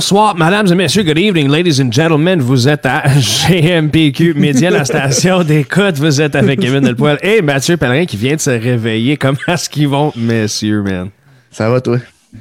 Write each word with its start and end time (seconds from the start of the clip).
Bonsoir, 0.00 0.34
mesdames 0.34 0.66
et 0.66 0.74
messieurs, 0.74 1.02
good 1.02 1.18
evening, 1.18 1.50
ladies 1.50 1.78
and 1.78 1.92
gentlemen. 1.92 2.40
Vous 2.40 2.66
êtes 2.66 2.86
à 2.86 3.02
GMPQ 3.50 4.32
Média, 4.32 4.70
la 4.70 4.86
station 4.86 5.44
d'écoute. 5.44 5.98
Vous 5.98 6.22
êtes 6.22 6.34
avec 6.34 6.58
Kevin 6.58 6.80
Delpoil 6.80 7.18
et 7.22 7.42
Mathieu 7.42 7.76
Pellerin 7.76 8.06
qui 8.06 8.16
vient 8.16 8.34
de 8.34 8.40
se 8.40 8.48
réveiller. 8.48 9.18
Comment 9.18 9.36
est-ce 9.46 9.68
qu'ils 9.68 9.88
vont, 9.88 10.10
messieurs, 10.16 10.80
man? 10.80 11.10
Ça 11.50 11.68
va, 11.68 11.82
toi? 11.82 11.98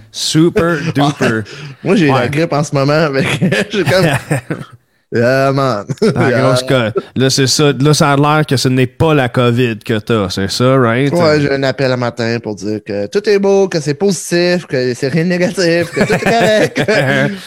Super 0.10 0.78
duper. 0.96 1.42
Moi, 1.84 1.98
j'ai 1.98 2.10
Ouais. 2.10 2.20
la 2.22 2.28
grippe 2.30 2.54
en 2.54 2.64
ce 2.64 2.74
moment, 2.74 2.94
avec 2.94 3.28
j'ai 3.72 3.84
comme... 3.84 4.06
Ah, 5.16 5.52
man. 5.52 5.86
La 6.16 6.32
grosse 6.32 6.62
co- 6.64 7.00
Là, 7.16 7.30
c'est 7.32 7.48
ça. 7.48 7.72
Là, 7.72 7.94
ça 7.96 8.12
a 8.12 8.16
l'air 8.16 8.46
que 8.46 8.56
ce 8.58 8.68
n'est 8.70 8.86
pas 8.86 9.16
la 9.16 9.28
COVID 9.28 9.80
que 9.80 9.98
t'as. 9.98 10.30
C'est 10.30 10.52
ça, 10.52 10.78
right? 10.78 11.12
Ouais, 11.12 11.42
j'ai 11.42 11.52
un 11.52 11.64
appel 11.64 11.92
un 11.92 11.98
matin 11.98 12.38
pour 12.44 12.54
dire 12.54 12.80
que 12.86 13.08
tout 13.08 13.28
est 13.28 13.40
beau, 13.40 13.68
que 13.68 13.80
c'est 13.80 13.96
positif, 13.96 14.68
que 14.68 14.94
c'est 14.94 15.08
rien 15.08 15.24
de 15.24 15.30
négatif, 15.30 15.90
que 15.92 16.06
tout 16.06 16.14
est 16.14 16.20
correct. 16.76 16.92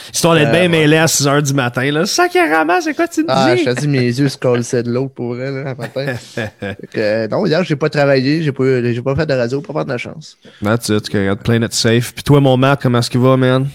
Histoire 0.13 0.35
d'être 0.35 0.49
Euh, 0.49 0.51
bien 0.53 0.61
ouais. 0.63 0.69
mêlé 0.69 0.97
à 0.97 1.07
6 1.07 1.25
h 1.27 1.43
du 1.43 1.55
matin, 1.55 1.89
là. 1.93 2.05
Sacrément, 2.05 2.81
c'est 2.81 2.95
quoi 2.95 3.07
tu 3.07 3.21
me 3.21 3.27
ah, 3.29 3.55
dis? 3.55 3.63
je 3.65 3.71
te 3.71 3.81
dis, 3.81 3.87
mes 3.89 4.01
yeux 4.07 4.29
se 4.29 4.37
collaient 4.39 4.83
de 4.83 4.91
l'autre 4.91 5.15
pour 5.15 5.35
vrai, 5.35 5.51
là, 5.53 5.71
un 5.71 5.75
matin. 5.75 6.15
Que, 6.93 7.29
non, 7.29 7.47
hier, 7.47 7.63
j'ai 7.63 7.77
pas 7.77 7.89
travaillé, 7.89 8.43
j'ai 8.43 8.53
pas, 8.53 8.65
j'ai 8.83 9.03
pas 9.03 9.15
fait 9.15 9.27
de 9.27 9.35
radio, 9.35 9.61
pas 9.61 9.73
prendre 9.73 9.93
de 9.93 9.99
chance. 9.99 10.37
That's 10.63 10.89
it. 10.89 11.11
Got 11.13 11.37
playing 11.45 11.63
it 11.63 11.73
safe. 11.75 12.13
Puis 12.13 12.25
toi, 12.25 12.41
mon 12.41 12.57
Matt, 12.57 12.83
comment 12.83 12.99
est-ce 12.99 13.09
qu'il 13.11 13.21
va, 13.21 13.37
man? 13.37 13.69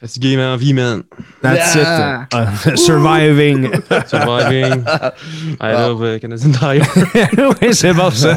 Fatigué, 0.00 0.36
mais 0.36 0.44
en 0.44 0.56
vie, 0.56 0.74
man. 0.74 1.02
That's 1.42 1.74
Yeah. 1.74 2.22
it. 2.22 2.28
Uh, 2.68 2.76
surviving. 2.76 3.68
Surviving. 4.06 4.84
I 5.60 5.72
love 5.72 6.02
uh, 6.04 6.18
Canadian 6.20 6.52
Tire. 6.52 6.86
oui, 7.62 7.74
c'est 7.74 7.92
bon, 7.92 8.10
ça. 8.10 8.30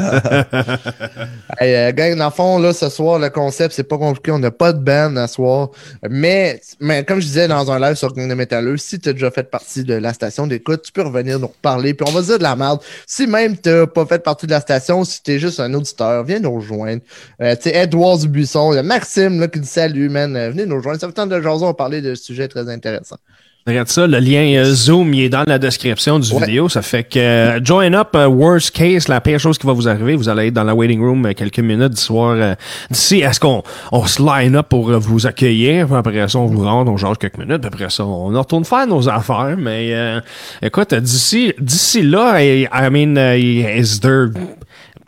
Hey, 1.60 1.74
euh, 1.76 1.92
gang, 1.92 2.16
dans 2.16 2.24
le 2.26 2.30
fond, 2.32 2.58
là, 2.58 2.72
ce 2.72 2.88
soir, 2.88 3.20
le 3.20 3.30
concept, 3.30 3.74
c'est 3.74 3.84
pas 3.84 3.96
compliqué. 3.98 4.32
On 4.32 4.40
n'a 4.40 4.50
pas 4.50 4.72
de 4.72 4.80
band 4.80 5.14
à 5.16 5.28
soir. 5.28 5.68
Mais, 6.10 6.60
mais 6.80 7.04
comme 7.04 7.20
je 7.20 7.26
disais 7.26 7.46
dans 7.46 7.70
un 7.70 7.78
live 7.78 7.94
sur 7.94 8.12
Gang 8.12 8.28
de 8.28 8.34
Métalleux, 8.34 8.76
si 8.76 8.98
tu 8.98 9.10
as 9.10 9.12
déjà 9.12 9.30
fait 9.30 9.48
partie 9.48 9.84
de 9.84 9.94
la 9.94 10.12
station 10.12 10.48
d'écoute, 10.48 10.82
tu 10.82 10.90
peux 10.92 11.02
revenir 11.02 11.38
nous 11.38 11.46
reparler. 11.48 11.94
Puis 11.94 12.04
on 12.08 12.12
va 12.12 12.22
se 12.22 12.26
dire 12.26 12.38
de 12.38 12.42
la 12.42 12.56
merde. 12.56 12.80
Si 13.06 13.26
même 13.28 13.56
tu 13.56 13.70
pas 13.94 14.06
fait 14.06 14.22
partie 14.22 14.46
de 14.46 14.52
la 14.52 14.60
station, 14.60 15.04
si 15.04 15.22
tu 15.22 15.32
es 15.32 15.38
juste 15.38 15.60
un 15.60 15.72
auditeur, 15.74 16.24
viens 16.24 16.40
nous 16.40 16.54
rejoindre. 16.56 17.02
Euh, 17.40 17.54
tu 17.54 17.70
sais, 17.70 17.76
Edouard 17.76 18.18
Dubuisson, 18.18 18.72
il 18.72 18.76
y 18.76 18.78
a 18.78 18.82
Maxime 18.82 19.38
là, 19.38 19.46
qui 19.48 19.60
dit 19.60 19.68
salut, 19.68 20.08
man. 20.08 20.34
Euh, 20.34 20.50
venez 20.50 20.66
nous 20.66 20.76
rejoindre. 20.76 20.98
Ça 21.00 21.06
fait 21.06 21.12
tant 21.12 21.26
de 21.26 21.36
jason, 21.52 21.64
on 21.66 21.68
va 21.68 21.74
parler 21.74 22.00
de 22.02 22.14
sujets 22.14 22.48
très 22.48 22.68
intéressants. 22.68 23.16
Regarde 23.64 23.86
ça, 23.86 24.08
le 24.08 24.18
lien 24.18 24.42
euh, 24.56 24.64
Zoom, 24.74 25.14
il 25.14 25.22
est 25.22 25.28
dans 25.28 25.44
la 25.46 25.56
description 25.56 26.18
du 26.18 26.32
Ouais. 26.32 26.40
vidéo. 26.46 26.68
Ça 26.68 26.82
fait 26.82 27.04
que 27.04 27.16
euh, 27.20 27.64
join 27.64 27.92
up, 27.94 28.08
euh, 28.16 28.26
worst 28.26 28.72
case, 28.72 29.06
la 29.06 29.20
pire 29.20 29.38
chose 29.38 29.56
qui 29.56 29.68
va 29.68 29.72
vous 29.72 29.86
arriver, 29.86 30.16
vous 30.16 30.28
allez 30.28 30.48
être 30.48 30.54
dans 30.54 30.64
la 30.64 30.74
waiting 30.74 31.00
room 31.00 31.32
quelques 31.32 31.60
minutes 31.60 31.92
du 31.92 32.00
soir. 32.00 32.56
D'ici, 32.90 33.20
est-ce 33.20 33.38
qu'on 33.38 33.62
on 33.92 34.04
se 34.04 34.20
line 34.20 34.56
up 34.56 34.66
pour 34.68 34.90
vous 34.98 35.28
accueillir? 35.28 35.86
Puis 35.86 35.94
après 35.94 36.28
ça, 36.28 36.40
on 36.40 36.46
vous 36.46 36.64
rentre, 36.64 36.90
on 36.90 36.96
change 36.96 37.18
quelques 37.18 37.38
minutes. 37.38 37.58
Puis 37.60 37.70
après 37.72 37.88
ça, 37.88 38.04
on 38.04 38.36
retourne 38.36 38.64
faire 38.64 38.88
nos 38.88 39.08
affaires. 39.08 39.54
Mais 39.56 39.90
euh, 39.94 40.20
écoute, 40.60 40.92
d'ici 40.94 41.52
d'ici 41.60 42.02
là, 42.02 42.42
I, 42.42 42.62
I 42.64 42.90
mean, 42.90 43.16
uh, 43.16 43.38
is 43.38 44.00
there... 44.00 44.30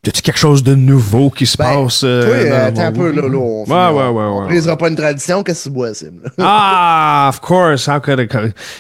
A-t-il 0.08 0.22
quelque 0.22 0.38
chose 0.38 0.62
de 0.62 0.74
nouveau 0.74 1.30
qui 1.30 1.46
se 1.46 1.56
Ben, 1.56 1.64
passe? 1.84 2.02
euh, 2.04 2.50
dans 2.50 2.66
attends 2.66 2.86
un 2.88 2.92
peu, 2.92 3.10
là. 3.12 3.22
là 3.22 3.36
on, 3.38 3.64
Ouais, 3.64 3.70
ouais, 3.72 4.08
ouais, 4.08 4.10
ouais. 4.12 4.42
On 4.42 4.46
brisera 4.46 4.76
pas 4.76 4.88
une 4.88 4.96
tradition. 4.96 5.42
Qu'est-ce 5.42 5.64
que 5.64 5.68
tu 5.70 5.74
bois, 5.74 5.94
Sim? 5.94 6.12
Ah, 6.38 7.26
of 7.30 7.40
course. 7.40 7.86
How 7.88 8.00
could 8.00 8.20
I, 8.20 8.28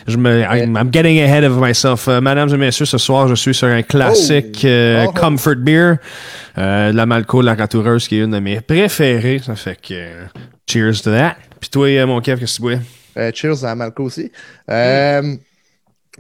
je 0.06 0.16
me, 0.16 0.42
I'm, 0.42 0.76
I'm 0.76 0.90
getting 0.92 1.20
ahead 1.20 1.44
of 1.44 1.56
myself. 1.58 2.08
Euh, 2.08 2.20
mesdames 2.20 2.50
et 2.52 2.56
messieurs, 2.58 2.84
ce 2.86 2.98
soir, 2.98 3.28
je 3.28 3.34
suis 3.34 3.54
sur 3.54 3.68
un 3.68 3.82
classique 3.82 4.60
Oh. 4.64 4.66
euh, 4.68 5.06
Oh. 5.08 5.12
Comfort 5.12 5.56
Beer. 5.56 5.94
Euh, 6.58 6.92
la 6.92 7.06
Malco, 7.06 7.40
la 7.42 7.54
ratoureuse, 7.54 8.06
qui 8.06 8.18
est 8.18 8.24
une 8.24 8.30
de 8.30 8.38
mes 8.38 8.60
préférées. 8.60 9.40
Ça 9.44 9.54
fait 9.56 9.78
que, 9.80 9.94
cheers 10.70 11.00
to 11.02 11.10
that. 11.10 11.36
Puis 11.60 11.70
toi, 11.70 11.86
euh, 11.88 12.06
mon 12.06 12.20
Kev, 12.20 12.38
qu'est-ce 12.40 12.52
que 12.52 12.56
tu 12.56 12.62
bois? 12.62 12.78
Euh, 13.16 13.30
cheers 13.34 13.64
à 13.64 13.74
Malco 13.74 14.04
aussi. 14.04 14.30
Euh, 14.70 15.34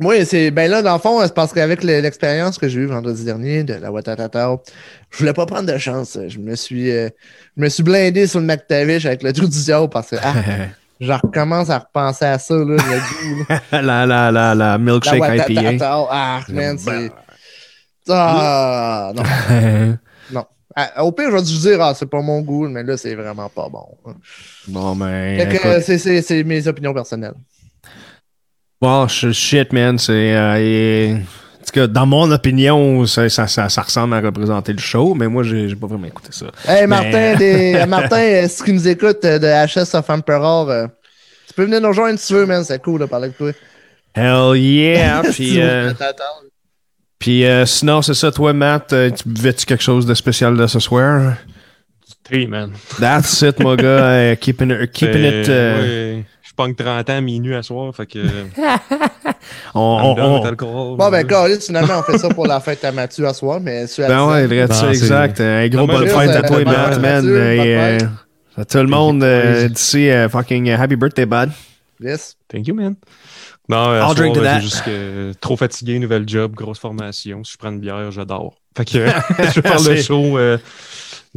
moi, 0.00 0.24
c'est 0.24 0.50
ben 0.50 0.70
là, 0.70 0.82
dans 0.82 0.94
le 0.94 0.98
fond, 0.98 1.20
c'est 1.22 1.34
parce 1.34 1.52
qu'avec 1.52 1.84
le- 1.84 2.00
l'expérience 2.00 2.58
que 2.58 2.68
j'ai 2.68 2.80
eue 2.80 2.86
vendredi 2.86 3.24
dernier 3.24 3.62
de 3.64 3.74
la 3.74 3.92
Watatata, 3.92 4.56
je 5.10 5.18
voulais 5.18 5.32
pas 5.32 5.46
prendre 5.46 5.72
de 5.72 5.78
chance. 5.78 6.18
Je 6.28 6.38
me 6.38 6.56
suis, 6.56 6.90
euh, 6.90 7.08
je 7.56 7.62
me 7.62 7.68
suis 7.68 7.82
blindé 7.82 8.26
sur 8.26 8.40
le 8.40 8.46
McTavish 8.46 9.06
avec 9.06 9.22
le 9.22 9.32
trou 9.32 9.46
du 9.46 9.62
diable 9.62 9.88
parce 9.90 10.10
que 10.10 10.16
ah, 10.22 10.34
je 11.00 11.12
recommence 11.12 11.70
à 11.70 11.78
repenser 11.78 12.24
à 12.24 12.38
ça, 12.38 12.54
là, 12.54 12.64
le 12.64 12.76
goût. 12.76 13.46
là. 13.48 13.60
la, 13.82 14.06
la, 14.06 14.32
la, 14.32 14.54
la 14.54 14.78
milkshake 14.78 15.20
la 15.20 15.48
IPA. 15.48 16.08
Ah, 16.10 16.40
man, 16.48 16.76
c'est. 16.78 17.10
Ah, 18.08 19.12
non. 19.14 19.22
non. 20.32 20.44
Ah, 20.76 21.04
au 21.04 21.12
pire, 21.12 21.30
je 21.30 21.36
vais 21.36 21.42
te 21.42 21.46
dire, 21.60 21.80
ah, 21.80 21.94
c'est 21.94 22.06
pas 22.10 22.20
mon 22.20 22.40
goût, 22.40 22.68
mais 22.68 22.82
là, 22.82 22.96
c'est 22.96 23.14
vraiment 23.14 23.48
pas 23.48 23.68
bon. 23.68 23.86
bon, 24.66 24.96
ben, 24.96 25.38
Fait 25.38 25.48
que, 25.48 25.54
écoute. 25.68 25.82
c'est- 25.84 25.98
c'est 25.98 26.20
c'est 26.20 26.42
mes 26.42 26.66
opinions 26.66 26.92
personnelles. 26.92 27.34
Bon, 28.80 29.06
sh- 29.08 29.32
shit, 29.32 29.72
man, 29.72 29.98
c'est... 29.98 30.34
Euh, 30.34 30.56
et- 30.58 31.14
en 31.14 31.64
tout 31.66 31.72
cas, 31.72 31.86
dans 31.86 32.04
mon 32.04 32.30
opinion, 32.30 33.06
ça, 33.06 33.26
ça, 33.30 33.46
ça, 33.46 33.70
ça 33.70 33.82
ressemble 33.82 34.14
à 34.14 34.20
représenter 34.20 34.72
le 34.74 34.78
show, 34.80 35.14
mais 35.14 35.28
moi, 35.28 35.42
j'ai 35.42 35.74
pas 35.74 35.86
vraiment 35.86 36.06
écouté 36.06 36.28
ça. 36.30 36.46
Hey, 36.68 36.82
Mais- 36.82 36.86
Martin, 36.88 37.34
des... 37.38 37.74
euh, 37.76 37.86
Martin, 37.86 38.18
euh, 38.18 38.46
si 38.48 38.62
tu 38.64 38.72
nous 38.74 38.86
écoutes 38.86 39.24
euh, 39.24 39.38
de 39.38 39.46
HS 39.46 39.96
of 39.96 40.10
Emperor, 40.10 40.68
euh, 40.70 40.86
tu 41.48 41.54
peux 41.54 41.64
venir 41.64 41.80
nous 41.80 41.88
rejoindre 41.88 42.18
si 42.18 42.28
tu 42.28 42.34
veux, 42.34 42.44
man. 42.46 42.62
C'est 42.64 42.82
cool 42.82 43.00
de 43.00 43.06
parler 43.06 43.26
avec 43.26 43.38
toi. 43.38 43.52
Hell 44.14 44.56
yeah! 44.60 45.22
puis, 45.32 45.60
euh, 45.60 45.92
puis 47.18 47.46
euh, 47.46 47.64
sinon, 47.64 48.02
c'est 48.02 48.14
ça, 48.14 48.30
toi, 48.30 48.52
Matt, 48.52 48.92
euh, 48.92 49.10
tu 49.10 49.26
buvais-tu 49.26 49.64
quelque 49.64 49.82
chose 49.82 50.04
de 50.04 50.12
spécial 50.14 50.54
de 50.56 50.66
ce 50.66 50.78
soir? 50.80 51.34
Thé, 52.28 52.46
man. 52.46 52.72
That's 53.00 53.40
it, 53.40 53.58
mon 53.60 53.74
gars. 53.76 54.36
keeping 54.36 54.70
it, 54.70 54.92
keeping 54.92 55.24
it 55.24 55.48
euh, 55.48 56.20
punk 56.56 56.76
30 56.76 57.10
ans, 57.10 57.22
minuit 57.22 57.54
à 57.54 57.62
soir, 57.62 57.94
fait 57.94 58.06
que. 58.06 58.18
on, 59.74 60.14
on. 60.18 60.96
Bon, 60.96 61.10
ben, 61.10 61.26
Carlis, 61.26 61.60
finalement, 61.60 62.00
on 62.00 62.02
fait 62.02 62.18
ça 62.18 62.28
pour 62.28 62.46
la 62.46 62.60
fête 62.60 62.84
à 62.84 62.92
Mathieu 62.92 63.26
à 63.26 63.34
soir, 63.34 63.60
mais 63.60 63.86
Ben 63.98 64.26
ouais, 64.26 64.46
10 64.46 64.46
ans. 64.46 64.46
vrai, 64.46 64.66
Non, 64.66 64.74
ça, 64.74 64.80
c'est- 64.80 64.86
exact. 64.90 65.40
Un 65.40 65.68
gros 65.68 65.86
Non, 65.86 65.92
bonne 65.94 66.08
fête 66.08 66.30
à 66.30 66.42
toi, 66.42 66.56
euh, 66.58 67.52
Et, 67.52 67.76
euh, 67.76 67.98
fête. 67.98 68.08
à 68.58 68.64
tout 68.64 68.78
le 68.78 68.86
monde 68.86 69.22
euh, 69.22 69.68
d'ici, 69.68 70.10
euh, 70.10 70.28
fucking 70.28 70.68
euh, 70.70 70.78
happy 70.78 70.96
birthday, 70.96 71.26
bud. 71.26 71.50
Yes. 72.00 72.36
Thank 72.48 72.66
you, 72.68 72.74
man. 72.74 72.94
Non, 73.68 73.78
euh, 73.88 73.94
à 73.94 73.96
I'll 73.96 74.02
soir, 74.02 74.14
drink 74.14 74.34
to 74.34 74.40
euh, 74.40 74.44
that. 74.44 74.54
c'est 74.56 74.62
juste 74.62 74.84
que 74.84 75.32
trop 75.40 75.56
fatigué, 75.56 75.98
nouvelle 75.98 76.28
job, 76.28 76.52
grosse 76.54 76.78
formation. 76.78 77.42
Si 77.44 77.52
je 77.52 77.56
prends 77.58 77.70
une 77.70 77.80
bière, 77.80 78.10
j'adore. 78.10 78.56
Fait 78.76 78.84
que 78.84 78.90
je 79.54 79.60
vais 79.60 79.68
faire 79.68 79.80
le 79.82 79.96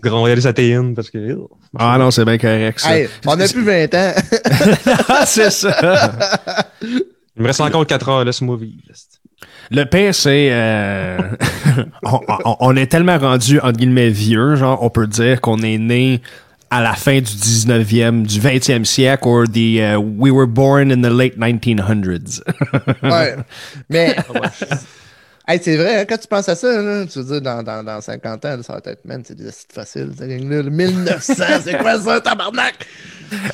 Euh, 0.06 0.10
grand 0.10 0.24
réalisatéine, 0.24 0.94
parce 0.96 1.10
que. 1.10 1.18
ew. 1.18 1.48
Ah 1.78 1.98
non, 1.98 2.12
c'est 2.12 2.26
bien 2.26 2.38
correct, 2.38 2.80
ça. 2.80 2.98
Hey, 2.98 3.08
on 3.26 3.40
a 3.40 3.48
plus 3.48 3.64
20 3.64 3.94
ans. 3.96 4.14
Ah, 5.10 5.24
c'est 5.26 5.50
ça. 5.52 5.76
Il 6.82 7.42
me 7.42 7.48
reste 7.48 7.62
encore 7.62 7.86
4 7.86 8.10
heures, 8.10 8.26
laisse-moi 8.26 8.58
vivre. 8.58 8.82
Le 9.70 9.84
pire, 9.84 10.16
c'est... 10.16 10.50
euh, 10.52 11.18
on, 12.04 12.20
on- 12.46 12.56
on 12.60 12.76
est 12.76 12.88
tellement 12.88 13.18
rendu, 13.18 13.60
entre 13.60 13.78
guillemets, 13.78 14.10
vieux, 14.10 14.56
genre, 14.56 14.82
on 14.82 14.90
peut 14.90 15.08
dire 15.08 15.42
qu'on 15.42 15.60
est 15.62 15.78
né 15.78 16.22
à 16.70 16.82
la 16.82 16.94
fin 16.94 17.18
du 17.20 17.24
19e, 17.24 18.24
du 18.26 18.40
20e 18.40 18.84
siècle, 18.86 19.28
or 19.28 19.44
the 19.48 19.80
uh, 19.80 19.96
we 19.98 20.32
were 20.32 20.48
born 20.48 20.92
in 20.92 21.02
the 21.02 21.10
late 21.12 21.38
1900s. 21.38 22.42
Ouais. 23.04 23.36
Mais. 23.90 24.16
Hey, 25.50 25.62
c'est 25.64 25.78
vrai, 25.78 26.02
hein, 26.02 26.06
quand 26.08 26.18
tu 26.18 26.28
penses 26.28 26.50
à 26.50 26.56
ça, 26.56 26.82
là, 26.82 27.06
tu 27.06 27.20
veux 27.20 27.24
dire, 27.24 27.42
dans, 27.42 27.64
dans, 27.64 27.82
dans 27.82 28.02
50 28.02 28.44
ans, 28.46 28.58
ça 28.64 28.74
va 28.74 28.80
être, 28.92 29.06
man, 29.06 29.24
c'est 29.26 29.34
des 29.38 29.48
acides 29.48 29.72
faciles, 29.74 30.12
cette 30.18 30.28
gang-là. 30.28 30.62
Le 30.62 30.70
1900, 30.70 31.34
c'est 31.64 31.78
quoi 31.78 31.98
ça, 32.02 32.20
tabarnak? 32.20 32.76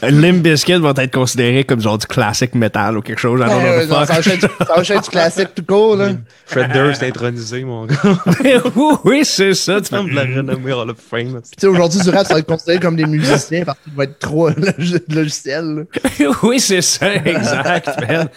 Limp 0.01 0.42
Bizkit 0.44 0.78
va 0.80 0.94
être 0.98 1.13
considéré 1.13 1.63
comme 1.63 1.81
genre 1.81 1.98
du 1.98 2.06
classique 2.07 2.54
metal 2.56 2.98
ou 2.98 3.01
quelque 3.01 3.19
chose. 3.19 3.40
Ouais, 3.40 3.86
the 3.86 3.90
non, 3.90 4.06
ça 4.06 4.13
va 4.13 4.19
être 4.19 4.34
du- 4.34 4.66
ça 4.66 4.74
va 4.75 4.81
être 4.81 5.04
du 5.04 5.10
classique 5.10 5.50
tout 5.56 5.63
court, 5.66 5.95
là. 5.95 6.10
Fred 6.45 6.72
Durst 6.72 7.01
intronisé, 7.04 7.63
mon 7.63 7.86
gars. 7.86 7.95
oui, 9.04 9.22
c'est 9.25 9.54
ça. 9.56 9.81
Tu 9.81 9.92
de 9.94 10.13
la 10.16 10.22
renommée 10.24 10.72
Hall 10.74 10.90
of 10.92 10.98
Fame. 10.98 11.42
Tu 11.44 11.50
sais, 11.60 11.68
aujourd'hui, 11.68 12.01
du 12.01 12.10
rap, 12.10 12.25
ça 12.28 12.34
va 12.34 12.40
être 12.40 12.45
considéré 12.48 12.80
comme 12.80 12.95
des 12.95 13.06
musiciens 13.06 13.63
parce 13.66 13.78
qu'il 13.84 13.94
va 13.94 14.04
être 14.04 14.19
trop 14.19 14.50
log- 14.51 15.04
logiciel. 15.10 15.86
oui, 16.44 16.60
c'est 16.60 16.81
ça, 16.81 17.13
exact, 17.16 17.90
man. 18.07 18.30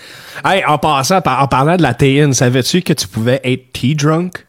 Hey, 0.45 0.63
en 0.67 0.79
passant, 0.79 1.21
par- 1.21 1.43
en 1.43 1.49
parlant 1.49 1.77
de 1.77 1.83
la 1.83 1.93
théine, 1.95 2.33
savais-tu 2.33 2.81
que 2.83 2.93
tu 2.95 3.09
pouvais 3.09 3.41
être 3.47 3.73
tea 3.73 3.95
drunk? 3.95 4.47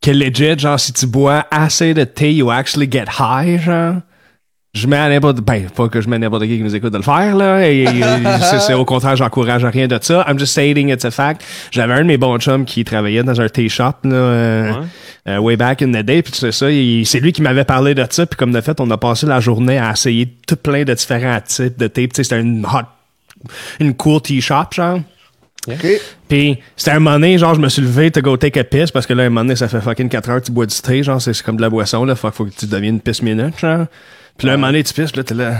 Que 0.00 0.10
legit, 0.12 0.58
genre, 0.58 0.78
si 0.78 0.92
tu 0.92 1.06
bois 1.06 1.46
assez 1.50 1.92
de 1.92 2.04
thé, 2.04 2.32
you 2.32 2.50
actually 2.50 2.88
get 2.90 3.06
high, 3.18 3.60
genre? 3.60 3.96
Je 4.74 4.86
mets 4.86 4.96
à 4.98 5.08
n'importe, 5.08 5.40
ben, 5.40 5.68
pas 5.70 5.88
que 5.88 6.00
je 6.00 6.08
mets 6.08 6.16
à 6.16 6.18
n'importe 6.20 6.44
qui 6.44 6.56
qui 6.58 6.62
nous 6.62 6.76
écoute 6.76 6.92
de 6.92 6.98
le 6.98 7.02
faire, 7.02 7.34
là. 7.34 7.68
Et, 7.68 7.82
et, 7.84 8.02
c'est, 8.60 8.74
au 8.74 8.84
contraire, 8.84 9.16
j'encourage 9.16 9.64
à 9.64 9.70
rien 9.70 9.88
de 9.88 9.98
ça. 10.00 10.24
I'm 10.28 10.38
just 10.38 10.52
stating 10.52 10.90
it's 10.90 11.04
a 11.04 11.10
fact. 11.10 11.42
J'avais 11.72 11.94
un 11.94 12.00
de 12.02 12.04
mes 12.04 12.18
bons 12.18 12.38
chums 12.38 12.64
qui 12.64 12.84
travaillait 12.84 13.24
dans 13.24 13.40
un 13.40 13.48
tea 13.48 13.68
shop, 13.68 13.94
là, 14.04 14.14
euh, 14.14 14.72
Ouais. 14.72 14.86
euh, 15.28 15.38
way 15.38 15.56
back 15.56 15.82
in 15.82 15.88
the 15.90 16.04
day, 16.04 16.22
puis 16.22 16.32
c'est 16.34 16.52
ça, 16.52 16.66
c'est 16.68 17.20
lui 17.20 17.32
qui 17.32 17.42
m'avait 17.42 17.64
parlé 17.64 17.94
de 17.94 18.06
ça, 18.08 18.24
puis 18.26 18.36
comme 18.36 18.52
de 18.52 18.60
fait, 18.60 18.80
on 18.80 18.88
a 18.90 18.96
passé 18.98 19.26
la 19.26 19.40
journée 19.40 19.78
à 19.78 19.90
essayer 19.92 20.28
tout 20.46 20.56
plein 20.56 20.84
de 20.84 20.94
différents 20.94 21.40
types 21.40 21.76
de 21.76 21.88
thé. 21.88 22.06
Puis, 22.06 22.08
tu 22.08 22.16
sais, 22.16 22.22
c'était 22.24 22.40
une 22.40 22.64
hot, 22.64 22.86
une 23.80 23.94
cool 23.94 24.20
tea 24.20 24.40
shop, 24.40 24.66
genre. 24.74 25.00
OK? 25.66 25.86
Puis 26.28 26.58
c'était 26.76 26.92
un 26.92 27.00
moment 27.00 27.16
donné, 27.16 27.38
genre, 27.38 27.54
je 27.54 27.60
me 27.60 27.68
suis 27.68 27.82
levé, 27.82 28.10
to 28.10 28.20
go 28.20 28.36
take 28.36 28.58
a 28.58 28.64
piss, 28.64 28.90
parce 28.90 29.06
que 29.06 29.12
là, 29.12 29.24
un 29.24 29.28
moment 29.28 29.42
donné, 29.42 29.56
ça 29.56 29.68
fait 29.68 29.80
fucking 29.80 30.08
4 30.08 30.30
heures 30.30 30.42
tu 30.42 30.52
bois 30.52 30.66
du 30.66 30.76
thé, 30.80 31.02
genre, 31.02 31.20
c'est 31.20 31.42
comme 31.42 31.56
de 31.56 31.62
la 31.62 31.70
boisson, 31.70 32.04
là, 32.04 32.14
faut, 32.14 32.30
faut 32.30 32.44
que 32.44 32.54
tu 32.56 32.66
deviennes 32.66 32.94
une 32.96 33.00
pisse 33.00 33.22
minute, 33.22 33.58
genre. 33.58 33.86
Puis 34.36 34.46
là, 34.46 34.54
un 34.54 34.56
moment 34.56 34.68
donné, 34.68 34.84
tu 34.84 34.94
pisses, 34.94 35.10
puis 35.10 35.18
là, 35.18 35.24
t'es 35.24 35.34
là. 35.34 35.54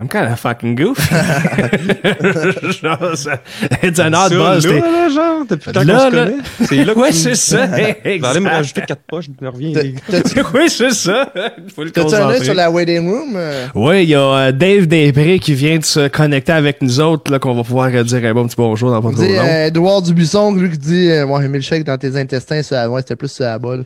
I'm 0.00 0.08
kind 0.08 0.26
of 0.32 0.40
fucking 0.40 0.74
goofy. 0.74 1.14
genre, 2.82 3.16
ça- 3.16 3.40
it's 3.84 4.00
an 4.00 4.14
odd 4.14 4.32
Ça, 4.32 4.36
buzz. 4.36 4.66
là, 4.66 4.72
là, 4.80 5.08
genre, 5.08 5.44
depuis 5.48 5.68
le 5.68 5.72
temps 5.72 5.80
qu'on 5.80 5.86
se 6.00 6.10
connaît. 6.10 6.36
C'est 6.66 6.84
là 6.84 6.94
que 6.94 6.98
me 6.98 7.12
c'est 7.12 7.34
ça. 7.36 7.66
Je 7.66 7.70
vais 8.02 8.20
aller 8.26 8.40
me 8.40 8.48
rajouter 8.48 8.82
quatre 8.84 9.02
poches, 9.06 9.26
je 9.40 9.46
reviens. 9.46 9.80
les 9.80 9.92
gars. 9.92 10.00
T'as- 10.10 10.20
T'as-tu 10.22 10.40
oui, 10.54 10.68
c'est 10.68 10.90
ça. 10.90 11.32
Faut 11.76 11.84
le 11.84 11.92
t'as-tu 11.92 12.14
un 12.16 12.28
œil 12.30 12.44
sur 12.44 12.54
la 12.54 12.68
waiting 12.70 13.08
room? 13.08 13.34
euh? 13.36 13.66
Oui, 13.76 14.02
il 14.02 14.08
y 14.08 14.14
a 14.16 14.20
euh, 14.20 14.50
Dave 14.52 14.86
Després 14.86 15.38
qui 15.38 15.54
vient 15.54 15.78
de 15.78 15.84
se 15.84 16.08
connecter 16.08 16.52
avec 16.52 16.82
nous 16.82 16.98
autres, 16.98 17.30
là, 17.30 17.38
qu'on 17.38 17.54
va 17.54 17.62
pouvoir 17.62 17.90
euh, 17.94 18.02
dire 18.02 18.24
un 18.24 18.34
bon 18.34 18.46
petit 18.48 18.56
bonjour 18.56 18.90
dans 18.90 19.08
dit 19.12 19.36
long. 19.36 19.44
Edouard 19.46 20.02
Dubuisson, 20.02 20.52
lui 20.54 20.70
qui 20.70 20.78
dit 20.78 21.10
Moi, 21.26 21.40
j'ai 21.42 21.48
mis 21.48 21.58
le 21.58 21.62
chèque 21.62 21.84
dans 21.84 21.96
tes 21.98 22.16
intestins, 22.16 22.62
la... 22.72 22.90
ouais, 22.90 23.02
c'était 23.02 23.14
plus 23.14 23.30
sur 23.30 23.44
la 23.44 23.58
bolle. 23.60 23.84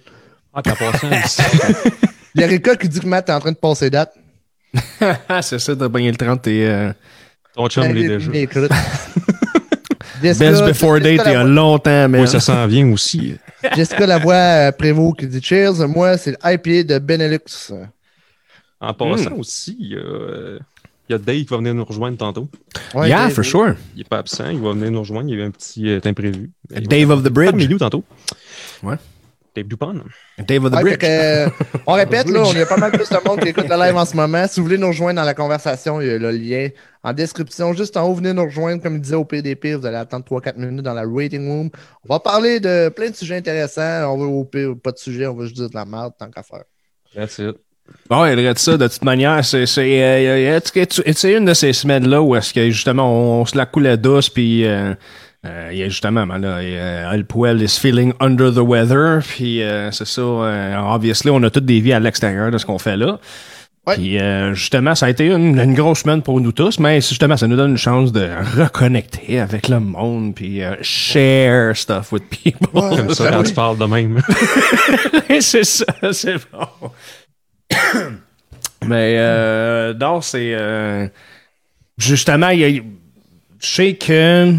Ah, 0.54 0.62
t'as 0.62 0.74
passé 0.76 1.08
Il 2.34 2.40
y 2.40 2.44
a 2.44 2.46
Rika 2.46 2.74
qui 2.76 2.88
dit 2.88 3.00
que 3.00 3.06
Matt 3.06 3.28
est 3.28 3.32
en 3.32 3.40
train 3.40 3.52
de 3.52 3.56
passer 3.56 3.90
date. 3.90 4.12
C'est 5.42 5.58
ça, 5.58 5.76
t'as 5.76 5.88
bagné 5.88 6.10
le 6.10 6.16
30 6.16 6.46
et... 6.48 6.66
Euh, 6.66 6.92
Ton 7.54 7.68
chum 7.68 7.84
l'est 7.92 8.08
déjà. 8.08 8.30
Les 8.30 8.46
croûtes. 8.46 8.70
Jessica- 10.22 10.50
best 10.50 10.64
before 10.64 10.96
Jessica 10.96 11.16
date 11.24 11.26
il 11.26 11.32
y 11.32 11.36
a 11.36 11.44
longtemps, 11.44 12.08
mais... 12.08 12.20
Oui, 12.20 12.28
ça 12.28 12.40
s'en 12.40 12.66
vient 12.66 12.90
aussi. 12.90 13.36
Jessica 13.74 14.06
Lavoie 14.06 14.34
euh, 14.34 14.72
Prévost 14.72 15.18
qui 15.18 15.26
dit 15.26 15.42
Cheers. 15.42 15.86
Moi, 15.88 16.16
c'est 16.16 16.30
l'IPA 16.42 16.82
de 16.94 16.98
Benelux. 16.98 17.72
En 18.80 18.94
passant 18.94 19.32
aussi, 19.36 19.76
il 19.80 19.88
y 19.92 19.94
a, 19.94 19.98
euh, 19.98 20.58
il 21.08 21.12
y 21.12 21.14
a 21.14 21.18
Dave 21.18 21.36
qui 21.36 21.44
va 21.46 21.56
venir 21.58 21.74
nous 21.74 21.84
rejoindre 21.84 22.16
tantôt. 22.18 22.48
Ouais, 22.94 23.08
yeah, 23.08 23.24
Dave, 23.24 23.32
for 23.32 23.44
sure. 23.44 23.74
Il 23.94 24.02
est 24.02 24.08
pas 24.08 24.18
absent, 24.18 24.50
il 24.50 24.58
va 24.60 24.72
venir 24.72 24.90
nous 24.90 25.00
rejoindre. 25.00 25.28
Il 25.30 25.36
y 25.36 25.40
a 25.40 25.44
eu 25.44 25.46
un 25.46 25.50
petit 25.50 25.88
euh, 25.88 26.00
imprévu. 26.04 26.50
Il 26.74 26.86
Dave 26.86 27.10
of 27.10 27.22
the 27.22 27.28
Bridge. 27.30 27.68
nous 27.68 27.78
tantôt. 27.78 28.04
Ouais. 28.82 28.96
Dave 29.56 29.66
Dupont. 29.68 30.00
Dave 30.38 30.64
of 30.66 30.70
the 30.70 30.74
Ouais, 30.76 30.82
Bridge. 30.82 30.92
fait 30.92 30.98
que, 30.98 31.06
euh, 31.06 31.48
on 31.86 31.92
répète, 31.94 32.28
là, 32.28 32.42
on 32.44 32.52
y 32.52 32.60
a 32.60 32.66
pas 32.66 32.76
mal 32.76 32.92
plus 32.92 33.08
de 33.08 33.28
monde 33.28 33.40
qui 33.40 33.48
écoute 33.48 33.66
le 33.68 33.76
live 33.76 33.96
en 33.96 34.04
ce 34.04 34.14
moment. 34.14 34.46
Si 34.46 34.60
vous 34.60 34.66
voulez 34.66 34.76
nous 34.78 34.88
rejoindre 34.88 35.16
dans 35.20 35.24
la 35.26 35.32
conversation, 35.34 36.00
il 36.02 36.08
y 36.08 36.10
a 36.10 36.18
le 36.18 36.30
lien 36.30 36.68
en 37.02 37.12
description. 37.14 37.72
Juste 37.72 37.96
en 37.96 38.06
haut, 38.06 38.14
venez 38.14 38.34
nous 38.34 38.44
rejoindre. 38.44 38.82
Comme 38.82 38.96
il 38.96 39.00
disait 39.00 39.16
au 39.16 39.24
PDP, 39.24 39.74
vous 39.74 39.86
allez 39.86 39.96
attendre 39.96 40.24
3-4 40.26 40.56
minutes 40.58 40.84
dans 40.84 40.92
la 40.94 41.06
waiting 41.06 41.48
room. 41.48 41.70
On 42.06 42.12
va 42.14 42.20
parler 42.20 42.60
de 42.60 42.90
plein 42.90 43.08
de 43.10 43.16
sujets 43.16 43.36
intéressants. 43.36 44.12
On 44.12 44.18
va 44.18 44.24
au 44.26 44.44
pire, 44.44 44.74
pas 44.82 44.92
de 44.92 44.98
sujet, 44.98 45.26
on 45.26 45.34
va 45.34 45.44
juste 45.44 45.56
dire 45.56 45.70
de 45.70 45.74
la 45.74 45.86
merde, 45.86 46.12
tant 46.18 46.30
qu'à 46.30 46.42
faire. 46.42 46.64
That's 47.14 47.38
it. 47.38 47.56
Bon, 48.10 48.26
il 48.26 48.36
de 48.36 48.58
ça, 48.58 48.76
de 48.76 48.88
toute 48.88 49.04
manière, 49.04 49.44
c'est 49.44 49.64
c'est 49.64 50.02
euh, 50.02 50.58
c'est 51.14 51.32
une 51.32 51.44
de 51.44 51.54
ces 51.54 51.72
semaines-là 51.72 52.20
où 52.20 52.34
est-ce 52.34 52.52
que 52.52 52.68
justement 52.68 53.08
on, 53.10 53.42
on 53.42 53.46
se 53.46 53.56
la 53.56 53.64
coule 53.64 53.96
douce, 53.96 54.28
puis 54.28 54.66
euh, 54.66 54.92
euh, 55.44 55.68
il 55.72 55.78
y 55.78 55.82
a 55.82 55.88
justement, 55.88 56.26
ben 56.26 56.38
là, 56.38 56.62
il 56.62 56.70
y 56.72 56.76
a 56.76 57.12
El 57.14 57.24
Puel 57.24 57.62
is 57.62 57.78
feeling 57.80 58.12
under 58.20 58.52
the 58.52 58.58
weather, 58.58 59.20
puis 59.22 59.62
euh, 59.62 59.90
c'est 59.92 60.06
ça, 60.06 60.20
euh, 60.22 60.76
obviously, 60.78 61.30
on 61.30 61.42
a 61.42 61.50
toutes 61.50 61.66
des 61.66 61.80
vies 61.80 61.92
à 61.92 62.00
l'extérieur 62.00 62.50
de 62.50 62.58
ce 62.58 62.66
qu'on 62.66 62.78
fait 62.78 62.96
là. 62.96 63.18
Ouais. 63.86 63.94
Puis 63.94 64.18
euh, 64.18 64.52
justement, 64.54 64.96
ça 64.96 65.06
a 65.06 65.10
été 65.10 65.26
une, 65.26 65.60
une 65.60 65.74
grosse 65.74 66.00
semaine 66.00 66.20
pour 66.20 66.40
nous 66.40 66.50
tous, 66.50 66.80
mais 66.80 67.00
justement, 67.00 67.36
ça 67.36 67.46
nous 67.46 67.54
donne 67.54 67.70
une 67.72 67.76
chance 67.78 68.10
de 68.10 68.28
reconnecter 68.60 69.38
avec 69.38 69.68
le 69.68 69.78
monde, 69.78 70.34
puis 70.34 70.60
euh, 70.64 70.74
share 70.82 71.76
stuff 71.76 72.10
with 72.10 72.24
people. 72.28 72.68
Ouais, 72.74 72.96
Comme 72.96 73.14
ça, 73.14 73.24
ben 73.24 73.30
quand 73.30 73.40
oui. 73.42 73.46
tu 73.48 73.54
parles 73.54 73.78
de 73.78 73.84
même. 73.84 74.20
c'est 75.40 75.62
ça, 75.62 75.84
c'est 76.12 76.34
bon. 76.50 76.90
Mais 78.86 79.16
euh, 79.18 79.94
non, 79.94 80.20
c'est 80.20 80.52
euh, 80.54 81.06
justement, 81.98 82.48
il 82.50 82.58
y 82.60 82.64
a- 82.64 82.82
je 83.60 83.66
sais 83.66 83.94
que 83.94 84.52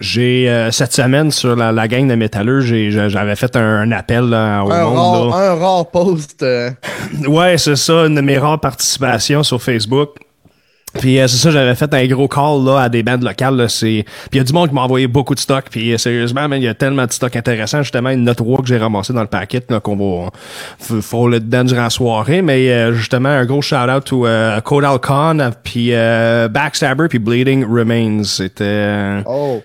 j'ai 0.00 0.48
euh, 0.48 0.70
cette 0.70 0.92
semaine 0.92 1.30
sur 1.30 1.56
la, 1.56 1.72
la 1.72 1.88
gang 1.88 2.06
de 2.08 2.14
métalleux, 2.14 2.60
j'ai- 2.60 2.90
j'avais 2.90 3.36
fait 3.36 3.56
un, 3.56 3.62
un 3.80 3.92
appel 3.92 4.24
là, 4.28 4.62
au 4.64 4.70
Un 4.70 4.84
monde. 4.84 5.30
rare, 5.32 5.40
là. 5.40 5.50
un 5.50 5.54
rare 5.54 5.90
post. 5.90 6.42
euh, 6.42 6.70
Ouais, 7.26 7.56
c'est 7.58 7.76
ça, 7.76 8.06
une 8.06 8.14
de 8.16 8.20
mes 8.20 8.38
rares 8.38 8.60
participations 8.60 9.42
sur 9.42 9.62
Facebook. 9.62 10.10
Puis 10.98 11.20
euh, 11.20 11.26
c'est 11.28 11.36
ça, 11.36 11.50
j'avais 11.50 11.74
fait 11.74 11.92
un 11.92 12.06
gros 12.06 12.26
call 12.26 12.64
là, 12.64 12.80
à 12.84 12.88
des 12.88 13.02
bandes 13.02 13.22
locales. 13.22 13.54
Là, 13.56 13.68
c'est... 13.68 14.04
Puis 14.30 14.30
il 14.32 14.36
y 14.38 14.40
a 14.40 14.44
du 14.44 14.52
monde 14.54 14.68
qui 14.70 14.74
m'a 14.74 14.80
envoyé 14.80 15.06
beaucoup 15.06 15.34
de 15.34 15.38
stock. 15.40 15.66
Puis 15.70 15.92
euh, 15.92 15.98
sérieusement, 15.98 16.50
il 16.52 16.62
y 16.62 16.68
a 16.68 16.72
tellement 16.72 17.04
de 17.04 17.12
stock 17.12 17.36
intéressant. 17.36 17.82
Justement, 17.82 18.08
une 18.08 18.24
note 18.24 18.38
que 18.38 18.44
j'ai 18.66 18.78
ramassé 18.78 19.12
dans 19.12 19.20
le 19.20 19.26
paquet 19.26 19.60
là, 19.68 19.78
qu'on 19.80 19.96
va 19.96 20.30
f- 20.82 21.02
faut 21.02 21.28
le 21.28 21.40
dedans 21.40 21.64
durant 21.64 21.82
la 21.82 21.90
soirée. 21.90 22.40
Mais 22.40 22.70
euh, 22.70 22.94
justement, 22.94 23.28
un 23.28 23.44
gros 23.44 23.60
shout-out 23.60 24.04
to 24.04 24.26
euh, 24.26 24.58
Kodal 24.62 24.98
Khan, 24.98 25.50
puis 25.62 25.88
euh, 25.92 26.48
Backstabber, 26.48 27.08
puis 27.08 27.18
Bleeding 27.18 27.66
Remains. 27.66 28.22
C'était... 28.24 28.64
euh, 28.64 29.22
Oh. 29.26 29.60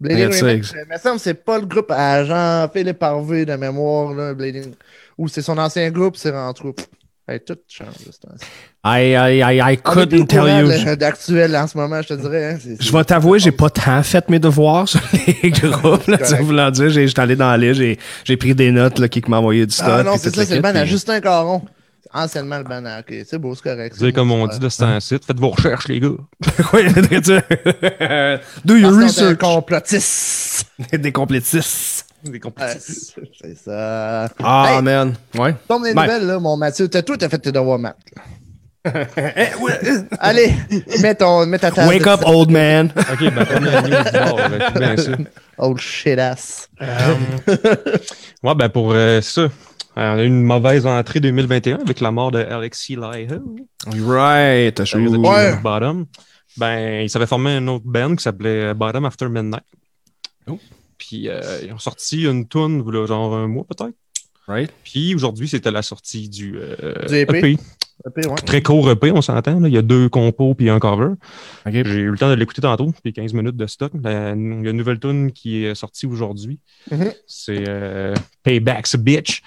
Bleeding 0.00 0.30
Yeah, 0.32 0.40
Remix, 0.44 0.70
c'est- 0.70 0.76
euh, 0.78 0.84
me 0.92 0.98
semble 0.98 1.20
c'est 1.20 1.34
pas 1.44 1.58
le 1.58 1.66
groupe 1.66 1.90
à 1.90 2.24
Jean-Philippe 2.24 3.02
Harvey 3.02 3.44
de 3.46 3.54
mémoire, 3.54 4.12
là, 4.12 4.34
Bleeding. 4.34 4.72
Ou 5.16 5.28
c'est 5.28 5.40
son 5.42 5.56
ancien 5.58 5.90
groupe, 5.90 6.16
c'est 6.16 6.30
rentré. 6.30 6.68
Hey, 7.28 7.40
tout 7.40 7.56
change. 7.66 7.88
I, 8.84 9.14
I, 9.16 9.40
I, 9.42 9.72
I 9.72 9.76
couldn't 9.78 10.26
tell 10.28 10.44
you. 10.46 10.94
D'actuel 10.94 11.56
en 11.56 11.66
ce 11.66 11.76
moment, 11.76 12.00
je 12.00 12.08
te 12.08 12.14
dirais. 12.14 12.52
hein, 12.54 12.58
Je 12.78 12.92
vais 12.92 13.04
t'avouer, 13.04 13.40
j'ai 13.40 13.50
pas 13.50 13.68
tant 13.68 14.00
fait 14.04 14.28
mes 14.28 14.38
devoirs 14.38 14.86
sur 14.88 15.00
les 15.42 15.50
groupes. 15.50 16.06
Là, 16.06 16.18
Correct. 16.18 16.42
voulant 16.42 16.70
dire, 16.70 16.88
j'ai- 16.90 17.08
j'étais 17.08 17.20
allé 17.20 17.34
dans 17.34 17.50
la 17.50 17.58
j'ai, 17.74 17.98
pris 18.36 18.54
des 18.54 18.70
notes 18.70 19.00
là, 19.00 19.08
qui 19.08 19.18
envoyé 19.38 19.66
du 19.66 19.74
stock. 19.74 19.88
Ah 19.90 20.02
non, 20.04 20.12
c'est 20.18 20.32
ça, 20.32 20.44
c'est 20.44 20.54
le 20.56 20.60
ban 20.62 20.68
à 20.76 20.84
Justin 20.84 21.18
Caron. 21.20 21.62
Anciennement 22.16 22.56
à. 22.56 23.00
Ok, 23.00 23.14
c'est 23.28 23.36
beau, 23.38 23.54
c'est 23.54 23.62
correct. 23.62 23.92
Vous 23.94 24.00
savez, 24.00 24.12
comme 24.12 24.32
on 24.32 24.46
dit 24.46 24.58
de 24.58 24.68
ce 24.70 24.78
temps-ci, 24.78 25.18
faites 25.26 25.38
vos 25.38 25.50
recherches, 25.50 25.88
les 25.88 26.00
gars. 26.00 26.08
Oui. 26.72 26.84
Do 28.64 28.76
your 28.76 28.94
research. 28.96 29.38
Des 30.92 31.12
complétistes. 31.12 32.06
Des 32.24 32.30
Ouais, 32.32 32.38
compétitions. 32.40 33.22
c'est 33.40 33.56
ça. 33.58 34.28
Ah, 34.42 34.66
Hey, 34.76 34.82
man. 34.82 35.14
Ouais. 35.36 35.54
Tombe 35.68 35.84
les 35.84 35.92
nouvelles, 35.94 36.26
là, 36.26 36.40
mon 36.40 36.56
Mathieu. 36.56 36.88
T'as, 36.88 37.02
toi, 37.02 37.16
t'as 37.18 37.28
fait 37.28 37.38
tes 37.38 37.52
devoirs, 37.52 37.78
Matt. 37.78 37.96
là. 38.16 38.22
Allez, 40.20 40.54
mets, 41.02 41.14
ton, 41.16 41.44
mets 41.46 41.58
ta 41.58 41.70
table. 41.70 41.88
Wake 41.88 42.06
up, 42.06 42.20
old 42.24 42.50
man. 42.50 42.92
Ok, 42.96 43.20
ben, 43.34 43.44
première 43.44 43.82
news 43.82 44.10
du 44.10 44.18
bord, 44.18 44.40
bien 44.78 44.96
sûr. 44.96 45.16
Old 45.58 45.78
shit 45.78 46.18
ass. 46.18 46.68
Ouais, 48.42 48.54
ben, 48.54 48.68
pour 48.68 48.92
euh, 48.92 49.20
ça, 49.20 49.48
on 49.96 50.18
a 50.18 50.22
eu 50.22 50.26
une 50.26 50.42
mauvaise 50.42 50.86
entrée 50.86 51.20
2021 51.20 51.78
avec 51.78 52.00
la 52.00 52.10
mort 52.10 52.30
de 52.30 52.38
Alexis 52.38 52.96
Laiho. 52.96 53.56
right. 54.06 54.78
Ouais. 54.80 55.56
Bottom. 55.62 56.06
Ben, 56.58 57.02
ils 57.02 57.10
s'avaient 57.10 57.26
formé 57.26 57.50
un 57.52 57.66
autre 57.68 57.84
band 57.86 58.16
qui 58.16 58.22
s'appelait 58.22 58.72
Bottom 58.74 59.04
After 59.04 59.28
Midnight. 59.28 59.64
Oh. 60.46 60.58
Puis, 60.98 61.28
euh, 61.28 61.40
ils 61.64 61.72
ont 61.72 61.78
sorti 61.78 62.24
une 62.24 62.48
tune, 62.48 62.80
voilà, 62.82 63.04
genre 63.06 63.34
un 63.34 63.46
mois 63.46 63.64
peut-être. 63.64 63.94
Right. 64.48 64.70
Puis, 64.84 65.14
aujourd'hui, 65.14 65.48
c'était 65.48 65.70
la 65.70 65.82
sortie 65.82 66.28
du, 66.28 66.54
euh, 66.56 66.94
Du 67.08 67.14
EP. 67.16 67.38
EP. 67.38 67.58
Ok, 68.04 68.12
ouais. 68.16 68.34
Très 68.46 68.62
court 68.62 68.88
EP, 68.90 69.10
on 69.10 69.20
s'entend. 69.20 69.58
là. 69.60 69.68
Il 69.68 69.74
y 69.74 69.78
a 69.78 69.82
deux 69.82 70.08
compos 70.08 70.54
puis 70.54 70.70
un 70.70 70.78
cover. 70.78 71.14
J'ai 71.66 71.80
eu 71.80 72.10
le 72.10 72.16
temps 72.18 72.28
de 72.30 72.34
l'écouter 72.34 72.62
tantôt, 72.62 72.92
puis 73.02 73.12
15 73.12 73.32
minutes 73.34 73.56
de 73.56 73.66
stock. 73.66 73.90
La- 74.02 74.30
il 74.30 74.64
y 74.64 74.66
a 74.68 74.70
une 74.70 74.72
nouvelle 74.72 75.00
tune 75.00 75.32
qui 75.32 75.64
est 75.64 75.74
sortie 75.74 76.06
aujourd'hui. 76.06 76.60
Mhm. 76.90 77.12
C'est 77.26 77.64
euh, 77.68 78.14
Payback's 78.44 78.94
a 78.94 78.98
Bitch. 78.98 79.42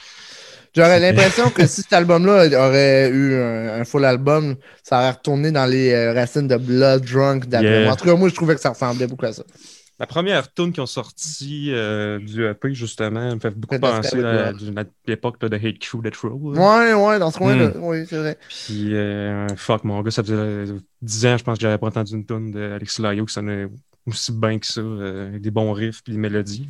J'aurais 0.75 0.99
l'impression 0.99 1.49
que 1.49 1.65
si 1.65 1.81
cet 1.81 1.93
album-là 1.93 2.47
aurait 2.67 3.09
eu 3.09 3.35
un, 3.35 3.81
un 3.81 3.85
full 3.85 4.05
album, 4.05 4.55
ça 4.83 4.99
aurait 4.99 5.11
retourné 5.11 5.51
dans 5.51 5.65
les 5.65 5.91
euh, 5.93 6.13
racines 6.13 6.47
de 6.47 6.57
Blood 6.57 7.05
Drunk 7.05 7.47
d'après 7.47 7.69
Yeah. 7.69 7.83
moi. 7.83 7.93
En 7.93 7.95
tout 7.95 8.05
cas, 8.05 8.15
moi, 8.15 8.29
je 8.29 8.35
trouvais 8.35 8.55
que 8.55 8.61
ça 8.61 8.69
ressemblait 8.69 9.07
beaucoup 9.07 9.25
à 9.25 9.33
ça. 9.33 9.43
La 9.99 10.07
première 10.07 10.53
tune 10.53 10.71
qui 10.71 10.79
ont 10.79 10.85
sorti 10.85 11.71
euh, 11.73 12.19
du 12.19 12.45
EP, 12.45 12.73
justement, 12.73 13.35
me 13.35 13.39
fait 13.39 13.49
beaucoup 13.49 13.77
penser 13.77 14.23
à, 14.23 14.53
l'époque 15.05 15.41
de 15.41 15.53
Hate 15.57 15.79
Crew 15.79 16.01
de 16.01 16.09
Troll. 16.09 16.31
Ouais, 16.31 16.93
ouais, 16.93 17.19
dans 17.19 17.31
ce 17.31 17.37
coin-là. 17.37 17.67
Hmm. 17.67 17.83
Oui, 17.83 18.05
c'est 18.07 18.17
vrai. 18.17 18.37
Puis, 18.47 18.95
euh, 18.95 19.45
fuck, 19.57 19.83
mon 19.83 20.01
gars, 20.01 20.11
ça 20.11 20.23
faisait 20.23 20.35
euh, 20.35 20.79
10 21.01 21.25
ans, 21.25 21.37
je 21.37 21.43
pense 21.43 21.57
que 21.57 21.61
j'avais 21.63 21.77
pas 21.77 21.87
entendu 21.87 22.13
une 22.13 22.25
tune 22.25 22.51
d'Alex 22.51 22.99
Layo 22.99 23.25
qui 23.25 23.33
sonnait 23.33 23.67
aussi 24.05 24.31
bien 24.31 24.57
que 24.57 24.65
ça, 24.65 24.79
euh, 24.79 25.27
avec 25.27 25.41
des 25.41 25.51
bons 25.51 25.73
riffs 25.73 26.01
puis 26.01 26.13
des 26.13 26.19
mélodies. 26.19 26.69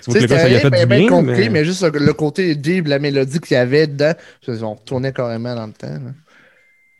C'était 0.00 0.26
fait 0.28 0.48
bien, 0.48 0.60
du 0.62 0.70
bien 0.70 0.86
bien, 0.86 1.08
compris, 1.08 1.32
mais- 1.44 1.48
mais... 1.50 1.64
juste 1.64 1.82
le, 1.82 2.12
côté 2.12 2.54
deep, 2.54 2.86
la 2.88 2.98
mélodie 2.98 3.38
qu'il 3.40 3.54
y 3.54 3.58
avait 3.58 3.86
dedans, 3.86 4.12
ils 4.48 4.64
ont 4.64 4.74
retourné 4.74 5.12
carrément 5.12 5.54
dans 5.54 5.66
le 5.66 5.72
temps. 5.72 5.88
là. 5.88 6.10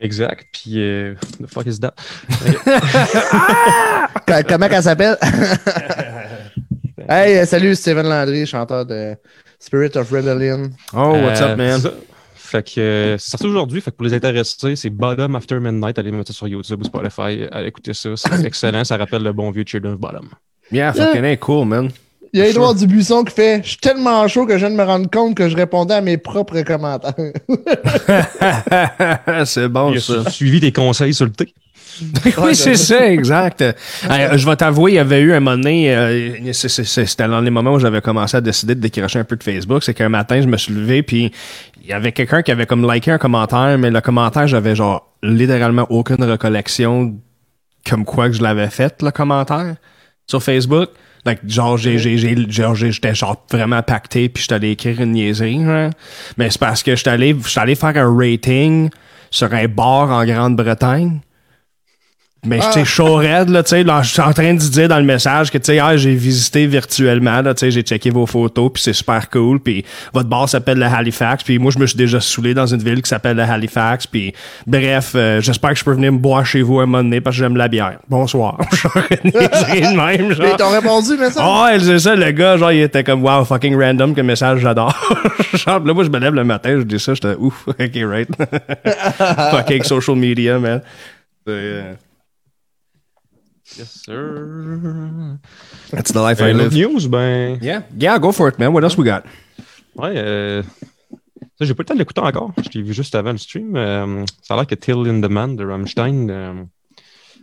Exact. 0.01 0.45
Puis, 0.51 0.73
euh, 0.77 1.15
the 1.41 1.47
fuck 1.47 1.65
is 1.65 1.79
that? 1.79 1.93
Co- 4.27 4.33
Comment 4.47 4.67
qu'elle 4.69 4.83
s'appelle? 4.83 5.17
hey, 7.09 7.37
euh, 7.37 7.45
salut, 7.45 7.75
Steven 7.75 8.07
Landry, 8.07 8.45
chanteur 8.45 8.85
de 8.85 9.15
Spirit 9.59 9.95
of 9.95 10.11
Rebellion. 10.11 10.69
Oh, 10.93 11.13
what's 11.23 11.41
Euh, 11.41 11.51
up, 11.53 11.57
man? 11.57 11.79
c'est 11.79 11.87
ça. 11.87 11.93
Fait 12.35 12.63
que 12.75 12.79
euh, 12.79 13.17
c'est 13.17 13.31
sorti 13.31 13.47
aujourd'hui. 13.47 13.81
Fait 13.81 13.91
que 13.91 13.95
pour 13.95 14.05
les 14.05 14.13
intéressés, 14.13 14.75
c'est 14.75 14.89
Bottom 14.89 15.35
After 15.35 15.59
Midnight. 15.59 15.97
Allez 15.97 16.11
mettre 16.11 16.27
ça 16.27 16.33
sur 16.37 16.47
YouTube 16.47 16.81
ou 16.81 16.83
Spotify. 16.83 17.47
Allez 17.51 17.67
écouter 17.69 17.93
ça. 17.93 18.09
C'est 18.15 18.45
excellent. 18.45 18.83
Ça 18.83 18.97
rappelle 18.97 19.23
le 19.23 19.33
bon 19.33 19.49
vieux 19.51 19.63
Children 19.65 19.93
of 19.95 19.99
Bottom. 19.99 20.29
Yeah, 20.71 20.93
fucking 20.93 21.23
hey, 21.23 21.37
cool, 21.37 21.65
man. 21.67 21.89
Il 22.35 22.39
y 22.39 22.41
a 22.41 22.45
Sure. 22.47 22.55
Edouard 22.55 22.75
Dubuisson 22.75 23.23
qui 23.23 23.33
fait 23.33 23.61
Je 23.63 23.69
suis 23.69 23.77
tellement 23.77 24.27
chaud 24.27 24.45
que 24.45 24.53
je 24.53 24.57
viens 24.57 24.69
de 24.69 24.75
me 24.75 24.83
rendre 24.83 25.09
compte 25.09 25.35
que 25.35 25.47
je 25.47 25.55
répondais 25.55 25.93
à 25.93 26.01
mes 26.01 26.17
propres 26.17 26.61
commentaires. 26.63 27.13
c'est 29.45 29.69
bon, 29.69 29.93
Il 29.93 29.97
a 29.97 30.01
ça. 30.01 30.29
suivi 30.29 30.59
tes 30.59 30.73
conseils 30.73 31.13
sur 31.13 31.27
le 31.27 31.31
thé. 31.31 31.53
oui, 32.39 32.53
c'est 32.53 32.75
ça, 32.75 33.09
exact. 33.09 33.61
Euh, 33.61 33.71
je 34.35 34.45
vais 34.45 34.55
t'avouer, 34.57 34.91
il 34.91 34.95
y 34.95 34.99
avait 34.99 35.21
eu 35.21 35.31
un 35.31 35.39
moment 35.39 35.55
donné, 35.55 35.95
euh, 35.95 36.51
c'était 36.51 37.29
dans 37.29 37.39
les 37.39 37.49
moments 37.49 37.75
où 37.75 37.79
j'avais 37.79 38.01
commencé 38.01 38.35
à 38.35 38.41
décider 38.41 38.75
de 38.75 38.81
décrocher 38.81 39.19
un 39.19 39.23
peu 39.23 39.37
de 39.37 39.43
Facebook, 39.43 39.81
c'est 39.81 39.93
qu'un 39.93 40.09
matin, 40.09 40.41
je 40.41 40.47
me 40.47 40.57
suis 40.57 40.73
levé, 40.73 41.03
puis 41.03 41.31
il 41.81 41.87
y 41.87 41.93
avait 41.93 42.11
quelqu'un 42.11 42.41
qui 42.41 42.51
avait 42.51 42.65
comme 42.65 42.91
liké 42.91 43.11
un 43.11 43.17
commentaire, 43.17 43.77
mais 43.77 43.91
le 43.91 44.01
commentaire, 44.01 44.45
j'avais 44.45 44.75
genre 44.75 45.09
littéralement 45.23 45.85
aucune 45.89 46.21
recollection 46.21 47.15
comme 47.89 48.03
quoi 48.03 48.27
que 48.27 48.35
je 48.35 48.43
l'avais 48.43 48.69
fait, 48.69 49.01
le 49.01 49.11
commentaire, 49.11 49.75
sur 50.27 50.43
Facebook. 50.43 50.89
Donc, 51.25 51.39
genre, 51.47 51.77
j'ai, 51.77 51.97
j'ai, 51.97 52.17
j'ai, 52.17 52.35
j'étais 52.75 53.15
genre 53.15 53.43
vraiment 53.51 53.81
pacté, 53.81 54.29
puis 54.29 54.43
j'étais 54.43 54.55
allé 54.55 54.71
écrire 54.71 55.01
une 55.01 55.13
niaiserie, 55.13 55.63
genre. 55.63 55.89
Mais 56.37 56.51
c'est 56.51 56.59
parce 56.59 56.83
que 56.83 56.95
j'étais 56.95 57.09
allé, 57.09 57.35
j'étais 57.45 57.59
allé 57.59 57.75
faire 57.75 57.97
un 57.97 58.15
rating 58.15 58.89
sur 59.31 59.51
un 59.53 59.67
bar 59.67 60.11
en 60.11 60.23
Grande-Bretagne. 60.23 61.19
Mais 62.45 62.59
Ah. 62.61 62.69
j'étais 62.73 62.85
chaud 62.85 63.15
raide, 63.15 63.49
là, 63.49 63.63
tu 63.63 63.69
sais, 63.69 63.83
là, 63.83 64.01
je 64.01 64.11
suis 64.11 64.21
en 64.21 64.31
train 64.33 64.53
de 64.53 64.59
dire 64.59 64.87
dans 64.87 64.97
le 64.99 65.03
message 65.03 65.51
que, 65.51 65.57
tu 65.57 65.65
sais, 65.65 65.79
ah, 65.79 65.97
j'ai 65.97 66.13
visité 66.15 66.65
virtuellement, 66.67 67.41
là, 67.41 67.53
tu 67.53 67.61
sais, 67.61 67.71
j'ai 67.71 67.81
checké 67.81 68.09
vos 68.11 68.25
photos, 68.25 68.71
puis 68.73 68.83
c'est 68.83 68.93
super 68.93 69.29
cool, 69.29 69.59
puis 69.59 69.83
votre 70.13 70.29
bar 70.29 70.47
s'appelle 70.47 70.77
le 70.77 70.85
Halifax, 70.85 71.43
puis 71.43 71.57
moi, 71.59 71.71
je 71.73 71.79
me 71.79 71.85
suis 71.87 71.97
déjà 71.97 72.19
saoulé 72.19 72.53
dans 72.53 72.67
une 72.67 72.81
ville 72.83 73.01
qui 73.01 73.09
s'appelle 73.09 73.37
le 73.37 73.43
Halifax, 73.43 74.07
puis 74.07 74.33
bref, 74.67 75.13
euh, 75.15 75.41
j'espère 75.41 75.71
que 75.71 75.79
je 75.79 75.83
peux 75.83 75.93
venir 75.93 76.11
me 76.13 76.17
boire 76.17 76.45
chez 76.45 76.61
vous 76.61 76.79
un 76.79 76.85
moment 76.85 77.03
donné 77.03 77.21
parce 77.21 77.35
que 77.35 77.41
j'aime 77.43 77.55
la 77.57 77.67
bière. 77.67 77.99
Bonsoir. 78.09 78.57
De 79.25 79.95
même, 79.95 80.27
Mais 80.29 80.35
genre. 80.35 80.55
t'as 80.57 80.69
répondu, 80.69 81.11
mais 81.19 81.29
ça? 81.31 81.41
Ah 81.43 81.65
ouais, 81.65 81.79
c'est 81.79 81.99
ça, 81.99 82.15
le 82.15 82.31
gars, 82.31 82.57
genre, 82.57 82.71
il 82.71 82.81
était 82.81 83.03
comme, 83.03 83.23
wow, 83.23 83.43
fucking 83.45 83.75
random, 83.79 84.13
que 84.15 84.21
message, 84.21 84.59
j'adore. 84.59 84.95
genre, 85.53 85.79
là, 85.79 85.93
moi, 85.93 86.03
je 86.03 86.09
me 86.09 86.19
lève 86.19 86.33
le 86.33 86.43
matin, 86.43 86.75
je 86.79 86.83
dis 86.83 86.99
ça, 86.99 87.13
j'étais, 87.13 87.35
ouf, 87.37 87.63
ok, 87.67 87.77
right. 88.03 88.29
fucking 89.51 89.83
social 89.83 90.15
media, 90.15 90.59
man. 90.59 90.81
Yes, 93.77 94.03
sir. 94.05 95.37
That's 95.91 96.11
the 96.13 96.17
life 96.17 96.39
I 96.39 96.51
Euh, 96.51 96.53
live. 96.53 96.73
news, 96.73 97.07
ben. 97.07 97.57
Yeah, 97.61 97.81
yeah, 97.99 98.19
go 98.19 98.31
for 98.31 98.47
it, 98.47 98.59
man. 98.59 98.71
What 98.73 98.83
else 98.83 98.95
we 98.97 99.05
got? 99.05 99.23
Ouais, 99.95 100.13
euh, 100.15 100.61
ça, 101.57 101.65
j'ai 101.65 101.73
pas 101.73 101.81
le 101.81 101.85
temps 101.85 101.93
de 101.95 101.99
l'écouter 101.99 102.21
encore. 102.21 102.51
Je 102.63 102.77
l'ai 102.77 102.83
vu 102.85 102.93
juste 102.93 103.15
avant 103.15 103.31
le 103.31 103.37
stream. 103.37 103.75
Euh, 103.75 104.23
ça 104.43 104.53
a 104.53 104.57
l'air 104.57 104.67
que 104.67 104.75
Till 104.75 104.97
in 105.07 105.19
the 105.21 105.29
Man 105.31 105.55
de 105.55 105.65
Rammstein 105.65 106.29
euh, 106.29 106.53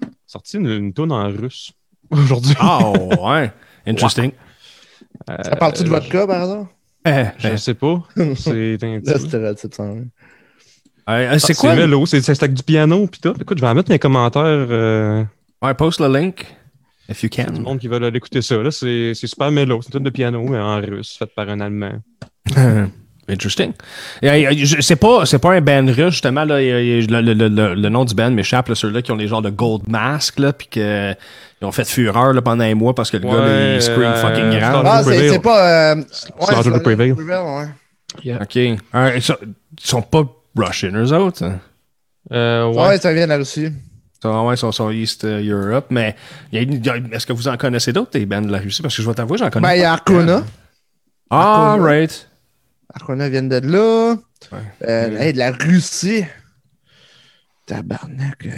a 0.01 0.07
sorti 0.27 0.59
une, 0.59 0.69
une 0.69 0.93
tune 0.95 1.11
en 1.13 1.29
russe 1.29 1.73
aujourd'hui. 2.11 2.55
Oh, 2.63 3.11
ouais. 3.29 3.53
Interesting. 3.87 4.33
Ça 5.27 5.57
parle-tu 5.57 5.83
de 5.85 5.89
votre 5.89 6.09
cas, 6.09 6.27
par 6.27 6.43
hasard? 6.43 6.67
Eh, 7.05 7.25
Je 7.39 7.49
eh, 7.49 7.57
sais 7.57 7.75
pas. 7.75 8.03
C'est 8.37 8.79
un 8.85 8.95
Là, 8.95 9.01
petit- 9.01 9.21
c'était 9.23 9.55
type 9.57 9.75
ça. 9.75 9.83
hein. 9.83 10.05
euh, 11.11 11.39
c'est 11.41 11.55
quoi? 11.55 11.75
c'est 12.07 12.21
c'est 12.23 12.43
avec 12.45 12.55
du 12.55 12.63
piano 12.63 13.09
pis 13.09 13.21
tout. 13.21 13.35
Écoute, 13.41 13.59
je 13.59 13.63
vais 13.63 13.69
en 13.69 13.75
mettre 13.75 13.91
mes 13.91 13.99
commentaires. 13.99 15.27
Ouais, 15.63 15.75
post 15.75 16.01
le 16.01 16.09
link, 16.09 16.47
if 17.09 17.23
you 17.23 17.29
du 17.29 17.37
can. 17.45 17.53
monde 17.61 17.79
qui 17.79 17.89
veut 17.89 17.97
aller 17.97 18.17
écouter 18.17 18.43
ça. 18.43 18.57
Là, 18.57 18.71
c'est 18.71 19.13
c'est 19.15 19.27
super 19.27 19.51
mélo. 19.51 19.81
C'est 19.83 19.97
une 19.97 20.05
de 20.05 20.11
piano, 20.11 20.43
mais 20.49 20.59
en 20.59 20.81
russe, 20.81 21.17
faite 21.19 21.31
par 21.37 21.49
un 21.49 21.61
Allemand. 21.61 21.93
Interesting. 23.29 23.73
C'est 24.81 24.97
pas, 24.97 25.25
c'est 25.27 25.39
pas 25.39 25.53
un 25.53 25.61
band 25.61 25.87
russe, 25.87 26.11
justement, 26.15 26.45
là. 26.45 26.61
il 26.61 26.67
y 26.69 26.73
a- 26.73 26.81
il 26.81 27.11
y 27.11 27.15
a- 27.15 27.21
Le, 27.21 27.33
le- 27.35 27.49
le- 27.49 27.75
le 27.75 27.89
nom 27.89 28.05
du 28.05 28.15
band 28.17 28.33
m'échappe, 28.33 28.69
là, 28.69 28.75
ceux-là 28.75 29.01
qui 29.01 29.13
ont 29.13 29.17
les 29.17 29.29
genres 29.29 29.43
de 29.43 29.49
gold 29.51 29.89
mask, 29.89 30.41
là, 30.41 30.53
puis 30.53 30.67
que, 30.67 31.13
ils 31.61 31.65
ont 31.65 31.71
fait 31.71 31.87
fureur, 31.89 32.33
là, 32.33 32.43
pendant 32.43 32.65
un 32.65 32.75
mois 32.75 32.95
parce 32.97 33.13
que 33.13 33.17
le 33.19 33.23
gars, 33.29 33.37
là, 33.47 33.75
il 33.77 33.83
scream 33.83 34.03
euh, 34.03 34.17
fucking 34.17 34.59
grand. 34.59 34.83
Ah, 34.85 35.03
c'est 35.05 35.39
pas. 35.41 35.93
Euh, 35.93 35.95
ouais, 35.97 36.05
Slaughter 36.47 36.71
c'est- 36.75 36.81
Prevail. 36.83 37.13
ouais. 37.13 38.35
OK. 38.41 38.57
Ils, 38.57 39.23
sont, 39.23 39.37
ils 39.43 39.87
sont 39.87 40.03
pas 40.03 40.25
Russian, 40.57 40.91
eux 40.97 41.13
autres? 41.15 41.45
hein? 41.45 41.61
Euh, 42.33 42.67
ouais. 42.73 42.89
Ouais, 42.89 42.99
ça 42.99 43.13
vient 43.15 43.25
de 43.25 43.29
la 43.31 43.39
Sont, 44.23 44.47
ouais, 44.47 44.55
ils 44.55 44.59
sont, 44.59 44.71
sont 44.71 44.91
East 44.91 45.25
euh, 45.25 45.43
Europe, 45.43 45.87
mais 45.91 46.15
il 46.53 46.57
y 46.57 46.59
a 46.61 46.63
une- 46.63 46.75
il 46.75 46.87
y 46.87 46.89
a- 46.91 46.97
est-ce 46.97 47.27
que 47.27 47.33
vous 47.33 47.49
en 47.49 47.57
connaissez 47.57 47.93
d'autres, 47.93 48.13
des 48.13 48.25
bands 48.25 48.41
de 48.41 48.53
la 48.53 48.59
Russie? 48.59 48.81
Parce 48.81 48.97
que 48.97 49.03
je 49.03 49.09
vais 49.09 49.15
t'avouer, 49.15 49.37
j'en 49.37 49.51
connais 49.51 49.67
Ben, 49.69 49.75
il 49.75 49.81
y 49.81 49.85
a 49.85 49.93
Arcona. 49.93 50.45
Ah, 51.29 51.73
Arcona. 51.73 51.85
right. 51.85 52.29
Arcona 52.95 53.29
vient 53.29 53.43
de 53.43 53.57
là. 53.57 54.15
Ouais. 54.53 54.59
Euh, 54.89 55.19
hey, 55.19 55.33
de 55.33 55.39
la 55.39 55.51
Russie. 55.51 56.25
Tabarnak. 57.67 58.47
euh. 58.47 58.51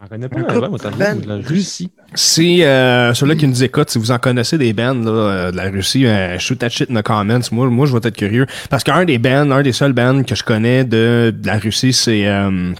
J'en 0.00 0.08
connais 0.08 0.26
Un 0.26 0.28
pas 0.28 0.52
avant, 0.52 0.68
moi, 0.70 0.78
de 0.78 1.28
la 1.28 1.36
Russie. 1.48 1.90
Si 2.14 2.62
euh, 2.62 3.14
ceux-là 3.14 3.36
qui 3.36 3.46
nous 3.46 3.62
écoutent, 3.64 3.90
si 3.90 3.98
vous 3.98 4.10
en 4.10 4.18
connaissez 4.18 4.58
des 4.58 4.72
bands 4.72 4.94
là, 4.94 5.50
de 5.50 5.56
la 5.56 5.70
Russie, 5.70 6.06
euh, 6.06 6.38
shoot 6.38 6.58
that 6.58 6.68
shit 6.70 6.90
in 6.90 6.94
the 7.00 7.02
comments. 7.02 7.40
Moi, 7.52 7.68
moi, 7.70 7.86
je 7.86 7.92
vais 7.96 8.06
être 8.08 8.16
curieux. 8.16 8.46
Parce 8.68 8.84
qu'un 8.84 9.04
des 9.04 9.18
bands, 9.18 9.50
un 9.50 9.62
des 9.62 9.72
seuls 9.72 9.92
bands 9.92 10.22
que 10.24 10.34
je 10.34 10.42
connais 10.42 10.84
de, 10.84 11.32
de 11.36 11.46
la 11.46 11.58
Russie, 11.58 11.92
c'est 11.92 12.26
euh, 12.26 12.72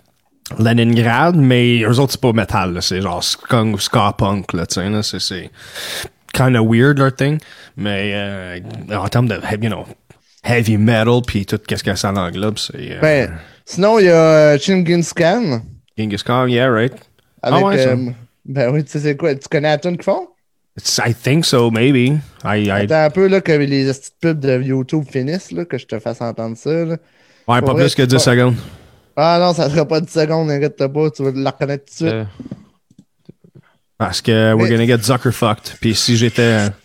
Leningrad, 0.58 1.36
mais 1.36 1.80
eux 1.82 1.98
autres, 1.98 2.12
c'est 2.12 2.20
pas 2.20 2.32
metal. 2.32 2.74
là. 2.74 2.80
C'est 2.80 3.00
genre 3.00 3.22
ska, 3.24 3.64
ska 3.78 4.14
punk, 4.16 4.52
là, 4.52 4.66
tu 4.66 4.74
sais, 4.74 4.88
là. 4.88 5.02
C'est, 5.02 5.20
c'est 5.20 5.50
kind 6.32 6.54
of 6.56 6.66
weird, 6.68 6.98
leur 6.98 7.14
thing. 7.14 7.38
Mais 7.76 8.12
euh, 8.14 8.60
en 8.96 9.08
termes 9.08 9.28
de, 9.28 9.36
you 9.60 9.68
know, 9.70 9.84
heavy 10.44 10.76
metal, 10.76 11.20
puis 11.26 11.46
tout 11.46 11.58
qu'est-ce 11.66 11.82
que 11.84 11.94
ça 11.94 12.12
englobe, 12.12 12.58
c'est 12.58 12.92
euh, 12.96 13.00
Ben, 13.00 13.30
sinon, 13.64 13.98
il 13.98 14.06
y 14.06 14.10
a 14.10 14.14
euh, 14.54 14.58
Chingis 14.58 15.10
Khan. 15.16 15.62
Genghis 15.96 16.22
Khan, 16.24 16.46
yeah, 16.46 16.70
right? 16.70 16.92
Avec, 17.42 17.60
Ah 17.62 17.66
ouais, 17.66 17.78
ça. 17.82 17.88
euh, 17.90 18.10
ben 18.44 18.70
oui, 18.72 18.84
tu 18.84 18.90
sais 18.90 19.00
c'est 19.00 19.16
quoi? 19.16 19.34
Tu 19.34 19.48
connais 19.48 19.68
la 19.68 19.78
tune 19.78 19.94
qu'ils 19.96 20.04
font? 20.04 20.28
It's, 20.76 20.98
I 20.98 21.14
think 21.14 21.44
so, 21.44 21.70
maybe. 21.70 22.18
I, 22.44 22.64
I, 22.66 22.70
Attends 22.70 23.04
un 23.04 23.10
peu 23.10 23.28
là, 23.28 23.40
que 23.40 23.52
les 23.52 23.84
petites 23.86 24.14
pubs 24.20 24.40
de 24.40 24.60
YouTube 24.60 25.04
finissent, 25.10 25.52
là, 25.52 25.64
que 25.64 25.78
je 25.78 25.86
te 25.86 25.98
fasse 26.00 26.20
entendre 26.20 26.56
ça. 26.56 26.70
Là. 26.70 26.96
ouais, 27.48 27.60
pas 27.60 27.60
vrai, 27.60 27.84
plus 27.84 27.94
que 27.94 28.02
c'est 28.02 28.06
10 28.08 28.14
pas- 28.14 28.18
secondes. 28.18 28.56
Ah 29.16 29.38
non, 29.40 29.54
ça 29.54 29.71
sera 29.71 29.87
pas 29.87 30.00
10 30.00 30.11
secondes, 30.11 30.50
inquiète 30.50 30.76
pas, 30.76 31.11
tu 31.11 31.23
vas 31.23 31.30
la 31.35 31.50
reconnaître 31.50 31.85
tout 31.85 32.04
de 32.04 32.11
suite. 32.11 32.12
Euh, 32.12 32.25
Parce 33.97 34.21
que 34.21 34.52
we're 34.54 34.68
gonna 34.68 34.87
get 34.87 35.02
Zucker 35.02 35.33
fucked. 35.33 35.76
Puis 35.80 35.94
si 35.94 36.16
j'étais. 36.16 36.68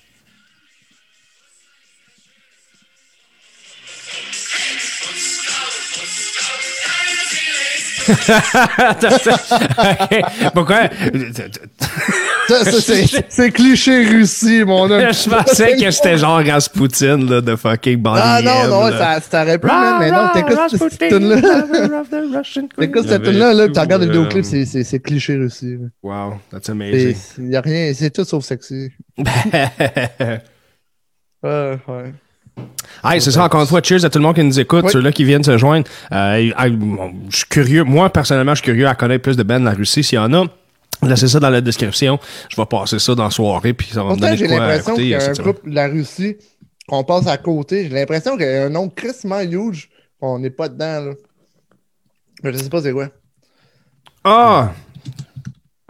Ok, 8.09 8.15
Pourquoi? 10.53 10.89
C'est, 13.29 13.51
cliché 13.51 14.05
Russie, 14.05 14.63
mon 14.65 14.89
homme. 14.89 15.01
Je 15.01 15.29
pensais 15.29 15.75
que 15.75 15.91
c'était 15.91 16.17
genre 16.17 16.41
Rasputin 16.45 17.17
là, 17.17 17.41
de 17.41 17.55
fucking 17.55 17.97
bandit. 17.97 18.21
Ah 18.23 18.41
non, 18.43 18.67
non, 18.67 18.91
ça, 18.91 19.19
ça 19.21 19.43
aurait 19.43 19.59
pu, 19.59 19.67
mais 19.99 20.11
non, 20.11 20.29
t'écoutes 20.33 20.59
cette 20.69 21.09
tune-là. 21.09 21.41
T'écoutes 22.77 23.07
cette 23.07 23.23
tune-là, 23.23 23.53
là, 23.53 23.69
tu 23.69 23.79
regardes 23.79 24.03
le 24.03 24.09
euh, 24.09 24.23
vidéoclip, 24.25 24.45
c'est, 24.45 24.99
cliché 24.99 25.35
Russie. 25.35 25.77
Wow, 26.03 26.35
that's 26.51 26.69
amazing. 26.69 27.15
y 27.39 27.55
a 27.55 27.61
rien, 27.61 27.91
c'est 27.93 28.09
tout 28.09 28.23
sauf 28.23 28.43
sexy. 28.43 28.89
Ouais, 31.41 31.79
ouais. 31.87 32.13
Hey, 33.03 33.21
c'est 33.21 33.31
ça, 33.31 33.45
encore 33.45 33.61
une 33.61 33.67
fois, 33.67 33.81
cheers 33.81 34.03
à 34.03 34.09
tout 34.09 34.19
le 34.19 34.23
monde 34.23 34.35
qui 34.35 34.43
nous 34.43 34.59
écoute, 34.59 34.83
Oui. 34.85 34.91
ceux-là 34.91 35.11
qui 35.13 35.23
viennent 35.23 35.43
se 35.43 35.57
joindre. 35.57 35.87
Euh, 36.11 36.51
je 37.29 37.37
suis 37.37 37.45
curieux, 37.47 37.83
moi, 37.83 38.09
personnellement, 38.09 38.55
je 38.55 38.61
suis 38.61 38.71
curieux 38.71 38.87
à 38.87 38.95
connaître 38.95 39.23
plus 39.23 39.37
de 39.37 39.43
bands 39.43 39.59
de 39.59 39.65
la 39.65 39.71
Russie. 39.71 40.03
S'il 40.03 40.17
y 40.17 40.19
en 40.19 40.33
a, 40.33 40.45
laissez 41.03 41.27
ça 41.27 41.39
dans 41.39 41.49
la 41.49 41.61
description. 41.61 42.19
Je 42.49 42.55
vais 42.55 42.65
passer 42.65 42.99
ça 42.99 43.15
dans 43.15 43.23
la 43.25 43.29
soirée, 43.31 43.73
puis 43.73 43.87
ça 43.91 44.03
va 44.03 44.15
me 44.15 44.19
donner 44.19 44.37
j'ai 44.37 44.47
l'impression 44.47 44.95
qu'il 44.95 45.05
écouter. 45.05 45.07
y 45.09 45.13
a 45.13 45.17
un 45.17 45.19
cette 45.21 45.35
semaine. 45.37 45.51
groupe 45.53 45.69
de 45.69 45.75
la 45.75 45.87
Russie 45.87 46.37
qu'on 46.87 47.03
passe 47.03 47.27
à 47.27 47.37
côté. 47.37 47.83
J'ai 47.83 47.89
l'impression 47.95 48.35
qu'il 48.37 48.45
y 48.47 48.49
a 48.49 48.65
un 48.65 48.69
nom 48.69 48.89
crissement 48.89 49.39
huge 49.41 49.89
qu'on 50.19 50.39
n'est 50.39 50.49
pas 50.49 50.67
dedans, 50.69 51.05
là. 51.05 51.11
Mais 52.43 52.53
je 52.53 52.57
sais 52.57 52.69
pas 52.69 52.81
c'est 52.81 52.91
quoi. 52.93 53.09
Ah! 54.23 54.71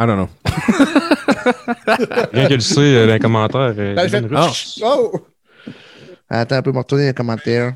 I 0.02 0.06
don't 0.06 0.16
know. 0.16 0.30
Rien 2.34 2.48
que 2.48 2.54
le 2.54 2.60
sait 2.60 2.80
euh, 2.80 3.08
dans 3.08 3.14
les 3.14 3.20
commentaires. 3.20 3.74
euh, 3.78 3.96
Ben, 3.96 4.08
je- 4.08 4.36
Rush. 4.36 4.80
Oh! 4.84 5.12
Attends 6.30 6.56
un 6.58 6.62
peu, 6.62 6.72
me 6.72 6.78
retourner 6.78 7.04
dans 7.06 7.08
les 7.10 7.14
commentaires. 7.14 7.74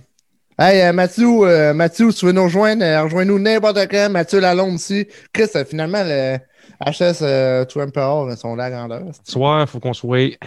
Hey, 0.57 0.81
euh, 0.81 0.93
Mathieu, 0.93 1.27
euh, 1.43 1.73
Mathieu, 1.73 2.11
si 2.11 2.19
tu 2.19 2.25
veux 2.27 2.31
nous 2.31 2.43
rejoindre, 2.43 2.83
euh, 2.83 3.03
rejoins-nous 3.03 3.39
n'importe 3.39 3.79
quand. 3.89 4.09
Mathieu 4.11 4.39
Lalonde 4.39 4.75
ici. 4.75 5.07
Chris, 5.33 5.47
euh, 5.55 5.65
finalement, 5.65 6.03
le 6.05 6.37
HS 6.81 7.21
euh, 7.21 7.65
to 7.65 7.81
Emperor, 7.81 8.29
ils 8.31 8.37
sont 8.37 8.55
là 8.55 8.65
à 8.65 8.69
grandeur. 8.71 9.01
Ce 9.25 9.31
soir, 9.31 9.61
il 9.61 9.67
faut 9.67 9.79
qu'on 9.79 9.93
soit 9.93 10.37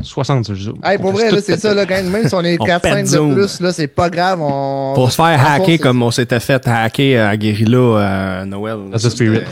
60 0.00 0.44
sur 0.46 0.54
Zoom. 0.54 0.78
Hey, 0.84 0.98
pour 0.98 1.12
vrai, 1.12 1.28
c'est 1.40 1.58
ça, 1.58 1.74
là, 1.74 1.84
quand 1.84 2.02
même 2.02 2.28
si 2.28 2.34
on 2.34 2.42
est 2.44 2.56
On 2.60 2.64
4-5 2.64 2.80
pète 2.80 3.00
de 3.02 3.06
Zoom. 3.06 3.34
plus, 3.34 3.60
là, 3.60 3.72
c'est 3.72 3.88
pas 3.88 4.08
grave. 4.10 4.40
On... 4.40 4.92
Pour 4.94 5.10
se 5.10 5.16
faire 5.16 5.24
hacker 5.44 5.66
force, 5.66 5.78
comme 5.80 6.02
on 6.02 6.10
s'était 6.10 6.40
fait 6.40 6.66
hacker 6.66 7.28
à 7.28 7.36
Guerrilla 7.36 8.40
à 8.40 8.44
Noël. 8.44 8.78
That's 8.90 9.02
the 9.02 9.10
spirit. 9.10 9.42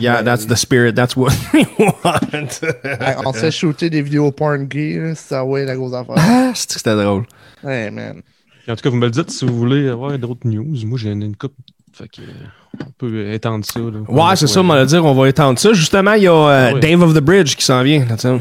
Yeah, 0.00 0.22
that's 0.22 0.46
the 0.46 0.54
spirit. 0.54 0.94
That's 0.94 1.16
what 1.16 1.32
we 1.52 1.66
want. 2.04 2.60
Hey, 2.84 3.16
on 3.24 3.32
se 3.32 3.38
fait 3.38 3.50
shooter 3.50 3.90
des 3.90 4.02
vidéos 4.02 4.30
porn 4.30 4.64
gay, 4.64 5.14
ça, 5.14 5.44
ouais, 5.44 5.64
la 5.64 5.74
grosse 5.74 5.94
affaire. 5.94 6.14
ah, 6.18 6.52
c'est 6.54 6.68
que 6.68 6.74
c'était 6.74 6.94
drôle. 6.96 7.24
Hey, 7.66 7.90
man. 7.90 8.22
En 8.68 8.74
tout 8.74 8.82
cas, 8.82 8.90
vous 8.90 8.96
me 8.96 9.04
le 9.06 9.10
dites 9.12 9.30
si 9.30 9.44
vous 9.46 9.56
voulez 9.56 9.88
avoir 9.88 10.16
d'autres 10.18 10.46
news. 10.46 10.76
Moi, 10.84 10.98
j'ai 11.00 11.10
une, 11.10 11.22
une 11.22 11.36
coupe. 11.36 11.54
Fait 11.96 12.08
que, 12.08 12.20
euh, 12.20 12.24
on 12.86 12.90
peut 12.98 13.30
étendre 13.32 13.64
ça. 13.64 13.80
Là. 13.80 13.86
Ouais, 14.06 14.36
c'est 14.36 14.46
ça, 14.46 14.60
on 14.60 14.64
va 14.64 14.84
dire, 14.84 15.02
on 15.02 15.14
va 15.14 15.28
étendre 15.30 15.58
ça. 15.58 15.72
Justement, 15.72 16.12
il 16.12 16.24
y 16.24 16.26
a 16.26 16.32
euh, 16.32 16.68
Ah 16.70 16.74
oui. 16.74 16.80
Dave 16.80 17.00
of 17.02 17.14
the 17.14 17.20
Bridge 17.20 17.54
qui 17.56 17.64
s'en 17.64 17.82
vient. 17.82 18.04
Attends. 18.10 18.38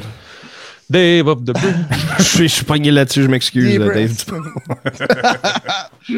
Dave 0.89 1.25
of 1.27 1.39
the 1.45 1.53
Bridge. 1.53 1.75
je 2.17 2.23
suis 2.23 2.47
je 2.49 2.53
suis 2.55 2.65
pogné 2.65 2.91
là-dessus, 2.91 3.23
je 3.23 3.27
m'excuse, 3.29 3.77
là, 3.79 3.85
Dave. 3.85 3.93
breasts. 3.93 4.31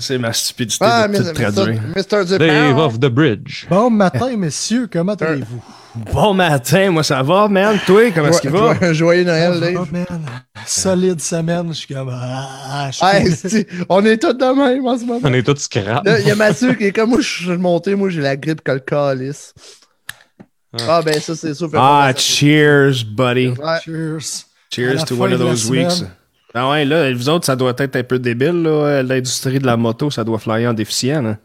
C'est 0.00 0.16
ma 0.18 0.32
stupidité 0.32 0.84
Ah, 0.88 1.08
de 1.08 1.12
mais 1.12 1.18
tout 1.18 1.32
traduire. 1.32 1.80
Mr. 1.96 2.38
Dave 2.38 2.78
of 2.78 3.00
the 3.00 3.06
Bridge. 3.08 3.66
Bon 3.68 3.90
matin, 3.90 4.36
messieurs, 4.36 4.88
comment 4.90 5.14
allez-vous? 5.14 5.62
Bon 5.94 6.34
matin, 6.34 6.90
moi 6.90 7.02
ça 7.02 7.22
va, 7.22 7.48
man? 7.48 7.78
Toi, 7.86 8.10
comment 8.12 8.28
est-ce 8.28 8.40
qu'il 8.40 8.50
va? 8.50 8.74
Jo- 8.80 8.92
Joyeux 8.92 9.24
Noël, 9.24 9.58
Dave. 9.58 9.92
man. 9.92 10.06
Solide 10.66 11.20
semaine, 11.20 11.68
je 11.68 11.72
suis 11.78 11.94
comme. 11.94 12.10
Ah, 12.12 12.90
je 12.92 12.96
suis- 12.96 13.48
c'est- 13.50 13.66
on 13.88 14.04
est 14.04 14.18
tous 14.18 14.34
de 14.34 14.44
même 14.44 14.86
en 14.86 14.98
ce 14.98 15.04
moment. 15.04 15.20
On 15.24 15.32
est 15.32 15.42
tous 15.42 15.56
scrap. 15.58 16.06
Il 16.20 16.26
y 16.26 16.30
a 16.30 16.34
Mathieu 16.36 16.74
qui 16.74 16.84
est 16.84 16.92
comme 16.92 17.10
moi, 17.10 17.20
je 17.20 17.26
suis 17.44 17.56
monté, 17.56 17.94
moi 17.94 18.10
j'ai 18.10 18.20
la 18.20 18.36
grippe 18.36 18.62
que 18.62 18.72
le 18.72 18.80
calice. 18.80 19.54
Ah, 20.86 21.00
ben 21.02 21.18
ça, 21.20 21.34
c'est 21.34 21.54
sûr. 21.54 21.70
Ah, 21.74 22.12
cheers, 22.16 23.04
buddy. 23.10 23.48
Ouais. 23.48 23.78
Cheers. 23.84 24.16
À 24.70 24.74
Cheers 24.74 25.04
to 25.06 25.14
one 25.16 25.32
of 25.32 25.40
those 25.40 25.68
weeks. 25.70 25.90
semaine. 25.90 26.10
Ah 26.58 26.70
ouais, 26.70 26.84
là, 26.84 27.12
vous 27.12 27.28
autres, 27.28 27.46
ça 27.46 27.54
doit 27.54 27.72
être 27.78 27.94
un 27.94 28.02
peu 28.02 28.18
débile, 28.18 28.62
là. 28.62 29.02
L'industrie 29.02 29.60
de 29.60 29.66
la 29.66 29.76
moto, 29.76 30.10
ça 30.10 30.24
doit 30.24 30.38
flyer 30.40 30.70
en 30.70 30.74
déficient, 30.74 31.22
là. 31.22 31.36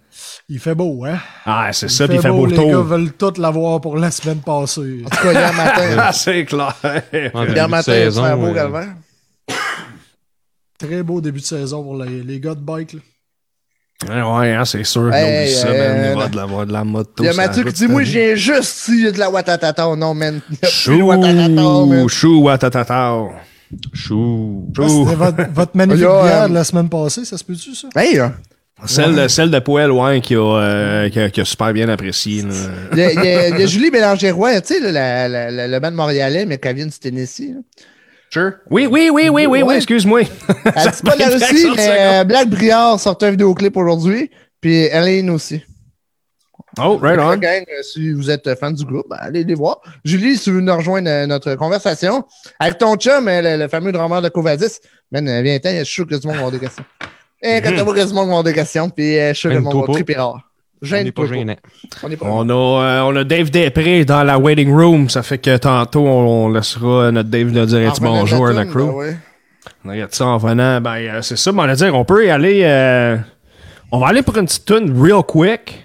Il 0.49 0.59
fait 0.59 0.73
beau, 0.73 1.05
hein? 1.05 1.19
Ah, 1.45 1.69
c'est 1.71 1.87
ça, 1.87 2.07
puis 2.07 2.15
il 2.15 2.19
il 2.19 2.21
fait 2.23 2.29
beau 2.29 2.47
Les 2.47 2.55
gars 2.55 2.81
veulent 2.81 3.13
tout 3.13 3.33
l'avoir 3.37 3.79
pour 3.79 3.97
la 3.97 4.09
semaine 4.09 4.39
passée. 4.39 5.03
En 5.05 5.09
tout 5.09 5.23
cas, 5.23 5.31
hier 5.31 5.53
matin, 5.53 5.95
Ah, 5.99 6.13
c'est 6.13 6.45
clair. 6.45 6.75
Hier 7.13 7.31
de 7.31 7.69
matin, 7.69 7.93
il 7.93 8.03
saison, 8.05 8.23
faire 8.23 8.37
beau, 8.37 8.53
Galvin. 8.53 8.95
Très 10.79 11.03
beau 11.03 11.21
début 11.21 11.39
de 11.39 11.45
saison 11.45 11.83
pour 11.83 12.03
les, 12.03 12.23
les 12.23 12.39
gars 12.39 12.55
de 12.55 12.61
bike. 12.61 12.93
Là. 12.93 12.99
Ouais, 14.09 14.21
ouais, 14.21 14.51
hein, 14.51 14.65
c'est 14.65 14.83
sûr. 14.83 15.13
Hey, 15.13 15.49
ça, 15.49 15.67
euh, 15.67 16.15
man, 16.15 16.29
de 16.29 16.35
l'avoir 16.35 16.65
de 16.65 16.73
la 16.73 16.83
moto. 16.83 17.23
Il 17.23 17.27
y 17.27 17.29
a 17.29 17.33
Mathieu 17.33 17.63
qui 17.63 17.73
dit 17.73 17.87
Moi, 17.87 18.01
viens 18.01 18.35
juste 18.35 18.63
s'il 18.63 19.03
y 19.03 19.07
a 19.07 19.11
de 19.11 19.19
la 19.19 19.29
Watatata. 19.29 19.95
Non, 19.95 20.13
man. 20.13 20.41
De 20.61 21.01
Watatata, 21.01 22.09
Chou, 22.09 22.39
man. 22.39 23.39
Chou, 23.93 24.67
C'était 24.75 25.15
votre, 25.15 25.51
votre 25.53 25.75
magnifique 25.77 26.03
a, 26.05 26.23
bière 26.23 26.49
de 26.49 26.53
la 26.53 26.63
semaine 26.63 26.89
passée, 26.89 27.25
ça 27.25 27.37
se 27.37 27.43
peut-tu, 27.43 27.73
ça? 27.75 27.87
Hey, 27.95 28.19
euh, 28.19 28.27
Celle, 28.85 29.15
de, 29.15 29.27
celle 29.27 29.49
de 29.51 29.59
Poel, 29.59 29.91
ouais, 29.91 30.19
qui 30.21 30.35
a, 30.35 30.39
euh, 30.39 31.09
qui 31.09 31.19
a, 31.19 31.29
qui 31.29 31.41
a 31.41 31.45
super 31.45 31.71
bien 31.73 31.87
apprécié. 31.89 32.41
là. 32.41 32.49
il 32.93 32.97
y 32.97 33.01
a, 33.01 33.11
il 33.11 33.15
y 33.15 33.27
a- 33.27 33.49
il 33.49 33.59
y 33.59 33.63
a 33.63 33.65
Julie 33.65 33.91
Bélanger-Roy, 33.91 34.61
tu 34.61 34.73
sais, 34.75 34.79
la, 34.91 35.27
la, 35.29 35.49
la, 35.51 35.67
le 35.67 35.79
band 35.79 35.91
montréalais, 35.91 36.45
mais 36.45 36.57
qui 36.57 36.73
vient 36.73 36.85
du 36.87 36.97
Tennessee. 36.99 37.51
là. 37.53 37.59
Sure. 38.29 38.53
Oui, 38.71 38.87
oui, 38.89 39.09
oui, 39.13 39.29
oui, 39.29 39.45
oui, 39.45 39.61
oui, 39.61 39.75
excuse-moi. 39.75 40.21
Elle 40.65 40.91
dit 40.91 41.01
pas 41.05 41.13
de 41.15 41.19
la 41.19 41.27
Russie, 41.29 41.67
mais 41.75 41.95
euh, 41.99 42.23
Black 42.23 42.49
Briard 42.49 42.99
sort 42.99 43.17
un 43.21 43.29
vidéoclip 43.29 43.77
aujourd'hui. 43.77 44.31
Puis 44.59 44.85
Elaine 44.91 45.29
aussi. 45.29 45.61
Oh, 46.79 46.97
right 47.01 47.19
on. 47.19 47.37
Gang, 47.37 47.63
euh, 47.69 47.81
si 47.83 48.11
vous 48.13 48.31
êtes 48.31 48.57
fan 48.59 48.73
du 48.73 48.83
groupe, 48.85 49.05
ben, 49.09 49.17
allez 49.19 49.43
les 49.43 49.53
voir. 49.55 49.79
Julie, 50.03 50.37
si 50.37 50.45
tu 50.45 50.51
veux 50.51 50.61
nous 50.61 50.75
rejoindre 50.75 51.09
euh, 51.09 51.27
notre 51.27 51.53
conversation, 51.55 52.23
avec 52.59 52.77
ton 52.79 52.95
chum, 52.95 53.27
euh, 53.27 53.41
le, 53.57 53.63
le 53.63 53.67
fameux 53.67 53.91
drummer 53.91 54.21
de 54.21 54.29
Covadis, 54.29 54.79
man, 55.11 55.27
euh, 55.27 55.41
viens-t'en, 55.41 55.69
je 55.79 55.83
suis 55.83 55.93
sûr 55.93 56.07
que 56.07 56.15
tout 56.15 56.21
le 56.23 56.27
monde 56.29 56.35
va 56.35 56.39
avoir 56.47 56.51
des 56.51 56.59
questions. 56.59 56.83
Et 57.41 57.61
quand 57.61 57.69
tu 57.71 57.81
vois 57.81 57.93
que 57.93 57.99
tout 58.01 58.07
le 58.09 58.13
monde 58.15 58.25
va 58.25 58.31
avoir 58.31 58.43
des 58.43 58.53
questions, 58.53 58.89
puis 58.89 59.19
euh, 59.19 59.29
je 59.29 59.33
suis 59.33 59.41
sûr 59.41 59.49
que 59.51 59.55
le 59.55 59.61
monde 59.61 59.75
va 59.81 59.85
pas. 59.87 59.93
triper 59.93 60.13
rare. 60.15 60.39
On 60.81 60.85
n'est 60.85 60.89
Gêne-toi 60.89 61.25
pas 61.25 61.29
pas. 61.29 61.35
gênant. 61.37 61.55
On 62.03 62.11
est 62.11 62.17
pas 62.17 62.25
On 62.27 62.49
a, 62.49 62.53
euh, 62.83 63.01
on 63.03 63.15
a 63.15 63.23
Dave 63.23 63.49
Després 63.51 64.03
dans 64.05 64.23
la 64.23 64.37
waiting 64.39 64.69
room. 64.73 65.09
Ça 65.09 65.23
fait 65.23 65.37
que 65.37 65.55
tantôt, 65.57 66.05
on, 66.05 66.45
on 66.45 66.49
laissera 66.49 67.11
notre 67.11 67.29
Dave 67.29 67.51
de 67.51 67.65
dire 67.65 67.87
un 67.87 67.91
petit 67.91 68.01
bonjour 68.01 68.47
à 68.47 68.53
la 68.53 68.65
crew? 68.65 68.77
ben 68.79 68.89
ouais. 68.93 69.15
Regarde 69.85 70.13
ça 70.13 70.25
en 70.25 70.37
venant. 70.37 70.81
Ben, 70.81 70.95
euh, 70.97 71.21
c'est 71.21 71.37
ça, 71.37 71.51
mais 71.53 71.61
on 71.61 71.67
va 71.67 71.75
dire, 71.75 71.95
on 71.95 72.03
peut 72.03 72.25
y 72.25 72.29
aller. 72.29 72.61
euh, 72.63 73.17
on 73.93 73.99
va 73.99 74.07
aller 74.07 74.23
pour 74.23 74.37
une 74.37 74.45
petite 74.45 74.65
tune 74.65 74.93
real 75.01 75.23
quick. 75.23 75.82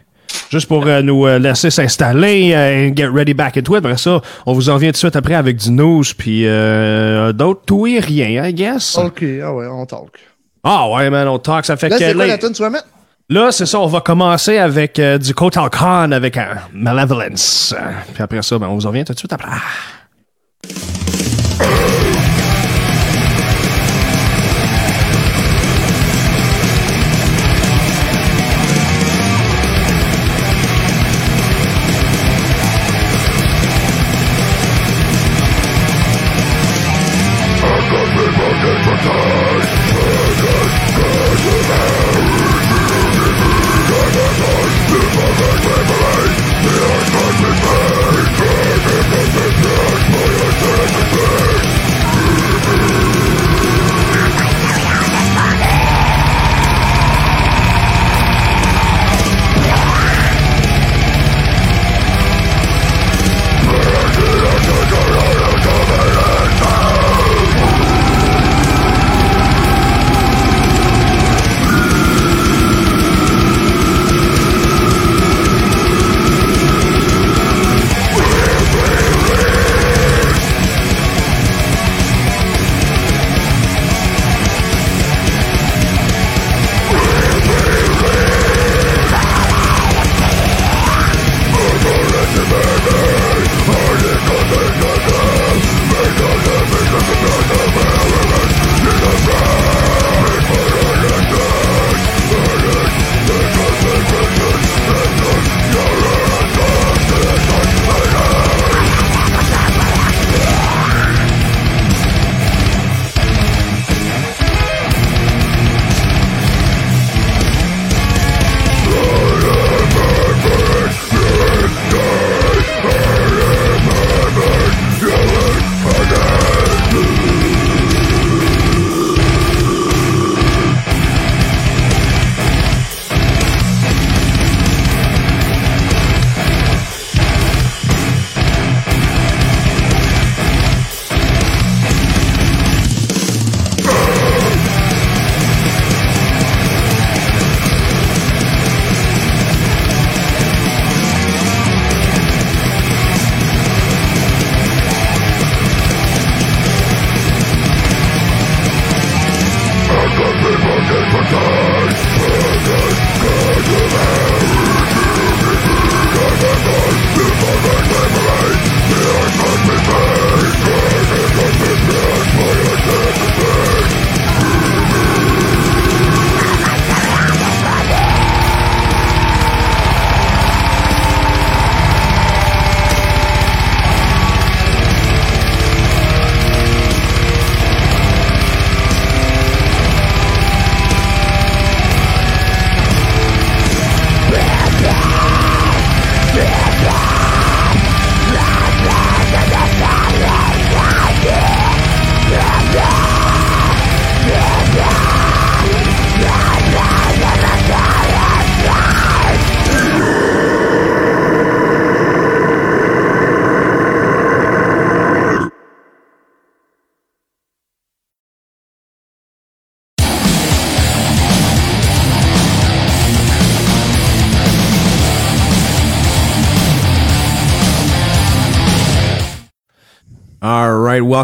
Juste 0.50 0.66
pour 0.66 0.86
euh, 0.86 1.02
nous 1.02 1.26
euh, 1.26 1.38
laisser 1.38 1.70
s'installer 1.70 2.52
euh, 2.54 2.88
and 2.88 2.96
get 2.96 3.08
ready 3.12 3.34
back 3.34 3.56
into 3.58 3.76
it. 3.76 3.84
Après 3.84 3.98
ça, 3.98 4.20
on 4.46 4.52
vous 4.54 4.70
en 4.70 4.76
vient 4.78 4.88
tout 4.88 4.92
de 4.94 4.96
suite 4.98 5.16
après 5.16 5.34
avec 5.34 5.56
du 5.56 5.70
news 5.70 6.02
puis 6.16 6.46
euh, 6.46 7.32
d'autres 7.32 7.60
tout 7.66 7.86
et 7.86 7.98
rien, 8.00 8.46
I 8.46 8.54
guess. 8.54 8.96
Ok, 8.96 9.22
ah 9.42 9.52
ouais, 9.52 9.66
on 9.66 9.84
talk. 9.84 10.18
Ah 10.64 10.88
ouais, 10.90 11.10
man, 11.10 11.28
on 11.28 11.38
talk. 11.38 11.66
Ça 11.66 11.76
fait 11.76 11.88
Là, 11.90 11.98
c'est 11.98 12.14
quoi 12.14 12.24
là, 12.26 12.32
la 12.32 12.38
tune 12.38 12.48
que 12.50 12.54
tu 12.56 12.62
vas 12.62 12.70
mettre? 12.70 12.86
là, 13.28 13.52
c'est 13.52 13.66
ça, 13.66 13.78
on 13.78 13.86
va 13.86 14.00
commencer 14.00 14.56
avec 14.56 14.98
euh, 14.98 15.18
du 15.18 15.34
Kotal 15.34 15.68
Khan 15.68 16.12
avec 16.12 16.36
euh, 16.38 16.44
Malevolence. 16.72 17.74
Euh, 17.78 17.82
Puis 18.14 18.22
après 18.22 18.40
ça, 18.42 18.58
ben, 18.58 18.68
on 18.68 18.74
vous 18.74 18.86
en 18.86 18.90
vient 18.90 19.04
tout 19.04 19.12
de 19.12 19.18
suite 19.18 19.32
après. 19.32 19.50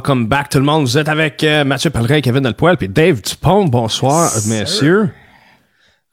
Welcome 0.07 0.27
back 0.27 0.51
tout 0.51 0.59
le 0.59 0.65
monde. 0.67 0.83
Vous 0.83 0.99
êtes 0.99 1.09
avec 1.09 1.43
euh, 1.45 1.65
Mathieu 1.65 1.89
Pellerin, 1.89 2.21
Kevin 2.21 2.43
Delpoil, 2.43 2.77
puis 2.77 2.89
Dave 2.91 3.23
Dupont. 3.23 3.65
Bonsoir, 3.65 4.31
messieurs. 4.49 5.09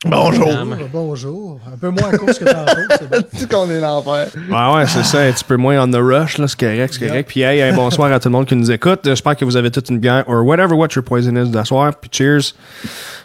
Bonjour. 0.05 0.47
Bonjour. 0.47 0.87
Bonjour. 0.93 1.59
Un 1.73 1.77
peu 1.77 1.89
moins 1.89 2.09
à 2.13 2.17
cause 2.17 2.39
que 2.39 2.45
tantôt, 2.45 2.81
c'est 2.97 3.09
bon. 3.11 3.17
Tu 3.37 3.47
qu'on 3.47 3.69
est 3.69 3.81
l'enfer. 3.81 4.27
Ouais, 4.49 4.75
ouais, 4.75 4.87
c'est 4.87 5.03
ça, 5.03 5.19
un 5.19 5.31
petit 5.33 5.43
peu 5.43 5.57
moins 5.57 5.77
on 5.83 5.91
the 5.91 5.97
rush, 6.01 6.37
là, 6.37 6.47
c'est 6.47 6.57
correct, 6.57 6.93
c'est 6.97 7.05
correct. 7.05 7.27
Puis 7.27 7.41
hey, 7.41 7.61
un 7.61 7.73
bonsoir 7.75 8.09
à 8.13 8.19
tout 8.21 8.29
le 8.29 8.33
monde 8.33 8.45
qui 8.45 8.55
nous 8.55 8.71
écoute. 8.71 9.01
J'espère 9.03 9.35
que 9.35 9.43
vous 9.43 9.57
avez 9.57 9.69
toute 9.69 9.89
une 9.89 9.99
bière, 9.99 10.23
or 10.27 10.45
whatever 10.45 10.73
what 10.75 10.87
your 10.95 11.03
poison 11.03 11.35
is 11.35 11.49
d'asseoir. 11.49 11.93
Puis 11.95 12.09
cheers. 12.13 12.53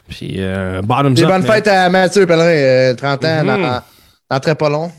Puis 0.08 0.34
euh, 0.38 0.82
bottoms 0.82 1.14
Des 1.14 1.22
up. 1.22 1.28
bonnes 1.28 1.42
man. 1.42 1.52
fêtes 1.52 1.68
à 1.68 1.88
Mathieu 1.88 2.26
Pellerin, 2.26 2.44
euh, 2.46 2.94
30 2.94 3.24
ans, 3.24 3.44
Mhm. 3.44 3.46
dans, 3.62 3.80
dans 4.30 4.40
très 4.40 4.56
pas 4.56 4.68
long. 4.68 4.90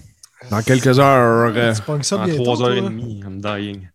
Dans 0.50 0.62
quelques 0.62 1.00
heures. 1.00 1.54
euh, 1.56 1.74
ça 2.02 2.18
bientôt, 2.26 2.44
3h30, 2.44 3.24
I'm 3.24 3.42
dying. 3.42 3.88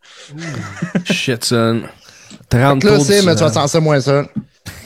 shit, 1.04 1.44
son. 1.44 1.82
30 2.48 2.80
Donc 2.80 2.84
là, 2.84 3.00
c'est, 3.00 3.22
mais 3.22 3.34
tu 3.34 3.40
vas 3.40 3.50
t'en 3.50 3.52
sortir 3.68 3.80
moins 3.82 4.00
seul. 4.00 4.26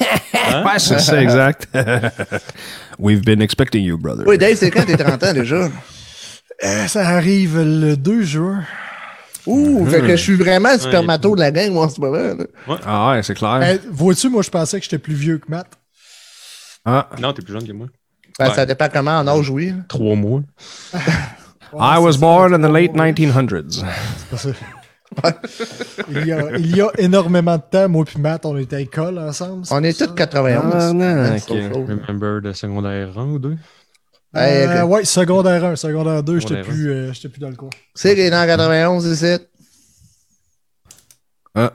Ouais, 0.01 0.79
c'est 0.79 0.99
ça, 1.01 1.21
exact. 1.23 1.69
We've 2.99 3.23
been 3.25 3.43
expecting 3.43 3.85
you, 3.85 3.99
brother. 3.99 4.25
Oui, 4.27 4.39
Dave, 4.39 4.57
c'est 4.57 4.71
quand 4.71 4.85
tes 4.85 4.97
30 4.97 5.23
ans 5.25 5.33
déjà? 5.33 5.69
Euh, 6.65 6.87
ça 6.87 7.07
arrive 7.09 7.59
le 7.61 7.97
2 7.97 8.23
juin. 8.23 8.63
Ouh, 9.47 9.85
Mhm. 9.85 9.91
fait 9.91 10.01
que 10.01 10.09
je 10.09 10.17
suis 10.17 10.35
vraiment 10.35 10.73
le 10.73 10.79
spermato 10.79 11.35
de 11.35 11.41
la 11.41 11.51
gang, 11.53 11.71
moi, 11.73 11.85
en 11.87 11.89
ce 11.89 12.01
moment. 12.01 12.17
là. 12.67 12.79
Ah 12.85 13.11
ouais, 13.11 13.23
c'est 13.23 13.35
clair. 13.35 13.61
Eh, 13.63 13.81
Vois-tu, 13.91 14.29
moi, 14.29 14.43
je 14.43 14.51
pensais 14.51 14.79
que 14.79 14.85
j'étais 14.85 14.99
plus 14.99 15.15
vieux 15.15 15.39
que 15.39 15.47
Matt. 15.49 15.67
Ah, 16.85 17.09
Non, 17.21 17.33
t'es 17.33 17.43
plus 17.43 17.53
jeune 17.53 17.67
que 17.67 17.73
moi. 17.73 17.87
Ben, 18.39 18.49
Ouais. 18.49 18.55
Ça 18.55 18.67
dépend 18.67 18.89
comment 18.93 19.19
en 19.19 19.27
âge, 19.29 19.49
oui. 19.51 19.73
Trois 19.89 20.15
mois. 20.17 20.43
I 21.73 21.99
was 21.99 22.17
born 22.17 22.53
in 22.55 22.61
the 22.61 22.71
late 22.73 22.93
1900s. 22.95 23.85
C'est 24.31 24.37
ça. 24.37 24.49
il, 26.11 26.27
y 26.27 26.33
a, 26.33 26.57
il 26.59 26.77
y 26.77 26.81
a 26.81 26.91
énormément 26.99 27.57
de 27.57 27.63
temps, 27.71 27.89
moi 27.89 28.05
et 28.15 28.19
Matt, 28.19 28.45
on 28.45 28.57
était 28.59 28.77
à 28.77 28.79
l'école 28.81 29.19
ensemble. 29.19 29.65
On 29.71 29.83
est 29.85 29.97
tous 29.99 30.13
91. 30.15 30.73
Ah, 30.75 30.93
non, 30.93 31.35
ok. 31.35 31.41
c'est 31.47 31.53
autre 31.53 31.75
chose. 31.75 31.89
Remember 32.07 32.43
de 32.43 32.53
secondaire 32.53 33.17
1 33.19 33.25
ou 33.27 33.39
2? 33.39 33.57
Hey, 34.35 34.67
Euh, 34.67 34.83
ok. 34.85 34.91
ouais, 34.91 35.05
secondaire 35.05 35.65
1, 35.65 35.77
secondaire 35.77 36.23
2, 36.23 36.41
j'étais 36.41 36.63
plus, 36.63 36.91
euh, 36.91 37.13
j'étais 37.13 37.29
plus 37.29 37.41
dans 37.41 37.49
le 37.49 37.55
coin. 37.57 37.71
C'est 37.95 38.15
qu'il 38.15 38.25
est 38.25 38.31
dans 38.31 38.45
91 38.47 39.07
ici. 39.07 39.37
Ah. 41.55 41.73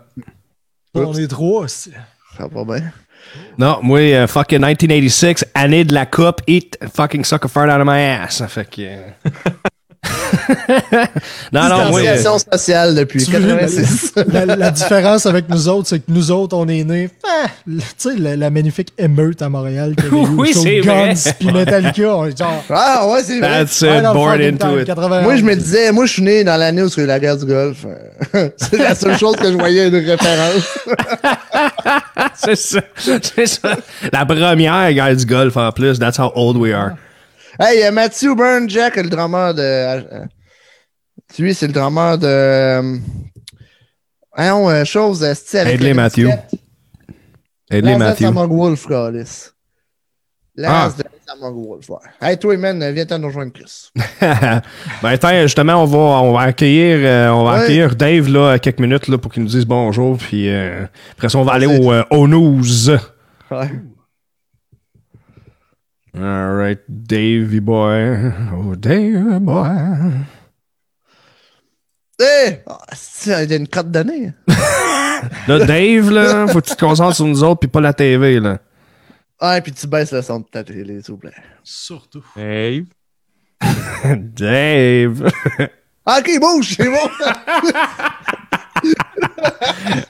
On 0.93 1.13
est 1.13 1.27
trois, 1.27 1.67
c'est- 1.67 1.91
Ça 2.37 2.47
va 2.47 2.63
bien. 2.65 2.91
Non, 3.57 3.79
moi, 3.81 3.99
euh, 3.99 4.27
fucking 4.27 4.59
1986, 4.59 5.45
année 5.55 5.85
de 5.85 5.93
la 5.93 6.05
coupe, 6.05 6.41
eat 6.47 6.77
fucking 6.93 7.23
suck 7.23 7.45
a 7.45 7.47
fart 7.47 7.69
out 7.69 7.79
of 7.79 7.87
my 7.87 7.99
ass. 8.01 8.43
Fait 8.47 8.69
que. 8.69 8.81
non, 11.51 11.69
non, 11.69 11.89
moi. 11.89 11.99
euh, 11.99 12.13
Distanciation 12.15 12.37
sociale 12.51 12.95
depuis 12.95 13.23
Tu 13.23 13.31
veux- 13.31 13.39
86. 13.57 14.13
La, 14.31 14.45
la 14.45 14.71
différence 14.71 15.25
avec 15.25 15.49
nous 15.49 15.67
autres, 15.67 15.87
c'est 15.89 15.99
que 15.99 16.09
nous 16.11 16.31
autres, 16.31 16.55
on 16.55 16.67
est 16.67 16.83
nés, 16.83 17.09
ah, 17.27 17.47
tu 17.67 17.79
sais, 17.97 18.15
la, 18.17 18.35
la 18.35 18.49
magnifique 18.49 18.93
émeute 18.97 19.41
à 19.41 19.49
Montréal. 19.49 19.93
avait 19.97 20.09
Oui, 20.37 20.51
c'est 20.53 20.79
Guns, 20.81 20.91
vrai. 21.13 21.13
puis 21.39 21.51
Metallica, 21.51 22.15
on 22.15 22.25
est 22.25 22.37
genre. 22.37 22.63
Ah, 22.69 23.07
ouais, 23.07 23.21
c'est 23.23 23.39
vrai. 23.39 23.49
That's 23.65 23.81
it, 23.81 23.87
le 24.03 24.13
born 24.13 24.41
into 24.41 24.79
it. 24.79 24.85
91. 24.87 25.23
Moi, 25.23 25.35
je 25.35 25.43
me 25.43 25.55
disais, 25.55 25.91
moi, 25.91 26.05
je 26.05 26.13
suis 26.13 26.21
né 26.23 26.43
dans 26.43 26.57
l'année 26.57 26.83
où 26.83 26.87
il 26.87 26.97
y 26.97 26.99
a 27.01 27.03
eu 27.03 27.07
la 27.07 27.19
guerre 27.19 27.37
du 27.37 27.45
Golfe. 27.45 27.85
c'est 28.57 28.77
la 28.77 28.95
seule 28.95 29.17
chose 29.17 29.35
que 29.35 29.47
je 29.51 29.57
voyais 29.57 29.89
de 29.89 29.97
référence. 29.97 30.77
C'est 32.35 32.55
ça. 32.55 32.79
C'est 32.95 33.45
ça. 33.45 33.75
La 34.11 34.25
première 34.25 34.91
guerre 34.93 35.15
du 35.15 35.25
golf 35.25 35.57
en 35.57 35.71
plus. 35.71 35.99
That's 35.99 36.17
how 36.17 36.31
old 36.35 36.57
we 36.57 36.73
are. 36.73 36.91
Hey, 37.61 37.83
a 37.83 37.91
Matthew 37.91 38.35
Burn 38.35 38.69
Jack, 38.69 38.95
le 38.97 39.09
drummer 39.09 39.53
de. 39.53 39.61
euh, 39.61 40.25
lui, 41.39 41.53
c'est 41.53 41.67
le 41.67 41.73
drummer 41.73 42.17
de. 42.17 42.27
Euh, 42.27 42.97
voyons, 44.35 44.69
euh, 44.69 44.83
chose, 44.83 45.23
euh, 45.23 45.33
c'est 45.35 45.59
avec. 45.59 45.75
Aide-les, 45.75 45.89
le 45.89 45.95
Matthew. 45.95 46.27
Last 47.69 47.99
Matthew. 47.99 48.25
Among 48.25 48.51
Wolf. 48.51 48.87
Ah. 48.91 49.11
Last 50.55 50.97
Dance 50.97 51.07
Among 51.33 51.65
Wolf, 51.65 51.89
ouais. 51.89 51.97
Hey, 52.21 52.37
toi, 52.37 52.57
man, 52.57 52.91
viens 52.93 53.05
t'en 53.05 53.19
nous 53.19 53.27
rejoindre, 53.27 53.53
Chris. 53.53 53.89
ben, 54.21 54.61
attends, 55.03 55.41
justement, 55.43 55.81
on 55.81 55.85
va, 55.85 55.97
on 55.97 56.33
va 56.33 56.41
accueillir, 56.41 56.97
euh, 57.01 57.29
on 57.29 57.45
va 57.45 57.53
accueillir 57.53 57.95
Dave, 57.95 58.27
là, 58.27 58.51
à 58.51 58.59
quelques 58.59 58.79
minutes, 58.79 59.07
là, 59.07 59.17
pour 59.17 59.31
qu'il 59.31 59.43
nous 59.43 59.49
dise 59.49 59.65
bonjour, 59.65 60.17
puis 60.17 60.49
euh, 60.49 60.85
après 61.13 61.29
ça, 61.29 61.37
on 61.37 61.43
va 61.43 61.53
aller 61.53 61.67
au, 61.67 61.91
euh, 61.91 62.27
news. 62.27 62.89
Ouais. 63.49 63.69
Alright, 66.15 66.81
Davey 66.89 67.59
boy. 67.61 68.31
Oh, 68.53 68.75
Davey 68.75 69.39
boy. 69.39 70.11
Hey! 72.19 72.59
Ah, 72.67 72.79
c'est- 72.93 73.43
il 73.45 73.51
y 73.51 73.53
a 73.53 73.57
une 73.57 73.67
crotte 73.67 73.89
d'année. 73.91 74.33
Là, 75.47 75.59
Dave, 75.65 76.09
là, 76.11 76.47
faut 76.47 76.61
que 76.61 76.67
tu 76.67 76.75
te 76.75 76.79
concentres 76.83 77.15
sur 77.15 77.25
nous 77.25 77.43
autres, 77.43 77.59
puis 77.59 77.69
pas 77.69 77.79
la 77.81 77.93
TV, 77.93 78.39
là. 78.39 78.57
Ah, 79.39 79.57
et 79.57 79.61
puis 79.61 79.71
tu 79.71 79.85
baisses 79.87 80.11
le 80.11 80.21
son 80.23 80.39
de 80.39 80.45
ta 80.45 80.63
télé, 80.63 80.99
s'il 81.01 81.11
vous 81.13 81.17
plaît. 81.19 81.31
Surtout. 81.63 82.23
Hey! 82.35 82.85
Dave. 84.17 85.31
Ah, 86.05 86.19
ok, 86.19 86.39
bouge, 86.39 86.73
c'est 86.75 86.89
bon. 86.89 86.97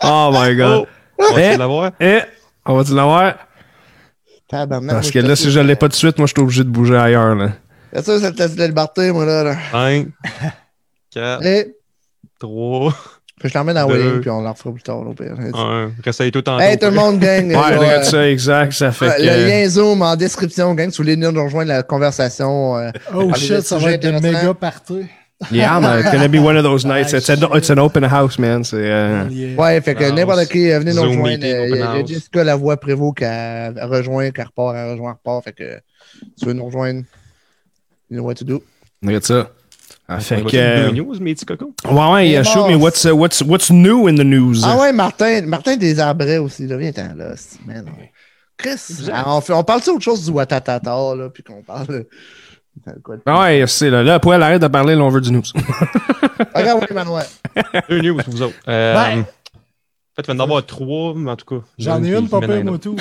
oh 0.04 0.32
my 0.34 0.56
god. 0.56 0.88
On 1.20 1.34
va 1.34 1.42
Eh. 1.42 1.58
l'avoir? 1.58 1.92
Eh, 2.00 2.22
on 2.66 2.76
va-tu 2.78 2.94
l'avoir? 2.96 3.36
Tabarnak, 4.52 4.92
Parce 4.96 5.10
que 5.12 5.20
là, 5.20 5.36
si 5.36 5.50
je 5.50 5.60
l'ai 5.62 5.76
pas 5.76 5.88
tout 5.88 5.94
de 5.94 5.96
suite, 5.96 6.18
moi, 6.18 6.28
je 6.28 6.34
suis 6.34 6.42
obligé 6.42 6.64
de 6.64 6.70
bouger 6.70 6.98
ailleurs, 6.98 7.34
là. 7.36 7.54
C'est 7.94 8.04
ça, 8.06 8.20
c'est 8.20 8.58
la 8.58 8.68
liberté, 8.68 9.12
moi, 9.12 9.26
là. 9.26 9.44
là. 9.44 9.56
5, 9.72 10.08
4, 11.14 11.44
Hey, 11.46 11.74
3, 12.40 12.94
je 13.44 13.50
t'emmène 13.50 13.76
à. 13.78 13.86
Wayne, 13.88 14.22
puis 14.22 14.30
on 14.30 14.42
la 14.42 14.52
refera 14.52 14.72
plus 14.72 14.84
tard, 14.84 15.00
au 15.00 15.14
pire. 15.14 15.34
1. 15.54 15.92
Réessaye 16.04 16.32
tout 16.32 16.48
en 16.48 16.60
Hey, 16.60 16.78
tout 16.78 16.86
le 16.86 16.92
monde, 16.92 17.20
gang. 17.20 17.48
Ouais, 17.50 17.56
euh, 17.58 18.04
ça, 18.04 18.30
exact, 18.30 18.74
ça 18.74 18.92
fait. 18.92 19.18
Le 19.20 19.48
lien 19.48 19.68
Zoom 19.68 20.02
en 20.04 20.16
description, 20.16 20.74
gang. 20.76 20.90
Si 20.92 20.98
vous 20.98 21.04
voulez 21.04 21.16
nous 21.18 21.32
rejoindre 21.44 21.70
la 21.70 21.84
conversation. 21.84 22.78
euh, 22.78 22.92
Oh 23.16 23.34
shit, 23.34 23.52
de 23.56 23.60
ça 23.62 23.78
va 23.78 23.92
être 23.94 24.04
de 24.04 24.10
intéressants. 24.10 24.40
méga 24.42 24.54
party. 24.54 25.06
Yeah, 25.52 25.80
man, 25.80 26.00
it's 26.00 26.12
gonna 26.14 26.28
be 26.30 26.40
one 26.40 26.56
of 26.58 26.64
those 26.64 26.86
nights. 26.86 27.14
It's, 27.14 27.30
an, 27.30 27.40
it's 27.56 27.70
an 27.72 27.80
open 27.80 28.04
house, 28.04 28.38
man. 28.38 28.64
C'est... 28.64 28.76
euh, 28.78 29.26
Yeah. 29.30 29.56
Ouais, 29.60 29.82
fait 29.82 29.96
que 29.96 30.12
n'importe 30.12 30.48
qui, 30.50 30.70
euh, 30.72 30.80
venez 30.80 30.94
nous 30.94 31.02
rejoindre. 31.02 31.28
meeting, 31.30 31.54
Euh, 31.56 31.68
Il 31.70 31.76
y, 31.78 31.82
a- 31.82 31.98
il. 32.00 32.08
Jessica 32.08 32.44
Lavoie 32.44 32.78
Prévost 32.78 33.18
qui 33.18 33.26
a 33.26 33.72
rejoint, 33.88 34.30
qui 34.32 34.42
repart, 34.42 34.76
elle 34.76 34.92
rejoint, 34.92 35.14
repart. 35.14 35.44
Fait 35.44 35.54
que 35.54 35.80
tu 36.40 36.46
veux 36.46 36.54
nous 36.54 36.66
rejoindre, 36.66 37.04
you 38.10 38.18
know 38.18 38.24
what 38.24 38.36
to 38.36 38.46
do. 38.46 38.62
Regarde 39.04 39.24
ça. 39.24 39.50
Ah, 40.08 40.20
fait 40.20 40.38
Fait 40.38 40.44
que... 40.44 40.58
euh, 40.58 40.92
news, 40.92 41.18
mes 41.22 41.34
petits 41.34 41.46
cocos. 41.46 41.74
Ouais, 41.90 42.12
ouais, 42.12 42.28
Il 42.28 42.32
yeah, 42.34 42.44
shoot 42.44 42.68
me. 42.68 42.74
mort. 42.74 42.82
What's, 42.84 43.06
uh, 43.06 43.12
what's, 43.16 43.42
what's 43.42 43.72
new 43.72 44.08
in 44.10 44.16
the 44.16 44.26
news? 44.26 44.62
Ah 44.64 44.78
ouais, 44.78 44.92
Martin, 44.92 45.42
Martin 45.48 45.78
Desarbrais 45.78 46.38
aussi, 46.38 46.68
là, 46.68 46.76
viens-t'en 46.78 47.16
là, 47.16 47.34
c'est- 47.38 47.66
man. 47.66 47.86
Chris, 48.58 49.10
on, 49.26 49.42
fait, 49.42 49.54
on 49.54 49.64
parle-tu 49.64 49.90
autre 49.90 50.04
chose 50.04 50.26
du 50.26 50.32
Watatata, 50.32 50.92
là, 51.16 51.30
puis 51.34 51.42
qu'on 51.44 51.64
parle. 51.64 52.06
Ah 53.26 53.42
ouais, 53.42 53.64
c'est 53.68 53.90
là. 53.90 54.02
Là, 54.04 54.20
Poil, 54.20 54.42
arrête 54.42 54.62
de 54.62 54.68
parler, 54.68 54.96
là, 54.96 55.04
on 55.04 55.10
veut 55.10 55.22
du 55.22 55.32
news. 55.32 55.42
Regarde, 56.56 56.86
oui, 56.90 56.96
Manuel. 56.96 57.26
Deux 57.90 58.00
news 58.02 58.18
pour 58.18 58.34
vous 58.34 58.42
autres. 58.44 58.56
Euh, 58.68 58.94
Ben. 58.94 59.20
En 59.22 59.24
fait, 60.16 60.24
il 60.24 60.28
va 60.28 60.34
y 60.34 60.38
en 60.38 60.40
avoir 60.44 60.66
trois, 60.66 61.14
mais 61.16 61.32
en 61.32 61.36
tout 61.36 61.46
cas. 61.46 61.66
J'en 61.78 62.04
ai 62.04 62.16
une, 62.18 62.28
pas 62.28 62.40
pire, 62.42 62.64
moi 62.66 62.78
tout. 62.78 62.96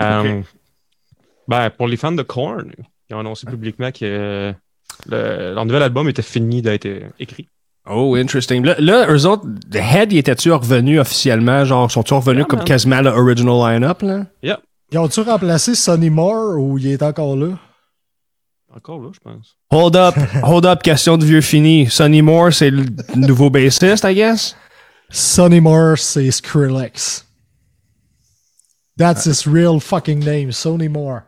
Euh, 0.00 0.40
Ben, 1.48 1.70
pour 1.70 1.86
les 1.88 1.96
fans 1.96 2.12
de 2.12 2.22
Korn, 2.22 2.72
ils 3.10 3.14
ont 3.14 3.20
annoncé 3.20 3.46
publiquement 3.46 3.90
que 3.90 3.98
euh, 4.02 4.52
le- 5.06 5.54
leur 5.54 5.64
nouvel 5.64 5.82
album 5.82 6.08
était 6.08 6.22
fini 6.22 6.62
d'être 6.62 6.86
euh, 6.86 7.08
écrit. 7.20 7.48
Oh, 7.88 8.14
interesting. 8.16 8.64
Là, 8.64 8.76
là 8.78 9.06
eux 9.12 9.26
autres, 9.26 9.44
The 9.70 9.76
Head, 9.76 10.12
ils 10.12 10.18
étaient-tu 10.18 10.52
revenus 10.52 11.00
officiellement? 11.00 11.64
Genre, 11.64 11.90
sont-ils 11.90 12.14
revenus 12.14 12.38
Yeah, 12.38 12.46
comme 12.46 12.58
man. 12.60 12.66
quasiment 12.68 13.00
le 13.00 13.10
original 13.10 13.54
line-up, 13.74 14.02
là? 14.02 14.26
Ils 14.92 14.98
ont-tu 14.98 15.20
remplacé 15.20 15.74
Sonny 15.74 16.10
Moore 16.10 16.58
ou 16.58 16.78
il 16.78 16.86
est 16.88 17.02
encore 17.02 17.34
là? 17.36 17.48
Encore 18.74 19.00
là, 19.00 19.10
je 19.12 19.20
pense. 19.20 19.56
Hold 19.70 19.96
up, 19.96 20.14
hold 20.42 20.64
up, 20.64 20.82
question 20.82 21.18
de 21.18 21.24
vieux 21.24 21.40
fini. 21.42 21.90
Sonny 21.90 22.22
Moore, 22.22 22.52
c'est 22.52 22.70
le 22.70 22.86
nouveau 23.14 23.50
bassiste, 23.50 24.04
I 24.04 24.14
guess? 24.14 24.56
Sonny 25.10 25.60
Moore, 25.60 25.98
c'est 25.98 26.30
Skrillex. 26.30 27.26
That's 28.96 29.26
his 29.26 29.46
real 29.46 29.80
fucking 29.80 30.20
name, 30.20 30.52
Sonny 30.52 30.88
Moore. 30.88 31.24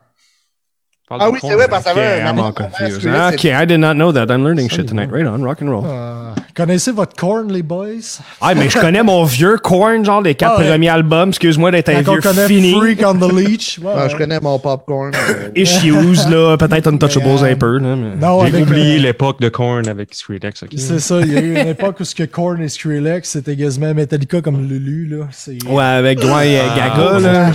Parle 1.19 1.23
Ah 1.23 1.27
de 1.27 1.33
oui, 1.33 1.39
c'est 1.43 1.55
vrai, 1.55 1.69
parce 1.69 1.85
que 1.85 1.91
ça 1.91 1.95
Okay, 1.95 2.01
avait 2.03 2.23
un 2.23 2.37
I'm 2.37 2.53
confused. 2.53 2.99
Skrillex, 3.01 3.35
Okay, 3.35 3.53
I 3.63 3.67
did 3.67 3.79
not 3.79 3.95
know 3.95 4.13
that. 4.13 4.27
I'm 4.31 4.43
learning 4.45 4.69
shit 4.69 4.87
tonight. 4.87 5.11
Right 5.13 5.27
on, 5.27 5.43
rock 5.45 5.59
and 5.63 5.69
roll. 5.71 5.85
Euh, 5.87 6.31
connaissez 6.57 6.91
votre 6.91 7.15
corn, 7.15 7.53
les 7.53 7.63
boys? 7.63 8.19
Ah, 8.41 8.55
mais 8.55 8.69
je 8.69 8.79
connais 8.81 9.03
mon 9.03 9.23
vieux 9.25 9.57
Korn, 9.59 10.05
genre 10.05 10.21
les 10.23 10.35
quatre 10.35 10.55
Ah 10.57 10.61
ouais. 10.61 10.69
premiers 10.71 10.89
albums. 10.89 11.29
Excuse-moi 11.29 11.71
d'être 11.71 11.89
un 11.91 12.01
vieux 12.03 12.21
connaît 12.21 12.47
fini. 12.49 12.73
Freak 12.75 13.03
on 13.07 13.15
the 13.15 13.33
Leech. 13.33 13.79
ouais, 13.83 13.91
Ah, 13.95 14.03
ouais. 14.05 14.11
je 14.11 14.17
connais 14.17 14.41
mon 14.41 14.59
popcorn. 14.59 15.13
euh, 15.15 15.49
Issues, 15.57 15.93
là, 16.31 16.57
peut-être 16.57 16.89
Untouchables 16.89 17.27
Mais, 17.27 17.43
euh, 17.45 17.53
un 17.53 17.57
peu. 17.57 17.79
Là, 17.79 17.97
mais... 17.97 18.17
Non, 18.27 18.45
J'ai 18.47 18.63
oublié 18.63 18.97
euh, 18.97 19.03
l'époque 19.03 19.41
de 19.41 19.49
Korn 19.51 19.87
avec 19.89 20.15
Skrillex. 20.15 20.63
ok? 20.65 20.71
C'est 20.77 20.99
ça, 20.99 21.21
il 21.21 21.33
y 21.33 21.37
a 21.37 21.41
eu 21.41 21.61
une 21.61 21.69
époque 21.69 21.97
où 22.01 22.05
ce 22.05 22.15
que 22.15 22.25
Korn 22.25 22.61
et 22.61 22.69
Skrillex, 22.69 23.29
c'était 23.29 23.57
quasiment 23.57 23.95
Metallica 23.95 24.41
comme 24.41 24.67
Lulu, 24.69 25.07
là. 25.19 25.27
C'est... 25.31 25.59
Ouais, 25.69 25.83
avec 25.85 26.19
Ah, 26.23 26.43
Gaga, 26.77 27.15
ouais. 27.17 27.21
là. 27.21 27.53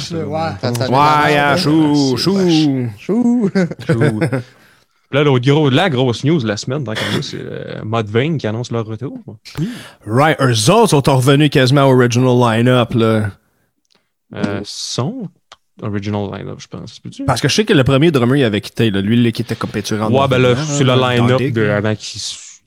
Chou, 1.58 2.38
hein. 2.38 2.88
chou. 2.98 3.49
Là, 5.12 5.24
l'autre 5.24 5.44
gros, 5.50 5.70
la 5.72 5.90
grosse 5.90 6.24
news 6.24 6.40
de 6.40 6.48
la 6.48 6.56
semaine, 6.56 6.86
c'est 7.24 7.40
euh, 7.42 7.82
Mudvayne 7.84 8.38
qui 8.38 8.46
annonce 8.46 8.72
leur 8.72 8.86
retour. 8.86 9.18
Right, 10.06 10.38
eux 10.40 10.70
autres 10.72 10.90
sont 10.90 11.16
revenus 11.18 11.50
quasiment 11.50 11.86
au 11.86 11.94
original 11.96 12.38
line-up, 12.40 12.94
là. 12.94 13.32
Euh, 14.36 14.62
son 14.64 15.28
original 15.82 16.30
line-up, 16.32 16.60
je 16.60 16.68
pense. 16.68 17.02
Parce 17.26 17.42
que 17.42 17.48
je 17.48 17.56
sais 17.56 17.66
que 17.66 17.74
le 17.74 17.84
premier 17.84 18.12
drummer, 18.12 18.36
il 18.38 18.44
avait 18.44 18.62
quitté, 18.62 18.92
là. 18.92 19.02
Lui, 19.02 19.20
lui 19.22 19.32
qui 19.32 19.42
était 19.42 19.56
compétiteur. 19.56 20.12
Ouais, 20.12 20.28
ben 20.28 20.38
là, 20.38 20.56
c'est 20.56 20.84
le 20.84 20.94
line-up 20.94 21.42
de, 21.54 21.70
avant 21.70 21.96
qu'ils 21.96 22.22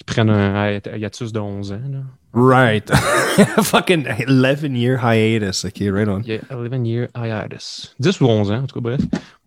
prennent 0.05 0.31
un 0.31 0.73
hi- 0.79 0.81
hiatus 0.99 1.33
de 1.33 1.39
11 1.39 1.73
ans. 1.73 1.81
Là. 1.93 1.99
Right. 2.35 2.91
Fucking 3.63 4.05
11 4.27 4.63
year 4.77 4.99
hiatus. 5.01 5.65
Ok, 5.67 5.77
right 5.83 6.09
on. 6.09 6.23
Il 6.25 6.33
y 6.35 6.41
a 6.51 6.57
11 6.57 6.87
year 6.89 7.07
hiatus. 7.15 7.95
10 8.01 8.21
ou 8.21 8.27
11 8.27 8.51
ans, 8.51 8.55
en 8.63 8.67
tout 8.67 8.75
cas, 8.75 8.81
bref. 8.81 9.01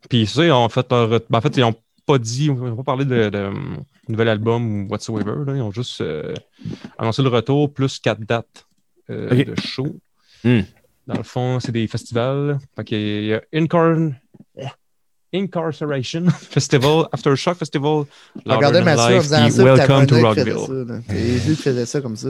Puis 0.09 0.27
ça, 0.27 0.45
ils 0.45 0.51
ont 0.51 0.69
fait 0.69 0.89
leur. 0.91 1.09
ben, 1.09 1.23
en 1.31 1.41
fait, 1.41 1.57
ils 1.57 1.63
ont 1.63 1.75
pas 2.05 2.17
dit, 2.17 2.45
ils 2.45 2.51
ont 2.51 2.75
pas 2.77 2.83
parlé 2.83 3.05
de, 3.05 3.29
de, 3.29 3.51
nouvel 4.07 4.29
album 4.29 4.83
ou 4.83 4.87
whatsoever. 4.89 5.33
Là. 5.45 5.55
Ils 5.55 5.61
ont 5.61 5.71
juste 5.71 6.01
euh, 6.01 6.33
annoncé 6.97 7.21
le 7.23 7.29
retour 7.29 7.73
plus 7.73 7.99
quatre 7.99 8.21
dates 8.21 8.65
euh, 9.09 9.43
de 9.43 9.55
show. 9.59 9.87
Hmm. 10.43 10.61
Dans 11.07 11.17
le 11.17 11.23
fond, 11.23 11.59
c'est 11.59 11.71
des 11.71 11.87
festivals. 11.87 12.59
Fait 12.75 12.83
qu'il 12.83 13.25
y 13.25 13.33
a 13.33 13.41
Incarn... 13.53 14.15
Incarceration 15.33 16.29
Festival, 16.29 17.07
Aftershock 17.11 17.57
Festival, 17.57 18.05
Regardez 18.45 18.81
Mathieu 18.81 19.17
en 19.17 19.21
faisant 19.21 19.49
ça. 19.49 19.63
Welcome 19.63 20.07
to 20.07 20.21
Rockville. 20.21 21.03
C'est 21.07 21.47
lui 21.47 21.55
qui 21.55 21.61
faisait 21.61 21.85
ça 21.85 21.99
comme 21.99 22.15
ça. 22.15 22.29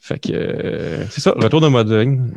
Fait 0.00 0.18
que 0.18 0.32
euh, 0.32 1.06
c'est 1.10 1.20
ça, 1.20 1.32
retour 1.32 1.60
de 1.60 1.68
Modern. 1.68 2.32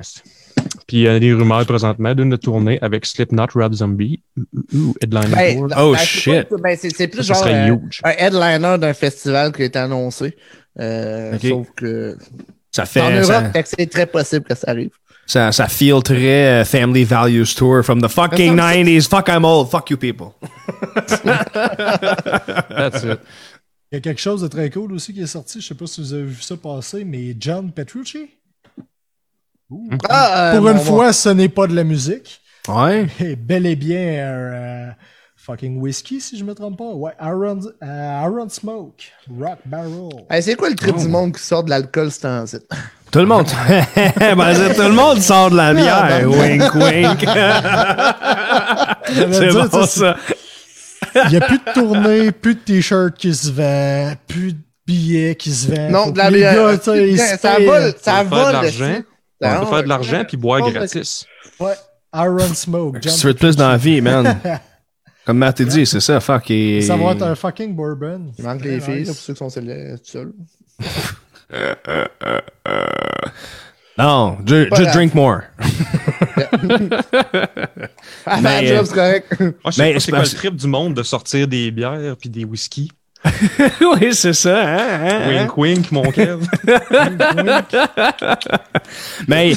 Puis 0.87 0.97
il 0.97 1.03
y 1.03 1.07
a 1.07 1.19
des 1.19 1.33
rumeurs 1.33 1.65
présentement 1.65 2.13
d'une 2.13 2.37
tournée 2.37 2.77
avec 2.81 3.05
Slipknot, 3.05 3.45
Rob 3.55 3.73
Zombie, 3.73 4.21
ou, 4.73 4.93
Headliner 5.01 5.35
Ben, 5.35 5.57
Tour? 5.57 5.67
Oh, 5.77 5.91
ben, 5.93 5.97
shit. 5.99 6.47
ben, 6.61 6.77
c'est 6.79 6.95
c'est 6.95 7.07
plus 7.07 7.23
Ça 7.23 7.33
genre 7.33 7.43
serait 7.43 7.69
euh, 7.69 7.75
huge. 7.75 8.01
un 8.03 8.11
headliner 8.11 8.77
d'un 8.77 8.93
festival 8.93 9.51
qui 9.53 9.61
a 9.61 9.65
été 9.65 9.79
annoncé. 9.79 10.35
Euh. 10.79 11.37
Sauf 11.39 11.67
que 11.75 12.17
Ça 12.71 12.83
en 12.83 12.85
fait. 12.85 13.11
Europe, 13.11 13.25
Ça, 13.25 13.51
fait 13.51 13.63
que 13.63 13.69
c'est 13.77 13.89
très 13.89 14.05
possible 14.07 14.45
que 14.45 14.55
ça 14.55 14.71
arrive. 14.71 14.89
ça, 15.25 15.51
ça 15.51 15.67
feel 15.67 16.01
très 16.03 16.61
euh, 16.61 16.65
Family 16.65 17.03
Values 17.05 17.45
Tour 17.55 17.83
from 17.83 18.01
the 18.01 18.07
fucking 18.09 18.57
Ça 18.57 18.75
me- 18.75 18.83
90s. 18.83 19.07
Fuck, 19.07 19.29
I'm 19.29 19.45
old. 19.45 19.69
Fuck 19.69 19.89
you 19.89 19.97
people. 19.97 20.33
That's 22.69 23.03
it. 23.03 23.19
Il 23.91 23.95
y 23.95 23.97
a 23.97 24.01
quelque 24.01 24.21
chose 24.21 24.41
de 24.41 24.47
très 24.47 24.69
cool 24.71 24.91
aussi 24.93 25.13
qui 25.13 25.21
est 25.21 25.27
sorti. 25.27 25.61
Je 25.61 25.67
sais 25.67 25.75
pas 25.75 25.85
si 25.85 26.01
vous 26.01 26.13
avez 26.13 26.23
vu 26.23 26.41
ça 26.41 26.57
passer, 26.57 27.05
mais 27.05 27.35
John 27.39 27.71
Petrucci? 27.71 28.29
Ah, 30.09 30.51
euh, 30.51 30.57
Pour 30.57 30.69
une 30.69 30.79
fois, 30.79 31.13
ce 31.13 31.29
n'est 31.29 31.49
pas 31.49 31.67
de 31.67 31.75
la 31.75 31.83
musique. 31.83 32.41
Ouais. 32.67 33.07
Et 33.19 33.35
bel 33.35 33.65
et 33.65 33.75
bien 33.75 33.99
un 33.99 34.53
euh, 34.53 34.89
fucking 35.35 35.79
whisky, 35.79 36.21
si 36.21 36.37
je 36.37 36.43
me 36.43 36.53
trompe 36.53 36.77
pas. 36.77 36.93
Ouais, 36.93 37.11
Aaron, 37.19 37.59
euh, 37.83 38.23
Aaron 38.23 38.49
Smoke, 38.49 39.03
Rock 39.39 39.59
Barrel. 39.65 40.09
Hey, 40.29 40.41
c'est 40.41 40.55
quoi 40.55 40.69
le 40.69 40.75
trip 40.75 40.95
du 40.95 41.07
monde 41.07 41.35
qui 41.35 41.43
sort 41.43 41.63
de 41.63 41.69
l'alcool 41.69 42.11
ce 42.11 42.21
temps-ci? 42.21 42.57
Tout 43.11 43.19
le 43.19 43.25
monde. 43.25 43.45
ben, 43.95 44.73
tout 44.75 44.81
le 44.81 44.93
monde 44.93 45.19
sort 45.19 45.51
de 45.51 45.57
la 45.57 45.71
bière. 45.75 46.27
wink, 46.27 46.73
wink. 46.73 47.23
J'allais 49.13 49.33
c'est 49.33 49.49
bon, 49.49 49.85
sais, 49.85 49.99
ça. 49.99 50.17
Il 51.25 51.29
n'y 51.29 51.37
a 51.37 51.41
plus 51.41 51.59
de 51.59 51.73
tournées, 51.75 52.31
plus 52.31 52.55
de 52.55 52.59
t-shirts 52.61 53.15
qui 53.15 53.35
se 53.35 53.51
vendent, 53.51 54.17
plus 54.27 54.53
de 54.53 54.59
billets 54.87 55.35
qui 55.35 55.53
se 55.53 55.67
vendent. 55.67 55.91
Non, 55.91 56.09
de 56.09 56.17
la 56.17 56.31
bière. 56.31 56.81
Ça 57.39 57.59
vole, 57.59 57.93
ça 58.01 58.23
vole. 58.23 59.05
On 59.43 59.47
Ah, 59.49 59.59
peut 59.59 59.65
faire 59.67 59.83
de 59.83 59.89
l'argent 59.89 60.23
puis 60.27 60.37
boire 60.37 60.61
gratis. 60.71 61.25
Ouais, 61.59 61.73
Aaron 62.11 62.39
Smoke. 62.53 62.99
Si 63.07 63.19
tu 63.19 63.27
veux 63.27 63.33
de 63.33 63.39
plus 63.39 63.55
dans 63.55 63.69
la 63.69 63.77
vie, 63.77 64.01
man. 64.01 64.39
Comme 65.25 65.37
Matt 65.37 65.55
t'a 65.57 65.63
dit, 65.63 65.85
c'est 65.85 66.01
ça, 66.01 66.19
fuck. 66.19 66.51
Et... 66.51 66.81
Ça 66.81 66.97
va 66.97 67.11
être 67.11 67.21
un 67.23 67.35
fucking 67.35 67.73
bourbon. 67.73 68.31
Il 68.37 68.43
manque 68.43 68.63
les 68.63 68.81
filles, 68.81 69.05
pour 69.05 69.15
ceux 69.15 69.33
qui 69.33 69.39
sont 69.39 69.49
seuls- 69.49 69.97
seuls. 70.03 70.33
Non, 73.97 74.37
ju- 74.45 74.69
just 74.75 74.91
drink 74.93 75.13
more. 75.13 75.41
Ah, 78.25 78.39
Mais, 78.41 78.41
ma 78.41 78.65
job, 78.65 78.77
euh, 78.77 78.85
c'est 78.85 78.93
correct. 78.95 79.39
Moi, 79.39 79.51
je 79.67 79.71
sais 79.71 79.81
Mais 79.83 79.93
pas 79.93 79.99
c'est 79.99 80.11
quoi 80.11 80.21
le 80.23 80.29
trip 80.29 80.55
du 80.55 80.67
monde 80.67 80.95
de 80.95 81.03
sortir 81.03 81.47
des 81.47 81.69
bières 81.69 82.15
puis 82.19 82.29
des 82.29 82.43
whisky. 82.43 82.91
oui, 83.81 84.09
c'est 84.11 84.33
ça, 84.33 84.57
hein, 84.61 84.77
hein, 84.79 85.09
hein. 85.23 85.29
Wink 85.29 85.57
wink, 85.57 85.91
mon 85.91 86.03
Kev. 86.11 86.39
Mais, 89.27 89.53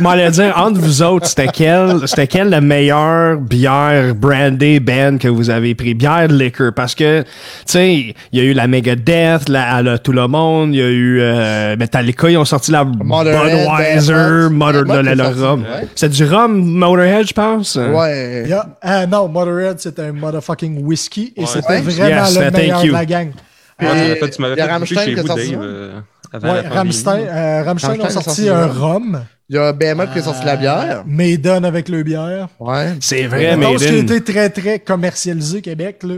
moi, 0.00 0.16
le 0.16 0.30
dire, 0.30 0.54
entre 0.56 0.80
vous 0.80 1.02
autres, 1.02 1.26
c'était 1.26 1.48
quelle, 1.48 2.06
c'était 2.06 2.26
quelle 2.26 2.48
la 2.48 2.60
meilleure 2.60 3.36
bière 3.38 4.14
brandée 4.14 4.80
band 4.80 5.18
que 5.18 5.28
vous 5.28 5.50
avez 5.50 5.74
pris? 5.74 5.94
Bière 5.94 6.28
de 6.28 6.34
liquor. 6.34 6.72
Parce 6.74 6.94
que, 6.94 7.20
tu 7.22 7.26
sais, 7.66 8.14
il 8.32 8.38
y 8.38 8.40
a 8.40 8.44
eu 8.44 8.52
la 8.52 8.66
Megadeth, 8.66 9.48
la, 9.48 9.98
Tout 9.98 10.12
le 10.12 10.26
Monde, 10.26 10.74
il 10.74 10.78
y 10.80 10.82
a 10.82 10.88
eu, 10.88 11.18
euh, 11.20 11.76
Metallica, 11.76 12.30
ils 12.30 12.38
ont 12.38 12.44
sorti 12.44 12.70
la 12.70 12.84
Motorhead, 12.84 13.66
Budweiser, 13.66 14.12
Rock. 14.14 14.74
le, 14.88 15.02
le, 15.02 15.14
le 15.14 15.24
Sorti, 15.24 15.40
rhum. 15.40 15.60
ouais. 15.62 15.88
C'est 15.94 16.08
du 16.08 16.24
rhum, 16.24 16.52
Motorhead, 16.78 17.26
je 17.28 17.32
pense? 17.34 17.76
Ouais. 17.76 18.44
Yeah. 18.46 18.66
Ah 18.80 19.06
non, 19.06 19.28
Motorhead, 19.28 19.78
c'était 19.78 20.02
un 20.02 20.12
motherfucking 20.12 20.82
whisky 20.84 21.32
et 21.36 21.40
Ouais. 21.42 21.46
c'était 21.46 21.68
Ouais. 21.68 21.80
vraiment 21.82 22.24
Yes, 22.24 22.34
le 22.36 22.42
thank 22.44 22.52
meilleur 22.56 22.84
you. 22.84 22.88
de 22.88 22.92
la 22.92 23.04
gang. 23.10 23.28
Ouais, 23.28 23.34
tu 23.78 23.86
euh, 23.86 23.94
m'avais 23.94 24.14
fait- 24.16 24.30
tu 24.30 24.42
m'avais 24.42 24.54
il 24.54 24.58
y 24.58 24.60
a 24.60 24.64
fait 24.66 24.72
Rammstein 24.72 25.04
chez 25.04 25.14
qui 25.14 25.18
a 25.18 25.22
vous, 25.22 25.28
sorti 25.28 25.50
Dave, 25.50 25.60
euh, 25.62 26.00
avant 26.32 26.48
Ouais, 26.48 26.54
la 26.54 26.62
pandémie. 26.62 26.76
Rammstein, 26.76 27.18
euh, 27.20 27.62
Rammstein 27.64 27.88
Rammstein 27.90 28.00
ont 28.00 28.04
a 28.04 28.10
sorti 28.10 28.28
sorti 28.44 28.48
un 28.48 28.66
rhum. 28.66 29.24
Il 29.48 29.56
y 29.56 29.58
a 29.58 29.72
BMF 29.72 30.12
qui 30.12 30.18
a 30.20 30.22
sorti 30.22 30.44
la 30.46 30.56
bière. 30.56 30.98
Euh, 31.00 31.02
Maiden 31.06 31.64
avec 31.64 31.88
le 31.88 32.02
bière. 32.04 32.48
Ouais. 32.60 32.94
C'est 33.00 33.26
vrai, 33.26 33.54
Une 33.54 33.62
chose 33.62 33.82
qui 33.82 33.88
a 33.88 33.92
Maiden. 33.92 34.16
été 34.16 34.32
très, 34.32 34.48
très 34.50 34.78
commercialisé 34.78 35.60
Québec, 35.60 36.02
là. 36.04 36.14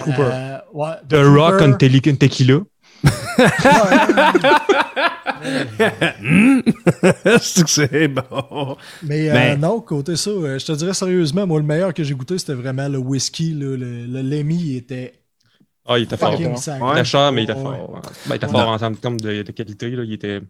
Trooper. 0.00 0.22
Euh, 0.32 0.58
ouais, 0.72 0.94
The 1.08 1.16
Rock 1.38 1.60
on 1.60 1.72
Tequila. 1.74 2.60
c'est 7.66 8.08
bon. 8.08 8.76
Mais, 9.02 9.28
euh, 9.28 9.32
Mais- 9.34 9.56
non, 9.56 9.80
côté 9.80 10.16
ça, 10.16 10.30
je 10.30 10.64
te 10.64 10.72
dirais 10.72 10.94
sérieusement, 10.94 11.46
moi, 11.46 11.58
le 11.60 11.66
meilleur 11.66 11.92
que 11.94 12.02
j'ai 12.02 12.14
goûté, 12.14 12.38
c'était 12.38 12.54
vraiment 12.54 12.88
le 12.88 12.98
whisky. 12.98 13.52
là. 13.52 13.76
le, 13.76 14.06
le 14.06 14.22
Lemmy 14.22 14.76
était 14.76 15.12
Ah, 15.86 15.98
il 15.98 16.04
était 16.04 16.16
fort. 16.16 16.34
Il 16.38 16.46
était 16.46 17.04
cher, 17.04 17.30
mais 17.32 17.42
il 17.42 17.44
était 17.44 17.54
fort. 17.60 17.90
ouais. 17.94 18.00
Ben, 18.26 18.34
il 18.34 18.36
était 18.36 18.46
Ouais. 18.46 18.52
fort 18.52 18.68
en 18.68 18.78
termes 18.78 18.96
comme 18.96 19.20
de, 19.20 19.42
de 19.42 19.52
qualité. 19.52 19.90
Là. 19.90 20.02
Il 20.04 20.12
était. 20.14 20.40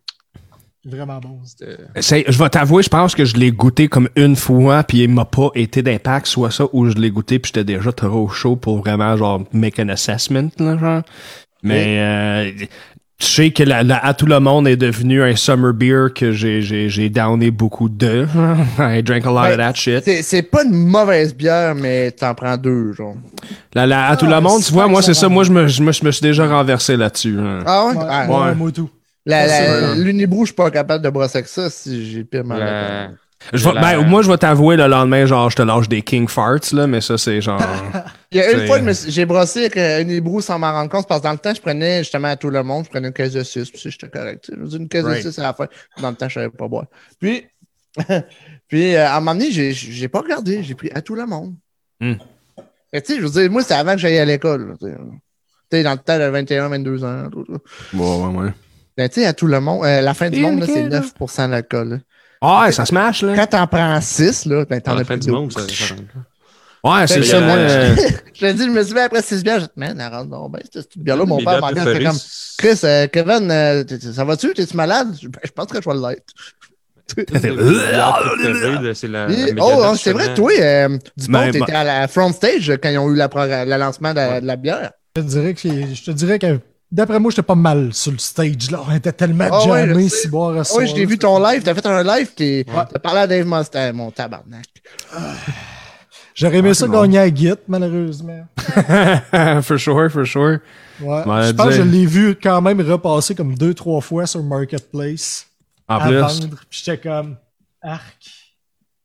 Vraiment 0.86 1.18
bon. 1.18 1.40
c'était- 1.44 1.78
C'est- 2.02 2.24
je 2.30 2.38
vais 2.38 2.48
t'avouer, 2.50 2.82
je 2.82 2.90
pense 2.90 3.14
que 3.14 3.24
je 3.24 3.36
l'ai 3.36 3.50
goûté 3.50 3.88
comme 3.88 4.10
une 4.16 4.36
fois, 4.36 4.84
puis 4.84 4.98
il 5.04 5.08
m'a 5.08 5.24
pas 5.24 5.48
été 5.54 5.82
d'impact, 5.82 6.26
soit 6.26 6.50
ça, 6.50 6.66
ou 6.74 6.86
je 6.90 6.94
l'ai 6.96 7.10
goûté, 7.10 7.38
puis 7.38 7.48
j'étais 7.54 7.64
déjà 7.64 7.90
trop 7.90 8.28
chaud 8.28 8.56
pour 8.56 8.78
vraiment, 8.80 9.16
genre, 9.16 9.42
make 9.52 9.78
an 9.78 9.88
assessment, 9.88 10.50
là, 10.58 10.76
genre. 10.76 11.02
Mais, 11.62 11.98
euh, 11.98 12.66
tu 13.18 13.26
sais 13.26 13.50
que 13.52 13.62
la, 13.62 13.82
la- 13.82 14.04
à 14.04 14.12
tout 14.12 14.26
le 14.26 14.38
monde 14.40 14.66
est 14.68 14.76
devenu 14.76 15.22
un 15.22 15.36
summer 15.36 15.72
beer 15.72 16.08
que 16.14 16.32
j'ai, 16.32 16.62
j'ai, 16.62 16.88
j'ai 16.88 17.08
downé 17.08 17.50
beaucoup 17.50 17.88
de. 17.88 18.26
I 18.78 19.02
drank 19.02 19.24
a 19.26 19.30
lot 19.30 19.50
of 19.52 19.56
Ben, 19.56 19.58
that 19.58 19.74
shit. 19.74 20.04
C'est 20.04 20.22
c'est 20.22 20.42
pas 20.42 20.64
une 20.64 20.74
mauvaise 20.74 21.34
bière, 21.34 21.74
mais 21.74 22.10
t'en 22.10 22.34
prends 22.34 22.56
deux, 22.56 22.92
genre. 22.92 23.14
La, 23.74 23.86
la- 23.86 24.08
à 24.08 24.16
tout 24.16 24.26
Ah, 24.28 24.34
le 24.36 24.40
monde, 24.40 24.60
c'est 24.60 24.68
tu 24.68 24.72
vois, 24.72 24.88
moi, 24.88 25.00
c'est 25.02 25.14
ça 25.14 25.28
moi, 25.28 25.44
je 25.44 25.52
me, 25.52 25.66
je 25.68 25.82
me, 25.82 25.92
je 25.92 26.04
me 26.04 26.10
suis 26.10 26.22
déjà 26.22 26.46
renversé 26.48 26.96
là-dessus. 26.96 27.38
hein. 27.38 27.60
Ah 27.66 27.86
ouais? 27.86 27.94
Ouais, 27.94 28.04
Ah, 28.08 28.26
ouais, 28.28 28.36
ouais. 28.48 28.54
moi 28.54 28.72
tout. 28.72 28.90
La, 29.26 29.48
c'est 29.48 29.66
la, 29.66 29.94
vrai. 29.94 29.96
l'unibrou, 29.96 30.44
je 30.44 30.48
suis 30.48 30.54
pas 30.56 30.70
capable 30.70 31.02
de 31.02 31.08
brosser 31.10 31.38
avec 31.38 31.48
ça 31.48 31.70
si 31.70 32.10
j'ai 32.10 32.24
pire 32.24 32.44
mal. 32.44 33.16
Je 33.52 33.68
la- 33.68 33.80
ben, 33.80 34.06
moi, 34.06 34.22
je 34.22 34.30
vais 34.30 34.38
t'avouer 34.38 34.76
le 34.76 34.86
lendemain, 34.86 35.26
genre, 35.26 35.50
je 35.50 35.56
te 35.56 35.62
lâche 35.62 35.88
des 35.88 36.02
king 36.02 36.26
farts, 36.28 36.72
là, 36.72 36.86
mais 36.86 37.00
ça, 37.00 37.18
c'est 37.18 37.40
genre. 37.40 37.60
Il 38.32 38.38
y 38.38 38.40
a 38.40 38.50
une 38.52 38.66
fois, 38.66 38.94
suis- 38.94 39.10
j'ai 39.12 39.24
brossé 39.26 39.60
avec 39.60 39.76
euh, 39.76 40.00
une 40.02 40.10
hibou 40.10 40.40
sans 40.40 40.58
m'en 40.58 40.72
rendre 40.72 40.90
compte, 40.90 41.06
parce 41.06 41.20
que 41.20 41.26
dans 41.26 41.32
le 41.32 41.38
temps, 41.38 41.54
je 41.54 41.60
prenais 41.60 41.98
justement 41.98 42.28
à 42.28 42.36
tout 42.36 42.50
le 42.50 42.62
monde, 42.62 42.84
je 42.86 42.90
prenais 42.90 43.08
une 43.08 43.14
caisse 43.14 43.32
de 43.32 43.42
6, 43.42 43.70
puis 43.70 43.80
j'étais 43.90 44.08
correct. 44.08 44.50
une 44.72 44.88
caisse 44.88 45.04
Right. 45.04 45.24
de 45.24 45.30
6 45.30 45.38
à 45.38 45.42
la 45.42 45.52
fin. 45.54 45.66
Dans 46.00 46.10
le 46.10 46.16
temps, 46.16 46.28
je 46.28 46.34
savais 46.34 46.48
pas 46.50 46.66
boire. 46.68 46.86
Puis, 47.20 47.46
puis 48.68 48.94
euh, 48.96 49.06
à 49.06 49.16
un 49.16 49.20
moment 49.20 49.34
donné, 49.34 49.50
j'ai, 49.50 49.72
j'ai 49.72 50.08
pas 50.08 50.20
regardé, 50.20 50.62
j'ai 50.62 50.74
pris 50.74 50.90
à 50.94 51.00
tout 51.02 51.14
le 51.14 51.26
monde. 51.26 51.54
Hmm. 52.00 52.14
Mais 52.92 53.00
tu 53.02 53.12
sais, 53.14 53.20
je 53.20 53.26
veux 53.26 53.30
dire, 53.42 53.50
moi, 53.50 53.62
c'est 53.62 53.74
avant 53.74 53.92
que 53.92 53.98
j'aille 53.98 54.18
à 54.18 54.24
l'école. 54.24 54.74
Tu 54.80 54.86
sais. 55.70 55.82
Dans 55.82 55.92
le 55.92 55.98
temps 55.98 56.18
de 56.18 56.24
21, 56.24 56.68
22 56.68 57.04
ans. 57.04 57.28
tout, 57.30 57.44
tout. 57.44 57.60
ouais, 57.94 58.16
ouais, 58.16 58.36
ouais. 58.44 58.50
Ben, 58.96 59.08
tu 59.08 59.20
sais, 59.20 59.26
à 59.26 59.32
tout 59.32 59.48
le 59.48 59.58
monde, 59.60 59.84
euh, 59.84 60.00
la 60.00 60.14
fin 60.14 60.30
du 60.30 60.38
monde, 60.40 60.60
là, 60.60 60.66
c'est 60.66 60.84
lequel, 60.84 60.92
là? 60.92 61.00
9% 61.00 61.50
d'alcool. 61.50 62.00
Ah, 62.46 62.64
ouais, 62.66 62.72
ça 62.72 62.84
se 62.84 62.92
mâche, 62.92 63.22
là. 63.22 63.34
Quand 63.34 63.46
t'en 63.46 63.66
prends 63.66 64.00
6, 64.00 64.44
là, 64.46 64.64
ben, 64.68 64.80
t'en 64.80 64.94
la 64.94 65.00
as 65.00 65.04
fin 65.04 65.14
plus 65.14 65.26
du 65.26 65.30
monde, 65.32 65.50
ça. 65.52 65.60
Ouais, 66.84 67.06
c'est 67.06 67.22
ça, 67.22 67.40
moi. 67.40 67.56
euh, 67.56 67.96
Je 68.34 68.40
te 68.46 68.52
dis, 68.52 68.64
je 68.64 68.68
me 68.68 68.82
suis 68.84 68.92
dit, 68.92 69.00
après 69.00 69.22
6 69.22 69.42
bières, 69.42 69.60
j'ai 69.60 69.66
dit, 69.66 69.72
man, 69.76 69.98
rentre 70.12 70.28
donc 70.28 70.52
ben, 70.52 70.60
cette 70.70 70.86
petite 70.88 71.02
bière-là, 71.02 71.24
mon 71.24 71.38
père 71.38 71.60
m'a 71.60 71.70
préférées, 71.72 72.04
comme, 72.04 72.18
Chris, 72.58 72.78
euh, 72.84 73.06
Kevin, 73.06 73.50
euh, 73.50 73.84
ça 74.12 74.24
va-tu? 74.24 74.52
T'es-tu 74.52 74.76
malade? 74.76 75.16
Je, 75.20 75.28
ben, 75.28 75.40
je 75.42 75.50
pense 75.52 75.66
que 75.68 75.80
je 75.80 75.88
vais 75.88 76.08
l'être. 76.08 76.34
C'est 78.94 79.08
la. 79.08 79.26
La 79.28 79.52
oh, 79.60 79.94
c'est 79.96 80.12
vrai, 80.12 80.34
toi, 80.34 80.50
euh, 80.58 80.88
Dupont, 81.16 81.32
Ben, 81.32 81.50
t'étais 81.52 81.72
ben- 81.72 81.76
à 81.76 81.84
la 81.84 82.08
front 82.08 82.32
stage 82.32 82.72
quand 82.82 82.88
ils 82.88 82.98
ont 82.98 83.10
eu 83.10 83.16
la 83.16 83.28
le 83.64 83.76
lancement 83.78 84.10
de, 84.10 84.16
la- 84.16 84.40
de 84.40 84.46
la 84.46 84.56
bière. 84.56 84.90
Je 85.16 85.22
te 85.22 85.26
dirais 85.26 85.54
que, 85.54 85.60
je 85.94 86.02
te 86.04 86.10
dirais 86.10 86.38
que 86.38 86.58
d'après 86.94 87.18
moi, 87.18 87.30
j'étais 87.30 87.42
pas 87.42 87.54
mal 87.54 87.92
sur 87.92 88.12
le 88.12 88.18
stage. 88.18 88.70
Là. 88.70 88.80
On 88.88 88.94
était 88.94 89.12
tellement 89.12 89.48
Ah 89.50 89.68
ouais, 89.68 89.86
jammés, 89.86 90.04
je 90.04 90.08
sais. 90.08 90.16
si 90.22 90.28
boire 90.28 90.56
à 90.56 90.60
Ah 90.60 90.74
oui, 90.78 90.86
je 90.86 90.94
t'ai 90.94 91.04
vu 91.04 91.18
ton 91.18 91.38
live, 91.42 91.62
t'as 91.62 91.74
fait 91.74 91.86
un 91.86 92.02
live 92.02 92.32
qui 92.34 92.64
t'as 92.66 92.98
parlé 93.00 93.20
à 93.20 93.26
Dave 93.26 93.46
Mustaine, 93.46 93.96
mon 93.96 94.10
tabarnak. 94.10 94.66
J'aurais 96.34 96.56
aimé 96.58 96.74
ça 96.74 96.86
bon. 96.88 97.02
gagner 97.02 97.18
à 97.20 97.32
Git, 97.32 97.54
malheureusement. 97.68 98.44
for 99.62 99.78
sure, 99.78 100.10
for 100.10 100.26
sure. 100.26 100.58
Ouais. 101.00 101.24
Ouais, 101.24 101.46
je 101.46 101.52
pense 101.52 101.66
que 101.66 101.72
je 101.72 101.82
l'ai 101.82 102.06
vu 102.06 102.36
quand 102.40 102.60
même 102.60 102.80
repasser 102.80 103.34
comme 103.36 103.54
deux, 103.54 103.72
trois 103.74 104.00
fois 104.00 104.26
sur 104.26 104.42
Marketplace 104.42 105.46
En 105.88 105.98
à 105.98 106.06
plus, 106.06 106.18
vendre. 106.18 106.56
Puis 106.68 106.82
j'étais 106.84 106.98
comme, 106.98 107.36
arc. 107.82 108.18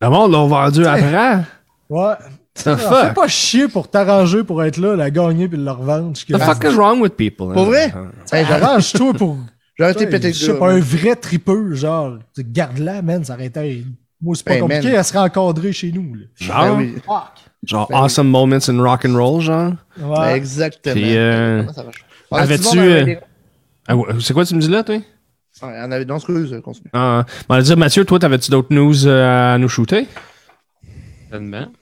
le 0.02 0.10
monde 0.10 0.32
l'a 0.32 0.46
vendu 0.46 0.86
après. 0.88 1.44
Ouais. 1.90 2.14
Ah, 2.66 2.78
Fais 2.78 3.14
pas 3.14 3.28
chier 3.28 3.68
pour 3.68 3.90
t'arranger 3.90 4.44
pour 4.44 4.64
être 4.64 4.78
là, 4.78 4.96
la 4.96 5.10
gagner 5.12 5.48
puis 5.48 5.58
le 5.58 5.72
revendre. 5.72 6.14
The 6.14 6.38
fuck 6.38 6.64
is 6.64 6.76
wrong 6.76 7.00
with 7.02 7.12
people? 7.16 7.54
Pour 7.54 7.66
vrai? 7.66 7.94
Hey, 8.32 8.46
Arrange-toi 8.46 9.14
pour. 9.14 9.38
J'aurais 9.78 9.92
été 9.94 10.08
pété 10.08 10.32
pas, 10.60 10.72
un 10.72 10.80
vrai 10.80 11.16
tripeux, 11.16 11.74
genre. 11.74 12.18
tu 12.36 12.44
Garde-la, 12.44 13.02
man, 13.02 13.24
ça 13.24 13.36
aurait 13.36 13.46
été. 13.46 13.86
Moi, 14.22 14.36
c'est 14.36 14.44
pas 14.46 14.56
Ben, 14.56 14.60
compliqué, 14.62 14.88
man. 14.90 14.96
elle 14.98 15.06
serait 15.06 15.20
encadrée 15.20 15.72
chez 15.72 15.92
nous. 15.94 16.16
Là. 16.16 16.26
Genre, 16.36 16.76
Ben 16.76 16.78
oui. 16.78 16.96
Genre 17.66 17.90
awesome 17.94 18.28
moments 18.28 18.68
in 18.68 18.82
rock 18.82 19.06
and 19.06 19.16
roll, 19.16 19.42
genre? 19.42 19.72
Ben, 19.98 20.08
Ouais. 20.10 20.36
exactement. 20.36 20.96
Puis, 20.96 21.16
euh, 21.18 21.64
avais-tu, 22.32 22.78
euh, 22.78 23.16
Ah 23.88 23.96
C'est 24.20 24.34
quoi 24.34 24.46
tu 24.46 24.56
me 24.56 24.60
dis 24.62 24.68
là, 24.70 24.84
toi? 24.84 24.96
Ouais, 24.96 25.74
on 25.84 25.92
avait... 25.92 26.06
Non, 26.06 26.16
excuse, 26.18 26.54
euh, 26.54 26.62
continue. 26.62 26.90
Ah, 26.94 27.26
on 27.50 27.56
va 27.56 27.62
dire, 27.62 27.76
Mathieu, 27.78 28.06
toi, 28.06 28.20
t'avais-tu 28.20 28.52
d'autres 28.52 28.74
news 28.74 29.08
euh, 29.08 29.56
à 29.56 29.58
nous 29.58 29.68
shooter? 29.70 30.08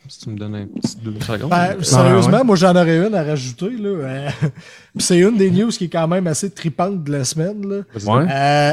Si 0.09 0.19
tu 0.19 0.29
me 0.29 0.37
donnes 0.37 0.55
un 0.55 0.65
petit 0.67 0.97
deux 1.03 1.19
secondes. 1.21 1.49
Ben, 1.49 1.75
sérieusement, 1.81 2.37
ouais. 2.39 2.43
moi 2.43 2.55
j'en 2.55 2.75
aurais 2.75 2.97
une 3.07 3.15
à 3.15 3.23
rajouter. 3.23 3.69
Là. 3.79 4.29
Puis 4.41 4.51
c'est 4.99 5.19
une 5.19 5.37
des 5.37 5.49
news 5.51 5.69
qui 5.69 5.85
est 5.85 5.89
quand 5.89 6.07
même 6.07 6.27
assez 6.27 6.49
tripante 6.49 7.03
de 7.03 7.11
la 7.11 7.23
semaine. 7.23 7.67
Là. 7.67 7.77
Ouais. 8.05 8.25
Euh, 8.29 8.71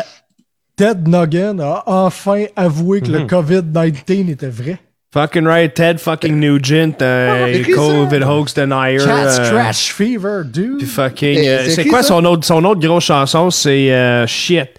Ted 0.77 1.09
Nugent 1.09 1.61
a 1.61 1.83
enfin 1.87 2.45
avoué 2.57 3.01
que 3.01 3.11
le 3.11 3.21
Mhm. 3.21 3.27
COVID-19 3.27 4.31
était 4.31 4.49
vrai. 4.49 4.79
Fucking 5.13 5.47
right, 5.47 5.73
Ted 5.73 5.99
fucking 6.01 6.41
Nugent, 6.41 6.97
euh, 7.01 7.63
ça? 7.65 7.73
COVID 7.73 8.25
hoax 8.25 8.53
denier. 8.55 8.97
Cat's 8.99 9.39
euh, 9.39 9.51
Trash 9.53 9.93
Fever, 9.93 10.43
dude. 10.45 10.79
Puis 10.79 10.87
fucking. 10.89 11.39
Euh, 11.47 11.69
c'est 11.69 11.85
quoi 11.85 12.03
ça? 12.03 12.09
son 12.09 12.25
autre, 12.25 12.45
son 12.45 12.65
autre 12.65 12.81
grosse 12.81 13.05
chanson? 13.05 13.49
C'est 13.53 13.93
euh, 13.93 14.27
Shit. 14.27 14.71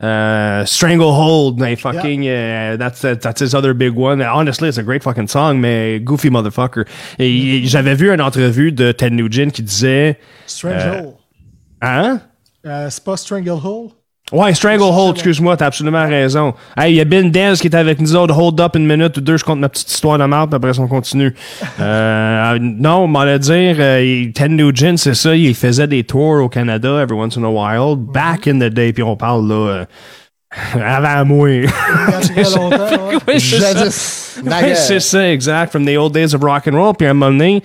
Uh, 0.00 0.64
Stranglehold, 0.64 1.58
mais 1.58 1.74
fucking, 1.74 2.22
uh, 2.28 2.76
that's, 2.76 3.00
that's 3.02 3.40
his 3.40 3.52
other 3.52 3.74
big 3.74 3.94
one. 3.96 4.22
Honestly, 4.22 4.68
it's 4.68 4.78
a 4.78 4.82
great 4.84 5.02
fucking 5.02 5.26
song, 5.26 5.60
mais 5.60 5.98
goofy 5.98 6.30
motherfucker. 6.30 6.84
Et 7.18 7.28
il- 7.30 7.66
j'avais 7.68 7.96
vu 7.96 8.12
une 8.12 8.20
entrevue 8.20 8.70
de 8.70 8.92
Ted 8.92 9.12
Nugent 9.14 9.50
qui 9.50 9.62
disait, 9.62 10.18
Stranglehold. 10.46 11.14
hein? 11.82 12.20
Euh, 12.64 12.88
c'est 12.90 13.02
pas 13.02 13.16
Stranglehold? 13.16 13.90
Ouais, 14.30 14.52
Stranglehold, 14.52 15.14
excuse-moi, 15.14 15.56
t'as 15.56 15.66
absolument 15.66 16.06
raison. 16.06 16.52
Hey, 16.76 16.92
il 16.92 16.96
y 16.96 17.00
a 17.00 17.06
Ben 17.06 17.30
Dez 17.30 17.54
qui 17.58 17.68
est 17.68 17.74
avec 17.74 17.98
nous 17.98 18.14
autres. 18.14 18.38
Hold 18.38 18.60
up 18.60 18.76
une 18.76 18.86
minute 18.86 19.16
ou 19.16 19.22
deux, 19.22 19.38
je 19.38 19.44
compte 19.44 19.58
ma 19.58 19.70
petite 19.70 19.90
histoire 19.90 20.18
de 20.18 20.24
puis 20.24 20.54
après 20.54 20.74
ça, 20.74 20.82
on 20.82 20.86
continue. 20.86 21.34
euh, 21.80 22.58
non, 22.60 23.04
on 23.04 23.08
m'allait 23.08 23.38
dire, 23.38 23.76
euh, 23.78 24.30
Ted 24.34 24.50
Nugent, 24.50 24.98
c'est 24.98 25.14
ça, 25.14 25.34
il 25.34 25.54
faisait 25.54 25.86
des 25.86 26.04
tours 26.04 26.42
au 26.42 26.48
Canada 26.50 27.00
every 27.00 27.18
once 27.18 27.38
in 27.38 27.44
a 27.44 27.48
while, 27.48 27.96
back 27.96 28.46
in 28.46 28.58
the 28.58 28.70
day, 28.70 28.92
puis 28.92 29.02
on 29.02 29.16
parle 29.16 29.48
là, 29.48 29.54
euh, 29.54 29.84
avant 30.74 31.24
moi. 31.26 31.50
Il 31.50 31.64
y 31.64 31.66
a 31.66 32.20
très 32.20 32.42
longtemps, 32.56 33.08
ouais. 33.08 33.16
Oui, 33.28 33.40
c'est 33.40 33.60
ça? 33.60 33.74
Jadis. 33.74 34.24
C'est 34.76 35.00
ça, 35.00 35.30
exact. 35.30 35.70
From 35.72 35.84
the 35.84 35.96
old 35.98 36.14
days 36.14 36.34
of 36.34 36.42
rock 36.42 36.66
and 36.68 36.76
roll. 36.76 36.94
Puis 36.96 37.06
à 37.06 37.10
un 37.10 37.14
moment 37.14 37.30
donné, 37.32 37.62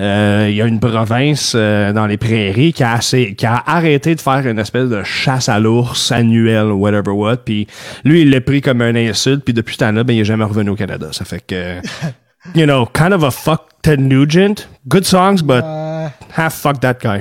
euh, 0.00 0.48
il 0.50 0.56
y 0.56 0.62
a 0.62 0.66
une 0.66 0.80
province 0.80 1.52
euh, 1.54 1.92
dans 1.92 2.06
les 2.06 2.16
prairies 2.16 2.72
qui 2.72 2.82
a, 2.82 2.94
assez, 2.94 3.34
qui 3.34 3.46
a 3.46 3.62
arrêté 3.66 4.14
de 4.14 4.20
faire 4.20 4.44
une 4.46 4.58
espèce 4.58 4.88
de 4.88 5.02
chasse 5.04 5.48
à 5.48 5.60
l'ours 5.60 6.10
annuelle 6.10 6.66
ou 6.66 6.76
whatever 6.80 7.10
what. 7.12 7.36
Puis 7.44 7.66
lui, 8.04 8.22
il 8.22 8.30
l'a 8.30 8.40
pris 8.40 8.60
comme 8.60 8.80
un 8.80 8.96
insulte. 8.96 9.44
Puis 9.44 9.54
depuis 9.54 9.74
ce 9.74 9.80
temps-là, 9.80 10.02
ben, 10.02 10.14
il 10.16 10.20
est 10.20 10.24
jamais 10.24 10.44
revenu 10.44 10.70
au 10.70 10.76
Canada. 10.76 11.08
Ça 11.12 11.24
fait 11.24 11.44
que, 11.46 11.76
you 12.56 12.64
know, 12.64 12.86
kind 12.86 13.12
of 13.12 13.22
a 13.22 13.30
fuck 13.30 13.68
Ted 13.82 14.00
Nugent. 14.00 14.66
Good 14.88 15.04
songs, 15.04 15.42
but 15.42 15.62
Euh, 15.62 16.08
half 16.36 16.54
fuck 16.54 16.80
that 16.80 16.94
guy. 17.02 17.20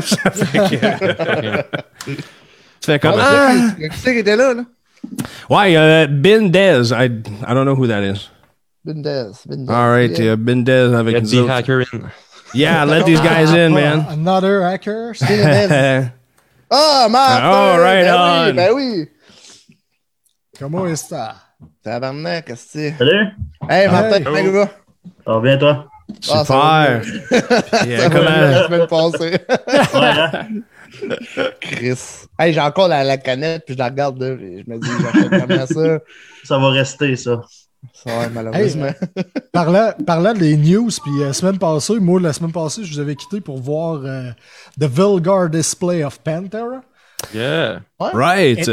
ça 0.00 0.30
fait 0.30 0.58
que... 0.58 2.12
tu 2.82 2.86
fais 2.90 2.98
comme... 2.98 3.14
Ah, 3.18 3.48
Ah! 3.50 3.74
mais 3.78 3.88
Qui 3.88 3.96
c'est 3.98 4.12
qui 4.12 4.18
était 4.18 4.36
là, 4.36 4.54
là? 4.54 4.62
Ouais, 5.48 5.76
euh, 5.76 6.06
Ben 6.08 6.50
Dez. 6.50 6.92
I, 6.92 7.04
I 7.06 7.54
don't 7.54 7.64
know 7.64 7.74
who 7.74 7.86
that 7.88 8.02
is. 8.02 8.28
Bindez. 8.84 9.32
Bindez. 9.46 9.70
All 9.72 9.90
right, 9.90 10.18
Yeah. 10.18 10.32
uh, 10.32 10.36
Ben 10.36 10.62
Dez 10.64 10.94
avec 10.94 11.24
Get 11.24 11.30
the 11.44 11.48
hacker 11.48 11.80
in. 11.92 12.10
Yeah, 12.54 12.84
let 12.84 13.04
these 13.06 13.20
guys 13.20 13.50
in, 13.54 13.72
man. 13.72 14.04
Another 14.10 14.62
hacker. 14.62 15.14
Ah, 16.74 17.06
Martin! 17.10 17.44
All 17.44 17.78
right 17.80 18.04
ben 18.04 18.14
on. 18.14 18.46
Oui, 18.46 18.52
ben 18.54 18.72
oui! 18.74 19.08
Comment 20.58 20.86
est-ce 20.86 21.08
ça? 21.08 21.34
Tabarnak, 21.84 22.46
qu'est-ce 22.46 22.64
que 22.64 22.70
c'est? 22.72 22.94
Salut, 22.98 23.26
Hey, 23.68 23.88
Martin, 23.88 24.16
Hey. 24.16 24.24
comment 24.24 24.38
il 24.38 24.50
va? 24.50 24.66
ça 25.26 25.32
va 25.32 25.40
bien 25.40 25.58
toi? 25.58 25.86
Ah, 26.30 26.44
ça 26.46 26.56
va 26.56 27.02
Super. 27.02 27.86
Yeah, 27.86 27.98
Ça 28.00 28.08
va 28.08 28.14
comment- 28.18 28.30
bien 28.30 28.50
la 28.50 28.64
semaine 28.66 28.86
passée. 28.86 29.38
Ouais, 29.94 30.00
hein? 30.00 30.46
Chris. 31.60 32.26
Hey, 32.38 32.52
j'ai 32.52 32.60
encore 32.60 32.88
la, 32.88 33.04
la 33.04 33.16
canette, 33.18 33.64
puis 33.64 33.74
je 33.74 33.78
la 33.78 33.86
regarde, 33.86 34.20
là, 34.20 34.36
je 34.36 34.70
me 34.70 34.78
dis, 34.78 34.88
j'achète 35.00 35.30
jamais 35.32 35.66
ça. 35.66 35.98
Ça 36.44 36.58
va 36.58 36.68
rester, 36.70 37.16
ça. 37.16 37.40
Ça 37.92 38.10
va, 38.16 38.28
malheureusement. 38.28 38.92
Parlant, 39.52 39.92
parlant 40.06 40.34
des 40.34 40.56
news, 40.56 40.88
puis 41.02 41.12
la 41.20 41.32
semaine 41.32 41.58
passée, 41.58 41.98
moi, 41.98 42.20
la 42.20 42.32
semaine 42.32 42.52
passée, 42.52 42.84
je 42.84 42.92
vous 42.94 43.00
avais 43.00 43.16
quitté 43.16 43.40
pour 43.40 43.58
voir 43.58 44.02
euh, 44.04 44.30
The 44.80 44.84
Vulgar 44.84 45.48
Display 45.48 46.04
of 46.04 46.20
Pantera. 46.20 46.82
Yeah. 47.34 47.82
Right. 47.98 48.70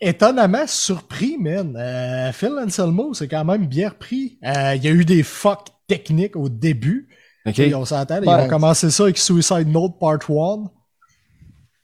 Étonnamment 0.00 0.66
surpris, 0.66 1.36
man. 1.38 1.76
Euh, 1.78 2.32
Phil 2.32 2.52
Anselmo, 2.58 3.14
c'est 3.14 3.28
quand 3.28 3.44
même 3.44 3.66
bien 3.66 3.90
repris. 3.90 4.38
Euh, 4.44 4.74
Il 4.74 4.84
y 4.84 4.88
a 4.88 4.90
eu 4.90 5.04
des 5.04 5.22
fuck 5.22 5.68
techniques 5.86 6.36
au 6.36 6.48
début. 6.48 7.08
OK. 7.46 7.58
Et 7.58 7.74
on 7.74 7.84
s'entend, 7.84 8.20
ils 8.22 8.28
ont 8.28 8.48
commencé 8.48 8.90
ça 8.90 9.04
avec 9.04 9.18
Suicide 9.18 9.68
Note 9.68 9.98
Part 9.98 10.18
1. 10.28 10.64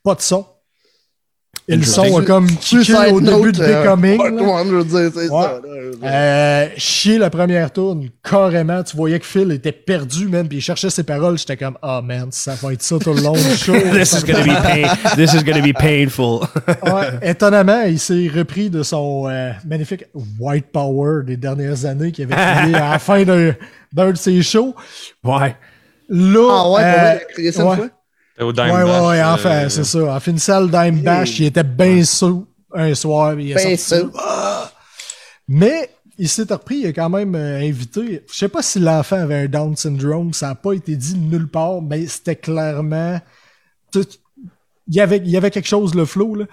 Pas 0.08 0.14
de 0.14 0.22
son. 0.22 0.46
Et 1.70 1.76
le 1.76 1.82
son 1.82 2.18
a 2.18 2.22
comme 2.22 2.46
kické 2.46 2.94
au 3.12 3.20
début 3.20 3.52
de 3.52 3.60
euh, 3.62 3.82
Becoming. 3.82 4.18
dire. 4.84 5.10
Euh, 6.02 6.66
chier 6.78 7.18
la 7.18 7.28
première 7.28 7.70
tourne, 7.70 8.08
carrément. 8.24 8.82
Tu 8.82 8.96
voyais 8.96 9.18
que 9.20 9.26
Phil 9.26 9.52
était 9.52 9.72
perdu, 9.72 10.28
man, 10.28 10.48
puis 10.48 10.58
il 10.58 10.60
cherchait 10.62 10.88
ses 10.88 11.02
paroles. 11.02 11.36
J'étais 11.36 11.58
comme, 11.58 11.76
ah, 11.82 12.00
man, 12.02 12.28
ça 12.30 12.54
va 12.54 12.72
être 12.72 12.82
ça 12.82 12.98
tout 12.98 13.12
le 13.12 13.20
long 13.20 13.32
du 13.34 13.40
show. 13.56 13.74
This 13.92 14.14
is 14.14 14.24
gonna 14.24 14.44
be 14.44 14.62
pain. 14.62 15.10
This 15.14 15.34
is 15.34 15.44
gonna 15.44 15.60
be 15.60 15.74
painful. 15.74 16.40
Ouais, 16.84 17.28
étonnamment, 17.30 17.82
il 17.82 17.98
s'est 17.98 18.30
repris 18.34 18.70
de 18.70 18.82
son 18.82 19.28
euh, 19.28 19.50
magnifique 19.66 20.04
White 20.40 20.68
Power 20.72 21.22
des 21.26 21.36
dernières 21.36 21.84
années 21.84 22.12
qu'il 22.12 22.32
avait 22.32 22.60
crié 22.60 22.76
à 22.76 22.92
la 22.92 22.98
fin 22.98 23.24
d'un 23.24 23.54
d'un 23.92 24.12
de 24.12 24.16
ses 24.16 24.40
shows. 24.42 24.74
ouais. 25.24 25.54
Là, 26.10 26.48
Ah 26.50 26.70
ouais, 26.70 26.82
euh, 26.82 26.92
pour 26.92 27.00
vrai, 27.02 27.16
il 27.20 27.22
a 27.22 27.32
crié 27.34 27.52
ça 27.52 27.62
une 27.64 27.68
ouais. 27.68 27.88
Au 28.40 28.46
ouais, 28.46 28.52
Dime 28.52 28.64
ouais, 28.66 28.84
Bash, 28.84 29.06
ouais, 29.06 29.20
euh, 29.20 29.34
enfin, 29.34 29.68
c'est 29.68 29.84
ça. 29.84 30.14
En 30.16 30.20
finissant 30.20 30.60
le 30.60 30.68
Dime 30.68 31.02
Bash, 31.02 31.38
il 31.40 31.46
était 31.46 31.64
bien 31.64 32.04
sous 32.04 32.46
un 32.74 32.94
soir. 32.94 33.38
il 33.38 33.54
Ben, 33.54 33.76
ça. 33.76 33.96
Ah! 34.16 34.70
Mais 35.48 35.90
il 36.18 36.28
s'est 36.28 36.44
repris, 36.48 36.76
il 36.78 36.86
a 36.88 36.92
quand 36.92 37.08
même 37.10 37.34
euh, 37.34 37.58
invité. 37.60 38.24
Je 38.30 38.36
sais 38.36 38.48
pas 38.48 38.62
si 38.62 38.78
l'enfant 38.78 39.16
avait 39.16 39.42
un 39.42 39.46
Down 39.46 39.76
syndrome, 39.76 40.32
ça 40.32 40.48
n'a 40.48 40.54
pas 40.54 40.72
été 40.74 40.94
dit 40.96 41.16
nulle 41.16 41.48
part, 41.48 41.80
mais 41.82 42.06
c'était 42.06 42.36
clairement. 42.36 43.20
tout- 43.92 44.04
Il 44.86 44.94
y, 44.94 45.00
avait, 45.00 45.18
il 45.18 45.30
y 45.30 45.36
avait 45.36 45.50
quelque 45.50 45.68
chose, 45.68 45.94
le 45.94 46.04
flow, 46.04 46.34
là. 46.34 46.44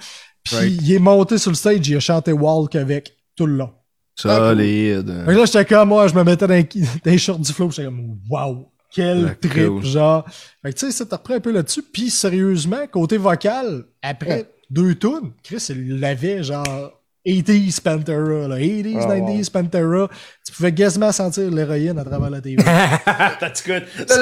Puis 0.44 0.56
Right. 0.56 0.82
il 0.82 0.94
est 0.94 1.00
monté 1.00 1.38
sur 1.38 1.52
le 1.52 1.56
stage, 1.56 1.88
il 1.88 1.96
a 1.98 2.00
chanté 2.00 2.32
Walk 2.32 2.76
avec 2.76 3.16
tout 3.36 3.46
le 3.48 3.56
long. 3.58 3.72
Solide. 4.16 5.24
Que 5.26 5.32
là, 5.32 5.46
j'étais 5.46 5.66
comme, 5.66 5.90
moi, 5.90 6.08
je 6.08 6.14
me 6.16 6.24
mettais 6.24 6.48
dans, 6.48 6.54
les- 6.54 6.64
dans 7.06 7.12
les 7.12 7.18
shorts 7.18 7.40
du 7.40 7.52
flow, 7.52 7.70
j'étais 7.72 7.86
comme, 7.86 8.18
wow, 8.30 8.72
quel 8.96 9.24
La 9.26 9.36
trip, 9.36 9.68
cool. 9.68 9.84
genre. 9.86 10.26
Fait 10.62 10.72
que 10.74 10.80
tu 10.80 10.86
sais, 10.86 10.92
ça 10.92 11.06
t'a 11.06 11.18
repris 11.18 11.34
un 11.36 11.40
peu 11.42 11.52
là-dessus. 11.52 11.84
Puis 11.84 12.10
sérieusement, 12.10 12.88
côté 12.92 13.18
vocal, 13.18 13.84
après 14.02 14.50
deux 14.70 14.96
tunes, 14.96 15.34
Chris, 15.44 15.66
il 15.70 16.00
l'avait 16.00 16.42
genre 16.44 16.92
80s 17.28 17.82
Pantera, 17.82 18.48
là, 18.48 18.58
80s, 18.60 19.00
Oh, 19.04 19.08
90s 19.08 19.50
Pantera. 19.52 20.10
Tu 20.46 20.52
pouvais 20.54 20.74
quasiment 20.74 21.12
sentir 21.12 21.50
l'héroïne 21.52 21.98
à 21.98 22.06
travers 22.06 22.30
la 22.30 22.40
TV. 22.40 22.64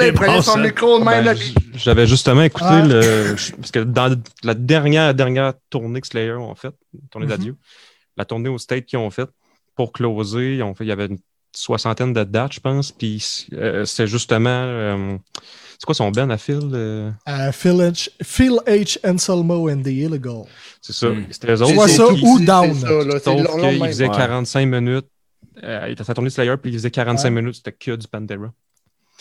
Il 0.02 0.12
prenait 0.14 0.42
son 0.42 0.58
micro 0.58 0.98
de 0.98 1.04
Ben, 1.04 1.10
même, 1.16 1.24
là. 1.26 1.34
j- 1.34 1.54
J'avais 1.74 2.06
justement 2.06 2.42
écouté 2.42 2.66
Ah. 2.68 2.84
le. 2.86 3.34
Parce 3.56 3.70
que 3.70 3.80
dans 3.80 4.14
la 4.42 4.54
dernière, 4.54 5.14
dernière 5.14 5.54
tournée 5.70 6.00
que 6.00 6.06
Slayer 6.06 6.32
ont 6.32 6.54
fait, 6.54 6.72
tournée 7.10 7.26
Mhm. 7.26 7.30
d'adieu, 7.32 7.56
la 8.16 8.24
tournée 8.24 8.48
au 8.48 8.58
State 8.58 8.86
qu'ils 8.86 8.98
ont 8.98 9.10
fait 9.10 9.28
pour 9.76 9.92
closer, 9.92 10.56
ils 10.56 10.62
ont 10.62 10.74
fait, 10.74 10.84
il 10.84 10.88
y 10.88 10.92
avait 10.92 11.06
une 11.06 11.18
soixantaine 11.54 12.12
de 12.12 12.24
dates, 12.24 12.54
je 12.54 12.60
pense. 12.60 12.92
Puis 12.92 13.46
euh, 13.52 13.84
c'est 13.84 14.06
justement. 14.06 14.48
euh, 14.50 15.16
c'est 15.78 15.86
quoi 15.86 15.94
son 15.94 16.10
band 16.10 16.30
à 16.30 16.38
Phil 16.38 16.60
euh, 16.72 17.10
Phil, 17.52 17.72
H, 17.72 18.08
Phil 18.22 18.58
H. 18.66 18.98
Anselmo 19.04 19.68
and 19.68 19.82
the 19.82 19.88
Illegal. 19.88 20.44
C'est 20.80 20.92
ça. 20.92 21.08
Mm. 21.08 21.26
C'était 21.30 21.52
eux 21.52 21.62
autres. 21.62 21.74
Soit 21.74 21.88
C'est- 21.88 21.96
ça 21.96 22.06
ou 22.08 22.38
Down. 22.40 22.74
ça, 22.74 23.34
même. 23.34 23.86
faisait 23.86 24.08
Ouais. 24.08 24.16
45 24.16 24.66
minutes. 24.66 25.06
Euh, 25.62 25.84
il 25.86 25.92
était 25.92 26.02
à 26.02 26.04
sa 26.04 26.14
tournée 26.14 26.30
Slayer, 26.30 26.56
puis 26.60 26.70
il 26.72 26.74
faisait 26.78 26.90
45 26.90 27.28
Ouais. 27.28 27.30
minutes, 27.42 27.56
c'était 27.56 27.72
que 27.72 27.96
du 27.96 28.08
Pantera. 28.08 28.52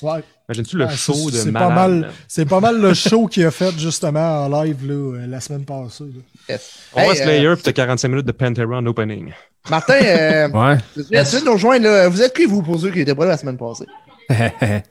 Ouais. 0.03 0.23
Imagines-tu 0.49 0.77
le 0.77 0.85
Ouais, 0.85 0.95
show 0.95 1.13
c'est- 1.13 1.25
de 1.31 1.37
c'est 1.37 1.51
malade? 1.51 1.69
pas 1.69 1.75
mal, 1.75 1.91
man? 2.01 2.09
c'est 2.27 2.45
pas 2.45 2.59
mal 2.59 2.81
le 2.81 2.93
show 2.93 3.27
qu'il 3.27 3.45
a 3.45 3.51
fait 3.51 3.71
justement 3.79 4.45
en 4.45 4.63
live 4.63 4.85
là, 4.85 4.93
euh, 4.93 5.25
la 5.27 5.39
semaine 5.39 5.63
passée. 5.65 6.03
là. 6.03 6.21
Yes. 6.49 6.79
On 6.93 7.01
voit 7.03 7.13
Hey, 7.13 7.21
euh, 7.21 7.23
Slayer, 7.23 7.53
puis 7.55 7.63
t'as 7.63 7.71
45 7.71 8.07
minutes 8.09 8.25
de 8.25 8.31
Pantera 8.33 8.77
en 8.77 8.85
opening. 8.85 9.31
Martin, 9.69 9.93
euh, 10.03 10.49
Ouais. 10.53 10.77
viens 11.09 11.23
de 11.23 11.45
nous 11.45 11.53
rejoindre, 11.53 11.85
là. 11.85 12.09
Vous 12.09 12.21
êtes 12.21 12.35
qui, 12.35 12.45
vous, 12.45 12.61
pour 12.61 12.77
ceux 12.79 12.91
qui 12.91 12.99
étaient 12.99 13.15
pas 13.15 13.23
là 13.23 13.31
la 13.31 13.37
semaine 13.37 13.57
passée? 13.57 13.85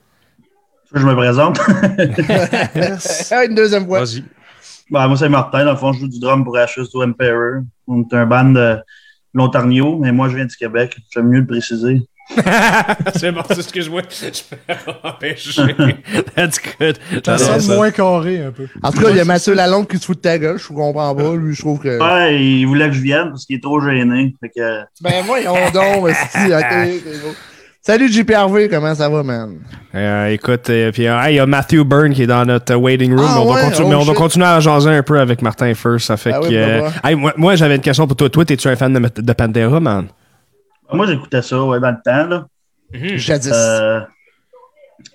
Je 0.94 1.06
me 1.06 1.14
présente. 1.14 1.58
Ah, 3.30 3.44
Une 3.44 3.54
deuxième 3.54 3.86
fois. 3.86 4.00
Vas-y. 4.00 4.24
Ben, 4.90 5.08
moi, 5.08 5.16
c'est 5.16 5.28
Martin. 5.28 5.64
Dans 5.64 5.70
le 5.72 5.76
fond, 5.76 5.92
je 5.92 6.00
joue 6.00 6.08
du 6.08 6.18
drum 6.20 6.44
pour 6.44 6.56
Ashes 6.56 6.90
to 6.92 7.02
Emperor. 7.02 7.62
On 7.86 8.02
est 8.02 8.14
un 8.14 8.26
band 8.26 8.44
de 8.50 8.76
l'Ontario, 9.32 9.98
mais 9.98 10.12
moi, 10.12 10.28
je 10.28 10.36
viens 10.36 10.44
du 10.44 10.56
Québec. 10.56 10.96
J'aime 11.12 11.28
mieux 11.28 11.40
le 11.40 11.46
préciser. 11.46 12.02
c'est 13.16 13.32
bon, 13.32 13.42
c'est 13.48 13.62
ce 13.62 13.72
que 13.72 13.80
je 13.80 13.90
vois. 13.90 14.02
Je 14.10 14.42
peux 14.56 14.82
empêcher. 15.04 15.62
That's 16.36 16.58
good. 16.78 16.98
Ça 17.24 17.38
sonne 17.38 17.76
moins 17.76 17.90
carré 17.90 18.42
un 18.44 18.50
peu. 18.52 18.66
En 18.82 18.90
tout 18.90 19.00
cas, 19.00 19.10
il 19.10 19.16
y 19.16 19.20
a 19.20 19.24
Mathieu 19.24 19.54
Lalonde 19.54 19.88
qui 19.88 19.98
se 19.98 20.06
fout 20.06 20.16
de 20.16 20.22
ta 20.22 20.38
gueule. 20.38 20.58
Je 20.58 20.68
comprends 20.68 21.14
pas. 21.14 21.34
Lui, 21.34 21.54
je 21.54 21.60
trouve 21.60 21.78
que. 21.78 21.98
Ouais, 22.00 22.42
il 22.42 22.64
voulait 22.66 22.88
que 22.88 22.94
je 22.94 23.00
vienne 23.02 23.28
parce 23.30 23.44
qu'il 23.46 23.56
est 23.56 23.62
trop 23.62 23.80
gêné. 23.80 24.34
Fait 24.40 24.48
que, 24.48 24.80
Ben, 25.02 25.24
voyons 25.26 25.54
donc, 25.74 26.08
esti, 26.08 26.52
ok. 26.52 27.34
Salut 27.84 28.08
JPRV, 28.12 28.68
comment 28.70 28.94
ça 28.94 29.08
va, 29.08 29.24
man? 29.24 29.58
Euh, 29.92 30.28
écoute, 30.28 30.70
euh, 30.70 30.92
puis 30.92 31.08
euh, 31.08 31.20
hey, 31.20 31.34
il 31.34 31.36
y 31.38 31.40
a 31.40 31.46
Matthew 31.46 31.82
Byrne 31.84 32.12
qui 32.14 32.22
est 32.22 32.26
dans 32.28 32.44
notre 32.44 32.74
euh, 32.74 32.76
waiting 32.76 33.10
room. 33.12 33.26
Ah, 33.28 33.34
mais 33.34 33.40
on, 33.40 33.52
va, 33.52 33.54
ouais? 33.54 33.62
continu- 33.70 33.86
Oh, 33.86 33.88
mais 33.88 33.94
on 33.96 34.04
va 34.04 34.14
continuer 34.14 34.46
à 34.46 34.60
jaser 34.60 34.90
un 34.90 35.02
peu 35.02 35.18
avec 35.18 35.42
Martin 35.42 35.74
first. 35.74 36.06
Ça 36.06 36.16
fait 36.16 36.30
Ah 36.32 36.38
que. 36.38 36.46
oui, 36.46 36.54
bah, 36.54 36.92
hey, 37.08 37.16
moi, 37.16 37.32
moi, 37.36 37.56
j'avais 37.56 37.74
une 37.74 37.80
question 37.82 38.06
pour 38.06 38.16
toi. 38.16 38.30
Toi, 38.30 38.44
es-tu 38.48 38.68
un 38.68 38.76
fan 38.76 38.92
de, 38.92 39.20
de 39.20 39.32
Pantera, 39.32 39.80
man? 39.80 40.06
Moi, 40.94 41.06
j'écoutais 41.06 41.42
ça 41.42 41.62
ouais, 41.64 41.80
dans 41.80 41.90
le 41.90 42.02
temps. 42.04 42.26
Là. 42.28 42.46
Jadis. 43.16 43.50
Euh, 43.52 44.00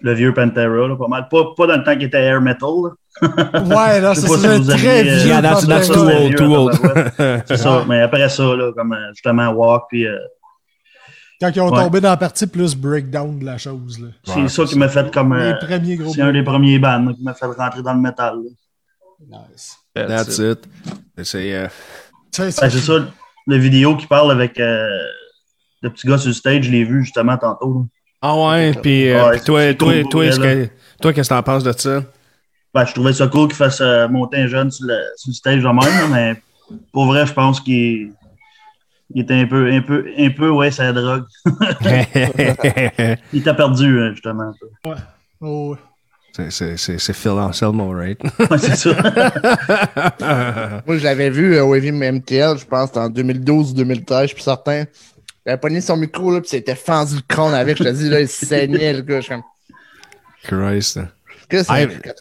le 0.01 0.13
vieux 0.13 0.33
Pantera, 0.33 0.87
là, 0.87 0.95
pas 0.97 1.07
mal. 1.07 1.27
Pas, 1.29 1.43
pas 1.55 1.67
dans 1.67 1.77
le 1.77 1.83
temps 1.83 1.93
qu'il 1.93 2.03
était 2.03 2.21
air 2.21 2.41
metal. 2.41 2.69
là. 2.83 3.61
Ouais, 3.63 4.01
là, 4.01 4.13
c'est 4.15 4.27
si 4.27 4.45
un 4.47 4.61
très 4.61 4.73
aviez, 4.99 5.11
euh, 5.11 5.15
vieux. 5.15 5.27
Yeah, 5.27 5.41
that's- 5.41 5.61
Pantera. 5.61 5.67
that's 5.75 5.87
Ça, 5.87 5.93
too 5.93 6.07
c'est 6.07 6.15
old, 6.17 6.27
vieux, 6.27 6.37
too 6.37 6.55
old. 6.55 7.43
C'est 7.47 7.57
ça. 7.57 7.85
Mais 7.87 8.01
après 8.01 8.29
ça, 8.29 8.43
là, 8.55 8.71
comme 8.75 8.93
euh, 8.93 9.09
justement 9.13 9.47
Walk, 9.49 9.83
puis 9.89 10.05
euh, 10.05 10.17
Quand 11.39 11.51
ils 11.55 11.61
ont 11.61 11.71
Ouais. 11.71 11.83
tombé 11.83 12.01
dans 12.01 12.09
la 12.09 12.17
partie 12.17 12.47
plus 12.47 12.75
breakdown 12.75 13.39
de 13.39 13.45
la 13.45 13.57
chose. 13.57 13.99
Là. 13.99 14.07
c'est 14.25 14.47
ça 14.49 14.63
qui 14.65 14.77
m'a 14.77 14.89
fait 14.89 15.11
comme. 15.13 15.35
Les 15.37 15.53
euh, 15.53 16.09
c'est 16.13 16.21
un 16.21 16.33
des 16.33 16.43
premiers 16.43 16.79
bands 16.79 17.13
qui 17.13 17.23
m'a 17.23 17.33
fait 17.33 17.45
rentrer 17.45 17.81
dans 17.81 17.93
le 17.93 18.01
métal. 18.01 18.35
là. 19.29 19.37
Nice. 19.51 19.77
That's 19.95 20.37
it. 20.39 20.59
C'est. 21.23 21.53
euh, 21.55 21.67
Ben, 22.37 22.51
c'est 22.51 22.69
ça, 22.69 22.93
la 23.47 23.57
vidéo 23.57 23.95
qui 23.95 24.05
parle 24.05 24.31
avec 24.31 24.59
euh, 24.59 24.87
le 25.81 25.89
petit 25.89 26.07
gars 26.07 26.17
sur 26.17 26.27
le 26.29 26.33
stage, 26.33 26.65
je 26.65 26.71
l'ai 26.71 26.83
vu 26.83 27.03
justement 27.03 27.37
tantôt. 27.37 27.73
là. 27.73 27.85
Ah 28.21 28.35
ouais, 28.35 28.73
puis 28.81 29.09
euh, 29.09 29.23
Ouais, 29.25 29.31
puis 29.37 29.41
toi, 29.41 29.73
toi, 29.75 29.93
cool 30.01 30.09
toi, 30.09 30.23
que- 30.31 31.11
qu'est-ce 31.11 31.29
que 31.29 31.33
t'en 31.35 31.43
penses 31.43 31.63
de 31.63 31.71
ça? 31.71 32.03
Ben, 32.73 32.85
je 32.85 32.93
trouvais 32.93 33.13
ça 33.13 33.27
cool 33.27 33.47
qu'il 33.47 33.55
fasse 33.57 33.79
euh, 33.81 34.07
monter 34.07 34.37
un 34.37 34.47
jeune 34.47 34.71
sur 34.71 34.87
le, 34.87 34.97
sur 35.15 35.29
le 35.29 35.33
stage 35.33 35.61
de 35.63 35.67
même, 35.67 35.77
là, 35.77 36.07
mais 36.11 36.41
pour 36.91 37.05
vrai, 37.05 37.25
je 37.25 37.33
pense 37.33 37.59
qu'il 37.61 38.11
il 39.13 39.21
était 39.21 39.35
un 39.35 39.45
peu, 39.47 39.71
un 39.71 39.81
peu, 39.81 40.05
un 40.17 40.29
peu, 40.31 40.49
ouais, 40.49 40.69
c'est 40.69 40.83
la 40.83 40.93
drogue. 40.93 41.23
Il 43.33 43.43
t'a 43.43 43.53
perdu, 43.53 43.97
euh, 43.99 44.11
justement. 44.11 44.51
Oh, 45.39 45.69
ouais. 45.71 45.77
c'est- 46.35 46.51
c'est 46.51 46.77
c'est- 46.77 46.97
c'est 46.99 47.13
Phil 47.13 47.31
Anselmo, 47.31 47.91
right? 47.93 48.19
Ouais, 48.51 48.57
c'est 48.57 48.75
ça. 48.75 48.91
Moi, 50.85 50.97
je 50.97 51.03
l'avais 51.03 51.29
vu 51.29 51.55
euh, 51.55 51.63
au 51.63 51.75
Heavy 51.75 51.89
MTL, 51.91 52.57
je 52.57 52.65
pense, 52.65 52.95
en 52.97 53.09
2012 53.09 53.71
ou 53.71 53.75
2013, 53.75 54.29
je 54.29 54.33
suis 54.35 54.43
certain. 54.43 54.85
Il 55.47 55.51
avait 55.51 55.59
pogné 55.61 55.79
son 55.79 55.95
micro, 55.95 56.29
là, 56.33 56.41
puis 56.41 56.49
c'était 56.49 56.75
fendu 56.75 57.15
le 57.15 57.21
crâne 57.25 57.53
avec. 57.53 57.77
Je 57.77 57.83
te 57.85 57.89
dis, 57.89 58.09
là, 58.09 58.19
il 58.19 58.27
saignait, 58.27 58.91
le 58.91 59.01
gars. 59.01 59.21
Je 59.21 59.27
suis 59.27 59.33
comme, 59.33 59.43
Christ. 60.43 60.99
qu'est-ce 61.47 61.69
que 61.69 61.89
c'est? 62.03 62.13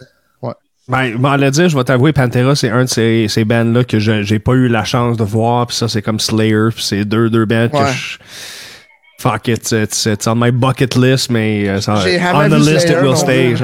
Ben, 0.89 1.17
ben, 1.17 1.37
le 1.37 1.51
dire, 1.51 1.69
je 1.69 1.77
vais 1.77 1.83
t'avouer, 1.83 2.13
Pantera, 2.13 2.55
c'est 2.55 2.71
un 2.71 2.85
de 2.85 2.89
ces, 2.89 3.27
ces 3.29 3.45
bands-là 3.45 3.83
que 3.83 3.99
j'ai 3.99 4.39
pas 4.39 4.53
eu 4.53 4.69
la 4.69 4.85
chance 4.85 5.17
de 5.17 5.25
voir. 5.25 5.67
Puis 5.67 5.77
ça, 5.77 5.89
c'est 5.89 6.03
comme 6.03 6.21
Slayer. 6.21 6.69
Puis 6.73 6.85
c'est 6.85 7.05
deux, 7.05 7.29
deux 7.29 7.45
bands 7.45 7.63
Ouais. 7.63 7.71
que 7.71 7.93
je... 7.93 8.19
Fuck 9.19 9.49
it, 9.49 9.73
it's, 9.73 10.07
it's 10.07 10.27
on 10.27 10.37
my 10.37 10.51
bucket 10.51 10.95
list, 10.95 11.31
mais 11.31 11.81
ça, 11.81 11.95
J'ai 12.05 12.21
on 12.21 12.51
the 12.51 12.59
list 12.59 12.91
it 12.91 13.01
will 13.03 13.17
stay. 13.17 13.55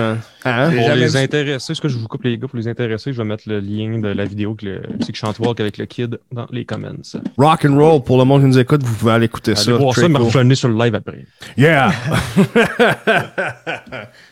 Hein? 0.44 0.70
J'ai 0.70 0.78
Pour 0.78 0.94
les 0.94 1.16
intéressés, 1.16 1.74
ce 1.74 1.80
que 1.80 1.88
je 1.88 1.98
vous 1.98 2.08
coupe 2.08 2.24
les 2.24 2.38
gars, 2.38 2.48
pour 2.48 2.58
les 2.58 2.68
intéressés, 2.68 3.12
je 3.12 3.18
vais 3.18 3.24
mettre 3.24 3.44
le 3.46 3.60
lien 3.60 3.98
de 3.98 4.08
la 4.08 4.24
vidéo 4.24 4.54
que 4.54 4.64
le 4.64 4.80
que 4.80 5.16
chante 5.16 5.38
Walk 5.38 5.60
avec 5.60 5.78
le 5.78 5.86
kid 5.86 6.18
dans 6.32 6.46
les 6.50 6.64
comments. 6.64 7.02
Rock 7.36 7.66
and 7.66 7.76
roll, 7.76 8.02
pour 8.02 8.18
le 8.18 8.24
monde 8.24 8.42
qui 8.42 8.48
nous 8.48 8.58
écoute, 8.58 8.82
vous 8.82 8.94
pouvez 8.94 9.12
aller 9.12 9.26
écouter 9.26 9.54
ça. 9.54 9.70
Allez 9.70 9.78
voir 9.78 9.94
ça, 9.94 10.06
cool. 10.06 10.16
revenez 10.16 10.54
sur 10.54 10.68
le 10.68 10.76
live 10.76 10.94
après. 10.94 11.26
Yeah! 11.56 11.92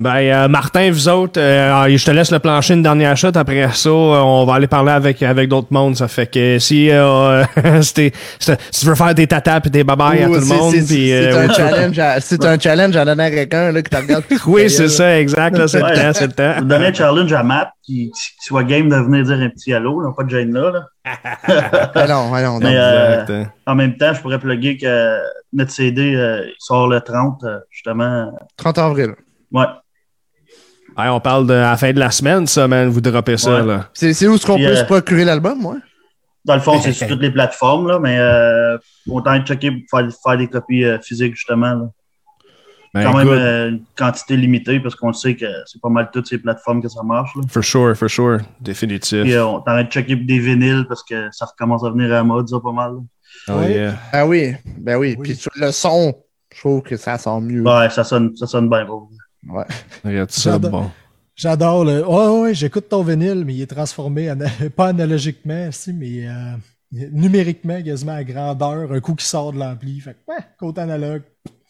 ben, 0.00 0.14
euh, 0.16 0.46
Martin, 0.46 0.92
vous 0.92 1.08
autres, 1.08 1.40
euh, 1.40 1.88
je 1.96 2.04
te 2.04 2.12
laisse 2.12 2.30
le 2.30 2.38
plancher 2.38 2.74
une 2.74 2.84
dernière 2.84 3.16
shot. 3.16 3.32
Après 3.34 3.68
ça, 3.72 3.88
euh, 3.88 3.92
on 3.92 4.44
va 4.46 4.54
aller 4.54 4.68
parler 4.68 4.92
avec, 4.92 5.20
avec 5.24 5.48
d'autres 5.48 5.66
mondes. 5.72 5.96
Ça 5.96 6.06
fait 6.06 6.28
que 6.32 6.60
si, 6.60 6.88
euh, 6.88 7.42
si, 7.82 7.94
t'es- 7.94 8.12
si 8.38 8.52
tu 8.80 8.86
veux 8.86 8.94
faire 8.94 9.12
des 9.12 9.26
tatas 9.26 9.60
et 9.64 9.70
des 9.70 9.82
babayes 9.82 10.22
à 10.22 10.26
tout 10.26 10.34
le 10.34 10.40
monde, 10.44 10.72
c'est- 10.72 10.86
puis, 10.86 11.08
C'est 11.08 11.32
euh, 11.32 11.48
un 11.48 11.52
challenge 11.52 11.98
à- 11.98 12.20
c'est 12.20 12.44
un 12.44 12.56
challenge 12.60 12.94
à 12.96 13.04
donner 13.04 13.24
à 13.24 13.30
quelqu'un 13.32 13.72
là, 13.72 13.82
qui 13.82 13.90
te 13.90 13.96
regarde. 13.96 14.22
oui, 14.46 14.70
c'est 14.70 14.86
ça, 14.88 15.18
exact. 15.18 15.58
là, 15.58 15.66
C'est 15.66 15.78
le 15.80 15.82
temps, 15.88 16.12
c'est 16.14 16.26
le 16.26 16.30
Je 16.30 16.58
temps. 16.60 16.64
donner 16.64 16.86
un 16.86 16.92
challenge 16.94 17.32
à 17.32 17.42
Matt 17.42 17.70
qui, 17.82 18.12
qui 18.12 18.46
soit 18.46 18.62
game 18.62 18.88
de 18.88 18.94
venir 18.94 19.24
dire 19.24 19.40
un 19.40 19.48
petit 19.48 19.72
allô, 19.74 20.00
là, 20.00 20.12
pas 20.16 20.22
de 20.22 20.30
gêne 20.30 20.52
là. 20.52 20.70
là. 20.70 20.86
Ah 21.96 22.06
non, 22.06 22.30
ah. 22.32 22.58
Mais, 22.60 22.76
euh, 22.76 23.24
hein. 23.42 23.46
En 23.66 23.74
même 23.74 23.96
temps, 23.96 24.12
je 24.14 24.20
pourrais 24.20 24.38
plugger 24.38 24.76
que 24.76 25.18
notre 25.52 25.72
CD 25.72 26.14
euh, 26.14 26.44
il 26.46 26.54
sort 26.60 26.86
le 26.86 27.00
30, 27.00 27.42
euh, 27.42 27.58
justement. 27.72 28.30
30 28.56 28.78
avril. 28.78 29.14
Ouais. 29.50 29.64
Hey, 30.98 31.08
on 31.08 31.20
parle 31.20 31.46
de 31.46 31.54
à 31.54 31.70
la 31.70 31.76
fin 31.76 31.92
de 31.92 31.98
la 32.00 32.10
semaine, 32.10 32.46
ça, 32.46 32.66
man. 32.66 32.88
Vous 32.88 33.00
droppez 33.00 33.36
ça, 33.36 33.60
Ouais. 33.60 33.66
là. 33.66 33.88
C'est 33.94 34.08
où 34.26 34.34
est-ce 34.34 34.44
qu'on 34.46 34.56
peut 34.58 34.64
euh, 34.66 34.76
se 34.76 34.84
procurer 34.84 35.24
l'album, 35.24 35.60
moi? 35.60 35.76
Dans 36.44 36.54
le 36.54 36.60
fond, 36.60 36.80
c'est 36.80 36.92
sur 36.92 37.06
toutes 37.08 37.20
les 37.20 37.30
plateformes, 37.30 37.86
là, 37.88 37.98
mais 38.00 38.16
euh, 38.18 38.76
autant 39.08 39.38
checker 39.44 39.70
pour 39.70 39.98
faire, 40.00 40.08
faire 40.24 40.36
des 40.38 40.48
copies 40.48 40.84
euh, 40.84 40.98
physiques, 41.00 41.36
justement. 41.36 41.72
Là. 41.74 41.88
Ben, 42.94 43.04
Quand 43.04 43.18
même 43.18 43.26
écoute, 43.28 43.38
euh, 43.38 43.68
une 43.68 43.82
quantité 43.96 44.36
limitée, 44.36 44.80
parce 44.80 44.96
qu'on 44.96 45.12
sait 45.12 45.36
que 45.36 45.46
c'est 45.66 45.80
pas 45.80 45.90
mal 45.90 46.08
toutes 46.12 46.26
ces 46.26 46.38
plateformes 46.38 46.82
que 46.82 46.88
ça 46.88 47.02
marche. 47.02 47.30
Là. 47.36 47.42
for 47.48 47.62
sure, 47.62 47.94
for 47.94 48.08
sure. 48.08 48.38
Définitif. 48.60 49.22
Puis 49.22 49.34
euh, 49.34 49.44
on 49.46 49.60
t'arrête 49.60 49.88
de 49.88 49.92
checker 49.92 50.16
des 50.16 50.38
vinyles 50.38 50.86
parce 50.88 51.04
que 51.04 51.28
ça 51.30 51.44
recommence 51.44 51.84
à 51.84 51.90
venir 51.90 52.06
à 52.06 52.14
la 52.14 52.24
mode, 52.24 52.48
ça, 52.48 52.56
pas 52.60 52.72
mal. 52.72 52.92
là. 52.94 53.54
Oh, 53.54 53.62
yeah. 53.68 53.94
Ah 54.12 54.26
oui, 54.26 54.54
ben 54.78 54.96
oui. 54.96 55.14
Oui. 55.18 55.22
Puis 55.22 55.36
sur 55.36 55.52
le 55.54 55.70
son, 55.70 56.14
je 56.52 56.58
trouve 56.60 56.82
que 56.82 56.96
ça 56.96 57.18
sent 57.18 57.40
mieux. 57.42 57.62
Ouais, 57.62 57.90
ça 57.90 58.02
sonne, 58.04 58.34
ça 58.36 58.46
sonne 58.46 58.68
bien 58.70 58.84
beau. 58.86 59.10
Ouais. 59.48 59.64
Regarde 60.04 60.30
ça, 60.30 60.52
J'adore. 60.52 60.70
bon. 60.70 60.90
J'adore 61.36 61.84
le. 61.84 62.06
Ouais, 62.06 62.40
ouais, 62.40 62.54
j'écoute 62.54 62.88
ton 62.88 63.02
vinyle, 63.02 63.44
mais 63.46 63.54
il 63.54 63.62
est 63.62 63.66
transformé, 63.66 64.28
ana- 64.28 64.48
pas 64.76 64.88
analogiquement, 64.88 65.68
si, 65.70 65.92
mais 65.92 66.26
euh, 66.26 66.54
numériquement, 67.12 67.80
quasiment 67.82 68.12
à 68.14 68.24
grandeur, 68.24 68.92
un 68.92 69.00
coup 69.00 69.14
qui 69.14 69.24
sort 69.24 69.52
de 69.52 69.58
l'ampli. 69.58 70.00
Fait 70.00 70.14
que, 70.14 70.32
ouais, 70.32 70.38
côté 70.58 70.80
analogue. 70.80 71.22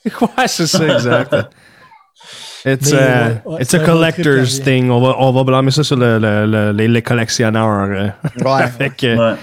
Ouais, 0.20 0.47
c'est 0.47 0.66
ça, 0.66 0.87
exact. 0.87 1.35
It's, 2.64 2.93
Mais, 2.93 2.99
a, 2.99 3.26
ouais, 3.29 3.41
ouais, 3.47 3.62
it's 3.62 3.76
collector's 3.79 4.61
thing. 4.62 4.91
On 4.91 5.01
va, 5.01 5.16
on 5.18 5.33
va 5.33 5.45
blâmer 5.45 5.70
ça 5.70 5.85
sur 5.85 5.97
le, 5.97 6.18
le- 6.18 6.47
le- 6.47 6.72
les, 6.72 6.89
les 6.89 7.03
collectionneurs. 7.03 7.89
euh. 7.91 8.09
Ouais. 8.45 8.66
Fait 8.79 8.91
que, 8.91 9.16
Ouais. 9.16 9.37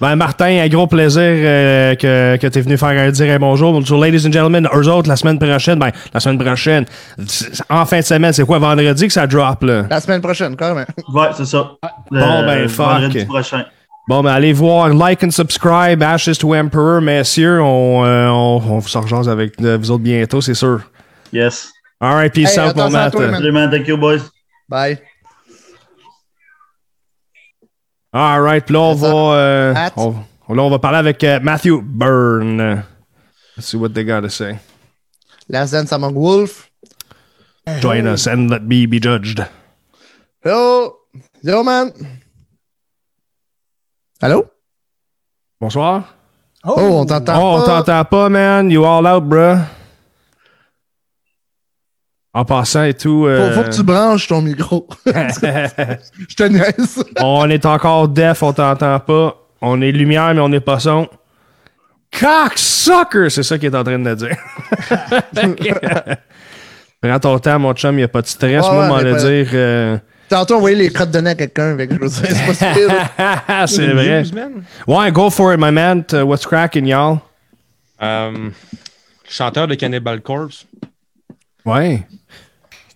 Ben, 0.00 0.16
Martin, 0.16 0.46
un 0.62 0.68
gros 0.68 0.86
plaisir 0.86 1.22
euh, 1.22 1.94
que, 1.94 2.36
que 2.36 2.46
tu 2.46 2.58
es 2.58 2.62
venu 2.62 2.76
faire 2.76 2.88
un, 2.90 3.10
dire 3.10 3.32
un 3.34 3.38
bonjour. 3.38 3.72
Bonjour, 3.72 4.00
ladies 4.02 4.26
and 4.26 4.32
gentlemen. 4.32 4.68
Eux 4.74 4.88
autres, 4.88 5.08
la 5.08 5.16
semaine 5.16 5.38
prochaine, 5.38 5.78
ben, 5.78 5.90
la 6.12 6.20
semaine 6.20 6.38
prochaine, 6.38 6.84
en 7.70 7.86
fin 7.86 7.98
de 7.98 8.04
semaine, 8.04 8.32
c'est 8.32 8.44
quoi, 8.44 8.58
vendredi 8.58 9.06
que 9.06 9.12
ça 9.12 9.26
drop, 9.26 9.62
là? 9.62 9.84
La 9.88 10.00
semaine 10.00 10.20
prochaine, 10.20 10.56
quand 10.56 10.74
même. 10.74 10.86
Ouais, 11.12 11.28
c'est 11.36 11.46
ça. 11.46 11.72
Le- 12.10 12.20
Bon, 12.20 12.44
ben, 12.46 12.68
fuck. 12.68 12.86
Vendredi 12.86 13.24
prochain. 13.24 13.64
Bon, 14.08 14.22
ben, 14.22 14.32
allez 14.32 14.52
voir, 14.52 14.88
like 14.90 15.22
and 15.24 15.30
subscribe, 15.30 16.02
Ashes 16.02 16.38
to 16.38 16.54
Emperor, 16.54 17.00
messieurs. 17.00 17.62
On, 17.62 18.04
euh, 18.04 18.28
on, 18.28 18.62
on 18.68 18.78
vous 18.78 18.88
s'en 18.88 19.02
avec 19.28 19.54
euh, 19.62 19.78
vous 19.80 19.90
autres 19.90 20.02
bientôt, 20.02 20.40
c'est 20.40 20.54
sûr. 20.54 20.80
Yes. 21.32 21.72
All 22.00 22.14
right, 22.14 22.32
peace 22.32 22.56
Hey, 22.58 22.68
out, 22.68 22.76
mon 22.76 22.90
Matt. 22.90 23.14
Thank 23.14 23.88
you, 23.88 23.96
boys. 23.96 24.20
Bye. 24.68 24.98
All 28.14 28.40
right, 28.42 28.70
là, 28.70 28.78
on 28.78 28.94
va, 28.94 29.08
euh, 29.08 29.74
on, 29.96 30.54
là, 30.54 30.62
on 30.62 30.70
va 30.70 30.78
parler 30.78 30.98
avec 30.98 31.24
euh, 31.24 31.40
Matthew 31.40 31.80
Byrne. 31.82 32.84
Let's 33.56 33.66
see 33.66 33.76
what 33.76 33.88
they 33.92 34.04
got 34.04 34.20
to 34.22 34.28
say. 34.30 34.58
Last 35.48 35.72
Dance 35.72 35.92
Among 35.92 36.14
Wolf. 36.14 36.70
Join 37.80 38.06
us 38.06 38.26
and 38.28 38.48
let 38.50 38.62
me 38.62 38.86
be 38.86 39.00
judged. 39.00 39.44
Yo! 40.44 40.96
Yo, 41.42 41.62
man! 41.64 41.92
Allô? 44.22 44.44
Bonsoir. 45.60 46.04
Oh, 46.64 47.00
on 47.00 47.06
t'entend 47.06 47.36
Oh, 47.36 47.56
on 47.56 47.60
pas. 47.60 47.82
t'entend 47.82 48.04
pas, 48.04 48.28
man. 48.28 48.70
You 48.70 48.84
all 48.84 49.06
out, 49.06 49.24
bruh. 49.28 49.58
En 52.36 52.44
passant 52.44 52.82
et 52.84 52.94
tout. 52.94 53.20
Faut, 53.22 53.28
euh, 53.28 53.52
faut 53.52 53.62
que 53.62 53.74
tu 53.74 53.82
branches 53.84 54.26
ton 54.26 54.42
micro. 54.42 54.88
Je 55.06 56.34
te 56.34 56.42
niaise. 56.42 57.04
on 57.20 57.48
est 57.48 57.64
encore 57.64 58.08
deaf, 58.08 58.42
on 58.42 58.52
t'entend 58.52 58.98
pas. 58.98 59.36
On 59.60 59.80
est 59.80 59.92
lumière, 59.92 60.34
mais 60.34 60.40
on 60.40 60.48
n'est 60.48 60.58
pas 60.60 60.80
son. 60.80 61.08
Cocksucker! 62.10 63.30
C'est 63.30 63.42
ça 63.42 63.56
qu'il 63.58 63.72
est 63.72 63.76
en 63.76 63.84
train 63.84 63.98
de 63.98 64.14
dire. 64.14 64.36
Prends 67.00 67.20
ton 67.20 67.38
temps, 67.38 67.58
mon 67.58 67.72
chum, 67.74 67.94
il 67.94 67.98
n'y 67.98 68.02
a 68.02 68.08
pas 68.08 68.22
de 68.22 68.26
stress. 68.26 68.64
Ouais, 68.64 68.72
Moi, 68.74 68.88
m'en 68.88 68.98
le 68.98 69.14
dire. 69.14 69.50
euh, 69.52 69.98
Tantôt, 70.28 70.56
on 70.56 70.60
voyait 70.60 70.76
les 70.76 70.90
crottes 70.90 71.10
données 71.10 71.30
à 71.30 71.34
quelqu'un. 71.34 71.76
dire, 71.76 71.86
C'est 72.08 72.86
pas 73.46 73.66
c'est 73.66 73.86
vrai. 73.92 74.24
Ouais, 74.86 75.12
go 75.12 75.28
for 75.30 75.52
it, 75.52 75.60
my 75.60 75.70
man. 75.70 76.04
Uh, 76.12 76.22
what's 76.22 76.46
cracking, 76.46 76.86
y'all? 76.86 77.18
Euh, 78.02 78.48
chanteur 79.28 79.66
de 79.68 79.74
Cannibal 79.74 80.20
Corpse. 80.22 80.66
Ouais. 81.64 82.06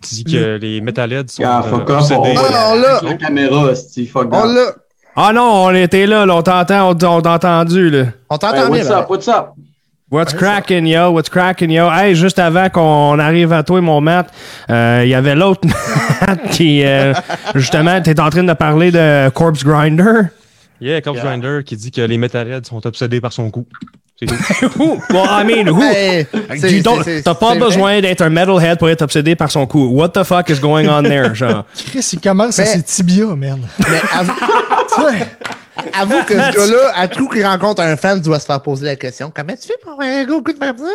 Qui 0.01 0.25
dit 0.25 0.33
que 0.33 0.57
les 0.61 0.81
Metalheads 0.81 1.29
sont 1.29 1.43
Ah, 1.47 1.63
euh, 1.65 1.71
fuck 1.71 1.89
off, 1.91 1.97
obsédés. 2.11 2.35
on 2.37 2.55
Ah, 2.55 2.75
l'a. 2.77 3.01
la 3.03 3.15
caméra, 3.15 3.63
hostie, 3.65 4.07
fuck 4.07 4.29
On 4.33 4.39
off. 4.45 4.55
l'a. 4.55 4.73
Ah 5.17 5.33
non, 5.33 5.65
on 5.67 5.75
était 5.75 6.07
là, 6.07 6.25
là, 6.27 6.37
on 6.37 6.43
t'entend, 6.43 6.91
on, 6.91 7.05
on 7.05 7.21
t'a 7.21 7.33
entendu, 7.33 7.91
là. 7.91 8.05
On 8.31 8.35
Hey, 8.37 8.39
t'entend 8.39 8.53
bien. 8.53 8.69
what's 8.71 8.89
là. 8.89 8.99
up, 9.01 9.11
what's 9.11 9.29
up? 9.29 9.47
What's 10.11 10.33
cracking, 10.33 10.87
yo? 10.87 11.11
What's 11.11 11.29
cracking, 11.29 11.71
yo? 11.71 11.91
Hey, 11.91 12.15
juste 12.15 12.39
avant 12.39 12.71
qu'on 12.71 13.19
arrive 13.19 13.53
à 13.53 13.63
toi, 13.63 13.81
mon 13.83 14.01
Matt, 14.01 14.33
euh, 14.71 15.03
il 15.05 15.11
y 15.11 15.15
avait 15.15 15.35
l'autre 15.35 15.69
Matt 16.27 16.49
qui, 16.51 16.83
euh, 16.85 17.13
justement, 17.55 18.01
t'es 18.01 18.19
en 18.19 18.31
train 18.31 18.45
de 18.45 18.53
parler 18.55 18.91
de 18.91 19.29
Corpse 19.31 19.65
Grinder. 19.65 20.31
Yeah, 20.81 21.03
Corpse 21.03 21.21
Grinder 21.21 21.61
qui 21.63 21.77
dit 21.77 21.91
que 21.91 22.01
les 22.01 22.17
Metalheads 22.17 22.65
sont 22.65 22.87
obsédés 22.87 23.21
par 23.21 23.33
son 23.35 23.51
cou. 23.51 23.67
Well, 24.79 25.27
I 25.29 25.45
mean, 25.45 25.69
who? 25.69 25.81
Hey, 25.81 26.27
c'est- 26.59 26.73
You 26.73 26.83
don't- 26.83 27.03
c'est- 27.05 27.23
T'as 27.23 27.35
pas 27.35 27.55
besoin 27.55 28.01
d'être 28.01 28.21
un 28.23 28.31
metalhead 28.31 28.79
pour 28.79 28.89
être 28.89 29.03
obsédé 29.03 29.37
par 29.37 29.51
son 29.51 29.67
cou. 29.67 29.87
What 29.93 30.09
the 30.11 30.25
fuck 30.25 30.49
is 30.51 30.59
going 30.59 30.89
on 30.89 31.03
there, 31.05 31.35
genre? 31.35 31.65
Chris, 31.91 32.11
il 32.15 32.21
commence 32.21 32.59
à 32.59 32.63
Mais- 32.63 32.69
ses 32.69 32.83
tibias, 32.83 33.37
man. 33.37 33.61
Mais 33.79 34.01
avoue, 35.95 36.17
que 36.27 36.35
ce 36.35 36.37
gars-là, 36.57 36.93
à 36.97 37.07
tout 37.09 37.29
qu'il 37.29 37.45
rencontre 37.47 37.83
un 37.83 37.97
fan, 37.97 38.21
doit 38.21 38.41
se 38.41 38.47
faire 38.47 38.61
poser 38.61 38.87
la 38.87 38.97
question 38.97 39.33
Comment 39.35 39.55
tu 39.55 39.69
fais 39.69 39.75
pour 39.83 39.93
avoir 39.93 40.09
un 40.09 40.25
gros 40.25 40.43
coup 40.43 40.53
de 40.53 40.59
faire 40.59 40.75
ça 40.77 40.85
là? 40.85 40.91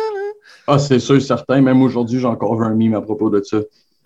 Ah, 0.66 0.78
c'est 0.78 0.98
sûr, 0.98 1.20
certain. 1.22 1.60
Même 1.62 1.80
aujourd'hui, 1.82 2.20
j'ai 2.20 2.26
encore 2.26 2.56
vu 2.58 2.64
un 2.66 2.74
meme 2.74 2.94
à 2.94 3.00
propos 3.00 3.30
de 3.30 3.42
ça. 3.42 3.56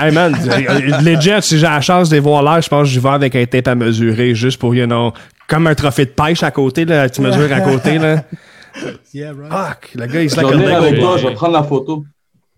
Hey 0.01 0.13
man, 0.13 0.33
euh, 0.33 1.01
legit, 1.03 1.31
si 1.43 1.59
j'ai 1.59 1.67
la 1.67 1.81
chance 1.81 2.09
de 2.09 2.15
les 2.15 2.21
voir 2.21 2.41
là, 2.45 2.61
je 2.61 2.69
pense 2.69 2.83
que 2.87 2.89
j'y 2.93 3.01
vais 3.01 3.09
avec 3.09 3.35
un 3.35 3.45
tape 3.47 3.67
à 3.67 3.75
mesurer 3.75 4.33
juste 4.33 4.59
pour, 4.61 4.73
you 4.73 4.87
know, 4.87 5.13
comme 5.49 5.67
un 5.67 5.75
trophée 5.75 6.05
de 6.05 6.11
pêche 6.11 6.45
à 6.45 6.53
côté, 6.53 6.85
là, 6.85 7.09
tu 7.11 7.21
mesures 7.21 7.53
à 7.53 7.61
côté, 7.61 7.99
là. 7.99 8.23
Yeah, 9.15 9.33
right. 9.33 9.51
Fuck, 9.53 9.91
le 9.95 10.07
gars, 10.07 10.23
il 10.23 10.31
se 10.31 10.37
Je 10.37 10.41
like 10.41 10.51
vais 10.51 10.55
a 10.55 10.57
venir 10.59 10.69
Lego. 10.81 10.87
avec 10.87 11.01
toi, 11.01 11.17
je 11.19 11.29
vais 11.29 11.35
prendre 11.35 11.53
la 11.55 11.63
photo. 11.63 12.05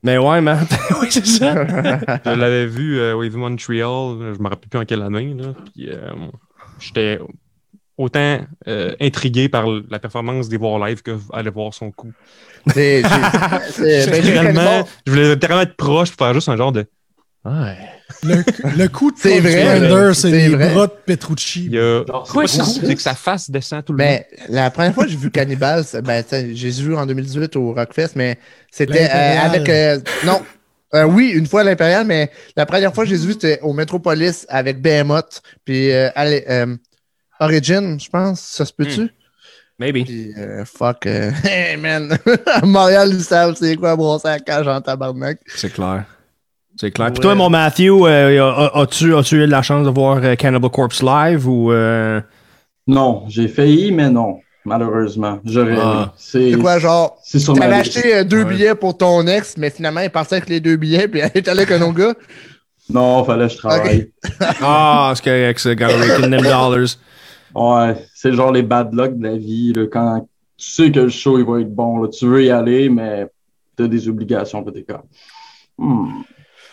Mais 0.02 0.16
ouais, 0.18 0.40
man. 0.40 0.66
oui, 1.00 1.08
c'est 1.10 1.26
ça. 1.26 1.54
Je 2.24 2.30
l'avais 2.34 2.66
vu 2.66 2.98
euh, 2.98 3.14
Wave 3.14 3.36
Montreal, 3.36 4.34
je 4.34 4.42
me 4.42 4.48
rappelle 4.48 4.68
plus 4.70 4.78
en 4.80 4.84
quelle 4.86 5.02
année. 5.02 5.34
Là, 5.38 5.48
puis, 5.74 5.90
euh, 5.90 6.10
j'étais 6.78 7.18
autant 7.98 8.40
euh, 8.66 8.94
intrigué 8.98 9.50
par 9.50 9.66
la 9.90 9.98
performance 9.98 10.48
des 10.48 10.56
voir 10.56 10.78
live 10.86 11.02
que 11.02 11.18
aller 11.34 11.50
voir 11.50 11.74
son 11.74 11.90
coup. 11.90 12.12
C'est- 12.68 13.02
j'ai- 13.02 13.70
c'est- 13.70 14.52
ben, 14.54 14.84
je 15.06 15.10
voulais 15.12 15.28
littéralement 15.34 15.62
être 15.62 15.76
proche 15.76 16.10
pour 16.16 16.26
faire 16.26 16.34
juste 16.34 16.48
un 16.48 16.56
genre 16.56 16.72
de. 16.72 16.86
Ouais. 17.44 17.76
Le, 18.22 18.44
le 18.76 18.88
coup 18.88 19.10
de 19.10 19.16
C'est 19.20 19.40
vrai, 19.40 20.14
c'est 20.14 20.30
les 20.30 20.48
vrai. 20.50 20.74
bras 20.74 20.86
de 20.88 20.92
Petrucci. 21.06 21.70
A. 21.78 22.02
C'est 22.46 22.94
que 22.94 23.00
sa 23.00 23.14
face 23.14 23.50
descend 23.50 23.82
tout 23.84 23.92
le 23.94 23.98
long. 23.98 24.04
Mais 24.04 24.26
la 24.48 24.70
première 24.70 24.92
fois 24.92 25.04
que 25.04 25.10
j'ai 25.10 25.16
vu 25.16 25.30
Cannibal, 25.30 25.84
ben, 26.04 26.22
j'ai 26.52 26.70
vu 26.70 26.94
en 26.96 27.06
2018 27.06 27.56
au 27.56 27.72
Rockfest, 27.72 28.10
mais 28.16 28.38
c'était 28.70 29.08
euh, 29.10 29.40
avec. 29.40 29.68
euh, 29.68 30.00
non. 30.26 30.42
Euh, 30.92 31.04
oui, 31.04 31.30
une 31.30 31.46
fois 31.46 31.60
à 31.60 31.64
l'Impérial, 31.64 32.04
mais 32.04 32.30
la 32.56 32.66
première 32.66 32.92
fois 32.92 33.04
que 33.04 33.10
j'ai 33.10 33.16
vu, 33.16 33.32
c'était 33.32 33.60
au 33.62 33.72
Metropolis 33.72 34.44
avec 34.48 34.82
Behemoth. 34.82 35.40
Puis 35.64 35.92
euh, 35.92 36.10
allez, 36.16 36.44
euh, 36.50 36.76
Origin, 37.38 37.98
je 37.98 38.08
pense. 38.10 38.40
Ça 38.40 38.66
se 38.66 38.72
peut-tu? 38.72 39.08
Maybe. 39.78 40.04
Puis 40.04 40.34
euh, 40.36 40.64
fuck. 40.66 41.06
euh, 41.06 41.30
hey 41.44 41.76
man. 41.78 42.18
à 42.46 42.60
Montréal, 42.66 43.10
ils 43.14 43.22
savent 43.22 43.54
c'est 43.58 43.76
quoi 43.76 43.96
brosser 43.96 44.28
la 44.28 44.40
cage 44.40 44.66
en 44.68 44.80
tabarnak. 44.80 45.38
C'est 45.54 45.72
clair. 45.72 46.04
C'est 46.80 46.90
clair. 46.90 47.12
Puis 47.12 47.20
toi, 47.20 47.34
mon 47.34 47.50
Matthew, 47.50 47.90
euh, 48.06 48.40
a- 48.42 48.80
as-tu 48.80 49.14
as 49.14 49.32
eu 49.32 49.46
la 49.46 49.60
chance 49.60 49.84
de 49.84 49.90
voir 49.90 50.18
euh, 50.22 50.34
Cannibal 50.34 50.70
Corpse 50.70 51.02
live 51.02 51.46
ou. 51.46 51.70
euh, 51.72 52.22
Non, 52.86 53.24
j'ai 53.28 53.48
failli, 53.48 53.92
mais 53.92 54.08
non, 54.08 54.38
malheureusement. 54.64 55.40
J'aurais 55.44 55.76
Ah. 55.78 56.14
C'est 56.16 56.52
quoi, 56.52 56.78
genre, 56.78 57.18
c'est 57.22 57.38
sur 57.38 57.52
t'avais 57.52 57.74
acheté 57.74 58.14
euh, 58.14 58.24
deux 58.24 58.44
Ouais. 58.44 58.54
billets 58.54 58.74
pour 58.74 58.96
ton 58.96 59.26
ex, 59.26 59.56
mais 59.58 59.68
finalement, 59.68 60.00
il 60.00 60.08
partait 60.08 60.36
avec 60.36 60.48
les 60.48 60.60
deux 60.60 60.76
billets, 60.76 61.06
puis 61.06 61.20
elle 61.24 61.30
est 61.34 61.48
allée 61.48 61.64
avec 61.64 61.72
un 61.72 61.82
autre 61.82 61.98
gars? 61.98 62.14
Non, 62.88 63.24
fallait 63.24 63.46
que 63.48 63.52
je 63.52 63.58
travaille. 63.58 64.10
Ah, 64.62 65.12
c'est 65.14 65.24
correct, 65.24 65.58
ça, 65.58 65.74
gotta 65.74 65.96
raking 65.98 66.30
them 66.30 66.40
dollars. 66.40 66.96
Ouais, 67.54 67.94
c'est 68.14 68.32
genre 68.32 68.52
les 68.52 68.62
bad 68.62 68.94
luck 68.94 69.18
de 69.18 69.24
la 69.24 69.36
vie. 69.36 69.74
là, 69.74 69.84
quand 69.92 70.26
tu 70.56 70.70
sais 70.70 70.90
que 70.90 71.00
le 71.00 71.08
show 71.10 71.38
il 71.38 71.44
va 71.44 71.60
être 71.60 71.74
bon, 71.74 71.98
là, 72.02 72.08
tu 72.08 72.26
veux 72.26 72.42
y 72.42 72.50
aller, 72.50 72.88
mais 72.88 73.26
t'as 73.76 73.86
des 73.86 74.08
obligations, 74.08 74.62
peut-être 74.64 74.86
comme. 74.86 75.02
Hmm, 75.78 76.22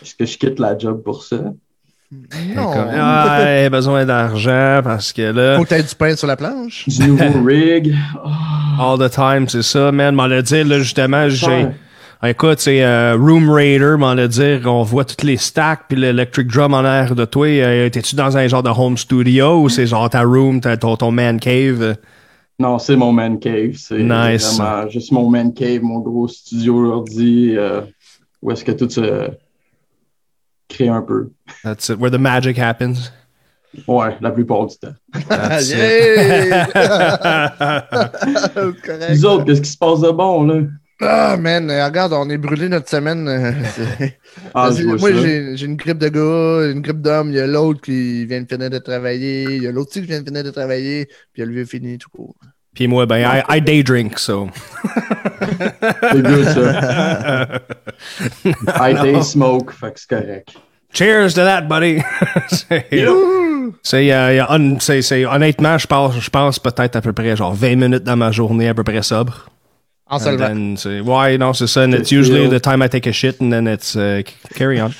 Est-ce 0.01 0.15
que 0.15 0.25
je 0.25 0.37
quitte 0.37 0.59
la 0.59 0.77
job 0.77 1.01
pour 1.03 1.23
ça? 1.23 1.37
Non. 2.55 2.71
Ah, 2.93 3.69
besoin 3.69 4.05
d'argent 4.05 4.79
parce 4.83 5.11
que 5.11 5.23
là, 5.23 5.57
Faut 5.57 5.65
que 5.65 5.81
du 5.81 5.95
pain 5.95 6.15
sur 6.15 6.27
la 6.27 6.37
planche. 6.37 6.85
Du 6.87 7.07
nouveau 7.09 7.43
rig. 7.45 7.93
all 8.79 8.97
the 8.97 9.09
time, 9.11 9.47
c'est 9.49 9.61
ça, 9.63 9.91
man. 9.91 10.15
M'en 10.15 10.27
le 10.27 10.41
dire, 10.41 10.65
là, 10.65 10.79
justement, 10.79 11.27
j'ai. 11.29 11.67
Écoute, 12.23 12.59
c'est 12.59 12.83
euh, 12.83 13.15
Room 13.15 13.49
Raider, 13.51 13.95
m'en 13.99 14.15
le 14.15 14.27
dire, 14.27 14.61
on 14.65 14.81
voit 14.81 15.05
toutes 15.05 15.21
les 15.23 15.37
stacks, 15.37 15.81
puis 15.87 15.99
l'electric 15.99 16.47
drum 16.47 16.73
en 16.73 16.83
air 16.83 17.13
de 17.13 17.25
toi. 17.25 17.45
Euh, 17.47 17.89
T'es-tu 17.89 18.15
dans 18.15 18.35
un 18.37 18.47
genre 18.47 18.63
de 18.63 18.71
home 18.71 18.97
studio 18.97 19.61
ou 19.61 19.69
c'est 19.69 19.85
genre 19.85 20.09
ta 20.09 20.23
room, 20.23 20.59
ta- 20.59 20.77
ton, 20.77 20.95
ton 20.95 21.11
man 21.11 21.39
cave? 21.39 21.95
Non, 22.57 22.79
c'est 22.79 22.95
mon 22.95 23.11
man 23.11 23.37
cave. 23.37 23.73
C'est 23.75 23.99
Nice. 24.01 24.57
vraiment 24.57 24.89
juste 24.89 25.11
mon 25.11 25.29
man 25.29 25.53
cave, 25.53 25.83
mon 25.83 25.99
gros 25.99 26.27
studio 26.27 26.91
ordi, 26.91 27.53
euh, 27.55 27.81
où 28.41 28.49
est-ce 28.51 28.63
que 28.65 28.71
tout 28.71 28.89
se 28.89 29.29
crée 30.67 30.89
un 30.89 31.01
peu. 31.01 31.29
That's 31.63 31.89
it, 31.89 31.99
where 31.99 32.11
the 32.11 32.19
magic 32.19 32.57
happens. 32.57 33.11
Ouais, 33.87 34.17
la 34.21 34.31
plupart 34.31 34.67
du 34.67 34.77
temps. 34.77 34.95
That's 35.29 35.69
it. 35.71 35.77
Yeah! 35.77 36.67
Correct. 38.83 39.09
Les 39.09 39.25
autres, 39.25 39.45
qu'est-ce 39.45 39.61
qui 39.61 39.69
se 39.69 39.77
passe 39.77 40.01
de 40.01 40.11
bon, 40.11 40.43
là? 40.45 40.61
Ah, 40.99 41.37
man, 41.37 41.69
regarde, 41.69 42.13
on 42.13 42.27
est 42.29 42.37
brûlé 42.39 42.69
notre 42.69 42.89
semaine. 42.89 43.27
Ah, 44.53 44.71
Moi, 44.83 45.11
j'ai 45.13 45.57
j'ai 45.57 45.65
une 45.65 45.75
grippe 45.75 45.97
de 45.97 46.09
gars, 46.09 46.71
une 46.71 46.81
grippe 46.81 47.01
d'homme. 47.01 47.29
Il 47.29 47.35
y 47.35 47.39
a 47.39 47.47
l'autre 47.47 47.81
qui 47.81 48.25
vient 48.25 48.41
de 48.41 48.47
finir 48.47 48.69
de 48.69 48.77
travailler. 48.79 49.43
Il 49.57 49.63
y 49.63 49.67
a 49.67 49.71
l'autre 49.71 49.91
qui 49.91 50.01
vient 50.01 50.21
de 50.21 50.27
finir 50.27 50.43
de 50.43 50.51
travailler. 50.51 51.05
Puis 51.05 51.15
il 51.37 51.39
y 51.41 51.43
a 51.43 51.45
le 51.45 51.53
vieux 51.53 51.65
fini, 51.65 51.97
tout 51.97 52.09
court. 52.09 52.35
Puis 52.77 52.87
moi, 52.87 53.07
ben, 53.07 53.17
I, 53.25 53.41
I 53.57 53.59
day 53.59 53.81
drink, 53.81 54.19
so. 54.19 54.51
C'est 56.11 56.21
good, 56.21 56.45
ça. 56.45 57.59
I 58.89 58.93
day 58.93 59.19
smoke, 59.23 59.71
fait 59.73 59.93
que 59.93 59.99
c'est 59.99 60.07
correct. 60.09 60.49
Cheers 60.93 61.33
to 61.33 61.41
that, 61.41 61.61
buddy! 61.63 62.03
c'est, 62.49 62.85
c'est, 63.81 64.13
euh, 64.13 64.75
c'est- 64.79 65.01
c'est- 65.01 65.25
honnêtement, 65.25 65.79
je 65.79 65.87
pense, 65.87 66.19
je 66.19 66.29
pense 66.29 66.59
peut-être 66.59 66.97
à 66.97 67.01
peu 67.01 67.13
près 67.13 67.35
genre 67.35 67.55
20 67.55 67.75
minutes 67.77 68.03
dans 68.03 68.15
ma 68.15 68.29
journée 68.31 68.69
à 68.69 68.75
peu 68.75 68.83
près 68.83 69.01
sobre. 69.01 69.49
En 70.05 70.19
se 70.19 70.29
And 70.29 70.31
levant. 70.33 70.45
then 70.47 70.77
c'est- 70.77 70.99
ouais, 70.99 71.37
non, 71.39 71.53
c'est 71.53 71.65
ça. 71.65 71.81
And 71.83 71.93
it's 71.93 72.09
C'est 72.09 72.15
usually 72.15 72.47
the 72.47 72.61
time 72.61 72.83
I 72.83 72.89
take 72.89 73.09
a 73.09 73.11
shit 73.11 73.41
and 73.41 73.49
then 73.49 73.67
it's 73.67 73.95
uh, 73.95 74.21
carry 74.55 74.79
on. 74.79 74.91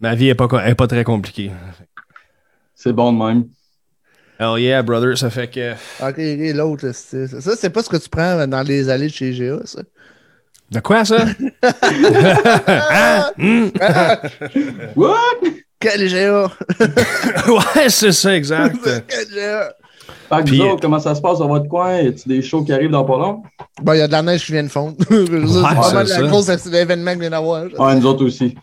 Ma 0.00 0.14
vie 0.14 0.28
est 0.28 0.34
pas, 0.36 0.46
est 0.66 0.74
pas 0.76 0.86
très 0.86 1.02
compliquée. 1.02 1.50
C'est 2.76 2.92
bon 2.92 3.12
de 3.12 3.18
même. 3.18 3.44
Hell 4.38 4.58
yeah, 4.58 4.82
brother. 4.82 5.16
Ça 5.16 5.30
fait 5.30 5.48
que. 5.48 5.72
Ok, 6.02 6.16
l'autre, 6.56 6.90
c'est- 6.92 7.26
ça, 7.28 7.40
ça, 7.40 7.56
c'est 7.56 7.70
pas 7.70 7.82
ce 7.82 7.88
que 7.88 7.96
tu 7.96 8.08
prends 8.08 8.46
dans 8.46 8.62
les 8.62 8.88
allées 8.88 9.06
de 9.08 9.12
chez 9.12 9.32
GA, 9.32 9.58
ça. 9.64 9.82
De 10.70 10.80
quoi 10.80 11.04
ça? 11.04 11.24
Hein? 12.66 13.30
Hmm? 13.36 13.68
What? 14.96 15.40
Quel 15.78 16.08
GA? 16.08 16.50
ouais, 17.48 17.88
c'est 17.88 18.12
ça, 18.12 18.34
exact. 18.34 18.76
Quel 19.08 19.28
GA? 19.34 19.72
Que 20.30 20.42
Puis- 20.44 20.60
autres, 20.62 20.80
comment 20.80 20.98
ça 20.98 21.14
se 21.14 21.20
passe 21.20 21.38
dans 21.38 21.48
votre 21.48 21.68
coin? 21.68 21.98
Y 22.00 22.08
a-tu 22.08 22.28
des 22.28 22.42
shows 22.42 22.62
qui 22.64 22.72
arrivent 22.72 22.90
dans 22.90 23.04
pas 23.04 23.18
long? 23.18 23.42
Il 23.86 23.96
y 23.96 24.00
a 24.00 24.06
de 24.06 24.12
la 24.12 24.22
neige 24.22 24.44
qui 24.46 24.52
vient 24.52 24.62
de 24.62 24.68
fondre. 24.68 24.96
c'est 25.08 26.70
la 26.70 26.84
vient 27.20 27.30
d'avoir. 27.30 27.64
Ouais, 27.78 27.94
nous 27.96 28.06
autres 28.06 28.24
aussi. 28.24 28.54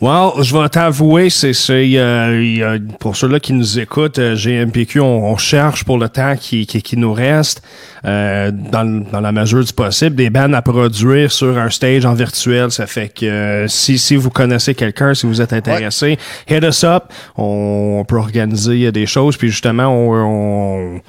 Well, 0.00 0.30
je 0.42 0.54
vais 0.56 0.68
t'avouer, 0.68 1.30
c'est 1.30 1.54
c'est 1.54 1.96
euh, 1.96 2.42
il 2.42 2.58
y 2.58 2.62
a- 2.62 2.76
pour 2.98 3.16
ceux-là 3.16 3.40
qui 3.40 3.54
nous 3.54 3.78
écoutent, 3.78 4.18
euh, 4.18 4.36
GMPQ, 4.36 5.00
on, 5.00 5.30
on 5.32 5.36
cherche 5.38 5.84
pour 5.84 5.96
le 5.96 6.08
temps 6.10 6.36
qui, 6.38 6.66
qui, 6.66 6.82
qui 6.82 6.98
nous 6.98 7.14
reste, 7.14 7.62
euh, 8.04 8.50
dans, 8.52 8.82
le- 8.82 9.04
dans 9.10 9.20
la 9.20 9.32
mesure 9.32 9.64
du 9.64 9.72
possible, 9.72 10.16
des 10.16 10.28
bands 10.28 10.52
à 10.52 10.60
produire 10.60 11.32
sur 11.32 11.56
un 11.58 11.70
stage 11.70 12.04
en 12.04 12.12
virtuel. 12.12 12.70
Ça 12.70 12.86
fait 12.86 13.08
que 13.08 13.24
euh, 13.24 13.68
si, 13.68 13.98
si 13.98 14.16
vous 14.16 14.28
connaissez 14.30 14.74
quelqu'un, 14.74 15.14
si 15.14 15.26
vous 15.26 15.40
êtes 15.40 15.52
intéressé, 15.54 16.18
hit 16.48 16.62
us 16.62 16.84
up. 16.84 17.04
On, 17.38 17.98
on 18.00 18.04
peut 18.04 18.16
organiser 18.16 18.92
des 18.92 19.06
choses. 19.06 19.38
Puis 19.38 19.48
justement, 19.48 19.86
on, 19.86 20.14
on, 20.14 21.00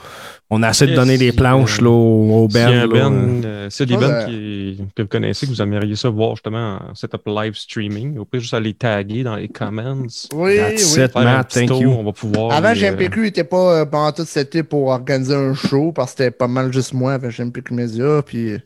on 0.53 0.61
essaie 0.63 0.85
de 0.85 0.91
Yes, 0.91 0.99
donner 0.99 1.17
des 1.17 1.31
planches 1.31 1.79
euh, 1.79 1.85
là, 1.85 1.89
aux, 1.89 2.43
aux 2.43 2.49
S'il 2.49 2.59
y 2.59 2.63
a 2.63 2.67
bands. 2.67 2.73
un 2.73 2.87
là. 2.87 3.09
band, 3.09 3.41
euh, 3.45 3.69
a 3.79 3.85
des 3.85 3.95
Ouais. 3.95 4.25
qui, 4.27 4.77
que 4.95 5.01
vous 5.01 5.07
connaissez, 5.07 5.45
que 5.47 5.51
vous 5.51 5.61
aimeriez 5.61 5.95
ça 5.95 6.09
voir 6.09 6.35
justement 6.35 6.77
en 6.89 6.93
setup 6.93 7.21
live 7.25 7.55
streaming, 7.55 8.17
au 8.17 8.25
pire, 8.25 8.41
juste 8.41 8.53
à 8.53 8.59
les 8.59 8.73
taguer 8.73 9.23
dans 9.23 9.37
les 9.37 9.47
comments. 9.47 10.05
Oui, 10.33 10.57
That's 10.57 10.95
oui. 10.97 11.03
it, 11.05 11.47
thank 11.49 11.67
tour, 11.69 11.81
you. 11.81 11.89
On 11.91 12.03
va 12.03 12.11
pouvoir. 12.11 12.51
Avant, 12.51 12.69
euh, 12.69 12.75
GMPQ 12.75 13.27
était 13.27 13.45
pas 13.45 13.79
euh, 13.81 13.85
pendant 13.85 14.11
tout 14.11 14.25
cet 14.25 14.49
été 14.49 14.63
pour 14.63 14.87
organiser 14.87 15.33
un 15.35 15.53
show 15.53 15.93
parce 15.93 16.11
que 16.13 16.17
c'était 16.17 16.31
pas 16.31 16.47
mal 16.47 16.71
juste 16.73 16.93
moi 16.93 17.13
avec 17.13 17.31
GMPQ 17.31 17.73
Media, 17.73 18.21
puis 18.21 18.57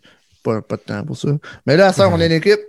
pas, 0.43 0.61
pas 0.61 0.77
de 0.77 0.81
temps 0.81 1.03
pour 1.03 1.15
ça. 1.17 1.29
Mais 1.67 1.77
là, 1.77 1.93
ça, 1.93 2.09
on 2.09 2.19
est 2.19 2.25
une 2.25 2.31
équipe. 2.33 2.59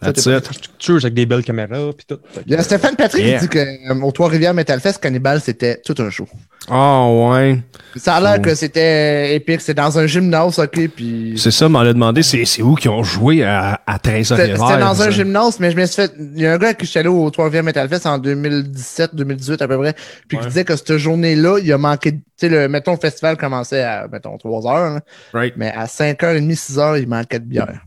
Avec 0.00 1.14
des 1.14 1.26
belles 1.26 1.42
caméras 1.44 1.90
puis 1.96 2.06
tout. 2.06 2.18
A 2.54 2.62
Stéphane 2.62 2.94
Patrick 2.96 3.24
Yeah. 3.24 3.38
qui 3.40 3.44
dit 3.46 3.48
que 3.48 3.58
euh, 3.58 4.00
au 4.02 4.12
Trois-Rivières 4.12 4.54
Metal 4.54 4.78
Fest, 4.80 5.02
Cannibal, 5.02 5.40
c'était 5.40 5.80
tout 5.84 5.94
un 5.98 6.08
show. 6.10 6.28
Oh, 6.70 7.30
ouais. 7.34 7.58
Ça 7.96 8.14
a 8.16 8.20
l'air 8.20 8.36
Oh. 8.38 8.42
que 8.42 8.54
c'était 8.54 9.34
épique. 9.34 9.60
C'est 9.60 9.74
dans 9.74 9.98
un 9.98 10.06
gymnase, 10.06 10.58
ok, 10.58 10.88
puis... 10.94 11.34
C'est 11.36 11.50
ça, 11.50 11.68
m'en 11.68 11.80
a 11.80 11.92
demandé, 11.92 12.22
c'est 12.22 12.62
où 12.62 12.74
qu'ils 12.74 12.90
ont 12.90 13.02
joué 13.02 13.42
à, 13.42 13.80
à 13.86 13.98
13 13.98 14.28
C'était 14.28 14.54
dans 14.54 15.02
un 15.02 15.10
gymnase, 15.10 15.58
mais 15.60 15.70
je 15.72 15.76
me 15.76 15.86
suis 15.86 15.96
fait. 15.96 16.12
Il 16.18 16.40
y 16.40 16.46
a 16.46 16.52
un 16.52 16.58
gars 16.58 16.74
qui 16.74 16.84
je 16.84 16.90
suis 16.90 17.00
allé 17.00 17.08
au 17.08 17.28
3e 17.30 17.62
Metal 17.62 17.88
Fest 17.88 18.06
en 18.06 18.18
2017, 18.18 19.14
2018 19.14 19.62
à 19.62 19.68
peu 19.68 19.78
près. 19.78 19.94
Puis 20.28 20.36
Ouais. 20.36 20.42
qui 20.44 20.48
disait 20.48 20.64
que 20.64 20.76
cette 20.76 20.96
journée-là, 20.98 21.58
il 21.62 21.72
a 21.72 21.78
manqué. 21.78 22.12
Tu 22.12 22.20
sais, 22.36 22.48
le, 22.48 22.68
mettons, 22.68 22.92
le 22.92 22.98
festival 22.98 23.36
commençait 23.36 23.82
à, 23.82 24.06
mettons, 24.12 24.36
3 24.38 24.66
heures. 24.66 24.76
hein, 24.76 25.00
Right. 25.32 25.54
mais 25.56 25.72
à 25.72 25.86
5h30, 25.86 26.54
6h, 26.54 27.00
il 27.02 27.08
manquait 27.08 27.40
de 27.40 27.44
bière. 27.46 27.80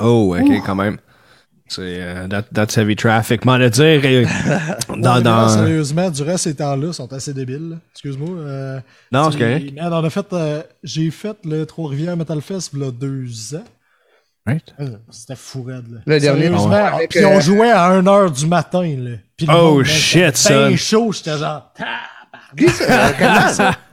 Oh, 0.00 0.36
ok, 0.38 0.62
quand 0.64 0.74
même. 0.74 0.98
C'est 1.70 1.82
euh, 1.82 2.26
that- 2.28 2.46
that's 2.54 2.78
heavy 2.78 2.96
traffic. 2.96 3.44
M'en 3.44 3.52
a 3.54 3.68
dire, 3.68 4.00
euh, 4.02 4.24
dans, 4.96 5.16
Ouais, 5.16 5.22
dans... 5.22 5.48
Sérieusement, 5.50 6.08
durant 6.08 6.38
ces 6.38 6.54
temps-là, 6.56 6.94
sont 6.94 7.12
assez 7.12 7.34
débiles. 7.34 7.76
Excuse-moi. 7.92 8.38
euh, 8.38 8.80
Non, 9.12 9.30
c'est 9.30 9.38
correct. 9.38 9.74
man, 9.74 9.92
on 9.92 10.02
a 10.04 10.08
fait, 10.08 10.26
euh, 10.32 10.62
j'ai 10.82 11.10
fait 11.10 11.36
le 11.44 11.66
Trois-Rivières 11.66 12.16
Metal 12.16 12.40
Fest 12.40 12.70
il 12.72 12.80
y 12.80 12.84
a 12.86 12.90
deux 12.90 13.54
ans. 13.54 13.64
Right. 14.46 14.64
Euh, 14.80 14.96
C'était 15.10 15.36
fou 15.36 15.62
raide, 15.64 15.84
là. 15.92 15.98
Le 16.06 16.18
dernier, 16.18 16.42
Sérieusement, 16.44 16.68
ouais. 16.70 16.76
Avec, 16.78 17.10
Puis 17.10 17.24
on 17.26 17.36
euh, 17.36 17.40
jouait 17.40 17.70
à 17.70 17.90
1h 18.00 18.32
du 18.34 18.46
matin, 18.46 18.94
là. 18.98 19.16
Puis 19.36 19.46
Oh, 19.50 19.74
monde, 19.74 19.84
shit, 19.84 20.34
bien 20.48 20.74
chaud, 20.76 21.12
j'étais 21.12 21.36
genre... 21.36 21.70
Qui 22.56 22.66
ça? 22.70 23.72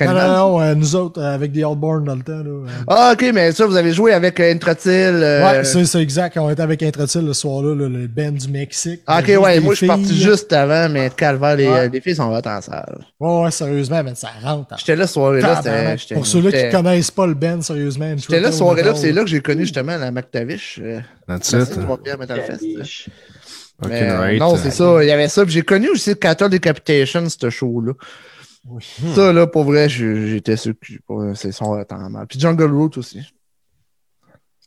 Non, 0.00 0.12
non, 0.12 0.28
non, 0.32 0.60
euh, 0.60 0.74
nous 0.74 0.96
autres, 0.96 1.20
euh, 1.20 1.34
avec 1.34 1.52
des 1.52 1.64
Outborn 1.64 2.04
dans 2.04 2.14
le 2.14 2.22
temps, 2.22 2.32
là. 2.38 2.44
euh. 2.48 2.66
Ah, 2.88 3.10
ok, 3.12 3.30
mais 3.34 3.52
ça, 3.52 3.66
vous 3.66 3.76
avez 3.76 3.92
joué 3.92 4.12
avec 4.12 4.40
euh, 4.40 4.50
Introtil. 4.52 4.88
euh, 4.90 5.44
Ouais, 5.44 5.64
c'est 5.64 5.84
c'est 5.84 6.00
exact. 6.00 6.36
On 6.38 6.48
était 6.50 6.62
avec 6.62 6.82
Introtil 6.82 7.20
le 7.26 7.32
soir-là, 7.32 7.74
là, 7.74 7.88
le 7.88 8.06
band 8.06 8.32
du 8.32 8.48
Mexique. 8.48 9.00
Ah, 9.06 9.20
ok, 9.20 9.28
ouais, 9.42 9.60
moi, 9.60 9.74
je 9.74 9.78
suis 9.78 9.86
parti 9.86 10.16
juste 10.20 10.52
avant, 10.52 10.88
mais 10.88 11.10
Calvaire, 11.16 11.56
les, 11.56 11.68
Ouais. 11.68 11.88
les 11.88 12.00
filles 12.00 12.16
sont 12.16 12.32
hot 12.32 12.40
en 12.46 12.60
salle. 12.60 12.98
Ouais, 13.20 13.42
ouais, 13.44 13.50
sérieusement, 13.50 14.02
man, 14.02 14.14
ça 14.14 14.28
rentre. 14.42 14.72
en 14.72 14.76
J'étais 14.76 14.96
là 14.96 15.06
ce 15.06 15.20
j'étais- 15.98 16.14
Pour 16.14 16.26
ceux-là 16.26 16.50
qui 16.52 16.70
connaissent 16.70 17.10
pas 17.10 17.26
le 17.26 17.34
band, 17.34 17.60
sérieusement. 17.60 18.14
J'étais 18.16 18.40
là 18.40 18.50
ce 18.50 18.62
puis 18.62 18.92
c'est 18.96 19.12
là 19.12 19.22
que 19.22 19.28
j'ai 19.30 19.40
connu 19.40 19.62
justement 19.62 19.96
la 19.96 20.10
McTavish. 20.10 20.80
That's 21.28 21.52
it. 21.52 21.78
Mais. 23.88 24.38
Non, 24.38 24.56
c'est 24.56 24.70
ça. 24.70 25.02
Il 25.02 25.08
y 25.08 25.10
avait 25.10 25.28
ça. 25.28 25.42
J'ai 25.46 25.62
connu 25.62 25.88
aussi 25.90 26.16
Cattle 26.16 26.48
Decapitation, 26.48 27.24
ce 27.28 27.50
show-là. 27.50 27.92
Ça, 29.14 29.32
là, 29.32 29.46
pour 29.46 29.64
vrai, 29.64 29.88
j'étais 29.88 30.56
sûr 30.56 30.74
que 30.80 31.34
c'est 31.34 31.52
son 31.52 31.82
temps 31.84 32.08
mal. 32.10 32.26
Puis 32.28 32.38
Jungle 32.38 32.70
Root 32.72 32.90
aussi. 32.96 33.20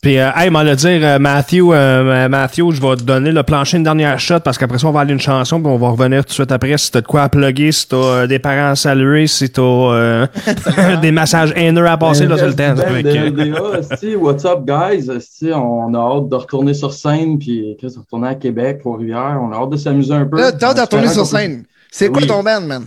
Puis, 0.01 0.19
euh, 0.19 0.29
hey, 0.35 0.51
m'en 0.51 0.59
a 0.59 0.75
dire, 0.75 0.99
euh, 1.01 1.17
Matthew, 1.17 1.71
euh, 1.71 2.29
Matthew, 2.29 2.69
je 2.71 2.81
vais 2.81 2.95
te 2.97 3.01
donner 3.03 3.31
le 3.31 3.41
plancher 3.41 3.77
une 3.77 3.83
dernière 3.83 4.19
shot 4.19 4.41
parce 4.41 4.55
qu'après 4.57 4.77
ça, 4.77 4.87
on 4.87 4.91
va 4.91 4.99
aller 4.99 5.13
une 5.13 5.19
chanson 5.19 5.59
puis 5.59 5.67
on 5.71 5.77
va 5.77 5.89
revenir 5.89 6.23
tout 6.23 6.27
de 6.29 6.33
suite 6.33 6.51
après 6.51 6.77
si 6.77 6.91
t'as 6.91 7.01
de 7.01 7.07
quoi 7.07 7.23
à 7.23 7.29
plugger, 7.29 7.71
si 7.71 7.87
t'as 7.87 7.95
euh, 7.95 8.27
des 8.27 8.37
parents 8.37 8.71
à 8.71 8.75
saluer, 8.75 9.25
si 9.25 9.49
t'as 9.49 9.61
euh, 9.63 10.27
des 11.01 11.11
messages 11.11 11.53
haineux 11.55 11.87
à 11.87 11.97
passer, 11.97 12.27
là, 12.27 12.37
c'est 12.37 12.45
le 12.47 12.53
temps. 12.53 12.75
Fait 12.75 13.01
que- 13.01 13.29
LDA, 13.29 13.79
esti, 13.79 14.15
what's 14.15 14.45
up, 14.45 14.59
guys? 14.63 15.09
On 15.53 15.93
a 15.95 15.97
hâte 15.97 16.29
de 16.29 16.35
retourner 16.35 16.75
sur 16.75 16.93
scène, 16.93 17.39
puis 17.39 17.75
de 17.81 17.87
retourner 17.97 18.27
à 18.27 18.35
Québec, 18.35 18.81
pour 18.83 18.99
Rivière. 18.99 19.39
On 19.41 19.51
a 19.53 19.55
hâte 19.55 19.71
de 19.71 19.77
s'amuser 19.77 20.13
un 20.13 20.25
peu. 20.25 20.37
Là, 20.37 20.51
t'as 20.51 20.67
hâte 20.67 20.77
de 20.77 20.81
retourner 20.81 21.07
sur 21.07 21.25
scène. 21.25 21.63
C'est 21.89 22.09
quoi 22.09 22.21
Oui. 22.21 22.27
ton 22.27 22.43
band, 22.43 22.61
man? 22.61 22.85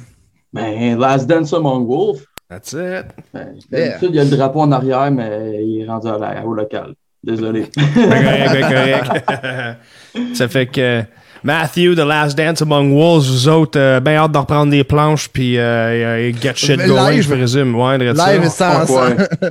Ben, 0.53 0.99
Last 0.99 1.27
Dance 1.29 1.53
Among 1.53 1.87
Wolves. 1.87 2.25
That's 2.49 2.73
it. 2.73 3.07
Ben, 3.35 3.55
Yeah. 3.71 3.99
Il 4.03 4.15
y 4.15 4.21
a 4.21 4.25
le 4.25 4.31
drapeau 4.31 4.61
en 4.61 4.73
arrière, 4.73 5.11
mais 5.11 5.61
il 5.63 5.83
est 5.83 5.87
rendu 5.87 6.09
à 6.09 6.17
la- 6.19 6.45
au 6.47 6.55
local. 6.55 6.95
Désolé. 7.23 7.67
Ben 7.77 8.23
correct, 8.25 8.53
ben 8.53 9.23
correct. 9.23 10.35
ça 10.35 10.49
fait 10.49 10.67
que 10.67 11.03
Matthew, 11.45 11.95
The 11.95 12.05
Last 12.07 12.37
Dance 12.39 12.63
Among 12.63 12.93
Wolves, 12.95 13.27
vous 13.29 13.49
autres, 13.49 13.79
euh, 13.79 14.01
ben 14.01 14.17
hâte 14.17 14.33
de 14.33 14.39
reprendre 14.39 14.71
des 14.71 14.83
planches 14.85 15.29
puis 15.29 15.59
euh, 15.59 16.19
et 16.29 16.33
get 16.33 16.55
shit 16.57 16.79
going, 16.87 17.11
live. 17.11 17.23
je 17.23 17.35
présume. 17.35 17.75
Ouais, 17.77 17.99
ça. 18.15 18.33
Live 18.33 18.49
sans, 18.49 18.81
ouais. 18.81 18.87
sans, 18.87 19.49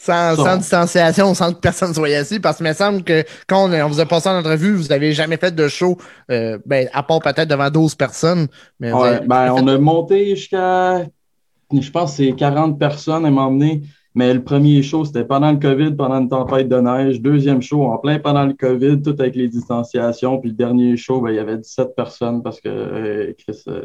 sans, 0.00 0.56
distanciation, 0.56 1.34
sans 1.34 1.52
que 1.52 1.60
personne 1.60 1.92
soit 1.92 2.08
assis. 2.16 2.40
Parce 2.40 2.58
que 2.58 2.64
il 2.64 2.68
me 2.68 2.72
semble 2.72 3.02
que 3.02 3.24
quand 3.46 3.68
on, 3.68 3.72
on 3.72 3.88
vous 3.88 4.00
a 4.00 4.06
passé 4.06 4.28
en 4.28 4.38
entrevue, 4.38 4.74
vous 4.74 4.92
avez 4.92 5.12
jamais 5.12 5.36
fait 5.36 5.54
de 5.54 5.68
show, 5.68 5.98
euh, 6.30 6.58
ben, 6.64 6.88
à 6.92 7.02
part 7.02 7.20
peut-être 7.20 7.48
devant 7.48 7.70
12 7.70 7.94
personnes. 7.94 8.46
Mais 8.78 8.92
Ouais, 8.92 9.20
ben, 9.26 9.52
on 9.52 9.66
a 9.68 9.78
monté 9.78 10.34
jusqu'à, 10.36 11.04
je 11.72 11.90
pense, 11.90 12.12
que 12.12 12.16
c'est 12.16 12.32
40 12.32 12.78
personnes 12.78 13.26
à 13.26 13.30
m'emmener. 13.30 13.82
Mais 14.14 14.34
le 14.34 14.42
premier 14.42 14.82
show, 14.82 15.04
c'était 15.04 15.24
pendant 15.24 15.52
le 15.52 15.58
COVID, 15.58 15.92
pendant 15.92 16.20
une 16.20 16.28
tempête 16.28 16.68
de 16.68 16.80
neige. 16.80 17.20
Deuxième 17.20 17.62
show, 17.62 17.84
en 17.84 17.98
plein 17.98 18.18
pendant 18.18 18.44
le 18.44 18.54
COVID, 18.54 19.02
tout 19.02 19.14
avec 19.20 19.36
les 19.36 19.48
distanciations. 19.48 20.40
Puis 20.40 20.50
le 20.50 20.56
dernier 20.56 20.96
show, 20.96 21.20
ben, 21.20 21.30
il 21.30 21.36
y 21.36 21.38
avait 21.38 21.58
17 21.58 21.94
personnes 21.94 22.42
parce 22.42 22.60
que, 22.60 22.68
euh, 22.68 23.32
Chris, 23.38 23.62
euh, 23.68 23.82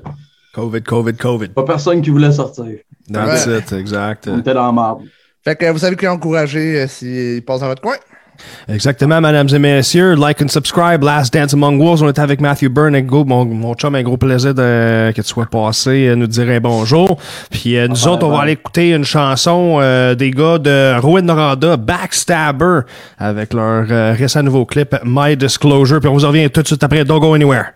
COVID, 0.53 0.82
COVID, 0.82 1.13
COVID. 1.13 1.49
pas 1.49 1.63
personne 1.63 2.01
qui 2.01 2.09
voulait 2.09 2.32
sortir. 2.32 2.80
That's 3.11 3.45
it, 3.45 3.72
exact. 3.74 4.30
On 4.32 4.39
était 4.39 4.53
dans 4.53 4.66
la 4.66 4.72
marbre. 4.72 5.03
Fait 5.46 5.56
que 5.56 5.70
vous 5.70 5.78
savez 5.78 5.96
qui 5.96 6.08
encourager 6.08 6.82
euh, 6.82 6.88
s'ils 6.88 7.43
passent 7.43 7.60
dans 7.60 7.68
votre 7.68 7.82
coin. 7.82 7.96
Exactement, 8.68 9.22
mesdames 9.22 9.48
et 9.54 9.60
messieurs. 9.60 10.16
Like 10.16 10.41
and 10.41 10.48
subscribe. 10.48 11.04
Last 11.04 11.34
Dance 11.34 11.54
Among 11.54 11.80
Wolves. 11.80 12.04
On 12.04 12.10
est 12.10 12.20
avec 12.20 12.41
Matthew 12.41 12.70
Byrne. 12.70 13.00
Gros, 13.02 13.26
mon, 13.26 13.46
mon 13.46 13.74
chum, 13.76 13.96
un 13.96 14.04
gros 14.04 14.18
plaisir 14.18 14.54
de, 14.54 15.12
que 15.16 15.22
tu 15.22 15.28
sois 15.28 15.46
passé, 15.46 16.08
euh, 16.08 16.16
nous 16.16 16.28
dire 16.28 16.50
un 16.50 16.60
bonjour. 16.60 17.18
Puis 17.50 17.78
euh, 17.78 17.88
nous 17.88 18.08
autres, 18.08 18.26
on 18.26 18.32
va 18.32 18.41
aller 18.41 18.54
écouter 18.54 18.91
une 18.91 19.06
chanson 19.06 19.78
euh, 19.80 20.16
des 20.16 20.32
gars 20.32 20.58
de 20.58 21.00
Rowan 21.00 21.26
Noranda, 21.26 21.78
Backstabber, 21.78 22.82
avec 23.18 23.54
leur 23.54 23.86
euh, 23.89 24.14
récent 24.18 24.43
nouveau 24.43 24.66
clip, 24.66 24.96
My 25.06 25.38
Disclosure. 25.38 26.00
Puis 26.00 26.10
on 26.10 26.14
vous 26.14 26.26
en 26.26 26.30
revient 26.30 26.50
tout 26.50 26.62
de 26.62 26.68
suite 26.68 26.84
après. 26.84 27.06
Don't 27.06 27.20
go 27.20 27.34
anywhere. 27.34 27.74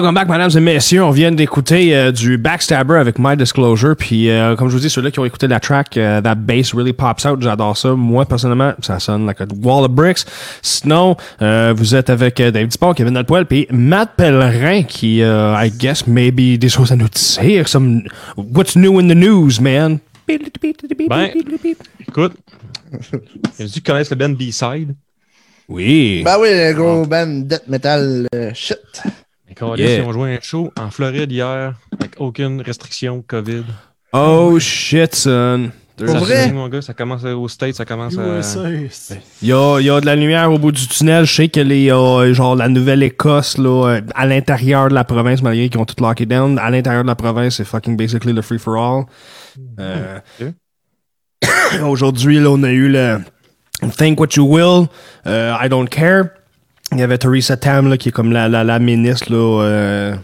Welcome 0.00 0.14
back, 0.14 0.28
mesdames 0.30 0.50
et 0.56 0.60
messieurs. 0.60 1.04
On 1.04 1.10
vient 1.10 1.30
d'écouter 1.30 1.94
euh, 1.94 2.10
du 2.10 2.38
Backstabber 2.38 2.94
avec 2.94 3.18
My 3.18 3.36
Disclosure. 3.36 3.94
Puis, 3.94 4.30
euh, 4.30 4.56
comme 4.56 4.70
je 4.70 4.72
vous 4.72 4.80
dis, 4.80 4.88
ceux-là 4.88 5.10
qui 5.10 5.18
ont 5.18 5.26
écouté 5.26 5.46
la 5.46 5.60
track, 5.60 5.94
euh, 5.98 6.22
that 6.22 6.36
bass 6.36 6.72
really 6.72 6.94
pops 6.94 7.26
out. 7.26 7.42
J'adore 7.42 7.76
ça. 7.76 7.92
Moi, 7.92 8.24
personnellement, 8.24 8.72
ça 8.80 8.98
sonne 8.98 9.26
like 9.26 9.42
a 9.42 9.46
wall 9.62 9.84
of 9.84 9.90
bricks. 9.90 10.20
Sinon, 10.62 11.18
euh, 11.42 11.74
vous 11.76 11.94
êtes 11.94 12.08
avec 12.08 12.40
euh, 12.40 12.50
Dave 12.50 12.68
Dupont, 12.68 12.94
Kevin 12.94 13.12
Dalpoil, 13.12 13.44
puis 13.44 13.66
Matt 13.70 14.12
Pellerin 14.16 14.84
qui, 14.84 15.20
euh, 15.20 15.54
I 15.58 15.70
guess, 15.70 16.06
maybe 16.06 16.56
des 16.58 16.70
choses 16.70 16.92
à 16.92 16.96
nous 16.96 17.08
dire. 17.10 17.68
Some, 17.68 18.04
what's 18.38 18.76
new 18.76 18.98
in 19.00 19.08
the 19.08 19.14
news, 19.14 19.60
man? 19.60 19.98
Ben, 20.26 21.28
écoute, 22.08 22.32
j'ai 23.58 23.66
dû 23.66 23.82
connaître 23.82 24.14
le 24.14 24.16
band 24.16 24.34
B-Side? 24.34 24.94
Oui. 25.68 26.22
Ben 26.24 26.38
oui, 26.40 26.48
le 26.52 26.72
gros 26.72 27.04
band 27.04 27.42
death 27.44 27.68
metal 27.68 28.26
euh, 28.34 28.50
shit. 28.54 28.78
Yeah. 29.76 29.98
Ils 29.98 30.02
ont 30.02 30.12
joué 30.12 30.34
un 30.36 30.40
show 30.40 30.72
en 30.78 30.90
Floride 30.90 31.30
hier, 31.30 31.74
avec 31.98 32.12
aucune 32.18 32.60
restriction 32.62 33.22
COVID. 33.26 33.64
Oh 34.12 34.58
shit, 34.58 35.14
son. 35.14 35.70
Pour 35.96 36.08
Ça 36.08 36.18
vrai? 36.18 36.42
finit, 36.44 36.54
mon 36.54 36.68
gars, 36.68 36.80
ça 36.80 36.94
commence 36.94 37.24
au 37.24 37.46
States, 37.46 37.74
ça 37.74 37.84
commence 37.84 38.16
à... 38.16 38.38
USA, 38.38 38.70
Il 39.42 39.48
y 39.48 39.52
a, 39.52 39.78
il 39.80 39.84
y 39.84 39.90
a 39.90 40.00
de 40.00 40.06
la 40.06 40.16
lumière 40.16 40.50
au 40.50 40.58
bout 40.58 40.72
du 40.72 40.88
tunnel. 40.88 41.26
Je 41.26 41.34
sais 41.34 41.48
que 41.48 41.60
les, 41.60 41.92
euh, 41.92 42.32
genre, 42.32 42.56
la 42.56 42.70
Nouvelle-Écosse, 42.70 43.58
là, 43.58 43.86
euh, 43.96 44.00
à 44.14 44.24
l'intérieur 44.24 44.88
de 44.88 44.94
la 44.94 45.04
province, 45.04 45.42
malgré 45.42 45.68
qu'ils 45.68 45.78
ont 45.78 45.84
tout 45.84 46.02
locké 46.02 46.24
down, 46.24 46.58
à 46.58 46.70
l'intérieur 46.70 47.02
de 47.02 47.08
la 47.08 47.16
province, 47.16 47.56
c'est 47.56 47.66
fucking 47.66 47.98
basically 47.98 48.32
le 48.32 48.40
free-for-all. 48.40 49.04
Euh, 49.78 50.18
Aujourd'hui, 51.86 52.40
là, 52.40 52.50
on 52.50 52.62
a 52.62 52.70
eu 52.70 52.88
le 52.88 53.18
Think 53.96 54.20
What 54.20 54.28
You 54.36 54.44
Will, 54.46 54.86
euh, 55.26 55.54
I 55.60 55.68
Don't 55.68 55.88
Care. 55.88 56.30
Il 56.92 56.98
y 56.98 57.02
avait 57.02 57.18
Theresa 57.18 57.56
Tam, 57.56 57.88
là, 57.88 57.96
qui 57.96 58.08
est 58.08 58.12
comme 58.12 58.32
la, 58.32 58.48
la, 58.48 58.64
la 58.64 58.78
ministre, 58.80 59.32
là, 59.32 59.62
euh, 59.64 60.14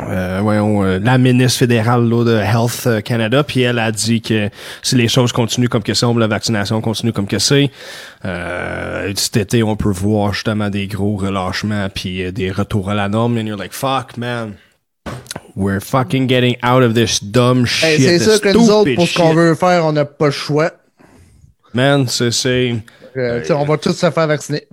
euh, 0.00 0.38
voyons, 0.42 0.84
euh, 0.84 0.98
la 1.02 1.16
ministre 1.16 1.60
fédérale 1.60 2.06
là, 2.06 2.22
de 2.22 2.36
Health 2.36 2.82
euh, 2.86 3.00
Canada, 3.00 3.42
puis 3.42 3.62
elle 3.62 3.78
a 3.78 3.90
dit 3.92 4.20
que 4.20 4.50
si 4.82 4.94
les 4.94 5.08
choses 5.08 5.32
continuent 5.32 5.68
comme 5.68 5.82
que 5.82 5.94
c'est, 5.94 6.06
la 6.14 6.26
vaccination 6.26 6.82
continue 6.82 7.12
comme 7.14 7.26
que 7.26 7.38
c'est, 7.38 7.70
euh, 8.26 9.10
cet 9.16 9.38
été, 9.38 9.62
on 9.62 9.74
peut 9.76 9.88
voir 9.90 10.34
justement 10.34 10.68
des 10.68 10.86
gros 10.86 11.16
relâchements, 11.16 11.88
puis 11.88 12.24
euh, 12.24 12.30
des 12.30 12.50
retours 12.50 12.90
à 12.90 12.94
la 12.94 13.08
norme, 13.08 13.38
and 13.38 13.46
you're 13.46 13.58
like, 13.58 13.72
fuck, 13.72 14.18
man. 14.18 14.52
We're 15.54 15.80
fucking 15.80 16.28
getting 16.28 16.56
out 16.62 16.82
of 16.82 16.92
this 16.92 17.24
dumb 17.24 17.64
shit. 17.64 17.88
Hey, 17.88 18.02
c'est 18.02 18.18
sûr 18.18 18.40
que 18.40 18.50
nous 18.52 18.70
autres, 18.70 18.94
pour 18.94 19.08
ce 19.08 19.16
qu'on 19.16 19.32
veut 19.32 19.54
faire, 19.54 19.86
on 19.86 19.92
n'a 19.92 20.04
pas 20.04 20.26
le 20.26 20.32
choix. 20.32 20.72
Man, 21.72 22.06
c'est, 22.06 22.32
c'est, 22.32 22.74
Euh, 23.16 23.42
on 23.50 23.64
va 23.64 23.78
tous 23.78 23.92
se 23.94 24.10
faire 24.10 24.26
vacciner. 24.26 24.66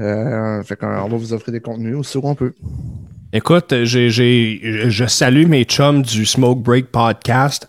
Euh, 0.00 0.62
fait 0.62 0.78
on 0.82 1.08
va 1.08 1.16
vous 1.16 1.32
offrir 1.32 1.52
des 1.52 1.60
contenus 1.60 1.96
aussi 1.96 2.20
qu'on 2.20 2.34
peut. 2.34 2.54
Écoute, 3.32 3.72
j'ai, 3.84 4.10
j'ai, 4.10 4.90
je 4.90 5.06
salue 5.06 5.46
mes 5.46 5.64
chums 5.64 6.02
du 6.02 6.26
Smoke 6.26 6.60
Break 6.60 6.86
Podcast. 6.86 7.68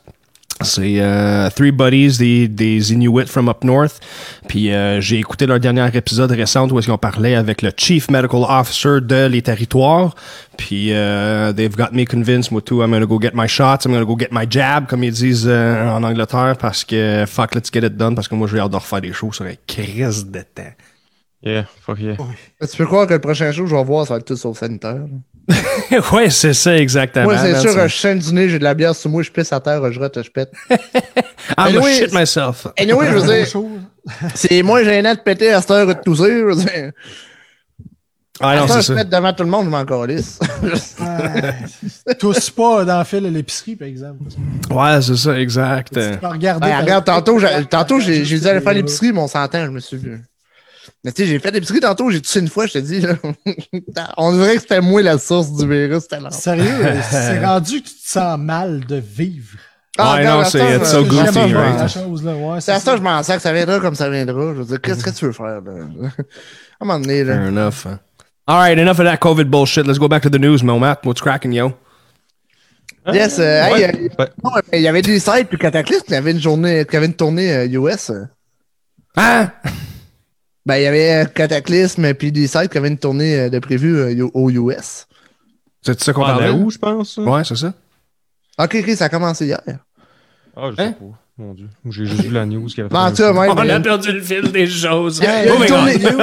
C'est 0.61 0.99
euh, 0.99 1.49
Three 1.49 1.71
Buddies 1.71 2.17
des, 2.17 2.47
des 2.47 2.93
Inuits 2.93 3.27
from 3.27 3.49
Up 3.49 3.63
North. 3.63 3.99
Puis 4.47 4.71
euh, 4.71 5.01
j'ai 5.01 5.19
écouté 5.19 5.45
leur 5.45 5.59
dernier 5.59 5.85
épisode 5.93 6.31
récent 6.31 6.69
où 6.69 6.79
qu'ils 6.79 6.91
ont 6.91 6.97
parlé 6.97 7.35
avec 7.35 7.61
le 7.61 7.71
Chief 7.75 8.09
Medical 8.09 8.43
Officer 8.47 8.99
de 9.01 9.27
les 9.27 9.41
territoires. 9.41 10.15
Puis 10.57 10.93
euh, 10.93 11.51
they've 11.53 11.75
got 11.75 11.91
me 11.91 12.05
convinced, 12.05 12.51
moi 12.51 12.61
tout, 12.61 12.81
I'm 12.81 12.91
gonna 12.91 13.05
go 13.05 13.19
get 13.19 13.31
my 13.33 13.47
shots, 13.47 13.85
I'm 13.85 13.91
gonna 13.91 14.05
go 14.05 14.17
get 14.17 14.29
my 14.31 14.45
jab, 14.49 14.87
comme 14.87 15.03
ils 15.03 15.13
disent 15.13 15.47
en 15.47 16.03
Angleterre, 16.03 16.55
parce 16.57 16.83
que 16.83 17.25
fuck, 17.27 17.55
let's 17.55 17.69
get 17.73 17.85
it 17.85 17.97
done, 17.97 18.15
parce 18.15 18.27
que 18.27 18.35
moi 18.35 18.47
j'ai 18.49 18.59
hâte 18.59 18.71
de 18.71 18.77
refaire 18.77 19.01
des 19.01 19.11
shows 19.11 19.33
sur 19.33 19.45
une 19.45 19.57
crise 19.67 20.25
de 20.25 20.39
temps. 20.39 20.71
Yeah, 21.45 21.65
fuck 21.85 21.99
yeah. 21.99 22.15
Tu 22.61 22.77
peux 22.77 22.85
croire 22.85 23.05
que 23.05 23.13
le 23.13 23.19
prochain 23.19 23.51
show 23.51 23.63
que 23.63 23.69
je 23.69 23.75
vais 23.75 23.83
voir, 23.83 24.07
ça 24.07 24.13
va 24.13 24.19
être 24.19 24.25
tout 24.25 24.35
sauf 24.37 24.57
sanitaire. 24.57 25.01
ouais, 26.13 26.29
c'est 26.29 26.53
ça 26.53 26.77
exactement. 26.77 27.25
Moi, 27.25 27.37
c'est 27.37 27.51
man, 27.51 27.61
sûr, 27.61 27.71
ça- 27.73 27.87
je 27.87 27.93
chaîne 27.93 28.19
du 28.19 28.33
nez, 28.33 28.47
j'ai 28.47 28.59
de 28.59 28.63
la 28.63 28.73
bière 28.73 28.95
sur 28.95 29.09
moi, 29.09 29.23
je 29.23 29.29
pisse 29.29 29.51
à 29.51 29.59
terre, 29.59 29.91
je 29.91 29.99
rate, 29.99 30.23
je 30.23 30.31
pète. 30.31 30.53
I'm 30.69 30.77
Anyway, 31.57 31.81
gonna 31.81 31.93
shit 31.93 32.13
myself. 32.13 32.67
Anyway, 32.79 33.07
je 33.11 33.17
veux 33.17 33.27
dire, 33.27 33.47
c'est 34.35 34.63
moins 34.63 34.83
gênant 34.85 35.13
de 35.15 35.19
péter 35.19 35.51
à 35.51 35.59
cette 35.59 35.71
heure 35.71 35.89
et 35.91 35.95
de 35.95 35.99
tousser. 35.99 36.29
Je 36.39 36.43
veux 36.45 36.55
dire. 36.55 36.91
Ah 38.39 38.55
non, 38.61 38.67
c'est 38.67 38.75
je 38.77 38.81
ça. 38.81 38.95
pète 38.95 39.09
devant 39.09 39.33
tout 39.33 39.43
le 39.43 39.49
monde, 39.49 39.65
je 39.65 39.69
m'en 39.69 39.85
calisse. 39.85 40.39
Tous 42.19 42.49
pas 42.51 42.85
dans 42.85 42.99
le 42.99 43.03
fil 43.03 43.25
à 43.25 43.29
l'épicerie, 43.29 43.75
par 43.75 43.87
exemple. 43.87 44.23
Ouais, 44.71 45.01
c'est 45.01 45.15
ça, 45.17 45.39
exact. 45.39 45.89
Tu 45.93 46.17
peux 46.19 46.27
regarder. 46.27 46.67
Ouais, 46.67 46.77
regarde, 46.79 47.05
tantôt, 47.05 47.37
j'ai- 47.39 47.65
tantôt 47.69 47.99
j'ai 47.99 48.23
j'ai 48.25 48.39
dit 48.39 48.47
aller 48.47 48.61
faire 48.61 48.73
l'épicerie, 48.73 49.11
mais 49.11 49.19
on 49.19 49.27
s'entend, 49.27 49.65
je 49.65 49.71
me 49.71 49.79
suis 49.79 49.97
vu. 49.97 50.21
Mais 51.03 51.11
tu 51.11 51.23
sais, 51.23 51.27
j'ai 51.27 51.39
fait 51.39 51.51
l'épicerie 51.51 51.81
tantôt, 51.81 52.09
j'ai 52.09 52.21
toussé 52.21 52.39
une 52.39 52.47
fois, 52.47 52.65
je 52.65 52.73
te 52.73 52.77
dis. 52.79 53.01
là. 53.01 53.15
on 54.17 54.31
dirait 54.33 54.55
que 54.55 54.61
c'était 54.61 54.79
moi 54.81 55.01
la 55.01 55.17
source 55.17 55.51
du 55.51 55.67
virus. 55.67 56.03
Sérieux, 56.31 56.65
c'est 57.11 57.43
rendu 57.45 57.81
que 57.81 57.87
tu 57.89 57.93
te 57.95 58.07
sens 58.09 58.39
mal 58.39 58.85
de 58.85 58.95
vivre. 58.95 59.57
Ah, 59.97 60.15
Ouais, 60.15 60.23
non, 60.25 60.43
c'est- 60.45 60.77
it's 60.77 60.85
je- 60.85 60.91
so 60.91 61.03
goofy, 61.03 61.53
right? 61.53 61.77
la 61.77 61.87
chose, 61.87 62.23
là. 62.23 62.33
Ouais, 62.35 62.61
C'est 62.61 62.71
à 62.71 62.79
ça, 62.79 62.95
je 62.97 63.01
m'en 63.01 63.21
sers 63.21 63.35
que 63.35 63.41
ça 63.43 63.53
viendra 63.53 63.79
comme 63.79 63.93
ça 63.95 64.09
viendra. 64.09 64.53
Je 64.53 64.59
veux 64.59 64.65
dire, 64.65 64.81
qu'est-ce 64.81 65.03
que 65.03 65.09
tu 65.11 65.25
veux 65.25 65.33
faire, 65.33 65.61
là? 65.61 65.61
À 66.79 66.83
un 66.83 66.87
moment 66.87 66.99
donné, 66.99 67.23
là. 67.23 67.33
Fair 67.35 67.47
enough. 67.49 67.85
hein. 67.85 67.99
All 68.47 68.57
right, 68.57 68.77
enough 68.79 68.99
of 68.99 69.05
that 69.05 69.17
COVID 69.17 69.45
bullshit. 69.45 69.85
Let's 69.85 69.99
go 69.99 70.07
back 70.07 70.23
to 70.23 70.29
the 70.29 70.39
news, 70.39 70.63
Mo 70.63 70.79
Matt. 70.79 71.05
What's 71.05 71.21
cracking, 71.21 71.53
yo? 71.53 71.73
Yes, 73.13 73.37
euh, 73.39 73.43
hey, 73.65 73.73
Ouais. 73.73 74.09
euh, 74.19 74.25
non, 74.43 74.51
mais 74.71 74.79
il 74.79 74.83
y 74.83 74.87
avait 74.87 75.01
des 75.01 75.19
sites 75.19 75.47
puis 75.49 75.57
Cataclysme, 75.57 76.05
il 76.07 76.13
y 76.13 76.17
avait 76.17 76.31
une 76.31 76.41
journée, 76.41 76.85
qui 76.89 76.95
avait 76.97 77.05
une 77.05 77.13
tournée 77.13 77.53
euh, 77.53 77.65
US. 77.67 78.09
euh. 78.09 79.45
Ah! 80.65 80.73
Ben, 80.73 80.77
il 80.77 80.83
y 80.83 80.87
avait 80.87 81.23
euh, 81.23 81.25
Cataclysme 81.25 82.13
puis 82.13 82.31
des 82.31 82.47
sites 82.47 82.69
qui 82.69 82.77
avaient 82.77 82.87
une 82.87 82.97
tournée 82.97 83.37
euh, 83.39 83.49
de 83.49 83.59
prévu 83.59 83.97
euh, 83.97 84.27
aux 84.33 84.49
US. 84.49 85.07
C'est 85.81 86.01
ça 86.01 86.13
qu'on 86.13 86.21
on 86.21 86.25
parlait? 86.25 86.49
où, 86.49 86.69
je 86.69 86.77
pense? 86.77 87.17
Ouais, 87.17 87.43
c'est 87.43 87.57
ça. 87.57 87.73
Ok, 88.57 88.77
ok, 88.79 88.89
ça 88.95 89.05
a 89.05 89.09
commencé 89.09 89.45
hier. 89.45 89.59
Ah, 90.55 90.69
je 90.71 90.75
sais 90.75 90.81
Hein? 90.83 90.95
pas. 90.97 91.05
Mon 91.35 91.53
Dieu. 91.55 91.67
J'ai 91.89 92.05
juste 92.05 92.21
vu 92.21 92.29
la 92.31 92.45
news 92.45 92.67
qui 92.67 92.79
avait 92.79 92.89
fait 92.89 92.93
Ben, 92.93 93.11
ouais, 93.33 93.47
On 93.49 93.55
mais- 93.55 93.71
a 93.71 93.79
perdu 93.79 94.11
le 94.11 94.21
fil 94.21 94.51
des 94.51 94.67
choses. 94.67 95.17
Il 95.17 95.23
y 95.23 95.27
a, 95.27 95.43
il 95.43 95.47
y 95.47 95.49
a 95.49 95.53
Oh 95.57 95.61
une 95.63 95.67
tournée, 95.67 95.97
God. 95.97 96.13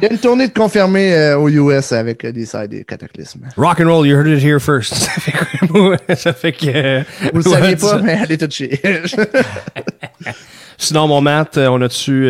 il 0.00 0.02
y 0.02 0.06
a 0.06 0.12
une 0.12 0.18
tournée 0.18 0.48
de 0.48 0.52
confirmée 0.54 1.12
euh, 1.14 1.38
aux 1.38 1.50
US 1.50 1.92
avec 1.92 2.24
euh, 2.24 2.32
des 2.32 2.46
sites 2.46 2.72
et 2.72 2.84
Cataclysme. 2.84 3.40
Rock 3.58 3.80
and 3.80 3.84
roll, 3.86 4.06
you 4.06 4.16
heard 4.16 4.26
it 4.26 4.42
here 4.42 4.58
first. 4.58 4.94
ça 4.94 5.10
fait 5.20 5.32
que... 5.32 6.14
ça 6.16 6.32
fait 6.32 6.52
que 6.52 7.00
Vous 7.32 7.36
le 7.36 7.42
saviez 7.42 7.76
pas, 7.76 7.86
ça. 7.90 7.98
mais 7.98 8.14
allez 8.14 8.38
tout 8.38 8.48
chier. 8.50 8.80
Sinon, 10.78 11.06
mon 11.06 11.20
Matt, 11.20 11.58
on 11.58 11.80
a-tu... 11.82 12.28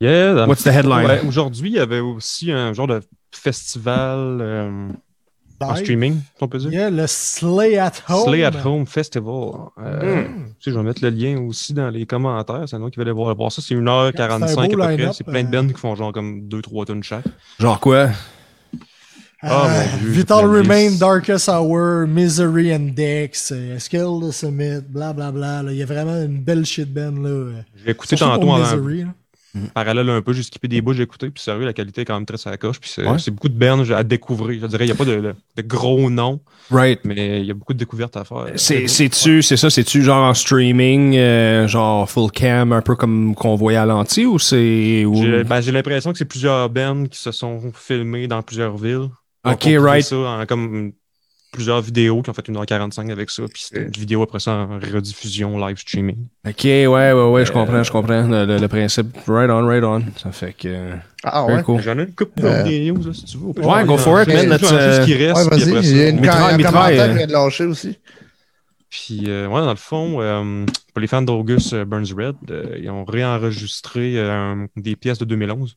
Yeah, 0.00 0.46
What's 0.46 0.62
the 0.62 0.68
headline? 0.68 1.06
Ouais, 1.06 1.20
Aujourd'hui, 1.26 1.70
il 1.70 1.74
y 1.76 1.78
avait 1.80 1.98
aussi 2.00 2.52
un 2.52 2.72
genre 2.72 2.86
de 2.86 3.00
festival 3.32 4.38
euh, 4.40 4.88
en 5.60 5.74
streaming, 5.74 6.14
si 6.36 6.42
on 6.42 6.46
peut 6.46 6.58
dire. 6.58 6.68
Il 6.70 6.78
y 6.78 6.80
a 6.80 6.88
le 6.88 7.04
Slay 7.08 7.76
at 7.78 7.92
Home. 8.08 8.28
Slay 8.28 8.44
at 8.44 8.64
Home 8.64 8.86
Festival. 8.86 9.50
Euh, 9.82 10.22
Hmm. 10.22 10.44
tu 10.60 10.64
sais, 10.64 10.70
je 10.70 10.76
vais 10.78 10.84
mettre 10.84 11.02
le 11.02 11.10
lien 11.10 11.40
aussi 11.40 11.74
dans 11.74 11.90
les 11.90 12.06
commentaires. 12.06 12.62
C'est 12.68 12.76
un 12.76 12.82
autre 12.82 12.94
qui 12.94 13.00
aller 13.00 13.10
voir, 13.10 13.34
voir 13.34 13.50
ça. 13.50 13.60
C'est 13.60 13.74
1h45 13.74 14.46
C'est 14.48 14.58
un 14.58 14.62
à 14.62 14.68
peu 14.68 14.76
près. 14.76 15.12
C'est 15.12 15.24
plein 15.24 15.42
de 15.42 15.48
euh. 15.56 15.62
bands 15.62 15.68
qui 15.68 15.80
font 15.80 15.96
genre 15.96 16.12
comme 16.12 16.48
2-3 16.48 16.84
tonnes 16.86 17.02
chaque. 17.02 17.24
Genre 17.58 17.80
quoi? 17.80 18.10
Euh, 19.44 19.84
Dieu, 20.00 20.10
Vital 20.10 20.44
Remain. 20.46 20.92
Darkest 20.98 21.48
Hour, 21.48 22.06
Misery 22.08 22.72
Index, 22.72 23.52
euh, 23.54 23.78
Skill 23.78 24.20
the 24.28 24.32
Summit, 24.32 24.80
blablabla. 24.88 25.62
là. 25.64 25.72
Il 25.72 25.78
y 25.78 25.82
a 25.82 25.86
vraiment 25.86 26.20
une 26.22 26.40
belle 26.42 26.64
shit 26.64 26.92
band. 26.92 27.20
là. 27.20 27.62
J'ai 27.84 27.90
écouté 27.90 28.16
tantôt 28.16 28.48
en 28.48 28.58
Misery, 28.58 29.02
là. 29.02 29.08
Parallèle 29.74 30.08
un 30.10 30.22
peu. 30.22 30.32
J'ai 30.32 30.42
skippé 30.42 30.68
des 30.68 30.80
bouts, 30.80 30.92
j'ai 30.92 31.02
écouté. 31.02 31.30
Puis 31.30 31.42
sérieux, 31.42 31.64
la 31.64 31.72
qualité 31.72 32.02
est 32.02 32.04
quand 32.04 32.14
même 32.14 32.26
très 32.26 32.36
à 32.46 32.50
la 32.50 32.56
coche. 32.56 32.80
Puis 32.80 32.90
c'est 32.94 33.06
Ouais. 33.06 33.16
beaucoup 33.30 33.48
de 33.48 33.58
bands 33.58 33.88
à 33.90 34.02
découvrir. 34.04 34.60
Je 34.62 34.66
dirais, 34.66 34.84
il 34.84 34.88
n'y 34.88 34.92
a 34.92 34.94
pas 34.94 35.04
de, 35.04 35.34
gros 35.62 36.10
noms, 36.10 36.40
Right. 36.70 37.00
mais 37.04 37.40
il 37.40 37.46
y 37.46 37.50
a 37.50 37.54
beaucoup 37.54 37.72
de 37.74 37.78
découvertes 37.78 38.16
à 38.16 38.24
faire. 38.24 38.46
C'est, 38.56 38.86
c'est-tu, 38.88 39.42
c'est 39.42 39.56
ça, 39.56 39.70
c'est-tu 39.70 40.02
genre 40.02 40.24
en 40.28 40.34
streaming, 40.34 41.16
euh, 41.16 41.66
genre 41.68 42.08
full 42.10 42.30
cam, 42.30 42.72
un 42.72 42.82
peu 42.82 42.94
comme 42.96 43.34
qu'on 43.34 43.54
voyait 43.54 43.78
à 43.78 43.86
l'anti, 43.86 44.26
ou 44.26 44.38
c'est... 44.38 45.04
ou- 45.04 45.14
J'ai 45.16 45.44
ben, 45.44 45.60
j'ai 45.60 45.72
l'impression 45.72 46.12
que 46.12 46.18
c'est 46.18 46.24
plusieurs 46.24 46.68
bands 46.70 47.04
qui 47.04 47.18
se 47.18 47.32
sont 47.32 47.72
filmés 47.74 48.26
dans 48.28 48.42
plusieurs 48.42 48.76
villes. 48.76 49.08
Ok, 49.44 49.68
right. 49.78 50.04
ça 50.04 50.16
en 50.16 50.46
comme 50.46 50.92
plusieurs 51.50 51.80
vidéos 51.80 52.22
qui 52.22 52.30
ont 52.30 52.34
fait 52.34 52.48
1h45 52.48 53.10
avec 53.10 53.30
ça. 53.30 53.42
Puis 53.52 53.62
c'était 53.64 53.84
une 53.84 53.90
vidéo 53.90 54.22
après 54.22 54.38
ça 54.40 54.52
en 54.52 54.78
rediffusion, 54.78 55.58
live 55.58 55.78
streaming. 55.78 56.26
Ok, 56.46 56.64
ouais, 56.64 56.86
ouais, 56.86 57.12
ouais, 57.12 57.44
je 57.46 57.52
comprends, 57.52 57.82
je 57.82 57.90
comprends 57.90 58.26
le, 58.26 58.44
le- 58.46 58.58
le 58.58 58.68
principe. 58.68 59.16
Right 59.26 59.50
on, 59.50 59.66
right 59.66 59.82
on. 59.84 60.02
Ça 60.16 60.30
fait 60.32 60.52
que... 60.52 60.90
ah 61.24 61.44
ouais? 61.46 61.62
cool. 61.62 61.80
J'en 61.82 61.98
ai 61.98 62.02
une 62.02 62.14
couple 62.14 62.44
Euh, 62.44 62.62
de 62.64 62.68
vidéos, 62.68 62.96
là, 62.98 63.12
si 63.14 63.24
tu 63.24 63.38
veux. 63.38 63.46
Ouais, 63.66 63.84
go 63.84 63.96
for 63.96 64.20
it, 64.22 64.28
man, 64.28 64.52
euh, 64.62 65.04
qui 65.04 65.14
reste. 65.14 65.36
Ouais, 65.50 65.56
vas-y, 65.58 65.82
j'ai 65.84 66.08
une 66.10 66.20
Mitraille, 66.20 66.56
mitraille, 66.56 66.98
euh. 67.00 67.12
vient 67.14 67.26
de 67.26 67.32
lâcher 67.32 67.64
aussi. 67.64 67.98
Puis, 68.90 69.24
euh, 69.28 69.46
ouais, 69.48 69.60
dans 69.60 69.70
le 69.70 69.76
fond, 69.76 70.20
euh, 70.20 70.64
pour 70.94 71.00
les 71.00 71.06
fans 71.06 71.20
d'August 71.22 71.74
euh, 71.74 71.84
Burns 71.84 72.06
Red, 72.16 72.36
euh, 72.50 72.78
ils 72.80 72.88
ont 72.88 73.04
réenregistré 73.04 74.14
euh, 74.16 74.66
des 74.76 74.96
pièces 74.96 75.18
de 75.18 75.26
2011, 75.26 75.76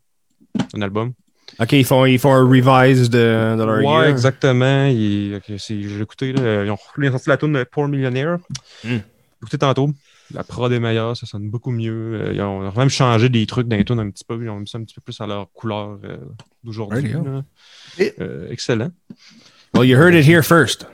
un 0.74 0.82
album. 0.82 1.12
Ok, 1.60 1.72
ils 1.74 1.86
font, 1.86 2.06
ils 2.06 2.18
font 2.20 2.34
un 2.34 2.44
revise 2.44 3.10
de, 3.10 3.56
de 3.58 3.64
leur 3.64 3.78
Ouais, 3.78 3.84
year. 3.84 4.04
exactement. 4.06 4.86
Il- 4.86 5.36
ok, 5.36 5.44
c'est- 5.60 5.82
J'ai 5.82 6.02
écouté, 6.02 6.34
là, 6.34 6.64
ils 6.66 6.72
ont 6.72 6.78
sorti 7.12 7.30
la 7.30 7.38
tune 7.38 7.54
de 7.54 7.64
Poor 7.64 7.88
Millionaire. 7.88 8.38
Hmm. 8.84 8.98
écouté 9.42 9.58
tantôt. 9.58 9.90
La 10.34 10.44
prod 10.46 10.72
est 10.72 10.80
meilleure, 10.80 11.18
ça 11.18 11.26
sonne 11.26 11.50
beaucoup 11.50 11.72
mieux. 11.72 12.22
Euh, 12.22 12.32
ils 12.34 12.42
ont 12.42 12.72
même 12.72 12.90
changé 12.90 13.28
des 13.28 13.46
trucs 13.46 13.68
d'un 13.68 13.84
tune 13.84 14.00
un 14.00 14.10
petit 14.10 14.24
peu. 14.24 14.42
Ils 14.42 14.50
ont 14.50 14.60
mis 14.60 14.68
ça 14.68 14.78
un 14.78 14.84
petit 14.84 14.96
peu 14.96 15.02
plus 15.02 15.20
à 15.20 15.28
leur 15.28 15.52
couleur 15.52 16.00
euh, 16.06 16.18
d'aujourd'hui. 16.64 17.14
Euh, 18.20 18.48
excellent. 18.50 18.92
Well, 19.74 19.86
you 19.86 19.98
heard 19.98 20.14
it 20.16 20.26
here 20.26 20.42
first. 20.44 20.88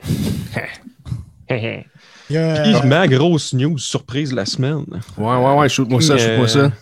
Il 1.50 1.84
y 2.30 2.36
a, 2.36 2.62
Puis, 2.62 2.88
ma 2.88 3.06
grosse 3.08 3.54
news 3.54 3.78
surprise 3.78 4.30
de 4.30 4.36
la 4.36 4.44
semaine. 4.44 4.84
Ouais, 5.16 5.36
ouais, 5.36 5.54
ouais, 5.56 5.68
shoot-moi 5.68 6.00
ça, 6.02 6.18
shoot-moi 6.18 6.48
ça. 6.48 6.72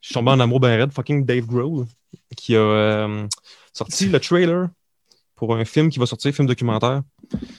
Je 0.00 0.06
suis 0.08 0.14
tombé 0.14 0.30
en 0.32 0.40
amour 0.40 0.60
ben 0.60 0.76
raide, 0.78 0.92
fucking 0.92 1.24
Dave 1.24 1.46
Grohl, 1.46 1.86
qui 2.36 2.54
a 2.56 2.60
euh, 2.60 3.26
sorti 3.72 4.08
le 4.08 4.20
trailer 4.20 4.68
pour 5.34 5.54
un 5.56 5.64
film 5.64 5.88
qui 5.90 5.98
va 5.98 6.06
sortir, 6.06 6.34
film 6.34 6.46
documentaire. 6.46 7.02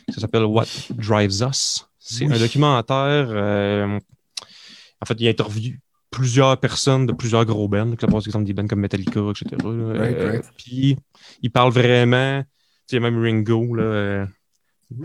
Ça 0.10 0.22
s'appelle 0.22 0.44
What 0.44 0.66
Drives 0.92 1.42
Us. 1.42 1.88
C'est 2.00 2.26
un 2.26 2.38
documentaire. 2.40 3.28
euh, 3.30 4.00
en 5.02 5.06
fait, 5.06 5.16
il 5.20 5.28
interviewe 5.28 5.78
plusieurs 6.12 6.60
personnes 6.60 7.06
de 7.08 7.12
plusieurs 7.12 7.44
gros 7.46 7.68
bands, 7.68 7.86
donc, 7.88 8.02
la 8.02 8.08
plupart, 8.08 8.22
exemple 8.26 8.46
des 8.46 8.54
bands 8.54 8.68
comme 8.68 8.80
Metallica, 8.82 9.20
etc. 9.32 9.46
là. 9.64 10.00
Right, 10.00 10.16
Euh, 10.16 10.32
right. 10.32 10.46
Puis, 10.58 10.98
il 11.42 11.52
parle 11.52 11.72
vraiment. 11.72 12.44
Tu 12.88 12.96
sais, 12.96 13.00
même 13.00 13.20
Ringo, 13.22 13.74
là. 13.76 14.28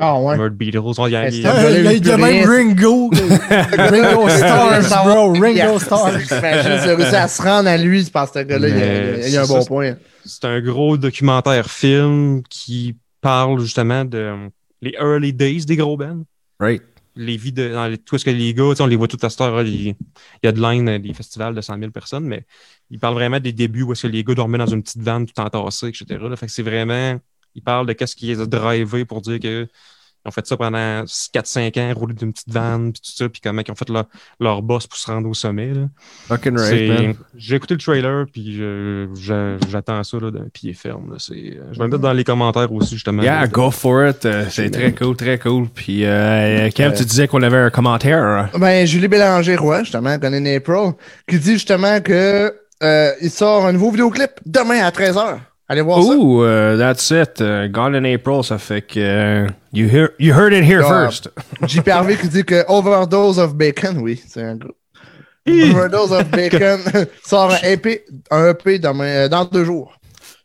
Ah 0.01 0.18
ouais. 0.20 0.36
Murd 0.36 0.55
Beatles. 0.55 0.78
Il 1.07 1.12
y 1.12 1.16
a- 1.16 1.28
il 1.28 2.07
y 2.07 2.11
même. 2.16 2.49
Ringo. 2.49 3.11
Ringo 3.51 4.28
Stars, 4.28 5.05
bro. 5.05 5.32
Ringo 5.32 5.78
Stars. 5.78 6.20
C'est 6.28 6.95
réussi 6.95 7.16
à 7.16 7.28
se 7.28 7.43
rendre 7.43 7.68
à 7.68 7.76
lui, 7.76 8.05
je 8.05 8.11
pense 8.11 8.30
que 8.30 8.41
ce 8.41 8.45
gars-là, 8.45 8.68
il 8.68 9.32
y 9.32 9.36
a- 9.36 9.43
un 9.43 9.47
bon 9.47 9.64
point. 9.64 9.95
c'est 10.24 10.45
un 10.45 10.61
gros 10.61 10.97
documentaire 10.97 11.70
film 11.70 12.43
qui 12.49 12.97
parle 13.20 13.61
justement 13.61 14.05
de 14.05 14.18
euh, 14.18 14.49
les 14.82 14.93
early 15.01 15.32
days 15.32 15.64
des 15.64 15.76
gros 15.76 15.97
bands. 15.97 16.22
Right. 16.61 16.82
Les 17.16 17.36
vies 17.36 17.53
de. 17.53 17.68
Dans 17.72 17.86
les, 17.86 17.99
tout 17.99 18.16
ce 18.18 18.24
que 18.24 18.30
les 18.30 18.55
gars, 18.55 18.72
on 18.78 18.86
les 18.86 18.95
voit 18.97 19.09
tout 19.09 19.18
à 19.22 19.30
cette 19.30 19.41
heure, 19.41 19.62
il 19.62 19.95
y 20.43 20.47
a 20.47 20.53
de 20.53 20.61
line 20.61 20.89
euh, 20.89 20.99
des 20.99 21.12
festivals 21.14 21.55
de 21.55 21.61
100 21.61 21.78
000 21.78 21.91
personnes, 21.91 22.24
mais 22.24 22.45
il 22.91 22.99
parle 23.01 23.14
vraiment 23.14 23.41
des 23.41 23.53
débuts 23.53 23.82
où 23.82 23.93
est-ce 23.93 24.03
que 24.07 24.12
les 24.12 24.22
gars 24.22 24.34
dormaient 24.34 24.59
dans 24.59 24.66
une 24.66 24.82
petite 24.82 25.03
vanne 25.03 25.26
tout 25.26 25.41
entassé, 25.41 25.89
etc. 25.89 26.05
Là. 26.22 26.36
Fait 26.36 26.47
que 26.47 26.53
c'est 26.53 26.62
vraiment. 26.62 27.18
Il 27.59 27.62
parle 27.62 27.86
de 27.86 27.92
qu'est-ce 27.92 28.14
qui 28.16 28.26
les 28.26 28.40
a 28.40 28.46
drivés 28.46 29.04
pour 29.04 29.20
dire 29.20 29.40
que. 29.40 29.66
Ils 30.24 30.28
ont 30.28 30.32
fait 30.32 30.46
ça 30.46 30.56
pendant 30.56 31.04
4-5 31.04 31.78
ans, 31.80 31.94
rouler 31.94 32.12
d'une 32.12 32.32
petite 32.32 32.50
vanne, 32.50 32.92
puis 32.92 33.00
tout 33.00 33.12
ça, 33.16 33.28
puis 33.28 33.40
comment 33.40 33.62
ils 33.66 33.70
ont 33.70 33.74
fait 33.76 33.88
leur, 33.88 34.04
leur 34.40 34.62
boss 34.62 34.86
pour 34.88 34.98
se 34.98 35.09
rendre 35.11 35.28
au 35.28 35.32
sommet. 35.32 35.72
Là. 35.72 35.82
Fucking 36.26 36.59
right. 36.59 37.16
J'ai 37.36 37.54
écouté 37.56 37.74
le 37.74 37.80
trailer, 37.80 38.26
puis 38.30 38.61
j'attends 39.70 40.02
ça 40.04 40.18
là, 40.20 40.30
d'un 40.30 40.48
pied 40.52 40.74
ferme. 40.74 41.12
là. 41.12 41.16
C'est- 41.18 41.34
euh, 41.34 41.62
Je 41.72 41.78
vais 41.78 41.84
le 41.84 41.90
mettre 41.90 42.02
dans 42.02 42.12
les 42.12 42.24
commentaires 42.24 42.70
aussi, 42.72 42.94
justement. 42.94 43.22
Yeah, 43.22 43.42
là. 43.42 43.46
go 43.46 43.70
for 43.70 44.06
it. 44.09 44.26
Euh, 44.26 44.46
c'est 44.50 44.70
très 44.70 44.92
cool, 44.92 45.16
très 45.16 45.38
cool. 45.38 45.68
Puis, 45.68 46.04
euh, 46.04 46.68
Kev, 46.70 46.94
tu 46.96 47.04
disais 47.04 47.28
qu'on 47.28 47.42
avait 47.42 47.56
un 47.59 47.70
commentaire. 47.70 48.18
hein? 48.22 48.50
Ben, 48.59 48.86
Julie 48.86 49.09
Bélanger-Roy, 49.09 49.84
justement, 49.84 50.18
connaît 50.18 50.38
in 50.38 50.56
April, 50.56 50.92
qui 51.28 51.38
dit 51.38 51.52
justement 51.52 52.00
que 52.00 52.52
euh, 52.82 53.12
il 53.22 53.30
sort 53.30 53.66
un 53.66 53.72
nouveau 53.72 53.90
vidéoclip 53.92 54.32
demain 54.44 54.84
à 54.84 54.90
13h. 54.90 55.38
Allez 55.69 55.83
voir 55.83 56.03
ça. 56.03 56.09
Ooh, 56.14 56.43
uh, 56.45 56.79
that's 56.79 57.11
it. 57.11 57.41
Uh, 57.41 57.69
Gone 57.69 57.95
in 57.95 58.05
April, 58.05 58.43
ça 58.43 58.57
fait 58.59 58.81
que 58.81 58.99
uh, 59.47 59.51
you, 59.73 59.87
hear, 59.87 60.11
you 60.19 60.33
heard 60.33 60.53
it 60.55 60.64
here 60.64 60.83
Ah. 60.83 60.89
first. 60.89 61.29
JP 61.66 61.89
Harvey 61.89 62.16
qui 62.16 62.29
dit 62.29 62.45
que 62.45 62.64
Overdose 62.69 63.39
of 63.39 63.55
Bacon, 63.55 63.99
oui, 63.99 64.21
c'est 64.27 64.43
un 64.43 64.57
gros. 64.57 64.75
Overdose 65.47 66.12
of 66.12 66.31
Bacon 66.31 66.81
sort 67.25 67.53
un 67.53 67.59
EP, 67.69 68.05
un 68.31 68.49
EP 68.51 68.81
euh, 68.85 69.29
dans 69.29 69.45
deux 69.45 69.64
jours. 69.64 69.93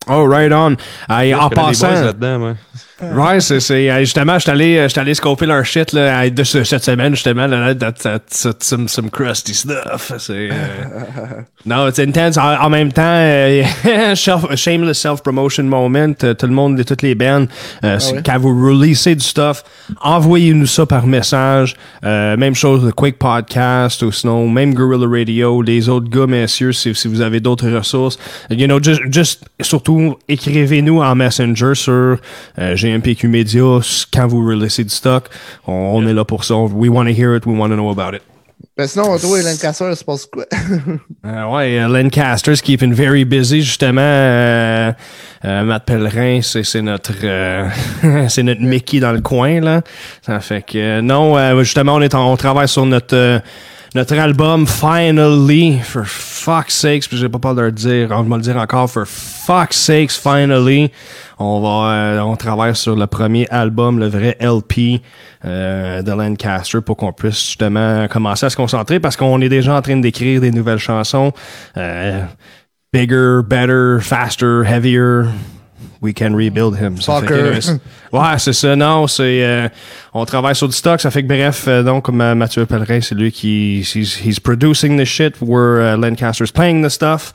Oh, 0.10 0.26
right 0.28 0.52
on. 0.52 0.76
Hey, 1.10 1.32
Je 1.32 1.36
en 1.38 1.50
connais 1.50 1.72
des 1.72 1.78
boys 1.80 1.90
passant. 1.90 2.56
Ouais, 3.02 3.40
c'est, 3.40 3.60
c'est, 3.60 3.90
euh, 3.90 4.00
justement, 4.00 4.36
je 4.36 4.40
suis 4.44 4.52
allé, 4.52 4.78
euh, 4.78 4.88
allé 4.96 5.14
scoper 5.14 5.46
leur 5.46 5.66
shit 5.66 5.92
là, 5.94 6.22
euh, 6.24 6.30
de 6.30 6.44
ce- 6.44 6.64
cette 6.64 6.84
semaine, 6.84 7.14
justement, 7.16 7.48
là, 7.48 7.74
that, 7.76 7.92
that, 7.94 8.20
that- 8.20 8.54
some, 8.62 8.88
some 8.88 9.10
crusty 9.10 9.54
stuff. 9.54 10.12
C'est, 10.20 10.50
euh, 10.52 10.54
non, 11.66 11.88
it's 11.88 12.00
intense. 12.00 12.38
En, 12.38 12.56
en 12.66 12.70
même 12.70 12.92
temps, 12.92 13.02
euh, 13.04 13.64
self- 14.16 14.56
shameless 14.56 15.00
self-promotion 15.00 15.64
moment, 15.64 16.14
euh, 16.24 16.34
tout 16.34 16.46
le 16.48 16.54
monde, 16.54 16.76
de 16.78 16.84
toutes 16.84 17.02
les 17.02 17.16
bands, 17.16 17.46
euh, 17.84 18.00
c'est- 18.00 18.14
ouais? 18.16 18.22
quand 18.26 18.38
vous 18.40 18.50
releasez 18.68 19.16
du 19.16 19.24
stuff, 19.26 19.64
envoyez-nous 20.02 20.68
ça 20.68 20.86
par 20.86 21.08
message. 21.08 21.76
Euh, 22.04 22.38
même 22.38 22.56
chose, 22.56 22.86
le 22.86 22.92
Quick 22.92 23.18
Podcast, 23.18 24.02
ou 24.04 24.12
sinon, 24.12 24.48
même 24.50 24.74
Gorilla 24.74 25.08
Radio, 25.10 25.62
les 25.62 25.90
autres 25.90 26.10
gars, 26.10 26.28
messieurs, 26.28 26.72
si, 26.74 26.94
si 26.96 27.08
vous 27.08 27.22
avez 27.22 27.40
d'autres 27.40 27.70
ressources. 27.70 28.18
You 28.50 28.68
know, 28.68 28.82
just, 28.82 29.02
just 29.12 29.44
surtout, 29.62 30.18
écrivez-nous 30.28 31.02
en 31.02 31.16
Messenger 31.16 31.74
sur 31.76 32.18
euh, 32.60 32.76
GMPQ 32.88 33.28
Media 33.28 33.80
quand 34.14 34.28
vous 34.28 34.46
releasez 34.46 34.84
du 34.84 34.90
stock. 34.94 35.26
On, 35.68 35.74
on 35.74 36.08
est 36.08 36.14
là 36.14 36.26
pour 36.26 36.44
ça. 36.44 36.56
We 36.56 36.90
want 36.90 37.06
to 37.06 37.12
hear 37.12 37.36
it. 37.36 37.46
We 37.46 37.58
want 37.58 37.70
to 37.70 37.76
know 37.76 37.90
about 37.90 38.16
it. 38.16 38.22
Ben 38.78 38.88
sinon, 38.88 39.18
toi, 39.20 39.42
Lancaster, 39.44 39.86
il 39.92 39.96
se 39.96 40.04
passe 40.04 40.26
quoi? 40.26 40.46
Euh, 41.26 41.46
ouais, 41.56 41.78
euh, 41.80 41.88
Lancaster's 41.88 42.60
keeping 42.62 42.92
very 42.94 43.24
busy, 43.24 43.62
justement. 43.62 44.02
Euh, 44.02 44.92
euh, 45.46 45.64
Matt 45.64 45.86
Pellerin, 45.86 46.40
c'est 46.42 46.64
c'est 46.64 46.82
notre 46.82 47.14
euh, 47.24 47.68
c'est 48.30 48.42
notre 48.42 48.62
Mickey 48.62 49.00
dans 49.00 49.12
le 49.12 49.22
coin, 49.22 49.60
là. 49.60 49.82
Ça 50.24 50.40
fait 50.40 50.64
que 50.64 50.78
euh, 50.78 51.02
non, 51.02 51.38
euh, 51.38 51.62
justement, 51.64 51.96
on 51.96 52.02
est 52.02 52.16
en- 52.16 52.32
on 52.32 52.38
travaille 52.38 52.68
sur 52.68 52.86
notre 52.86 53.16
euh, 53.16 53.40
notre 53.96 54.18
album 54.18 54.66
Finally, 54.66 55.80
for 55.84 56.06
fuck's 56.06 56.74
sakes, 56.74 57.08
puis 57.08 57.18
j'ai 57.18 57.30
pas 57.30 57.40
peur 57.40 57.56
de 57.56 57.62
le 57.62 57.72
dire, 57.72 58.10
on 58.12 58.24
va 58.24 58.38
le 58.38 58.42
dire 58.42 58.58
encore, 58.58 58.90
for 58.90 59.06
fuck's 59.06 59.78
sakes, 59.78 60.12
finally. 60.12 60.92
On 61.38 61.62
va 61.62 61.94
euh, 61.94 62.20
on 62.20 62.36
travaille 62.36 62.76
sur 62.76 62.96
le 62.96 63.06
premier 63.08 63.48
album, 63.50 64.00
le 64.00 64.08
vrai 64.08 64.38
LP 64.40 65.02
euh, 65.46 66.02
de 66.02 66.12
Lancaster 66.12 66.82
pour 66.82 66.98
qu'on 66.98 67.14
puisse 67.14 67.46
justement 67.46 68.08
commencer 68.08 68.46
à 68.46 68.50
se 68.50 68.56
concentrer 68.56 69.00
parce 69.00 69.16
qu'on 69.16 69.42
est 69.42 69.50
déjà 69.50 69.76
en 69.76 69.82
train 69.82 69.98
d'écrire 69.98 70.42
des 70.42 70.52
nouvelles 70.52 70.80
chansons. 70.80 71.32
Euh, 71.78 72.24
bigger, 72.92 73.42
better, 73.46 73.98
faster, 74.02 74.64
heavier. 74.66 75.24
We 76.04 76.14
can 76.14 76.34
rebuild 76.36 76.76
him. 76.78 77.00
Ça 77.02 77.22
fait 77.22 77.28
que, 77.28 77.34
euh, 77.34 77.54
ouais, 78.12 78.38
c'est 78.38 78.52
ça. 78.52 78.76
Non, 78.76 79.08
c'est 79.08 79.42
euh, 79.44 79.70
on 80.14 80.26
travaille 80.26 80.54
sur 80.56 80.68
du 80.68 80.76
stock. 80.76 81.00
Ça 81.00 81.10
fait 81.10 81.24
que 81.24 81.28
bref, 81.30 81.64
euh, 81.68 81.82
donc 81.82 82.04
comme 82.04 82.20
euh, 82.20 82.36
Mathieu 82.36 82.66
Pellerin, 82.66 83.00
c'est 83.02 83.16
lui 83.16 83.32
qui 83.32 83.80
he's, 83.80 84.20
he's 84.24 84.40
producing 84.40 85.00
the 85.02 85.06
shit. 85.06 85.36
We're 85.42 85.80
uh, 85.96 85.98
Lancaster's 85.98 86.52
playing 86.52 86.84
the 86.86 86.90
stuff. 86.90 87.32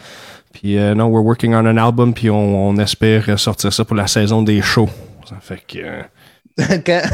Puis 0.53 0.77
euh, 0.79 0.95
non, 0.95 1.07
we're 1.09 1.25
working 1.25 1.55
on 1.55 1.65
an 1.67 1.79
album. 1.79 2.13
Puis 2.13 2.29
on, 2.29 2.69
on 2.69 2.77
espère 2.79 3.39
sortir 3.39 3.73
ça 3.73 3.85
pour 3.87 3.97
la 3.97 4.07
saison 4.07 4.43
des 4.43 4.61
shows. 4.61 4.91
Ça 5.29 5.37
fait 5.41 5.63
que 5.67 5.79
euh, 5.79 6.03
Quand- 6.85 7.09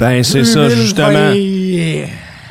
ben 0.00 0.24
c'est 0.24 0.44
ça 0.44 0.68
justement. 0.70 1.32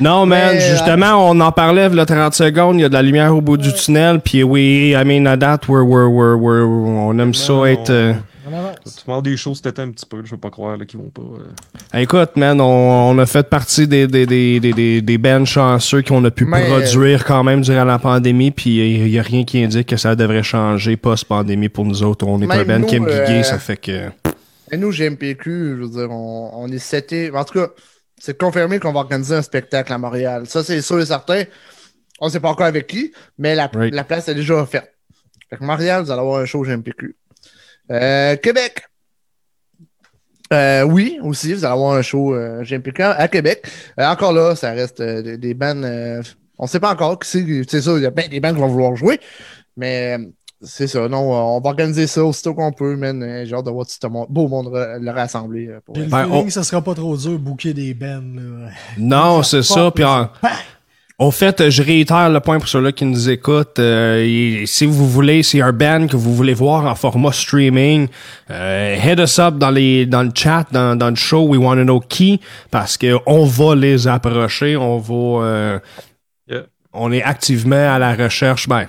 Non, 0.00 0.26
man, 0.26 0.54
Mais, 0.54 0.58
euh, 0.62 0.70
justement, 0.70 1.30
on 1.30 1.40
en 1.40 1.52
parlait, 1.52 1.88
là, 1.88 2.04
30 2.06 2.34
secondes, 2.34 2.76
il 2.78 2.82
y 2.82 2.84
a 2.84 2.88
de 2.88 2.94
la 2.94 3.02
lumière 3.02 3.34
au 3.36 3.40
bout 3.40 3.56
du 3.56 3.72
tunnel, 3.72 4.20
puis 4.20 4.42
oui, 4.42 4.94
I 4.96 5.04
mean, 5.04 5.26
at 5.26 5.38
that, 5.38 5.60
we're, 5.68 5.84
we're, 5.84 6.08
we're, 6.08 6.36
we're- 6.36 6.64
on 6.66 7.18
aime 7.18 7.34
ça 7.34 7.52
être... 7.70 7.90
euh, 7.90 8.12
On 8.48 8.54
avance. 8.56 8.76
Tu 9.04 9.10
m'as 9.10 9.20
des 9.20 9.36
choses 9.36 9.60
c'était 9.64 9.80
un 9.82 9.90
petit 9.90 10.06
peu, 10.06 10.18
je 10.24 10.30
veux 10.30 10.36
pas 10.36 10.50
croire 10.50 10.76
là, 10.76 10.84
qu'ils 10.84 11.00
vont 11.00 11.10
pas. 11.12 11.22
euh. 11.22 12.00
Écoute, 12.00 12.36
man, 12.36 12.60
on, 12.60 13.10
on 13.10 13.18
a 13.18 13.26
fait 13.26 13.48
partie 13.48 13.88
des, 13.88 14.06
des, 14.06 14.24
des, 14.26 14.60
des, 14.60 14.72
des, 14.72 15.02
des 15.02 15.18
bands 15.18 15.44
chanceux 15.44 16.02
qu'on 16.02 16.24
a 16.24 16.30
pu 16.30 16.44
Mais- 16.44 16.66
produire 16.68 17.24
quand 17.24 17.42
même 17.42 17.62
durant 17.62 17.84
la 17.84 17.98
pandémie, 17.98 18.50
puis 18.52 18.76
il 18.76 19.08
y 19.08 19.18
a 19.18 19.22
rien 19.22 19.44
qui 19.44 19.62
indique 19.64 19.88
que 19.88 19.96
ça 19.96 20.14
devrait 20.14 20.42
changer 20.44 20.96
post-pandémie 20.96 21.68
pour 21.70 21.84
nous 21.84 22.02
autres. 22.02 22.26
On 22.26 22.40
est 22.40 22.52
un 22.52 22.64
band 22.64 22.78
nous, 22.80 22.86
qui 22.86 22.96
aime 22.96 23.06
euh, 23.08 23.42
ça 23.42 23.58
fait 23.58 23.76
que... 23.78 24.10
Et 24.70 24.76
nous, 24.76 24.90
GMPQ, 24.90 25.76
je 25.78 25.82
veux 25.84 25.88
dire, 25.88 26.10
on, 26.10 26.50
on 26.54 26.68
est 26.68 26.78
seté. 26.78 27.30
En 27.32 27.44
tout 27.44 27.54
cas, 27.54 27.68
c'est 28.18 28.38
confirmé 28.38 28.78
qu'on 28.80 28.92
va 28.92 29.00
organiser 29.00 29.34
un 29.34 29.42
spectacle 29.42 29.92
à 29.92 29.98
Montréal. 29.98 30.46
Ça, 30.46 30.62
c'est 30.64 30.80
sûr 30.82 31.00
et 31.00 31.06
certain. 31.06 31.44
On 32.20 32.26
ne 32.26 32.30
sait 32.30 32.40
pas 32.40 32.48
encore 32.48 32.66
avec 32.66 32.86
qui, 32.86 33.12
mais 33.38 33.54
la, 33.54 33.66
Right. 33.72 33.94
la 33.94 34.04
place 34.04 34.28
est 34.28 34.34
déjà 34.34 34.54
offerte. 34.54 34.88
Fait 35.50 35.56
que 35.58 35.64
Montréal, 35.64 36.02
vous 36.04 36.10
allez 36.10 36.20
avoir 36.20 36.40
un 36.40 36.44
show 36.46 36.62
GMPQ. 36.64 37.14
Euh, 37.92 38.36
Québec. 38.36 38.82
Euh, 40.52 40.82
oui, 40.82 41.18
aussi, 41.22 41.52
vous 41.54 41.64
allez 41.64 41.72
avoir 41.72 41.94
un 41.94 42.02
show 42.02 42.34
euh, 42.34 42.62
GMPQ 42.62 43.02
à 43.02 43.28
Québec. 43.28 43.66
Euh, 44.00 44.04
encore 44.06 44.32
là, 44.32 44.54
ça 44.54 44.70
reste 44.72 45.02
des, 45.02 45.36
des 45.36 45.54
bands. 45.54 45.82
euh, 45.82 46.22
on 46.58 46.64
ne 46.64 46.68
sait 46.68 46.80
pas 46.80 46.92
encore 46.92 47.18
qui 47.18 47.28
c'est. 47.28 47.62
C'est 47.68 47.82
ça, 47.82 47.92
il 47.96 48.02
y 48.02 48.06
a 48.06 48.10
bien 48.10 48.28
des 48.28 48.40
bands 48.40 48.54
qui 48.54 48.60
vont 48.60 48.68
vouloir 48.68 48.94
jouer. 48.96 49.20
Mais 49.76 50.16
c'est 50.62 50.86
ça, 50.86 51.08
non, 51.08 51.18
on 51.32 51.60
va 51.60 51.68
organiser 51.70 52.06
ça 52.06 52.24
aussitôt 52.24 52.54
qu'on 52.54 52.72
peut, 52.72 52.96
man. 52.96 53.22
Euh, 53.22 53.44
J'ai 53.44 53.54
hâte 53.54 53.66
de 53.66 53.70
voir 53.70 53.86
tout 53.86 53.92
ce 54.00 54.06
monde- 54.08 54.26
beau 54.30 54.48
monde 54.48 54.70
le 54.72 55.10
rassembler. 55.10 55.68
euh, 55.68 55.80
pour- 55.84 55.94
Ben, 55.94 56.08
feeling 56.08 56.30
on- 56.32 56.44
que 56.44 56.50
ça 56.52 56.62
sera 56.62 56.80
pas 56.82 56.94
trop 56.94 57.16
dur 57.16 57.32
de 57.32 57.36
booker 57.36 57.74
des 57.74 57.94
bands. 57.94 58.22
Non, 58.98 59.42
c'est 59.42 59.62
Ça 59.62 59.90
Puis 59.94 60.04
en, 60.04 60.28
au 61.18 61.30
fait, 61.30 61.70
je 61.70 61.82
réitère 61.82 62.28
le 62.30 62.40
point 62.40 62.58
pour 62.58 62.68
ceux-là 62.68 62.92
qui 62.92 63.04
nous 63.04 63.28
écoutent. 63.30 63.78
Euh, 63.78 64.62
si 64.66 64.86
vous 64.86 65.08
voulez, 65.08 65.42
c'est 65.42 65.60
un 65.62 65.72
band 65.72 66.06
que 66.06 66.16
vous 66.16 66.34
voulez 66.34 66.54
voir 66.54 66.84
en 66.86 66.94
format 66.94 67.32
streaming, 67.32 68.08
euh, 68.50 68.94
head 68.96 69.18
us 69.20 69.38
up 69.38 69.56
dans 69.58 69.70
les 69.70 70.06
dans 70.06 70.22
le 70.22 70.30
chat, 70.34 70.64
dans, 70.72 70.96
dans 70.96 71.10
le 71.10 71.16
show. 71.16 71.46
We 71.48 71.58
want 71.60 71.76
to 71.76 71.82
know 71.84 72.00
qui, 72.00 72.40
parce 72.70 72.96
que 72.96 73.16
on 73.26 73.44
va 73.44 73.74
les 73.74 74.08
approcher. 74.08 74.76
On 74.76 74.98
va, 74.98 75.44
euh, 75.44 75.78
Yeah. 76.48 76.62
on 76.92 77.12
est 77.12 77.22
activement 77.22 77.94
à 77.94 77.98
la 77.98 78.14
recherche. 78.14 78.68
Ben, 78.68 78.86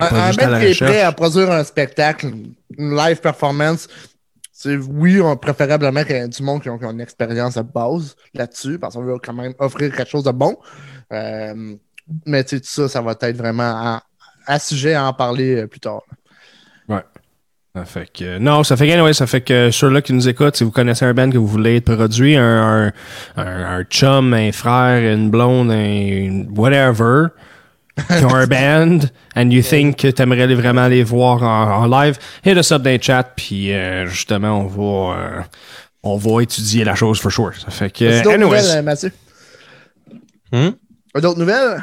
Un, 0.00 0.32
mec 0.32 0.36
qui 0.36 0.66
est 0.66 0.80
prêt 0.80 1.02
à 1.02 1.12
produire 1.12 1.50
un 1.50 1.62
spectacle, 1.64 2.32
une 2.76 2.96
live 2.96 3.20
performance, 3.20 3.88
sais, 4.64 4.76
oui, 4.76 5.20
on, 5.20 5.36
préférablement 5.36 6.04
qu'il 6.04 6.16
y 6.16 6.18
ait 6.18 6.28
du 6.28 6.42
monde 6.42 6.62
qui 6.62 6.70
ont, 6.70 6.78
qui 6.78 6.84
ont 6.84 6.92
une 6.92 7.00
expérience 7.00 7.54
de 7.54 7.62
base 7.62 8.16
là-dessus, 8.34 8.78
parce 8.78 8.94
qu'on 8.94 9.02
veut 9.02 9.18
quand 9.22 9.34
même 9.34 9.54
offrir 9.58 9.94
quelque 9.94 10.08
chose 10.08 10.24
de 10.24 10.30
bon. 10.30 10.56
Euh, 11.12 11.74
mais 12.26 12.44
tu 12.44 12.56
sais, 12.56 12.60
tout 12.60 12.68
ça, 12.68 12.88
ça 12.88 13.02
va 13.02 13.14
être 13.20 13.36
vraiment 13.36 13.62
à, 13.62 14.02
à 14.46 14.58
sujet 14.58 14.94
à 14.94 15.06
en 15.06 15.12
parler 15.12 15.56
euh, 15.56 15.66
plus 15.66 15.80
tard. 15.80 16.02
Ça 17.76 17.84
fait 17.84 18.06
que, 18.06 18.38
non, 18.38 18.62
ça 18.62 18.76
fait 18.76 18.86
que, 18.86 18.92
anyway, 18.92 19.12
ça 19.12 19.26
fait 19.26 19.40
que 19.40 19.72
sur 19.72 19.90
là 19.90 20.00
qui 20.00 20.12
nous 20.12 20.28
écoute, 20.28 20.54
si 20.54 20.62
vous 20.62 20.70
connaissez 20.70 21.04
un 21.04 21.12
band 21.12 21.28
que 21.28 21.38
vous 21.38 21.48
voulez 21.48 21.78
être 21.78 21.92
produit, 21.92 22.36
un, 22.36 22.44
un, 22.86 22.92
un, 23.36 23.78
un 23.78 23.82
chum, 23.82 24.32
un 24.32 24.52
frère, 24.52 25.12
une 25.12 25.28
blonde, 25.28 25.72
un 25.72 26.44
whatever, 26.54 27.30
qui 27.96 28.24
ont 28.24 28.34
un 28.34 28.46
band, 28.46 28.98
and 29.36 29.50
you 29.50 29.62
think 29.62 29.96
que 29.96 30.08
t'aimerais 30.08 30.46
les- 30.46 30.54
vraiment 30.54 30.88
les 30.88 31.02
voir 31.04 31.42
en, 31.42 31.84
en 31.84 31.86
live, 32.00 32.18
hit 32.44 32.56
us 32.56 32.72
up 32.72 32.82
dans 32.82 32.90
le 32.90 32.98
chat, 33.00 33.22
puis 33.36 33.72
euh, 33.72 34.06
justement, 34.06 34.60
on 34.60 34.66
va, 34.66 35.16
euh, 35.18 35.40
on 36.02 36.16
va 36.16 36.42
étudier 36.42 36.84
la 36.84 36.94
chose 36.94 37.20
for 37.20 37.30
sure. 37.30 37.52
Ça 37.56 37.70
fait 37.70 37.90
que, 37.90 38.22
d'autres 38.24 38.36
nouvelles, 38.36 38.78
euh, 38.78 38.82
Mathieu? 38.82 39.12
Hmm? 40.52 40.70
D'autres 41.20 41.38
nouvelles? 41.38 41.82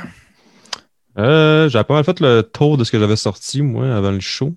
Euh, 1.18 1.70
j'avais 1.70 1.84
pas 1.84 1.95
mal 1.95 2.03
fait 2.03 2.20
le 2.20 2.41
tour 2.41 2.78
de 2.78 2.84
ce 2.84 2.91
que 2.91 2.99
j'avais 2.99 3.16
sorti, 3.16 3.62
moi, 3.62 3.95
avant 3.95 4.12
le 4.12 4.20
show. 4.20 4.53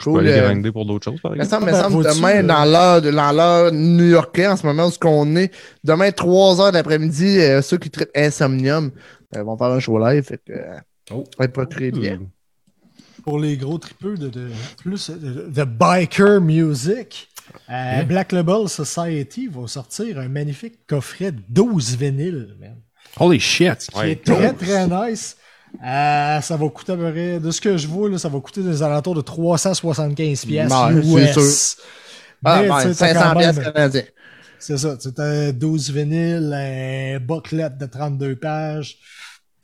Je 0.00 0.10
peux 0.10 0.18
aller 0.18 0.32
euh, 0.32 0.46
grinder 0.48 0.72
pour 0.72 0.84
d'autres 0.86 1.04
choses, 1.04 1.20
par 1.20 1.30
Me 1.32 1.36
exemple. 1.36 1.66
semble, 1.66 1.66
me 1.66 1.72
ben, 1.72 1.82
semble 1.82 2.14
demain, 2.16 2.36
euh, 2.36 2.42
dans 2.42 2.64
l'heure 2.64 3.00
de 3.00 3.10
dans 3.12 3.32
l'heure 3.32 3.72
new-yorkais, 3.72 4.46
en 4.48 4.56
ce 4.56 4.66
moment 4.66 4.86
où 4.86 4.90
ce 4.90 4.98
qu'on 4.98 5.36
est, 5.36 5.52
demain, 5.84 6.10
3 6.10 6.60
heures 6.60 6.72
d'après-midi, 6.72 7.38
euh, 7.38 7.62
ceux 7.62 7.78
qui 7.78 7.90
traitent 7.90 8.10
Insomnium 8.16 8.90
euh, 9.36 9.42
vont 9.42 9.56
faire 9.56 9.68
un 9.68 9.80
show 9.80 9.98
live. 9.98 10.22
Fait 10.24 10.38
que, 10.44 10.52
euh, 10.52 10.78
Oh. 11.10 11.24
on 11.38 11.42
va 11.42 11.48
procurer 11.48 11.90
bien. 11.90 12.20
Pour 13.24 13.38
les 13.38 13.56
gros 13.56 13.78
tripeux 13.78 14.16
de, 14.16 14.28
de 14.28 14.48
plus 14.78 15.10
de, 15.10 15.48
de 15.50 15.64
biker 15.64 16.40
music, 16.40 17.28
euh, 17.70 18.02
Black 18.04 18.32
Label 18.32 18.68
Society 18.68 19.48
va 19.48 19.66
sortir 19.66 20.18
un 20.18 20.28
magnifique 20.28 20.86
coffret 20.86 21.32
de 21.32 21.40
12 21.48 21.96
vinyles, 21.96 22.56
man. 22.60 22.76
holy 23.18 23.38
shit. 23.40 23.78
qui 23.92 23.98
Ouais. 23.98 24.12
est 24.12 24.24
très 24.24 24.52
très 24.54 24.86
nice. 24.88 25.36
Euh, 25.84 26.40
ça 26.40 26.56
va 26.56 26.68
coûter 26.68 26.92
à 26.92 26.96
peu 26.96 27.10
près, 27.10 27.40
de 27.40 27.50
ce 27.50 27.60
que 27.60 27.76
je 27.76 27.86
vois, 27.88 28.08
là, 28.08 28.16
ça 28.18 28.28
va 28.28 28.38
coûter 28.40 28.62
des 28.62 28.82
alentours 28.82 29.14
de 29.14 29.20
375 29.22 30.44
pièces 30.46 30.70
Ouais, 30.72 31.02
c'est 31.34 31.40
US. 31.40 31.76
Ah, 32.44 32.60
Mais, 32.62 32.68
ben, 32.68 32.76
tu 32.82 32.94
sais, 32.94 32.94
t'as 32.94 33.14
500 33.14 33.20
quand 33.32 33.38
piastres 33.40 33.62
même- 33.62 33.72
canadiens. 33.72 34.02
C'est 34.58 34.78
ça, 34.78 34.96
tu 34.96 35.08
as 35.20 35.52
12 35.52 35.90
vinyles, 35.90 36.52
un 36.54 37.18
booklet 37.20 37.70
de 37.70 37.86
32 37.86 38.36
pages, 38.36 38.96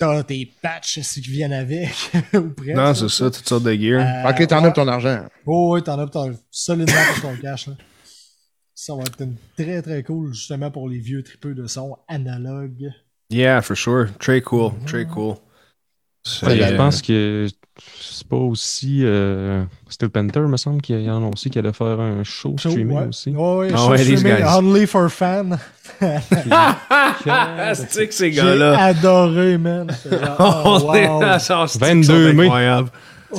t'as 0.01 0.23
tes 0.25 0.47
patchs 0.63 0.99
qui 1.01 1.21
viennent 1.21 1.53
avec, 1.53 1.91
ou 2.35 2.49
presque. 2.51 2.75
Non, 2.75 2.95
c'est 2.95 3.09
ça, 3.09 3.31
toutes 3.31 3.49
sortes 3.49 3.65
de 3.65 3.75
gear. 3.75 4.01
Euh, 4.01 4.31
Ok, 4.31 4.47
t'en 4.49 4.61
ouais. 4.61 4.69
as 4.69 4.71
pour 4.73 4.85
ton 4.85 4.89
argent. 4.89 5.27
Oh, 5.47 5.75
oui, 5.75 5.83
t'en 5.83 5.99
as 5.99 6.07
t'en 6.09 6.31
as 6.31 6.35
solidement 6.51 6.95
pour 7.13 7.31
ton 7.31 7.37
cash. 7.37 7.69
Là. 7.69 7.75
Ça 8.75 8.95
va 8.95 9.03
être 9.03 9.21
une 9.21 9.37
très 9.57 9.83
très 9.83 10.03
cool, 10.03 10.33
justement 10.33 10.71
pour 10.71 10.89
les 10.89 10.99
vieux 10.99 11.23
tripeux 11.23 11.55
de 11.55 11.67
son 11.67 11.97
analogue. 12.09 12.91
Yeah, 13.29 13.61
for 13.61 13.77
sure. 13.77 14.09
Très 14.19 14.41
cool, 14.41 14.73
très 14.87 15.05
cool. 15.07 15.35
Ouais, 16.43 16.57
je 16.57 16.63
euh, 16.63 16.77
pense 16.77 17.03
que 17.03 17.47
c'est 18.01 18.27
pas 18.27 18.37
aussi 18.37 19.01
euh, 19.05 19.65
Steel 19.89 20.11
Panther, 20.11 20.41
me 20.41 20.57
semble, 20.57 20.81
qu'il 20.83 20.97
a 21.09 21.17
annoncé 21.17 21.51
qu'il 21.51 21.59
allait 21.61 21.73
faire 21.73 21.99
un 22.01 22.23
show 22.25 22.55
Show, 22.59 22.71
streaming 22.71 22.97
ouais. 22.99 23.07
aussi. 23.09 23.31
Ouais, 23.31 23.57
ouais, 23.57 23.69
Ah 23.73 23.77
show 23.77 23.91
ouais, 23.91 23.97
these 24.05 24.19
streaming 24.19 24.43
guys. 24.43 24.57
Only 24.59 24.87
for 24.87 25.11
fans. 25.11 25.59
Ah, 26.51 27.75
c'est 27.75 28.07
que 28.09 28.15
ces 28.15 28.31
J'ai 28.33 28.37
gars-là. 28.37 28.79
adoré, 28.85 29.59
man. 29.59 29.89
C'est 30.03 30.11
genre, 30.19 30.37
Oh, 30.65 30.79
oh, 30.83 30.93
wow. 30.93 31.21
ça, 31.39 31.67
c'est 31.67 31.79
que 31.79 31.85
22 31.85 32.31
sont 32.31 32.37
mai. 32.37 32.49
bien 32.49 32.87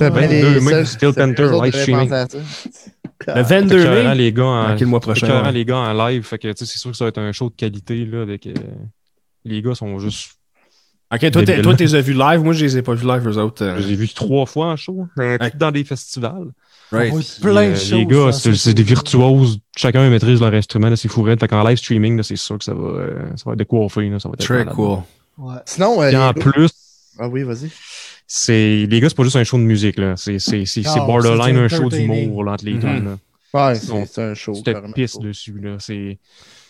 22 0.09 0.53
les 0.53 0.59
mai, 0.61 0.85
Steel 0.85 1.13
Panther, 1.13 1.49
live 1.63 1.71
qui 1.73 1.79
streaming. 1.79 2.09
Le 3.27 3.33
Fait 3.33 3.41
22 3.43 3.79
écœurant, 3.81 4.09
mai? 4.09 4.15
les 4.15 4.33
gars 4.33 4.43
en, 4.45 4.75
le 4.75 4.85
mois 4.85 4.99
prochain, 4.99 5.51
les 5.51 5.65
gars 5.65 5.77
en 5.77 5.93
live. 6.07 6.23
Fait 6.23 6.37
que, 6.39 6.47
tu 6.49 6.65
sais, 6.65 6.71
c'est 6.71 6.79
sûr 6.79 6.91
que 6.91 6.97
ça 6.97 7.05
va 7.05 7.09
être 7.09 7.19
un 7.19 7.31
show 7.31 7.49
de 7.49 7.55
qualité, 7.55 8.05
là, 8.05 8.21
avec, 8.21 8.47
euh, 8.47 8.53
les 9.45 9.61
gars 9.61 9.75
sont 9.75 9.99
juste, 9.99 10.33
Ok, 11.13 11.31
toi, 11.31 11.43
t'es- 11.43 11.61
toi, 11.61 11.75
t'es 11.75 11.93
as 11.93 12.01
vus 12.01 12.13
live? 12.13 12.39
Moi, 12.41 12.53
je 12.53 12.63
les 12.65 12.77
ai 12.77 12.81
pas 12.81 12.93
vus 12.93 13.05
live, 13.05 13.27
eux 13.27 13.37
autres. 13.37 13.63
euh. 13.65 13.81
je 13.81 13.87
les 13.87 13.93
ai 13.93 13.95
vus 13.97 14.09
trois 14.13 14.45
fois 14.45 14.67
en 14.67 14.75
show, 14.77 15.07
euh, 15.19 15.37
Ouais. 15.37 15.49
tout 15.51 15.57
dans 15.57 15.71
des 15.71 15.83
festivals. 15.83 16.47
Right. 16.91 17.13
Plein 17.41 17.67
de 17.69 17.71
euh, 17.71 17.75
choses. 17.75 17.93
Les 17.93 18.05
gars, 18.05 18.31
c'est 18.31 18.51
ce 18.51 18.55
c'est 18.55 18.73
des 18.73 18.83
virtuoses. 18.83 19.59
Chacun 19.77 20.09
maîtrise 20.09 20.39
leur 20.41 20.53
instrument, 20.53 20.89
là, 20.89 20.95
c'est 20.95 21.07
fourré. 21.09 21.35
Fait 21.37 21.47
qu'en 21.47 21.63
live 21.63 21.77
streaming, 21.77 22.17
là, 22.17 22.23
c'est 22.23 22.35
sûr 22.35 22.57
que 22.57 22.63
ça 22.65 22.73
va, 22.73 22.81
euh, 22.83 23.19
ça 23.37 23.43
va 23.45 23.53
être 23.53 23.59
décoiffé, 23.59 24.09
là, 24.09 24.19
ça 24.19 24.27
va 24.29 24.33
être 24.33 24.43
Très 24.45 24.59
malade. 24.59 24.73
cool. 24.75 24.97
Ouais. 25.37 25.55
Sinon, 25.65 26.01
euh, 26.01 26.07
Puis 26.07 26.11
les 26.11 26.17
en 26.17 26.31
gars- 26.31 26.33
plus, 26.51 26.69
Ah 27.19 27.27
oui, 27.29 27.43
vas-y. 27.43 27.69
c'est, 28.27 28.85
les 28.89 28.99
gars, 28.99 29.07
c'est 29.09 29.15
pas 29.15 29.23
juste 29.23 29.35
un 29.37 29.43
show 29.43 29.57
de 29.57 29.63
musique, 29.63 29.97
là. 29.97 30.15
C'est, 30.17 30.39
c'est, 30.39 30.65
c'est, 30.65 30.83
c'est 30.83 30.99
Non, 30.99 31.05
borderline 31.07 31.55
c'est 31.69 31.75
un 31.75 31.79
show 31.81 31.89
d'humour, 31.89 32.43
là, 32.43 32.53
entre 32.53 32.65
les 32.65 32.73
Mhm. 32.73 32.79
deux, 32.81 32.87
là. 33.05 33.17
Ouais, 33.53 33.75
c'est 33.75 34.05
c'est 34.05 34.21
un 34.23 34.33
show. 34.33 34.53
Tu 34.53 34.63
te 34.63 34.91
pisses 34.93 35.19
dessus, 35.19 35.59
là. 35.61 35.75
C'est, 35.79 36.17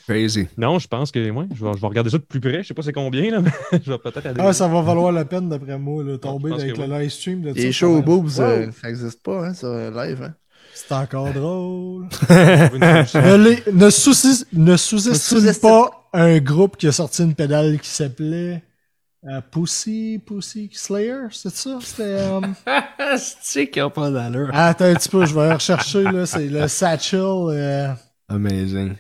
Crazy. 0.07 0.47
non, 0.57 0.79
je 0.79 0.87
pense 0.87 1.11
que, 1.11 1.29
ouais, 1.29 1.45
je 1.55 1.63
vais, 1.65 1.71
je 1.75 1.79
vais 1.81 1.87
regarder 1.87 2.09
ça 2.09 2.17
de 2.17 2.23
plus 2.23 2.39
près. 2.39 2.63
Je 2.63 2.67
sais 2.67 2.73
pas 2.73 2.81
c'est 2.81 2.93
combien, 2.93 3.29
là, 3.31 3.41
mais 3.41 3.51
je 3.83 3.91
vais 3.91 3.97
peut-être 3.97 4.25
aller. 4.25 4.39
Ah, 4.39 4.51
ça 4.53 4.67
va 4.67 4.81
valoir 4.81 5.11
la 5.11 5.25
peine, 5.25 5.49
d'après 5.49 5.77
moi, 5.77 6.03
là, 6.03 6.17
tomber 6.17 6.53
avec 6.53 6.77
le 6.77 6.85
live 6.85 7.09
stream. 7.09 7.41
De 7.41 7.51
Les 7.53 7.69
va- 7.71 8.01
boobs, 8.01 8.25
Wow. 8.37 8.41
euh, 8.43 8.71
ça 8.81 8.87
n'existe 8.87 9.21
pas, 9.23 9.47
hein, 9.47 9.53
sur 9.53 9.69
live. 9.69 10.23
Hein. 10.23 10.33
C'est 10.73 10.93
encore 10.93 11.31
drôle. 11.33 12.07
Ne, 12.29 13.37
les- 13.37 13.71
ne 13.73 13.89
sous- 13.89 14.45
ne 14.53 14.75
sous-estime 14.77 15.13
sous-estime 15.15 15.61
pas 15.61 16.07
un 16.13 16.39
groupe 16.39 16.77
qui 16.77 16.87
a 16.87 16.91
sorti 16.91 17.23
une 17.23 17.35
pédale 17.35 17.79
qui 17.79 17.89
s'appelait 17.89 18.63
euh, 19.29 19.39
Pussy, 19.51 20.19
Pussy 20.25 20.69
Slayer, 20.73 21.27
c'est 21.31 21.53
ça? 21.53 21.77
C'était. 21.81 22.03
euh, 22.03 22.41
C'est 23.17 23.69
qu'il 23.69 23.81
n'y 23.83 23.85
a 23.87 23.89
pas 23.91 24.09
d'allure? 24.09 24.49
Attends 24.53 24.85
un 24.85 24.95
petit 24.95 25.09
peu, 25.09 25.25
je 25.25 25.35
vais 25.35 25.53
rechercher, 25.53 26.03
là. 26.03 26.25
C'est 26.25 26.47
le 26.47 26.67
Satchel. 26.67 27.19
euh, 27.21 27.93
Amazing. 28.29 28.93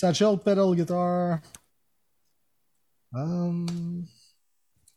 Satchel 0.00 0.38
Pedal 0.42 0.74
Guitar. 0.74 1.40
Um, 3.14 4.06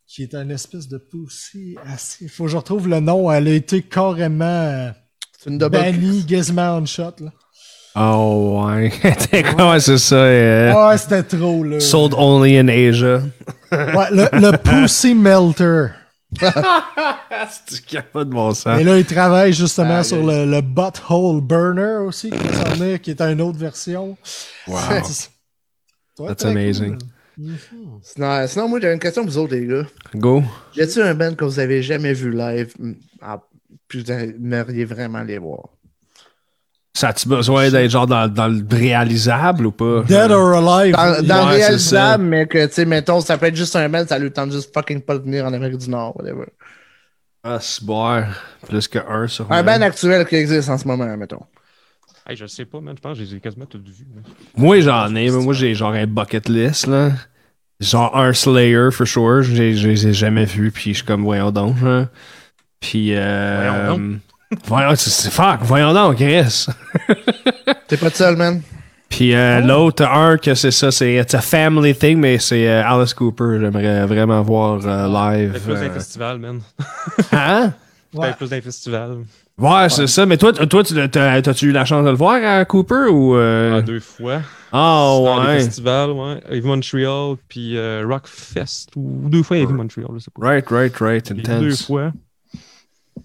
qui 0.07 0.23
est 0.23 0.33
un 0.33 0.47
espèce 0.49 0.87
de 0.87 0.97
Pussy. 0.97 1.75
Il 2.21 2.29
faut 2.29 2.45
que 2.45 2.51
je 2.51 2.55
retrouve 2.55 2.87
le 2.87 3.01
nom. 3.01 3.29
Elle 3.29 3.49
a 3.49 3.53
été 3.53 3.81
carrément 3.81 4.93
une 5.45 5.57
bannie 5.57 6.23
Gizmo 6.25 6.85
Shot. 6.85 7.15
Là. 7.19 7.33
Oh, 7.97 8.63
ouais. 8.65 8.93
Quoi, 9.57 9.81
c'est 9.81 9.97
ça? 9.97 10.15
euh, 10.15 10.89
ouais, 10.89 10.97
c'était 10.97 11.23
trop, 11.23 11.65
là. 11.65 11.81
Sold 11.81 12.13
only 12.17 12.57
in 12.57 12.69
Asia. 12.69 13.23
Ouais, 13.73 14.09
le, 14.09 14.29
le 14.39 14.57
Pussy 14.57 15.13
Melter. 15.13 15.87
C'est 17.67 17.97
a 17.97 18.01
pas 18.01 18.23
de 18.23 18.29
bon 18.29 18.53
sens? 18.53 18.79
Et 18.79 18.83
là, 18.83 18.97
il 18.97 19.05
travaille 19.05 19.53
justement 19.53 19.97
Ah, 19.99 20.03
sur 20.03 20.25
le, 20.25 20.45
le 20.45 20.61
Butthole 20.61 21.41
Burner 21.41 22.05
aussi, 22.05 22.29
qui, 22.29 22.37
s'en 22.55 22.63
venir, 22.75 23.01
qui 23.01 23.11
est 23.11 23.21
une 23.21 23.41
autre 23.41 23.57
version. 23.59 24.17
Wow. 24.67 24.77
Ouais, 26.19 26.27
That's 26.27 26.45
amazing. 26.45 26.99
cool. 26.99 27.07
Mhm. 27.45 27.99
Sinon, 28.03 28.47
sinon, 28.47 28.69
moi, 28.69 28.79
j'ai 28.79 28.93
une 28.93 28.99
question 28.99 29.23
pour 29.23 29.31
vous 29.31 29.37
autres, 29.39 29.55
les 29.55 29.65
gars. 29.65 29.87
Go. 30.15 30.43
Y 30.75 30.81
a-t-il 30.81 31.01
un 31.01 31.15
band 31.15 31.33
que 31.33 31.43
vous 31.45 31.59
avez 31.59 31.81
jamais 31.81 32.13
vu 32.13 32.31
live, 32.31 32.71
mm, 32.77 32.93
ah, 33.23 33.41
puis 33.87 34.03
vous 34.03 34.11
aimeriez 34.11 34.85
vraiment 34.85 35.23
les 35.23 35.39
voir? 35.39 35.69
Ça 36.95 37.07
a-tu 37.09 37.27
besoin 37.27 37.71
d'être 37.71 37.89
genre 37.89 38.05
dans, 38.05 38.27
dans 38.31 38.47
le 38.47 38.63
réalisable 38.69 39.65
ou 39.65 39.71
pas? 39.71 40.03
Dead 40.03 40.29
or 40.29 40.53
Alive. 40.53 40.93
Dans, 40.93 41.25
dans 41.25 41.47
Ouais, 41.47 41.55
réalisable, 41.55 42.23
mais 42.23 42.45
que, 42.45 42.67
tu 42.67 42.73
sais, 42.73 42.85
mettons, 42.85 43.19
ça 43.19 43.35
peut 43.39 43.47
être 43.47 43.55
juste 43.55 43.75
un 43.75 43.89
band, 43.89 44.05
ça 44.07 44.19
lui 44.19 44.31
tente 44.31 44.51
juste 44.51 44.71
fucking 44.71 45.01
pas 45.01 45.17
de 45.17 45.23
venir 45.23 45.43
en 45.45 45.53
Amérique 45.53 45.77
du 45.79 45.89
Nord, 45.89 46.15
whatever. 46.15 46.45
Ah, 47.43 47.57
c'est 47.59 47.83
bon. 47.83 48.23
Plus 48.67 48.87
que 48.87 48.99
un 49.09 49.27
sur 49.27 49.51
Un 49.51 49.63
band 49.63 49.81
actuel 49.81 50.25
qui 50.27 50.35
existe 50.35 50.69
en 50.69 50.77
ce 50.77 50.87
moment, 50.87 51.17
mettons. 51.17 51.41
Hey, 52.29 52.37
je 52.37 52.45
sais 52.45 52.63
pas, 52.65 52.79
man. 52.79 52.95
Je 52.95 53.01
pense 53.01 53.17
que 53.17 53.23
je 53.25 53.29
les 53.31 53.35
ai 53.37 53.39
quasiment 53.39 53.65
toutes 53.65 53.87
vues. 53.89 54.05
là. 54.15 54.21
Moi, 54.55 54.79
j'en 54.81 55.13
ai, 55.15 55.29
mais 55.31 55.43
moi, 55.43 55.53
j'ai 55.53 55.73
genre 55.73 55.93
un 55.93 56.05
bucket 56.05 56.47
list, 56.47 56.85
là. 56.87 57.11
Genre 57.81 58.15
un 58.15 58.31
Slayer, 58.33 58.91
for 58.91 59.07
sure. 59.07 59.41
J'ai- 59.41 59.73
Je 59.75 59.89
les 59.89 60.07
ai 60.07 60.13
jamais 60.13 60.45
vus, 60.45 60.71
puis 60.71 60.91
je 60.91 60.97
suis 60.97 61.05
comme, 61.05 61.23
voyons 61.23 61.51
donc, 61.51 61.75
hein. 61.83 62.07
Puis, 62.79 63.15
euh... 63.15 63.87
Voyons 63.89 64.19
Voyons, 64.65 64.95
c'est 64.95 65.09
c'est 65.09 65.31
fuck, 65.31 65.59
voyons 65.63 65.93
donc, 65.93 66.15
Chris. 66.17 66.67
T'es 67.87 67.97
pas 67.97 68.09
seul, 68.09 68.35
man. 68.35 68.61
Puis 69.09 69.35
euh, 69.35 69.59
l'autre, 69.61 70.03
un, 70.07 70.37
que 70.37 70.55
c'est 70.55 70.71
ça, 70.71 70.91
c'est 70.91 71.13
it's 71.15 71.35
a 71.35 71.41
family 71.41 71.93
thing, 71.95 72.17
mais 72.17 72.39
c'est 72.39 72.67
euh, 72.67 72.83
Alice 72.83 73.13
Cooper. 73.13 73.57
J'aimerais 73.59 74.05
vraiment 74.07 74.41
voir 74.41 74.79
euh, 74.85 75.07
live. 75.07 75.51
Peut-être 75.51 75.63
plus 75.65 75.73
euh. 75.75 75.87
d'un 75.87 75.93
festival, 75.93 76.39
man. 76.39 76.61
Hein? 77.31 77.73
Ouais. 78.13 78.21
Peut-être 78.27 78.37
plus 78.37 78.49
d'un 78.49 78.61
festival. 78.61 79.17
Ouais, 79.59 79.87
c'est 79.89 80.07
ça. 80.07 80.25
Mais 80.25 80.37
toi, 80.37 80.51
t- 80.51 80.65
toi 80.67 80.83
tu 80.83 80.95
t'as- 81.09 81.41
t'as-tu 81.43 81.67
eu 81.67 81.71
la 81.71 81.85
chance 81.85 82.03
de 82.05 82.09
le 82.09 82.15
voir 82.15 82.39
à 82.43 82.65
Cooper 82.65 83.05
ou... 83.11 83.35
euh? 83.35 83.77
Ah, 83.77 83.81
deux 83.83 83.99
fois. 83.99 84.41
Ah, 84.71 85.15
Dans 85.23 85.43
les 85.43 85.47
ouais. 85.47 85.59
festivals, 85.63 86.09
ouais. 86.11 86.39
Heavy 86.49 86.65
Montreal, 86.67 87.35
puis 87.47 87.77
euh, 87.77 88.03
Rockfest, 88.07 88.87
ou 88.95 89.29
deux 89.29 89.43
fois 89.43 89.57
Heavy 89.57 89.73
Montreal, 89.73 90.07
je 90.15 90.19
sais 90.19 90.31
pas. 90.35 90.47
Right, 90.47 90.67
right, 90.71 90.97
right. 90.97 91.29
Les 91.29 91.43
Deux 91.43 91.51
Intense. 91.67 91.85
fois. 91.85 92.11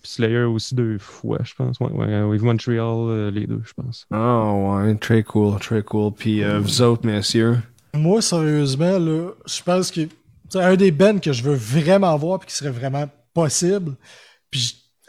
Puis 0.03 0.12
Slayer 0.12 0.43
aussi 0.45 0.75
deux 0.75 0.99
fois, 0.99 1.39
je 1.43 1.55
pense. 1.55 1.79
Ouais, 1.81 2.23
ouais. 2.23 2.39
Montreal, 2.39 2.79
euh, 3.09 3.31
les 3.31 3.47
deux, 3.47 3.61
je 3.65 3.73
pense. 3.75 4.07
Oh, 4.12 4.77
ouais. 4.83 4.95
Très 4.97 5.23
cool, 5.23 5.59
très 5.59 5.83
cool. 5.83 6.12
Puis 6.12 6.43
euh, 6.45 6.61
vous 6.61 6.83
autres, 6.83 7.07
messieurs? 7.07 7.59
Moi, 7.95 8.23
sérieusement, 8.23 8.99
là, 8.99 9.31
je 9.47 9.62
pense 9.62 9.91
que 9.91 10.03
c'est 10.49 10.61
un 10.61 10.77
des 10.77 10.91
bands 10.93 11.19
que 11.19 11.33
je 11.33 11.43
veux 11.43 11.55
vraiment 11.55 12.16
voir 12.16 12.39
puis 12.39 12.49
qui 12.49 12.55
serait 12.55 12.70
vraiment 12.70 13.09
possible. 13.35 13.97
Puis, 14.51 14.61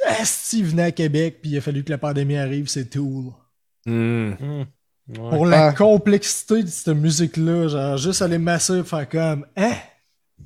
je- 0.08 0.22
esti, 0.22 0.60
il 0.60 0.66
venait 0.66 0.84
à 0.84 0.92
Québec 0.92 1.40
puis 1.42 1.52
il 1.52 1.58
a 1.58 1.62
fallu 1.62 1.84
que 1.84 1.92
la 1.92 1.98
pandémie 1.98 2.38
arrive, 2.38 2.68
c'est 2.68 2.90
Tool. 2.90 3.32
Hmm. 3.86 4.32
Hmm. 4.40 4.64
Ouais. 5.10 5.30
Pour 5.30 5.46
la 5.46 5.68
Ah. 5.68 5.74
complexité 5.74 6.62
de 6.64 6.68
cette 6.68 6.90
musique-là, 6.96 7.68
genre, 7.68 7.98
juste 7.98 8.22
aller 8.22 8.38
masser 8.38 8.80
et 8.80 8.84
faire 8.84 9.10
comme, 9.10 9.46
hein? 9.58 9.74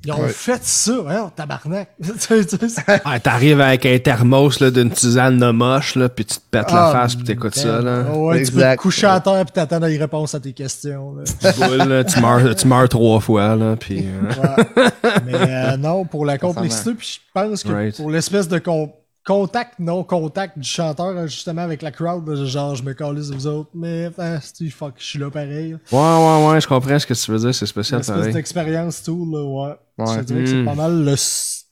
Ils 0.06 0.12
ont 0.12 0.20
Ouais. 0.22 0.28
fait 0.30 0.60
ça, 0.64 0.92
hein, 1.08 1.32
tabarnak. 1.34 1.90
Tu 2.04 2.12
sais, 2.20 2.46
tu 2.46 2.58
sais, 2.58 2.68
c'est- 2.70 3.02
Ah, 3.06 3.20
t'arrives 3.22 3.62
avec 3.62 3.86
un 3.86 3.98
thermos 4.00 4.60
là, 4.60 4.70
d'une 4.70 4.90
tisane 4.92 5.38
de 5.40 5.50
moche, 5.52 5.96
là, 5.96 6.10
puis 6.10 6.26
tu 6.26 6.36
te 6.36 6.42
pètes 6.52 6.72
la 6.72 6.90
Ah, 6.90 6.92
face, 6.92 7.16
puis 7.16 7.24
t'écoutes 7.24 7.56
ça. 7.56 7.80
Là. 7.82 8.02
Ouais, 8.12 8.44
tu 8.44 8.52
peux 8.52 8.58
Exact. 8.60 8.76
te 8.78 8.82
coucher 8.82 9.08
à 9.08 9.20
terre 9.22 9.46
puis 9.46 9.54
t'attends 9.54 9.80
les 9.80 9.98
réponses 9.98 10.36
à 10.36 10.42
tes 10.42 10.52
questions. 10.52 11.16
là. 11.16 11.24
Tu 11.54 11.60
boules, 11.62 11.78
là, 11.88 12.04
tu, 12.04 12.20
meurs, 12.20 12.54
tu 12.56 12.68
meurs 12.68 12.90
trois 12.90 13.20
fois. 13.22 13.56
Là, 13.56 13.76
puis, 13.78 14.06
euh, 14.06 14.42
Ouais. 14.42 14.90
Mais 15.26 15.34
euh, 15.36 15.78
non, 15.78 16.04
pour 16.04 16.26
la 16.26 16.38
complexité, 16.38 16.94
puis 16.96 17.20
je 17.24 17.32
pense 17.34 17.64
que 17.64 17.72
Right. 17.72 17.96
pour 17.96 18.10
l'espèce 18.12 18.50
de 18.50 18.60
con- 18.60 18.92
contact, 19.26 19.80
non-contact 19.80 20.58
du 20.60 20.68
chanteur, 20.68 21.18
hein, 21.18 21.28
justement, 21.28 21.62
avec 21.62 21.82
la 21.82 21.92
crowd, 21.92 22.46
genre, 22.46 22.76
je 22.76 22.84
me 22.84 22.94
calisse 22.94 23.30
de 23.30 23.36
vous 23.36 23.48
autres, 23.48 23.70
mais 23.74 24.10
c'est- 24.42 24.70
fuck, 24.70 24.96
je 24.98 25.04
suis 25.04 25.20
là 25.20 25.30
pareil. 25.32 25.76
Ouais, 25.92 26.00
ouais, 26.00 26.48
ouais, 26.48 26.62
je 26.62 26.68
comprends 26.68 27.00
ce 27.00 27.06
que 27.08 27.14
tu 27.14 27.32
veux 27.32 27.40
dire, 27.40 27.56
c'est 27.56 27.66
spécial 27.66 28.00
L'espèce 28.00 28.16
pareil. 28.18 28.34
d'expérience, 28.34 29.02
tout, 29.04 29.26
là, 29.32 29.44
ouais. 29.44 29.76
Ouais. 29.98 30.14
Je 30.28 30.34
que 30.34 30.46
c'est 30.46 30.66
pas 30.66 30.76
mal 30.76 31.06
le, 31.06 31.14
s- 31.14 31.66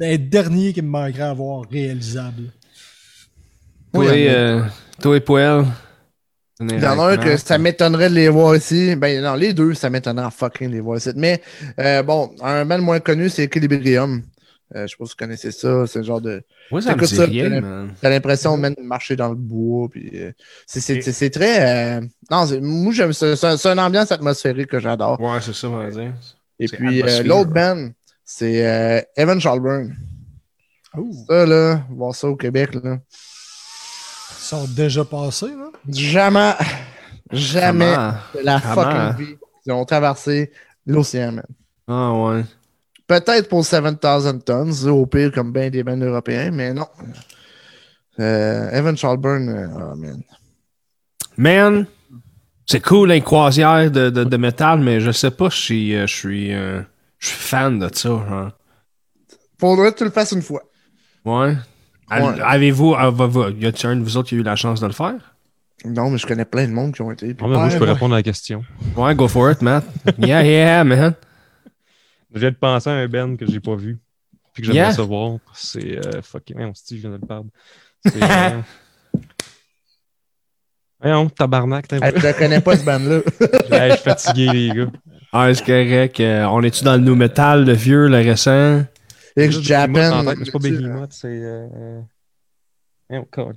le 0.00 0.16
dernier 0.18 0.72
qui 0.72 0.82
me 0.82 0.88
manquerait 0.88 1.22
à 1.22 1.32
voir 1.34 1.64
réalisable. 1.70 2.52
Toi, 3.92 4.04
Oui, 4.04 4.28
euh, 4.28 4.62
toi 5.00 5.16
et 5.16 5.20
Poel. 5.20 5.64
Il 6.58 6.82
y 6.82 6.86
en 6.86 6.98
a 6.98 7.12
un 7.12 7.16
que 7.18 7.36
ça 7.36 7.58
m'étonnerait 7.58 8.08
de 8.08 8.14
les 8.14 8.28
voir 8.30 8.56
ici. 8.56 8.96
Ben 8.96 9.22
non, 9.22 9.34
les 9.34 9.52
deux, 9.52 9.74
ça 9.74 9.90
m'étonnerait 9.90 10.30
fucking 10.30 10.68
de 10.68 10.72
les 10.76 10.80
voir 10.80 10.96
ici. 10.96 11.10
Mais 11.14 11.42
euh, 11.78 12.02
bon, 12.02 12.30
un 12.42 12.64
band 12.64 12.78
moins 12.80 12.98
connu, 12.98 13.28
c'est 13.28 13.44
Equilibrium. 13.44 14.22
Euh, 14.74 14.82
je 14.86 14.90
sais 14.90 14.96
pas 14.98 15.04
si 15.04 15.10
vous 15.12 15.16
connaissez 15.16 15.52
ça. 15.52 15.86
C'est 15.86 16.00
le 16.00 16.04
genre 16.04 16.20
de. 16.20 16.42
Ouais, 16.72 16.80
ça 16.80 16.96
me 16.96 17.06
ça, 17.06 17.24
rien, 17.24 17.48
t'as 17.50 17.60
man. 17.60 17.94
T'as 18.00 18.10
l'impression 18.10 18.56
même 18.56 18.74
de 18.76 18.82
marcher 18.82 19.14
dans 19.14 19.28
le 19.28 19.36
bois. 19.36 19.88
Puis, 19.88 20.10
euh, 20.14 20.32
c'est, 20.66 20.80
c'est, 20.80 21.00
c'est, 21.02 21.12
c'est 21.12 21.30
très. 21.30 21.98
euh, 21.98 22.00
non, 22.30 22.46
c'est- 22.46 22.60
moi, 22.60 22.92
j'aime 22.92 23.12
ça. 23.12 23.36
C'est, 23.36 23.46
un- 23.46 23.56
c'est 23.56 23.68
une 23.68 23.78
ambiance 23.78 24.10
atmosphérique 24.10 24.68
que 24.70 24.80
j'adore. 24.80 25.20
Ouais, 25.20 25.38
c'est 25.40 25.54
ça, 25.54 25.68
on 25.68 25.76
va 25.76 25.90
dire. 25.90 26.12
Et 26.58 26.66
puis, 26.66 27.00
euh, 27.02 27.22
l'autre 27.22 27.50
band, 27.50 27.90
c'est 28.24 28.66
euh, 28.66 29.00
Evan 29.16 29.40
Shalburn. 29.40 29.94
Oh, 30.98 31.10
Ça, 31.28 31.46
là, 31.46 31.82
voir 31.90 32.14
ça 32.14 32.26
au 32.26 32.34
Québec, 32.36 32.74
là. 32.74 32.98
ils 32.98 34.42
sont 34.42 34.64
déjà 34.64 35.04
passés, 35.04 35.46
là. 35.50 35.68
Jamais, 35.88 36.54
jamais 37.30 37.92
Comment? 37.94 38.14
de 38.34 38.40
la 38.44 38.60
Comment? 38.60 38.74
fucking 39.12 39.26
vie, 39.26 39.36
ils 39.66 39.72
ont 39.72 39.84
traversé 39.84 40.50
l'océan, 40.86 41.32
man. 41.32 41.44
Ah, 41.86 42.12
ouais. 42.14 42.44
Peut-être 43.06 43.48
pour 43.48 43.64
7000 43.64 43.98
tons, 44.44 44.88
au 44.88 45.06
pire, 45.06 45.30
comme 45.32 45.52
bien 45.52 45.70
des 45.70 45.84
bands 45.84 45.96
européens, 45.96 46.50
mais 46.52 46.72
non. 46.74 46.86
Euh, 48.18 48.70
Evan 48.70 48.96
Shalburn, 48.96 49.48
euh, 49.48 49.66
oh 49.92 49.94
man. 49.96 50.22
Man, 51.36 51.86
c'est 52.66 52.80
cool, 52.80 53.12
une 53.12 53.22
croisière 53.22 53.90
de, 53.90 54.10
de, 54.10 54.24
de 54.24 54.36
métal, 54.36 54.80
mais 54.80 55.00
je 55.00 55.10
sais 55.12 55.30
pas 55.30 55.50
si 55.50 55.94
euh, 55.94 56.06
je 56.06 56.14
suis 56.14 56.52
euh, 56.54 56.80
je 57.18 57.28
suis 57.28 57.36
fan 57.36 57.78
de 57.78 57.88
ça. 57.94 58.08
Hein. 58.10 58.52
Faudrait 59.60 59.92
que 59.92 59.98
tu 59.98 60.04
le 60.04 60.10
fasses 60.10 60.32
une 60.32 60.42
fois. 60.42 60.62
Ouais. 61.24 61.54
Avez-vous, 62.08 62.94
ah, 62.96 63.10
va- 63.10 63.26
va- 63.26 63.50
y 63.50 63.66
a-t-il 63.66 63.86
un 63.86 63.96
de 63.96 64.02
vous 64.02 64.16
autres 64.16 64.28
qui 64.28 64.34
a 64.36 64.38
eu 64.38 64.42
la 64.42 64.56
chance 64.56 64.80
de 64.80 64.86
le 64.86 64.92
faire? 64.92 65.36
Non, 65.84 66.10
mais 66.10 66.18
je 66.18 66.26
connais 66.26 66.44
plein 66.44 66.66
de 66.66 66.72
monde 66.72 66.94
qui 66.94 67.02
ont 67.02 67.10
été. 67.12 67.34
Ah, 67.40 67.44
mais 67.46 67.48
moi, 67.56 67.68
je 67.68 67.78
peux 67.78 67.84
répondre 67.84 68.14
à 68.14 68.18
la 68.18 68.22
question. 68.22 68.64
Ouais, 68.96 69.14
go 69.14 69.28
for 69.28 69.50
it, 69.50 69.60
Matt. 69.62 69.84
Yeah, 70.18 70.42
yeah, 70.42 70.84
man. 70.84 71.14
Je 72.36 72.40
viens 72.40 72.50
de 72.50 72.56
penser 72.56 72.90
à 72.90 72.92
un 72.92 73.08
Ben 73.08 73.36
que 73.36 73.46
j'ai 73.46 73.60
pas 73.60 73.74
vu. 73.76 73.98
Puis 74.52 74.62
que 74.62 74.66
j'aimerais 74.66 74.88
Yeah. 74.88 74.92
savoir. 74.92 75.38
C'est 75.54 75.98
euh, 76.06 76.20
fucking. 76.20 76.56
Voyons, 76.56 76.74
Steve, 76.74 76.98
je 76.98 77.08
viens 77.08 77.16
de 77.16 77.20
le 77.20 77.26
perdre. 77.26 77.48
C'est. 78.04 78.22
Euh... 78.22 78.60
Voyons, 81.00 81.28
tabarnak, 81.28 81.88
t'es 81.88 81.98
je 81.98 82.26
ne 82.26 82.32
connais 82.32 82.60
pas 82.60 82.76
ce 82.76 82.84
band-là. 82.84 83.20
Hey, 83.70 83.90
Je 83.90 83.94
suis 83.96 84.02
fatigué, 84.04 84.48
les 84.52 84.68
gars. 84.70 84.90
Ah, 85.32 85.52
c'est 85.54 85.64
correct. 85.64 86.20
Euh, 86.20 86.44
on 86.44 86.62
est-tu 86.62 86.84
dans 86.84 86.94
le 86.94 87.02
new 87.02 87.14
metal, 87.14 87.64
le 87.64 87.72
vieux, 87.72 88.08
le 88.08 88.16
récent? 88.16 88.82
Ex 89.36 89.60
Japan. 89.60 90.24
C'est 90.44 90.50
pas 90.52 90.58
Behemoth, 90.58 91.12
c'est. 91.12 91.28
Euh... 91.28 92.00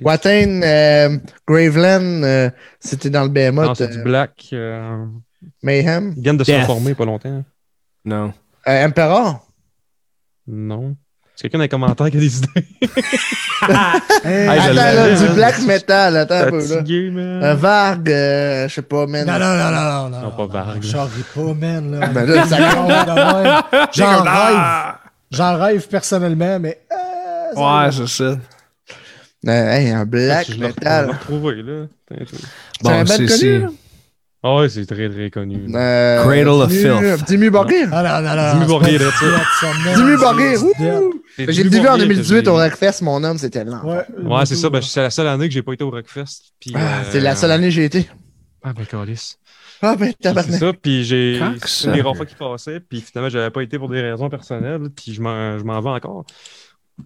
Watain, 0.01 0.61
euh, 0.61 1.17
Graveland, 1.47 2.23
euh, 2.23 2.49
c'était 2.79 3.09
dans 3.09 3.21
le 3.23 3.27
Non, 3.27 3.33
Behemoth. 3.33 3.77
c'est 3.77 3.87
du 3.87 3.99
euh, 3.99 4.03
Black. 4.03 4.49
Euh... 4.53 5.05
Mayhem? 5.63 6.13
Ils 6.17 6.23
viennent 6.23 6.37
de 6.37 6.43
se 6.43 6.51
reformer 6.51 6.93
pas 6.93 7.05
longtemps. 7.05 7.43
Non. 8.05 8.33
Euh, 8.67 8.85
Emperor? 8.87 9.45
Non. 10.47 10.95
C'est 11.35 11.43
quelqu'un 11.43 11.59
dans 11.59 11.63
les 11.63 11.69
commentaires 11.69 12.09
qui 12.11 12.17
a 12.17 12.19
des 12.19 12.37
idées? 12.37 12.67
Hey, 14.23 14.47
attends, 14.47 14.73
là, 14.73 15.15
du 15.15 15.33
black 15.33 15.59
metal. 15.61 16.17
Attends 16.17 16.35
un 16.47 16.49
peu. 16.49 16.61
Fatigué, 16.61 17.09
man. 17.11 17.43
Un 17.43 17.53
Varg, 17.55 18.09
euh, 18.09 18.67
je 18.67 18.73
sais 18.73 18.81
pas, 18.81 19.05
man. 19.05 19.27
Non, 19.27 19.33
non, 19.33 19.39
non, 19.57 19.71
non, 19.71 20.09
non. 20.09 20.21
Non, 20.21 20.31
pas 20.31 20.45
Varg, 20.47 20.75
là. 20.83 20.89
J'en 20.89 21.03
ris 21.05 21.23
pas, 21.35 21.53
man, 21.53 21.99
là. 21.99 22.07
Ben 22.07 22.25
là, 22.25 22.47
ça 22.47 22.57
J'en 22.57 22.87
rêve. 22.87 23.63
J'en 23.93 24.17
rêve. 24.23 24.25
Ah! 24.27 24.99
J'en 25.31 25.57
rêve 25.59 25.87
personnellement, 25.87 26.59
mais. 26.59 26.81
euh, 26.91 27.55
Ouais, 27.85 27.91
c'est 27.91 28.07
ça. 28.07 28.23
Euh, 28.23 29.71
hey, 29.71 29.89
un 29.91 30.05
black 30.05 30.47
Je 30.47 30.53
l'ai 30.53 30.59
metal. 30.67 31.17
C'est 32.81 32.89
un 32.89 33.05
c'est- 33.05 33.25
connu, 33.27 33.59
là? 33.59 33.67
Ah 34.41 34.55
ouais, 34.55 34.69
c'est 34.69 34.85
très, 34.85 35.09
très 35.09 35.29
connu. 35.29 35.65
Euh, 35.75 36.23
Cradle 36.23 36.47
of 36.47 36.71
Filth. 36.71 37.25
Dimmu 37.27 37.49
Borgir. 37.49 37.89
Ah 37.91 38.21
non, 38.21 38.29
non, 38.29 38.35
non. 38.35 38.51
Dimmu 38.53 38.61
c'est 38.61 38.67
Borgir, 38.67 38.99
là. 39.01 39.95
Dimmu 39.95 40.11
C'est 40.15 40.23
Borgir. 40.23 40.59
C'est 41.35 41.51
J'ai 41.51 41.63
du 41.63 41.69
vu 41.69 41.79
en 41.79 41.83
Borgir 41.83 41.93
que 41.95 41.99
2018 42.07 42.45
j'ai- 42.45 42.49
au 42.49 42.55
Rockfest, 42.55 43.01
mon 43.01 43.23
homme, 43.23 43.37
c'était 43.37 43.65
lent. 43.65 43.83
Ouais, 43.83 44.05
Ouais, 44.23 44.45
c'est 44.45 44.55
ça. 44.55 44.69
Ben, 44.69 44.81
c'est 44.81 45.01
la 45.01 45.09
seule 45.09 45.27
année 45.27 45.47
que 45.49 45.53
j'ai 45.53 45.61
pas 45.61 45.73
été 45.73 45.83
au 45.83 45.89
Rockfest. 45.89 46.53
Puis, 46.59 46.71
Ah, 46.75 46.79
euh, 46.79 47.03
C'est 47.11 47.19
la 47.19 47.35
seule 47.35 47.51
année 47.51 47.65
que 47.67 47.71
j'ai 47.73 47.85
été. 47.85 48.09
Ah, 48.63 48.71
ben, 48.73 48.85
calice. 48.85 49.37
Ah, 49.81 49.95
ben, 49.97 50.07
C'est 50.07 50.19
tabarnak. 50.19 50.59
ça, 50.59 50.73
puis 50.73 51.03
j'ai. 51.05 51.39
C'est 51.65 51.91
des 51.91 52.01
rares 52.01 52.15
fois 52.15 52.25
qui 52.25 52.35
passait, 52.35 52.79
puis 52.81 53.01
finalement, 53.01 53.29
j'avais 53.29 53.49
pas 53.49 53.61
été 53.61 53.77
pour 53.77 53.89
des 53.89 54.01
raisons 54.01 54.29
personnelles, 54.29 54.89
puis 54.95 55.13
je 55.13 55.21
m'en 55.21 55.57
je 55.57 55.63
m'en 55.63 55.79
vais 55.81 55.89
encore. 55.89 56.25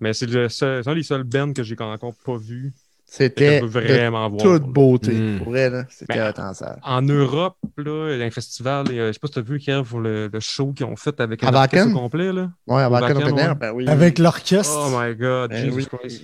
Mais 0.02 0.14
c'est 0.14 0.26
le 0.28 0.50
seul- 0.50 0.84
c'est 0.84 0.90
un 0.90 0.96
des 0.96 1.04
seuls 1.04 1.24
bands 1.24 1.54
que 1.54 1.62
j'ai 1.64 1.76
encore 1.80 2.14
pas 2.26 2.38
vu. 2.38 2.74
C'était 3.16 3.60
veux 3.60 3.68
de 3.68 3.68
vraiment 3.94 4.28
voir. 4.28 4.42
toute 4.42 4.64
beauté. 4.64 5.12
Mm. 5.12 5.40
Pour. 5.44 5.54
C'était 5.90 6.16
Ben, 6.16 6.28
intensable. 6.30 6.80
En 6.82 7.04
Europe, 7.04 7.58
là, 7.78 8.12
il 8.14 8.20
y 8.20 8.24
a 8.24 8.26
un 8.26 8.32
festival, 8.32 8.92
et, 8.92 9.00
euh, 9.00 9.08
je 9.10 9.14
sais 9.14 9.20
pas 9.20 9.28
si 9.28 9.34
t'as 9.36 9.42
vu, 9.42 9.60
Kev, 9.60 9.84
pour 9.84 10.00
le, 10.00 10.32
le 10.34 10.40
show 10.40 10.74
qu'ils 10.74 10.88
ont 10.88 10.96
fait 10.96 11.20
avec 11.20 11.44
À 11.44 11.50
un 11.50 11.54
orchestre 11.54 11.78
Wacken? 11.78 11.96
au 11.96 12.00
complet, 12.00 12.34
là. 12.34 12.50
Ouais, 12.66 13.56
ben 13.60 13.72
oui. 13.76 13.88
Avec 13.88 14.18
l'orchestre. 14.18 14.74
Oh 14.76 14.90
my 15.00 15.14
god, 15.16 15.52
Ben 15.52 15.64
Jesus 15.64 15.88
oui. 15.94 16.00
Christ. 16.00 16.24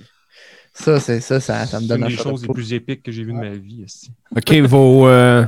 Ça, 0.74 0.98
c'est 0.98 1.20
ça, 1.20 1.38
ça, 1.38 1.64
ça 1.66 1.76
me 1.76 1.82
C'est 1.82 1.88
donne 1.88 1.98
une 2.00 2.04
un 2.06 2.08
des 2.08 2.16
choses 2.16 2.42
les 2.42 2.52
plus 2.52 2.72
épiques 2.72 3.04
que 3.04 3.12
j'ai 3.12 3.22
vues 3.22 3.34
de 3.34 3.38
ma 3.38 3.50
vie. 3.50 3.84
esti. 3.84 4.10
OK, 4.36 4.52
vos... 4.68 5.06
euh, 5.06 5.44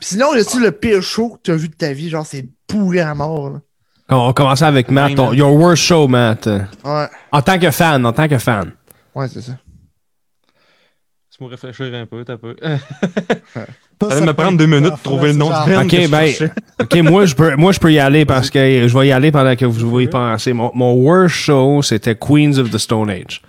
Sinon, 0.00 0.34
y 0.34 0.38
a-tu 0.40 0.58
le 0.58 0.72
pire 0.72 1.02
show 1.02 1.34
que 1.34 1.40
t'as 1.50 1.56
vu 1.56 1.68
de 1.68 1.74
ta 1.74 1.92
vie? 1.92 2.08
Genre, 2.08 2.24
c'est 2.24 2.48
pourri 2.66 3.00
à 3.00 3.14
mort, 3.14 3.50
là. 3.50 3.60
On 4.08 4.28
va 4.28 4.32
commencer 4.32 4.64
avec 4.64 4.90
Matt. 4.90 5.14
Ton- 5.16 5.34
your 5.34 5.52
worst 5.54 5.82
show, 5.82 6.08
Matt. 6.08 6.46
Ouais. 6.46 7.06
En 7.30 7.42
tant 7.42 7.58
que 7.58 7.70
fan, 7.70 8.06
en 8.06 8.12
tant 8.14 8.26
que 8.26 8.38
fan. 8.38 8.72
Ouais, 9.14 9.28
c'est 9.28 9.42
ça. 9.42 9.52
Laisse-moi 11.40 11.50
réfléchir 11.50 11.94
un 11.94 12.06
peu, 12.06 12.24
t'as 12.24 12.36
peu. 12.36 12.56
Ça, 14.00 14.16
allait 14.16 14.26
me 14.26 14.32
prendre 14.32 14.58
deux 14.58 14.66
minutes 14.66 14.90
pour 14.90 15.02
trouver 15.02 15.32
le 15.32 15.38
nom 15.38 15.46
du 15.46 15.72
band. 15.72 15.82
Ok, 15.82 16.08
ben-. 16.08 16.32
OK, 16.80 16.96
moi 17.02 17.26
je, 17.26 17.34
peux, 17.34 17.54
moi, 17.56 17.72
je 17.72 17.78
peux 17.78 17.92
y 17.92 17.98
aller 17.98 18.24
parce 18.24 18.50
que 18.50 18.88
je 18.88 18.98
vais 18.98 19.08
y 19.08 19.12
aller 19.12 19.30
pendant 19.30 19.54
que 19.54 19.64
vous 19.64 19.88
vous 19.88 20.00
y 20.00 20.08
pensez. 20.08 20.52
Mon, 20.52 20.70
mon 20.74 20.94
worst 20.94 21.34
show, 21.34 21.82
c'était 21.82 22.14
Queens 22.14 22.58
of 22.58 22.70
the 22.70 22.78
Stone 22.78 23.10
Age. 23.10 23.42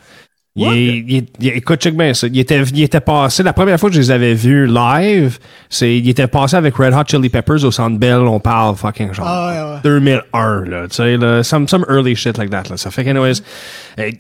Il, 0.60 1.10
il 1.10 1.26
il 1.40 1.48
écoute, 1.48 1.80
check 1.82 1.96
bien 1.96 2.14
ça. 2.14 2.28
Il 2.28 2.40
était, 2.40 2.62
il 2.62 2.84
était 2.84 3.00
passé, 3.00 3.44
la 3.44 3.54
première 3.54 3.80
fois 3.80 3.90
que 3.90 3.96
je 3.96 4.02
les 4.02 4.12
avais 4.12 4.34
vus 4.34 4.68
live, 4.68 5.40
c'est, 5.70 5.98
il 5.98 6.10
était 6.10 6.28
passé 6.28 6.56
avec 6.56 6.76
Red 6.76 6.94
Hot 6.94 7.04
Chili 7.08 7.30
Peppers 7.30 7.64
au 7.64 7.72
Centre 7.72 7.98
Bell, 7.98 8.20
on 8.20 8.40
parle 8.40 8.76
fucking 8.76 9.14
genre. 9.14 9.26
Ah, 9.28 9.50
ouais, 9.50 9.74
ouais. 9.74 9.80
2001, 9.84 10.66
là, 10.66 10.88
tu 10.88 10.96
sais, 10.96 11.18
là, 11.18 11.44
some, 11.44 11.68
some 11.68 11.86
early 11.90 12.16
shit 12.16 12.38
like 12.38 12.50
that, 12.50 12.64
là. 12.70 12.78
Ça 12.78 12.92
fait 12.92 13.04
qu'anyways, 13.04 13.42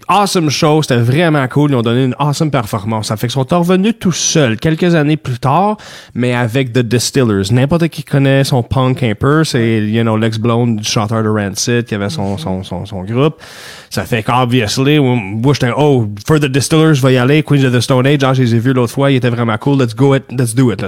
awesome 0.07 0.49
show, 0.49 0.81
c'était 0.81 0.97
vraiment 0.97 1.47
cool, 1.47 1.71
ils 1.71 1.75
ont 1.75 1.81
donné 1.81 2.05
une 2.05 2.15
awesome 2.19 2.51
performance. 2.51 3.07
Ça 3.07 3.17
fait 3.17 3.27
qu'ils 3.27 3.33
sont 3.33 3.45
revenus 3.49 3.95
tout 3.99 4.11
seuls 4.11 4.57
quelques 4.57 4.95
années 4.95 5.17
plus 5.17 5.39
tard, 5.39 5.77
mais 6.13 6.33
avec 6.33 6.73
The 6.73 6.79
Distillers. 6.79 7.51
N'importe 7.51 7.87
qui 7.89 8.03
connaît 8.03 8.43
son 8.43 8.63
punk 8.63 9.03
un 9.03 9.15
peu, 9.15 9.43
c'est, 9.43 9.81
you 9.81 10.03
know, 10.03 10.17
l'ex-blonde 10.17 10.77
du 10.77 10.89
chanteur 10.89 11.23
de 11.23 11.29
Rancid 11.29 11.85
qui 11.85 11.95
avait 11.95 12.09
son, 12.09 12.37
son, 12.37 12.63
son, 12.63 12.85
son 12.85 13.03
groupe. 13.03 13.41
Ça 13.89 14.03
fait 14.03 14.23
qu'obviously, 14.23 14.99
moi, 14.99 15.53
j'étais, 15.53 15.71
oh, 15.75 16.07
The 16.37 16.45
Distillers, 16.45 16.95
je 16.95 17.01
vais 17.01 17.13
y 17.13 17.17
aller, 17.17 17.41
Queens 17.43 17.63
of 17.63 17.73
the 17.73 17.79
Stone 17.79 18.05
Age, 18.05 18.19
genre, 18.19 18.33
je 18.33 18.43
les 18.43 18.55
ai 18.55 18.59
vus 18.59 18.73
l'autre 18.73 18.93
fois, 18.93 19.09
ils 19.11 19.15
étaient 19.15 19.29
vraiment 19.29 19.57
cool, 19.57 19.81
let's 19.81 19.95
go 19.95 20.13
it, 20.13 20.25
let's 20.31 20.53
do 20.53 20.71
it. 20.71 20.83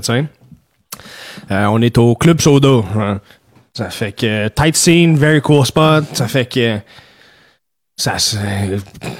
Euh, 1.49 1.65
on 1.65 1.81
est 1.81 1.97
au 1.97 2.15
Club 2.15 2.41
Soda. 2.41 2.83
hein. 2.95 3.19
Ça 3.73 3.89
fait 3.89 4.11
que 4.11 4.49
tight 4.49 4.75
scene, 4.75 5.15
very 5.15 5.41
cool 5.41 5.65
spot. 5.65 6.03
Ça 6.13 6.27
fait 6.27 6.45
que 6.45 6.79
ça, 7.95 8.17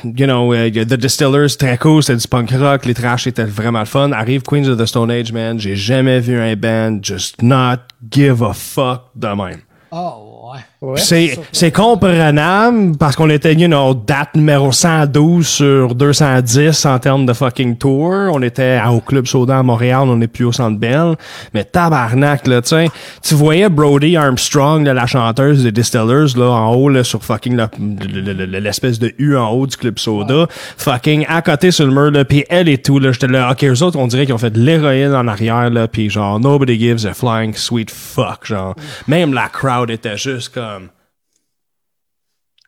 you 0.03 0.25
know, 0.25 0.53
euh, 0.53 0.69
The 0.69 0.95
Distillers, 0.95 1.55
très 1.57 1.77
cool, 1.77 2.03
c'était 2.03 2.19
du 2.19 2.27
punk 2.27 2.51
rock, 2.51 2.85
les 2.85 2.93
trash 2.93 3.27
étaient 3.27 3.45
vraiment 3.45 3.85
fun. 3.85 4.11
Arrive 4.11 4.41
Queens 4.41 4.67
of 4.67 4.77
the 4.77 4.85
Stone 4.85 5.11
Age, 5.11 5.31
man, 5.31 5.59
j'ai 5.59 5.75
jamais 5.75 6.19
vu 6.19 6.37
un 6.39 6.55
band 6.55 6.99
just 7.01 7.41
not 7.41 7.77
give 8.11 8.43
a 8.43 8.53
fuck 8.53 9.11
de 9.15 9.27
même. 9.27 9.61
Oh, 9.91 10.40
ouais. 10.81 10.93
C'est, 10.99 11.39
c'est 11.51 11.71
comprenable 11.71 12.97
parce 12.97 13.15
qu'on 13.15 13.29
était, 13.29 13.53
you 13.53 13.67
know, 13.67 13.93
date 13.93 14.35
numéro 14.35 14.71
112 14.71 15.47
sur 15.47 15.95
210 15.95 16.85
en 16.85 16.99
termes 16.99 17.25
de 17.25 17.33
fucking 17.33 17.77
tour. 17.77 18.11
On 18.33 18.41
était 18.41 18.79
au 18.89 18.99
Club 18.99 19.27
Soda 19.27 19.59
à 19.59 19.63
Montréal, 19.63 20.03
on 20.05 20.19
est 20.21 20.27
plus 20.27 20.45
au 20.45 20.51
Centre 20.51 20.77
Bell. 20.79 21.15
Mais 21.53 21.63
tabarnak, 21.63 22.47
là, 22.47 22.61
tu 22.61 22.69
sais, 22.69 22.89
tu 23.23 23.35
voyais 23.35 23.69
Brody 23.69 24.17
Armstrong, 24.17 24.83
là, 24.85 24.93
la 24.93 25.05
chanteuse 25.07 25.63
des 25.63 25.71
Distillers, 25.71 26.35
là, 26.37 26.49
en 26.49 26.73
haut, 26.73 26.89
là, 26.89 27.03
sur 27.03 27.23
fucking 27.23 27.55
la- 27.55 27.69
le- 27.79 28.21
le- 28.33 28.45
le- 28.45 28.59
l'espèce 28.59 28.99
de 28.99 29.13
U 29.17 29.35
en 29.37 29.49
haut 29.49 29.67
du 29.67 29.77
Club 29.77 29.99
Soda. 29.99 30.47
Fucking 30.77 31.25
à 31.29 31.41
côté 31.41 31.71
sur 31.71 31.85
le 31.85 31.93
mur, 31.93 32.11
là, 32.11 32.25
puis 32.25 32.43
elle 32.49 32.69
et 32.69 32.77
tout, 32.77 32.99
là, 32.99 33.11
j'étais 33.11 33.27
là, 33.27 33.51
ok, 33.51 33.63
eux 33.63 33.83
autres, 33.83 33.97
on 33.99 34.07
dirait 34.07 34.25
qu'ils 34.25 34.35
ont 34.35 34.39
fait 34.39 34.51
de 34.51 34.59
l'héroïne 34.59 35.13
en 35.13 35.27
arrière, 35.27 35.69
là, 35.69 35.87
puis 35.87 36.09
genre, 36.09 36.39
nobody 36.39 36.79
gives 36.79 37.05
a 37.05 37.13
flying 37.13 37.53
sweet 37.53 37.91
fuck, 37.91 38.45
genre. 38.45 38.75
Même 39.07 39.33
la 39.33 39.47
crowd 39.47 39.89
était 39.91 40.17
juste 40.17 40.40
comme... 40.49 40.89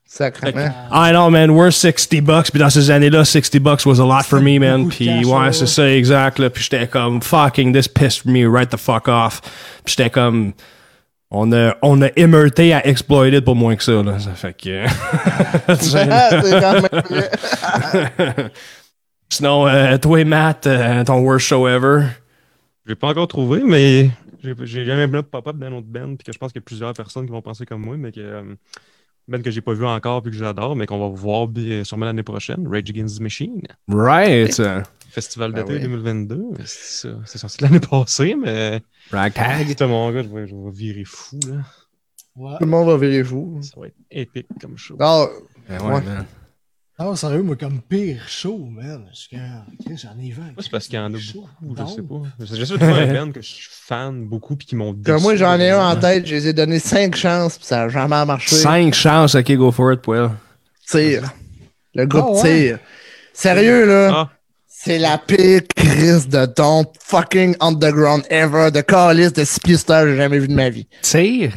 Sacrément. 0.05 0.71
I 0.91 1.11
know, 1.11 1.31
man, 1.31 1.55
we're 1.55 1.71
60 1.71 2.21
bucks. 2.23 2.51
Puis 2.51 2.59
dans 2.59 2.69
ces 2.69 2.91
années-là, 2.91 3.25
60 3.25 3.59
bucks 3.63 3.83
was 3.83 3.99
a 3.99 4.05
lot 4.05 4.23
for 4.25 4.39
me, 4.39 4.59
man. 4.59 4.83
beaucoup 4.83 4.91
de 4.91 4.95
Puis 4.95 5.05
cash, 5.07 5.25
ouais, 5.25 5.45
là. 5.45 5.51
c'est 5.53 5.65
ça, 5.65 5.89
exact. 5.91 6.37
Là. 6.37 6.51
Puis 6.51 6.61
um, 6.61 6.63
j'étais 6.69 6.87
comme, 6.87 7.21
fucking, 7.21 7.73
this 7.73 7.87
pissed 7.87 8.25
me 8.25 8.45
right 8.47 8.69
the 8.69 8.77
fuck 8.77 9.07
off. 9.07 9.41
Puis 9.83 9.95
j'étais 9.97 10.11
comme, 10.11 10.53
on 11.31 11.51
a, 11.51 11.75
on 11.81 11.99
a 12.03 12.09
émeurté 12.15 12.75
à 12.75 12.85
exploiter 12.87 13.41
pour 13.41 13.55
moins 13.55 13.75
que 13.75 13.83
ça, 13.83 14.03
là. 14.03 14.19
Ça 14.19 14.35
fait 14.35 14.53
que... 14.53 14.85
c'est 15.79 16.07
quand 16.07 16.73
même 16.73 17.01
vrai. 17.09 18.51
Sinon, 19.29 19.67
euh, 19.67 19.97
toi 19.97 20.21
et 20.21 20.25
Matt, 20.25 20.67
euh, 20.67 21.03
ton 21.03 21.21
worst 21.21 21.47
show 21.47 21.67
ever. 21.67 22.03
Je 22.85 22.91
l'ai 22.91 22.95
pas 22.95 23.07
encore 23.07 23.27
trouvé, 23.27 23.61
mais 23.65 24.11
j'ai 24.63 24.85
jamais 24.85 25.07
vu 25.07 25.23
pop-up 25.23 25.57
d'un 25.57 25.71
autre 25.73 25.87
band, 25.87 26.15
puis 26.15 26.25
que 26.25 26.31
je 26.33 26.37
pense 26.37 26.51
qu'il 26.51 26.59
y 26.61 26.63
a 26.63 26.65
plusieurs 26.65 26.93
personnes 26.93 27.25
qui 27.25 27.31
vont 27.31 27.41
penser 27.41 27.65
comme 27.65 27.81
moi, 27.81 27.97
mais 27.97 28.11
que 28.11 28.19
euh, 28.19 28.55
band 29.27 29.41
que 29.41 29.51
j'ai 29.51 29.61
pas 29.61 29.73
vu 29.73 29.85
encore 29.85 30.21
puis 30.21 30.31
que 30.31 30.37
j'adore, 30.37 30.75
mais 30.75 30.85
qu'on 30.85 30.99
va 30.99 31.07
voir 31.15 31.47
bien- 31.47 31.83
sûrement 31.83 32.05
l'année 32.05 32.23
prochaine, 32.23 32.67
Rage 32.67 32.89
Against 32.89 33.17
the 33.17 33.21
Machine, 33.21 33.61
Right. 33.87 34.61
Festival 35.13 35.51
Ben 35.51 35.63
d'été 35.63 35.75
oui. 35.75 35.81
2022. 35.83 36.43
C'est 36.65 37.07
ça, 37.07 37.15
c'est 37.25 37.37
sorti 37.37 37.61
l'année 37.63 37.79
passée, 37.79 38.33
mais 38.35 38.81
Ragtag. 39.11 39.67
Putain, 39.67 39.85
mon 39.87 40.11
gars, 40.11 40.23
je 40.23 40.27
vais, 40.29 40.47
je 40.47 40.55
vais 40.55 40.71
virer 40.71 41.03
fou 41.05 41.37
là. 41.47 41.61
Ouais. 42.35 42.53
Tout 42.57 42.63
le 42.65 42.71
monde 42.71 42.87
va 42.87 42.97
virer 42.97 43.23
fou. 43.23 43.59
Ça 43.61 43.79
va 43.79 43.85
être 43.87 43.95
épique 44.09 44.47
comme 44.59 44.75
show. 44.75 44.97
Ah, 44.99 45.27
Ouais, 45.69 45.77
Ouais. 45.79 46.01
Non, 46.99 47.15
sérieux, 47.15 47.41
moi, 47.41 47.55
comme 47.55 47.81
pire 47.81 48.21
show, 48.27 48.57
man. 48.71 49.07
Je 49.11 49.17
suis 49.17 49.29
comme, 49.29 49.39
Chris, 49.85 49.97
J'en 50.03 50.17
ai 50.23 50.29
vu. 50.29 50.39
un 50.41 50.45
Moi, 50.53 50.53
c'est 50.59 50.69
parce 50.69 50.85
qu'il 50.85 50.95
y 50.95 50.99
en 50.99 51.05
a 51.05 51.09
beaucoup, 51.09 51.49
je 51.75 51.81
Non. 51.81 51.87
sais 51.87 52.01
pas. 52.03 52.21
J'essaie 52.55 52.73
de 52.73 52.77
trouver 52.77 53.01
un 53.01 53.13
band 53.25 53.31
que 53.31 53.41
je 53.41 53.47
suis 53.47 53.67
fan 53.71 54.25
beaucoup 54.25 54.55
puis 54.55 54.67
qui 54.67 54.75
m'ont 54.75 54.93
que 54.93 55.19
moi, 55.21 55.35
j'en 55.35 55.59
ai 55.59 55.71
un 55.71 55.83
en 55.89 55.95
tête, 55.95 56.27
je 56.27 56.35
les 56.35 56.47
ai 56.49 56.53
donné 56.53 56.77
5 56.79 57.15
chances, 57.15 57.57
puis 57.57 57.65
ça 57.65 57.83
a 57.83 57.89
jamais 57.89 58.23
marché. 58.25 58.55
Cinq 58.55 58.93
chances, 58.93 59.33
ok, 59.35 59.51
go 59.55 59.71
for 59.71 59.91
it, 59.91 60.05
Will. 60.07 60.29
Tire. 60.87 61.31
Le 61.95 62.05
groupe 62.05 62.35
Ah 62.39 62.43
ouais? 62.43 62.65
tire. 62.67 62.79
Sérieux, 63.33 63.85
là? 63.87 64.11
Ah, 64.13 64.29
C'est 64.67 64.99
la 64.99 65.17
pire 65.17 65.61
crise 65.75 66.27
de 66.27 66.45
don 66.45 66.85
fucking 67.01 67.55
underground 67.59 68.23
ever, 68.29 68.69
de 68.69 68.81
calice 68.81 69.33
de 69.33 69.43
6 69.43 69.59
pieds 69.61 69.77
sur 69.77 69.85
terre 69.87 70.03
que 70.03 70.11
j'ai 70.11 70.17
jamais 70.17 70.37
vu 70.39 70.47
de 70.47 70.53
ma 70.53 70.69
vie. 70.69 70.87
Tire. 71.01 71.53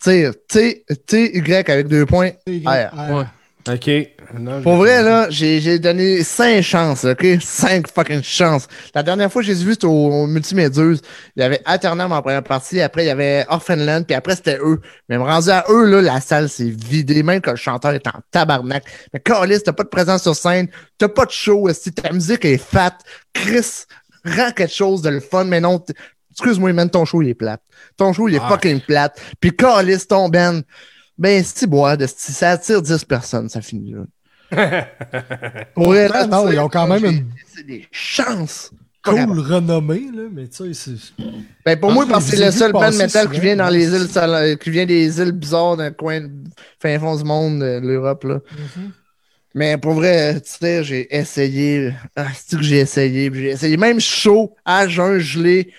Tire. 0.00 0.32
T, 0.48 0.84
T, 1.06 1.36
Y 1.36 1.70
avec 1.70 1.86
deux 1.88 2.06
points. 2.06 2.30
Ah, 2.64 2.90
Ah, 2.96 3.14
Ouais. 3.14 3.24
Ok. 3.66 3.90
Non, 4.38 4.60
Pour 4.62 4.76
vrai, 4.76 5.02
là, 5.02 5.26
j'ai 5.30 5.60
j'ai 5.60 5.78
donné 5.78 6.22
5 6.22 6.60
chances, 6.62 7.04
OK? 7.04 7.24
5 7.40 7.86
fucking 7.88 8.22
chances. 8.22 8.66
La 8.94 9.02
dernière 9.02 9.32
fois 9.32 9.40
que 9.40 9.46
j'ai 9.46 9.54
vu, 9.54 9.72
c'était 9.72 9.86
au, 9.86 9.90
au 9.90 10.26
Multiméduse. 10.26 11.00
Il 11.36 11.40
y 11.40 11.42
avait 11.42 11.62
Alternam 11.64 12.12
en 12.12 12.20
première 12.20 12.42
partie, 12.42 12.80
après 12.82 13.04
il 13.04 13.06
y 13.06 13.10
avait 13.10 13.46
Orphanland, 13.48 14.02
puis 14.04 14.14
après 14.14 14.36
c'était 14.36 14.58
eux. 14.58 14.80
Mais 15.08 15.16
me 15.16 15.22
rendu 15.22 15.48
à 15.50 15.64
eux, 15.70 15.86
là, 15.86 16.02
la 16.02 16.20
salle 16.20 16.48
s'est 16.50 16.64
vidée, 16.68 17.22
même 17.22 17.40
que 17.40 17.50
le 17.50 17.56
chanteur 17.56 17.92
est 17.92 18.06
en 18.06 18.20
tabarnak. 18.30 18.84
Mais 19.14 19.20
Carlis, 19.20 19.62
t'as 19.64 19.72
pas 19.72 19.84
de 19.84 19.88
présence 19.88 20.22
sur 20.22 20.34
scène, 20.36 20.68
t'as 20.98 21.08
pas 21.08 21.24
de 21.24 21.30
show, 21.30 21.66
si 21.72 21.90
ta 21.92 22.12
musique 22.12 22.44
est 22.44 22.58
fat, 22.58 22.98
Chris, 23.32 23.84
rend 24.26 24.50
quelque 24.52 24.74
chose 24.74 25.00
de 25.00 25.08
le 25.10 25.20
fun, 25.20 25.44
mais 25.44 25.60
non, 25.60 25.82
excuse-moi, 26.32 26.72
man, 26.74 26.90
ton 26.90 27.04
show 27.06 27.22
il 27.22 27.28
est 27.30 27.34
plate. 27.34 27.62
Ton 27.96 28.12
show 28.12 28.28
il 28.28 28.34
est 28.34 28.40
Ah. 28.42 28.48
fucking 28.50 28.80
plate. 28.80 29.18
Puis 29.40 29.56
Carlis, 29.56 30.06
ton 30.06 30.28
Ben, 30.28 30.62
ben, 31.18 31.42
si 31.44 31.66
bois, 31.66 31.96
de 31.96 32.06
ça 32.06 32.50
attire 32.50 32.82
10 32.82 33.04
personnes, 33.04 33.48
ça 33.48 33.60
finit 33.60 33.92
là. 33.92 34.04
Pour 35.74 35.94
là, 35.94 36.08
Ah, 36.12 36.26
non, 36.26 36.50
ils 36.50 36.58
ont 36.58 36.68
quand 36.68 36.86
même 36.86 37.04
une 37.04 37.26
C'est 37.46 37.66
des 37.66 37.86
chances. 37.90 38.70
Cool 39.02 39.38
renommée, 39.38 40.08
là, 40.14 40.22
mais 40.32 40.48
tu 40.48 40.72
sais, 40.72 40.96
c'est. 41.18 41.24
Ben, 41.64 41.78
pour 41.78 41.90
Ah, 41.90 41.94
moi, 41.94 42.06
parce 42.08 42.30
que 42.30 42.36
c'est 42.36 42.44
le 42.46 42.50
seul 42.50 42.72
band 42.72 42.90
metal 42.92 43.28
qui 43.30 43.38
vient 43.38 43.56
dans 43.56 43.68
les 43.68 43.88
îles, 43.94 44.58
qui 44.58 44.70
vient 44.70 44.86
des 44.86 45.20
îles 45.20 45.32
bizarres 45.32 45.76
d'un 45.76 45.90
coin 45.90 46.22
de 46.22 46.30
fin 46.80 46.98
fond 46.98 47.14
du 47.14 47.24
monde, 47.24 47.60
de 47.60 47.86
l'Europe, 47.86 48.24
là. 48.24 48.40
Mhm. 48.76 48.92
Mais 49.54 49.76
pour 49.78 49.92
vrai, 49.92 50.40
tu 50.40 50.50
sais, 50.50 50.82
j'ai 50.82 51.14
essayé. 51.14 51.92
Ah, 52.16 52.28
c'est 52.34 52.56
que 52.56 52.62
j'ai 52.62 52.78
essayé? 52.78 53.30
J'ai 53.32 53.50
essayé. 53.50 53.76
Même 53.76 54.00
chaud, 54.00 54.56
à 54.64 54.88
jeun, 54.88 55.18
gelé. 55.18 55.70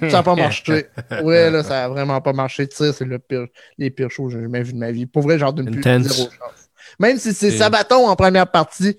Ça 0.00 0.08
n'a 0.08 0.22
pas 0.22 0.34
marché. 0.34 0.86
Ouais, 1.22 1.50
là, 1.50 1.62
ça 1.62 1.84
a 1.84 1.88
vraiment 1.88 2.20
pas 2.20 2.32
marché. 2.32 2.68
Tu 2.68 2.76
sais, 2.76 2.92
c'est 2.92 3.04
le 3.04 3.18
pire, 3.18 3.46
les 3.78 3.90
pires 3.90 4.10
shows 4.10 4.26
que 4.26 4.34
j'ai 4.34 4.42
jamais 4.42 4.62
vu 4.62 4.72
de 4.72 4.78
ma 4.78 4.90
vie. 4.90 5.06
Pour 5.06 5.22
vrai, 5.22 5.38
j'en 5.38 5.52
donne 5.52 5.70
plus 5.70 5.82
zéro 5.82 6.30
chance. 6.30 6.68
Même 6.98 7.18
si 7.18 7.32
c'est 7.32 7.50
Sabaton 7.50 8.06
en 8.06 8.16
première 8.16 8.50
partie. 8.50 8.96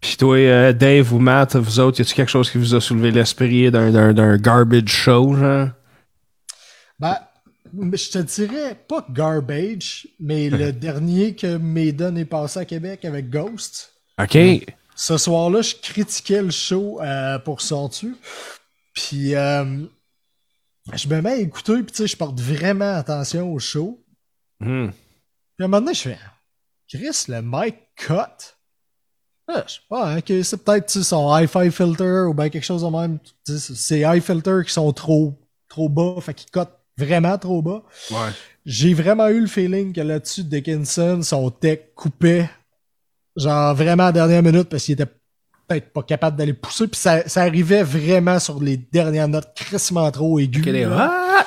Puis 0.00 0.16
toi, 0.16 0.36
euh, 0.36 0.72
Dave 0.72 1.14
ou 1.14 1.18
Matt, 1.18 1.54
vous 1.54 1.78
autres, 1.78 2.00
y 2.00 2.02
a-tu 2.02 2.14
quelque 2.14 2.28
chose 2.28 2.50
qui 2.50 2.58
vous 2.58 2.74
a 2.74 2.80
soulevé 2.80 3.12
l'esprit 3.12 3.70
d'un, 3.70 3.90
d'un, 3.90 4.12
d'un 4.12 4.36
garbage 4.36 4.88
show, 4.88 5.34
genre? 5.34 5.68
Ben, 6.98 7.16
je 7.72 8.10
te 8.10 8.18
dirais 8.18 8.76
pas 8.88 9.06
garbage, 9.10 10.08
mais 10.18 10.50
le 10.50 10.72
dernier 10.72 11.36
que 11.36 11.56
Maiden 11.56 12.18
est 12.18 12.24
passé 12.24 12.60
à 12.60 12.64
Québec 12.64 13.04
avec 13.04 13.30
Ghost. 13.30 13.94
OK. 14.20 14.36
Ce 14.94 15.16
soir-là, 15.18 15.62
je 15.62 15.74
critiquais 15.74 16.42
le 16.42 16.50
show 16.50 17.00
euh, 17.00 17.38
pour 17.38 17.60
son 17.60 17.88
dessus. 17.88 18.16
Puis 18.94 19.34
euh, 19.34 19.84
je 20.92 21.08
me 21.08 21.20
mets 21.20 21.32
à 21.32 21.36
écouter, 21.36 21.82
puis 21.82 21.92
tu 21.92 21.96
sais, 21.96 22.06
je 22.06 22.16
porte 22.16 22.38
vraiment 22.40 22.94
attention 22.94 23.52
au 23.52 23.58
show. 23.58 24.04
Hmm. 24.60 24.88
Puis 25.56 25.62
à 25.62 25.64
un 25.64 25.68
moment 25.68 25.80
donné, 25.80 25.94
je 25.94 26.02
fais 26.02 26.18
Chris, 26.88 27.24
le 27.28 27.40
mic 27.42 27.76
cut? 27.96 28.54
Ah, 29.48 29.64
je 29.66 29.74
sais 29.74 29.80
pas, 29.88 30.10
hein, 30.10 30.20
que 30.20 30.42
c'est 30.42 30.62
peut-être 30.62 30.86
tu 30.86 30.98
sais, 30.98 31.04
son 31.04 31.34
hi-fi 31.34 31.70
filter 31.70 32.26
ou 32.28 32.34
bien 32.34 32.48
quelque 32.48 32.64
chose 32.64 32.82
de 32.82 32.88
même. 32.88 33.18
Tu 33.46 33.58
sais, 33.58 33.74
C'est 33.74 34.00
high 34.00 34.22
filters 34.22 34.64
qui 34.64 34.72
sont 34.72 34.92
trop, 34.92 35.34
trop 35.68 35.88
bas, 35.88 36.20
fait 36.20 36.34
qu'ils 36.34 36.50
cut 36.50 36.70
vraiment 36.96 37.36
trop 37.38 37.62
bas. 37.62 37.82
Ouais. 38.10 38.30
J'ai 38.64 38.94
vraiment 38.94 39.28
eu 39.28 39.40
le 39.40 39.46
feeling 39.46 39.92
que 39.92 40.00
là-dessus, 40.00 40.44
Dickinson, 40.44 41.22
son 41.22 41.50
tech 41.50 41.80
coupait, 41.96 42.48
genre 43.36 43.74
vraiment 43.74 44.04
à 44.04 44.06
la 44.06 44.12
dernière 44.12 44.42
minute 44.42 44.68
parce 44.68 44.84
qu'il 44.84 44.94
était 44.94 45.06
peut-être 45.68 45.92
pas 45.92 46.02
capable 46.02 46.36
d'aller 46.36 46.52
pousser, 46.52 46.86
puis 46.88 47.00
ça, 47.00 47.26
ça 47.28 47.42
arrivait 47.42 47.82
vraiment 47.82 48.38
sur 48.38 48.60
les 48.62 48.76
dernières 48.76 49.28
notes 49.28 49.48
crissement 49.54 50.10
trop 50.10 50.38
aiguës. 50.38 50.88
Ah! 50.92 51.44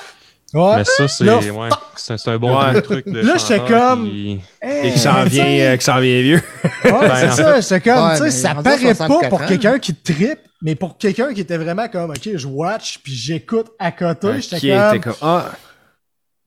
Ouais. 0.54 0.78
mais 0.78 0.84
ça, 0.86 1.08
c'est 1.10 1.30
ouais, 1.30 1.70
c'est 1.98 2.18
c'est 2.18 2.30
un 2.32 2.38
bon 2.38 2.58
Ouais. 2.58 2.82
truc 2.82 3.06
de 3.10 3.20
Là, 3.20 3.36
j'étais 3.38 3.60
comme- 3.66 4.10
qui- 4.10 4.40
Et 4.62 4.92
qui 4.94 5.00
s'en 5.00 5.24
vient, 5.26 5.46
euh, 5.46 5.76
qui 5.78 5.84
s'en 5.84 6.00
vient 6.00 6.22
vieux. 6.22 6.42
Ouais, 6.86 6.92
Ben, 6.92 7.16
c'est 7.16 7.32
ça, 7.44 7.60
j'étais 7.60 7.82
comme, 7.82 8.06
Ouais, 8.06 8.16
tu 8.18 8.24
sais, 8.24 8.32
ça 8.32 8.50
paraît 8.56 8.64
pas 8.64 8.78
64 8.78 9.30
pour 9.30 9.46
quelqu'un 9.46 9.80
qui 9.80 9.94
trippe, 9.96 10.40
mais 10.62 10.76
pour 10.76 10.98
quelqu'un 10.98 11.34
qui 11.34 11.42
était 11.42 11.58
vraiment 11.58 11.90
comme, 11.90 12.12
ok, 12.12 12.30
je 12.36 12.48
watch, 12.48 13.00
puis 13.04 13.14
j'écoute 13.14 13.68
à 13.80 13.92
côté, 13.92 14.28
Ok, 14.30 14.36
j'étais 14.40 15.00
comme, 15.02 15.14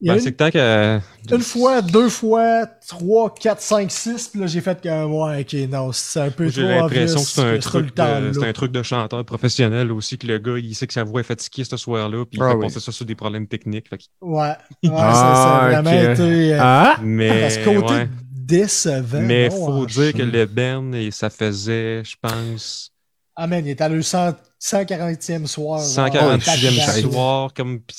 Ben, 0.00 0.14
une, 0.14 0.20
c'est 0.20 0.30
que 0.32 0.36
tant 0.36 0.50
que. 0.50 1.00
une 1.34 1.40
fois, 1.42 1.82
deux 1.82 2.08
fois, 2.08 2.66
trois, 2.86 3.34
quatre, 3.34 3.60
cinq, 3.60 3.90
six, 3.90 4.28
puis 4.28 4.40
là, 4.40 4.46
j'ai 4.46 4.60
fait 4.60 4.80
comme, 4.80 5.12
ouais, 5.12 5.40
ok, 5.40 5.68
non, 5.68 5.90
c'est 5.92 6.20
un 6.20 6.30
peu 6.30 6.48
J'ai 6.48 6.62
trop 6.62 6.68
l'impression 6.68 7.20
obvious 7.20 7.24
que 7.24 7.28
c'est 7.28 7.40
un, 7.42 7.52
le 7.52 7.58
truc 7.58 7.94
temps, 7.94 8.20
de, 8.20 8.32
c'est 8.32 8.48
un 8.48 8.52
truc 8.52 8.70
de 8.72 8.82
chanteur 8.84 9.24
professionnel 9.24 9.90
aussi, 9.90 10.16
que 10.16 10.26
le 10.28 10.38
gars, 10.38 10.56
il 10.58 10.74
sait 10.74 10.86
que 10.86 10.92
sa 10.92 11.02
voix 11.04 11.20
est 11.20 11.24
fatiguée 11.24 11.64
ce 11.64 11.76
soir-là, 11.76 12.24
puis 12.26 12.38
il 12.38 12.42
Ah 12.42 12.50
fait 12.50 12.54
oui. 12.54 12.66
passer 12.66 12.80
ça 12.80 12.92
sur 12.92 13.04
des 13.06 13.16
problèmes 13.16 13.48
techniques. 13.48 13.88
fait 13.88 14.00
Ouais, 14.20 14.38
ouais, 14.40 14.56
ça, 14.84 15.34
ça 15.34 15.60
Ah, 15.60 15.66
a 15.66 15.82
vraiment 15.82 16.12
été, 16.12 16.54
euh, 16.54 16.58
Ah! 16.60 16.96
Mais, 17.02 17.42
à 17.42 17.50
ce 17.50 17.58
côté 17.64 17.94
ouais. 17.94 18.08
décevant. 18.30 19.20
Mais 19.20 19.48
non, 19.48 19.56
faut 19.56 19.72
en 19.72 19.84
dire 19.84 20.12
que 20.14 20.22
le 20.22 20.46
Ben, 20.46 20.94
et 20.94 21.10
ça 21.10 21.28
faisait, 21.28 22.02
je 22.04 22.14
pense, 22.20 22.92
Ah, 23.36 23.46
man, 23.46 23.64
il 23.66 23.70
est 23.70 23.80
allé 23.80 23.96
le 23.96 24.02
100 24.02 24.34
140e 24.60 25.46
soir. 25.46 25.80
genre, 25.80 26.06
146e 26.06 26.76
back-to-back. 26.76 27.12
soir, 27.12 27.52
comme. 27.54 27.80
pis 27.80 27.96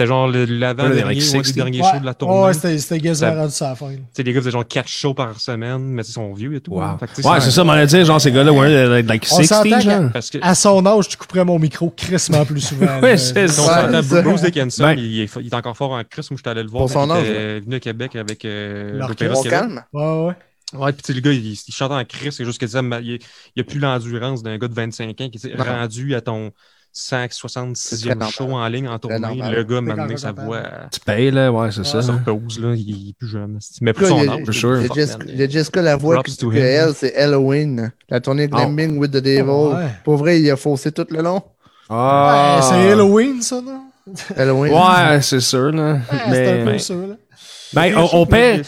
C'était 0.00 0.08
genre 0.08 0.28
le- 0.28 0.46
l'avant-dernier, 0.46 1.02
like 1.02 1.18
ouais, 1.18 1.20
60. 1.20 1.44
des 1.44 1.52
derniers 1.52 1.82
Ouais, 1.82 1.90
shows 1.92 2.00
de 2.00 2.06
la 2.06 2.14
tournée. 2.14 2.42
ouais, 2.46 2.54
c'était 2.54 2.78
Ça- 3.14 3.34
rendu 3.34 3.52
ça 3.52 3.66
à 3.66 3.68
la 3.70 3.74
fin. 3.76 3.90
là. 3.90 3.96
Tu 3.96 4.02
sais, 4.14 4.22
les 4.22 4.32
gars 4.32 4.40
faisaient 4.40 4.50
genre 4.50 4.66
4 4.66 4.88
shows 4.88 5.12
par 5.12 5.38
semaine, 5.38 5.78
mais 5.82 6.02
ils 6.02 6.12
sont 6.12 6.32
vieux 6.32 6.54
et 6.54 6.60
tout. 6.60 6.72
Wow. 6.72 6.80
hein. 6.82 6.98
Fait 6.98 7.22
Ouais, 7.26 7.40
c'est 7.40 7.50
ça, 7.50 7.64
m'en 7.64 7.72
a 7.72 7.84
dit, 7.84 8.04
genre, 8.04 8.18
ces 8.20 8.32
gars-là, 8.32 8.50
ouais, 8.52 9.02
like 9.02 9.26
On 9.30 9.34
60, 9.36 9.66
s'entend 9.68 9.80
genre. 9.80 10.10
Parce 10.12 10.30
que 10.30 10.38
À 10.40 10.54
son 10.54 10.86
âge, 10.86 11.08
tu 11.08 11.16
couperais 11.18 11.44
mon 11.44 11.58
micro 11.58 11.90
crissement 11.90 12.46
plus 12.46 12.60
souvent. 12.62 12.86
Ouais, 13.02 13.18
c'est 13.18 13.44
on 13.44 13.48
ça. 13.48 14.22
Bruce 14.22 14.42
Dickinson, 14.42 14.84
Ouais. 14.84 14.96
il, 14.96 15.20
est, 15.20 15.30
il 15.40 15.46
est 15.46 15.54
encore 15.54 15.76
fort 15.76 15.90
en 15.92 16.02
Chris. 16.02 16.26
Moi, 16.30 16.38
je 16.38 16.42
suis 16.42 16.50
allé 16.50 16.62
le 16.62 16.70
voir. 16.70 16.84
Pour 16.84 16.90
son 16.90 17.06
il 17.06 17.12
âge, 17.12 17.28
était 17.28 17.60
venu 17.60 17.74
à 17.74 17.80
Québec 17.80 18.16
avec 18.16 18.44
euh, 18.46 18.98
l'Opéra 19.06 19.34
Québec. 19.34 19.50
calme. 19.50 19.82
Ouais, 19.92 20.02
ouais. 20.26 20.34
Ouais, 20.72 20.92
puis 20.92 21.02
tu 21.02 21.08
sais, 21.08 21.14
le 21.14 21.20
gars, 21.20 21.32
il, 21.32 21.44
il 21.52 21.74
chante 21.74 21.90
en 21.92 22.04
Chris. 22.04 22.30
C'est 22.32 22.44
juste 22.44 22.60
que 22.60 22.66
il, 23.02 23.18
il 23.56 23.60
a 23.60 23.64
plus 23.64 23.78
l'endurance 23.80 24.42
d'un 24.42 24.56
gars 24.56 24.68
de 24.68 24.74
25 24.74 25.20
ans 25.20 25.28
qui 25.28 25.46
est 25.46 25.60
rendu 25.60 26.14
à 26.14 26.20
ton 26.20 26.52
166e 26.94 28.08
normal. 28.08 28.30
show 28.30 28.50
en 28.52 28.66
ligne 28.68 28.88
en 28.88 28.98
tournée. 28.98 29.18
normal. 29.18 29.54
Le 29.54 29.64
gars, 29.64 29.80
maintenant, 29.80 30.16
sa 30.16 30.32
voix 30.32 30.62
Tu 30.90 31.00
payes, 31.00 31.30
là, 31.30 31.52
ouais, 31.52 31.70
c'est 31.70 31.84
ça. 31.84 32.02
ça 32.02 32.12
repose, 32.12 32.58
là. 32.58 32.74
Il 32.74 33.10
est 33.10 33.12
plus 33.16 33.28
jeune. 33.28 33.58
Mais 33.80 33.92
cas, 33.92 34.06
son 34.06 34.28
âge. 34.28 34.44
For 34.44 34.54
sure. 34.54 34.76
Il 34.78 34.82
y 34.82 34.84
a 34.84 34.88
fuck, 34.88 34.96
Jessica, 34.96 35.18
man. 35.18 35.28
il 35.30 35.40
y 35.40 35.42
a 35.42 35.48
Jessica 35.48 35.82
Lavoie 35.82 36.16
qui 36.16 36.22
Props 36.22 36.30
dit 36.30 36.36
to 36.38 36.50
que 36.50 36.56
elle, 36.56 36.94
c'est 36.94 37.14
Halloween. 37.16 37.92
La 38.08 38.20
tournée 38.20 38.48
Climbing 38.48 38.98
with 38.98 39.12
the 39.12 39.18
Devil. 39.18 39.74
Ouais. 39.74 39.86
Pour 40.04 40.16
vrai, 40.16 40.40
il 40.40 40.50
a 40.50 40.56
faussé 40.56 40.90
tout 40.90 41.06
le 41.10 41.22
long. 41.22 41.42
Ah. 41.88 42.56
Ouais, 42.60 42.66
c'est 42.68 42.92
Halloween, 42.92 43.42
ça, 43.42 43.60
non? 43.60 43.82
Halloween. 44.36 44.72
Ouais, 44.72 45.22
c'est 45.22 45.40
sûr, 45.40 45.70
là. 45.72 45.92
Ouais, 45.92 46.00
c'est 46.30 46.60
un 46.60 46.64
peu 46.64 46.70
mais, 46.72 46.78
ça, 46.78 46.94
là. 46.94 47.16
ben, 47.72 47.94
on, 47.96 48.08
on 48.12 48.26
paie. 48.26 48.62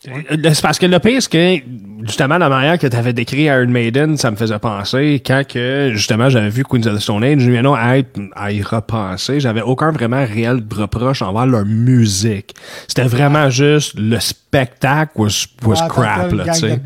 C'est 0.00 0.62
parce 0.62 0.78
que 0.78 0.86
le 0.86 1.00
pire, 1.00 1.20
c'est 1.20 1.28
que, 1.28 1.64
justement, 2.06 2.38
la 2.38 2.48
manière 2.48 2.78
que 2.78 2.86
tu 2.86 2.96
avais 2.96 3.12
décrit 3.12 3.42
Iron 3.42 3.66
Maiden, 3.66 4.16
ça 4.16 4.30
me 4.30 4.36
faisait 4.36 4.58
penser, 4.60 5.20
quand 5.26 5.42
que, 5.44 5.90
justement, 5.94 6.28
j'avais 6.30 6.50
vu 6.50 6.62
Queens 6.62 6.86
of 6.86 6.94
the 6.96 7.00
Stone 7.00 7.24
Age, 7.24 7.44
non, 7.48 7.74
à, 7.74 7.98
être- 7.98 8.20
à 8.36 8.52
y 8.52 8.62
repenser, 8.62 9.40
j'avais 9.40 9.60
aucun 9.62 9.90
vraiment 9.90 10.24
réel 10.24 10.62
reproche 10.72 11.20
envers 11.22 11.46
leur 11.46 11.64
musique. 11.64 12.54
C'était 12.86 13.08
vraiment 13.08 13.50
juste, 13.50 13.94
le 13.98 14.20
spectacle 14.20 15.12
was, 15.16 15.46
was 15.64 15.82
Ouais, 15.82 15.88
crap, 15.88 16.32
là, 16.32 16.44
tu 16.54 16.60
sais. 16.60 16.80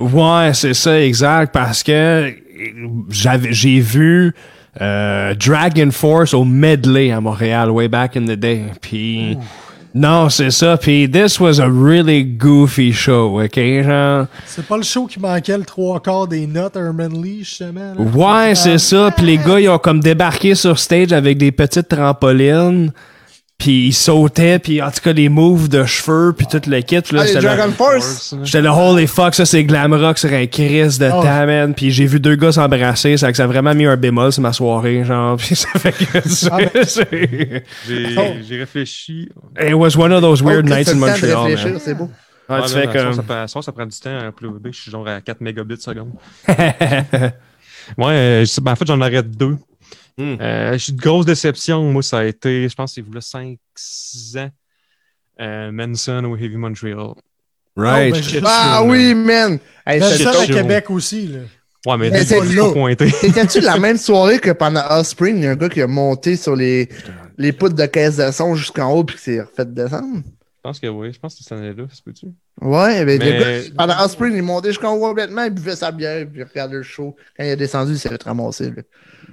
ouais. 0.00 0.46
Ouais, 0.46 0.54
c'est 0.54 0.74
ça, 0.74 0.98
exact, 1.02 1.52
parce 1.52 1.82
que 1.82 2.32
j'avais, 3.10 3.52
j'ai 3.52 3.80
vu 3.80 4.32
euh, 4.80 5.34
Dragon 5.34 5.90
Force 5.90 6.32
au 6.32 6.44
medley 6.44 7.10
à 7.10 7.20
Montréal, 7.20 7.70
way 7.70 7.88
back 7.88 8.16
in 8.16 8.24
the 8.24 8.38
day. 8.38 8.62
Puis, 8.80 9.36
non, 9.94 10.28
c'est 10.28 10.50
ça. 10.50 10.76
Puis, 10.76 11.08
this 11.10 11.40
was 11.40 11.60
a 11.60 11.66
really 11.68 12.22
goofy 12.24 12.92
show, 12.92 13.40
ok, 13.42 13.58
genre? 13.82 14.26
C'est 14.46 14.64
pas 14.66 14.76
le 14.76 14.82
show 14.82 15.06
qui 15.06 15.18
manquait 15.18 15.58
le 15.58 15.64
trois 15.64 16.00
quarts 16.00 16.28
des 16.28 16.46
notes 16.46 16.76
à 16.76 16.80
Herman 16.80 17.22
Lee, 17.22 17.40
justement. 17.40 17.94
là? 17.94 18.00
Ouais, 18.48 18.54
c'est 18.54 18.78
ça. 18.78 19.10
Puis 19.16 19.26
les 19.26 19.36
gars, 19.38 19.58
ils 19.60 19.68
ont 19.68 19.78
comme 19.78 20.00
débarqué 20.00 20.54
sur 20.54 20.78
stage 20.78 21.12
avec 21.12 21.38
des 21.38 21.50
petites 21.52 21.88
trampolines. 21.88 22.92
Puis 23.60 23.88
ils 23.88 23.92
sautaient, 23.92 24.58
puis 24.58 24.80
en 24.82 24.90
tout 24.90 25.00
cas, 25.04 25.12
les 25.12 25.28
moves 25.28 25.68
de 25.68 25.84
cheveux, 25.84 26.32
puis 26.36 26.46
tout 26.50 26.60
le 26.66 26.80
kit. 26.80 27.00
Puis 27.02 27.14
là, 27.14 27.22
Ah, 27.22 27.26
les 27.26 27.32
j'étais 27.34 27.40
Dragon 27.46 27.70
Force. 27.72 28.34
J'étais 28.42 28.62
le 28.62 28.70
holy 28.70 29.06
fuck, 29.06 29.34
ça 29.34 29.44
c'est 29.44 29.62
glam 29.64 29.92
rock 29.92 30.16
sur 30.18 30.32
un 30.32 30.46
Chris 30.46 30.96
de 30.98 31.10
Oh. 31.12 31.22
man. 31.22 31.74
Puis 31.74 31.90
j'ai 31.92 32.06
vu 32.06 32.18
deux 32.20 32.36
gars 32.36 32.52
s'embrasser, 32.52 33.16
ça, 33.18 33.30
que 33.30 33.36
ça 33.36 33.44
a 33.44 33.46
vraiment 33.46 33.74
mis 33.74 33.84
un 33.86 33.96
bémol 33.98 34.32
sur 34.32 34.42
ma 34.42 34.52
soirée, 34.54 35.04
genre. 35.04 35.36
Puis 35.38 35.54
ça 35.54 35.68
fait 35.78 35.92
que 35.92 36.26
c'est- 36.28 36.48
Ah, 36.50 36.56
ben- 36.56 36.70
c'est- 36.84 37.64
J'ai 37.86 38.06
Oh. 38.18 38.22
j'ai 38.48 38.58
réfléchi. 38.58 39.28
It 39.60 39.74
was 39.74 39.96
one 39.96 40.10
of 40.12 40.22
those 40.22 40.42
weird 40.42 40.64
Oh, 40.66 40.74
nights 40.74 40.88
in 40.88 40.94
Montreal. 40.96 41.54
C'est 41.78 41.94
beau. 41.94 42.10
Ouais, 42.48 42.56
Ouais, 42.60 42.66
tu 42.66 42.74
man, 42.74 42.88
fais 42.90 42.98
comme... 42.98 43.12
ça, 43.12 43.22
prend, 43.22 43.46
soir, 43.46 43.62
ça 43.62 43.70
prend 43.72 43.86
du 43.86 43.96
temps 44.00 44.18
à 44.18 44.26
uploader. 44.28 44.70
Je 44.72 44.80
suis 44.80 44.90
genre 44.90 45.06
à 45.06 45.20
4 45.20 45.40
mégabits 45.40 45.76
seconde. 45.80 46.12
Ouais, 47.98 48.06
euh, 48.08 48.44
ben, 48.62 48.72
en 48.72 48.76
fait, 48.76 48.86
j'en 48.86 49.00
arrête 49.00 49.30
deux. 49.36 49.56
Hmm. 50.18 50.36
Euh, 50.40 50.78
J'ai 50.78 50.92
une 50.92 50.98
grosse 50.98 51.26
déception. 51.26 51.82
Moi, 51.92 52.02
ça 52.02 52.18
a 52.18 52.24
été, 52.24 52.68
je 52.68 52.74
pense, 52.74 52.94
c'est 52.94 53.00
vous 53.00 53.12
là 53.12 53.20
5-6 53.20 54.38
ans. 54.38 54.50
Euh, 55.40 55.72
Manson 55.72 56.24
au 56.24 56.36
Heavy 56.36 56.56
Montreal. 56.56 57.14
Right. 57.76 58.14
Oh, 58.14 58.20
ben, 58.32 58.42
Ah 58.46 58.82
oui, 58.84 59.14
man. 59.14 59.58
Hey, 59.86 60.00
Ben, 60.00 60.06
c'est 60.10 60.22
ça 60.24 60.32
à. 60.42 60.46
Québec 60.46 60.90
aussi, 60.90 61.28
là. 61.28 61.38
Ouais, 61.86 61.96
mais 61.96 62.10
Mais 62.10 62.24
c'est 62.24 62.72
pointé. 62.72 63.08
C'était-tu 63.20 63.60
la 63.60 63.78
même 63.78 63.96
soirée 63.96 64.38
que 64.38 64.50
pendant 64.50 64.82
Offspring, 64.90 65.36
il 65.38 65.44
y 65.44 65.46
a 65.46 65.52
un 65.52 65.56
gars 65.56 65.70
qui 65.70 65.80
a 65.80 65.86
monté 65.86 66.36
sur 66.36 66.54
les, 66.54 66.90
les 67.38 67.52
poutres 67.52 67.74
de 67.76 67.86
caisse 67.86 68.16
de 68.18 68.30
son 68.32 68.54
jusqu'en 68.54 68.92
haut 68.92 69.04
puis 69.04 69.16
qui 69.16 69.22
s'est 69.22 69.40
refait 69.40 69.64
descendre? 69.64 70.18
Je 70.22 70.60
pense 70.62 70.78
que 70.78 70.88
oui. 70.88 71.10
Je 71.14 71.18
pense 71.18 71.34
que 71.36 71.42
cette 71.42 71.52
année-là, 71.52 71.84
ça 71.90 72.00
peut-tu? 72.04 72.26
Ouais, 72.60 73.02
mais, 73.06 73.16
Mais- 73.16 73.38
le 73.38 73.62
gars, 73.62 73.74
pendant 73.78 74.04
Offspring, 74.04 74.34
il 74.34 74.38
est 74.40 74.42
monté 74.42 74.68
jusqu'en 74.68 74.92
haut 74.92 75.00
complètement, 75.00 75.44
il 75.44 75.50
buvait 75.54 75.74
sa 75.76 75.90
bière, 75.90 76.26
puis 76.30 76.40
il 76.40 76.44
regardait 76.44 76.76
le 76.76 76.82
show. 76.82 77.16
Quand 77.34 77.44
il 77.44 77.48
est 77.48 77.56
descendu, 77.56 77.92
il 77.92 77.98
s'est 77.98 78.10
fait 78.10 78.22
ramasser. 78.22 78.72
là. 78.72 78.82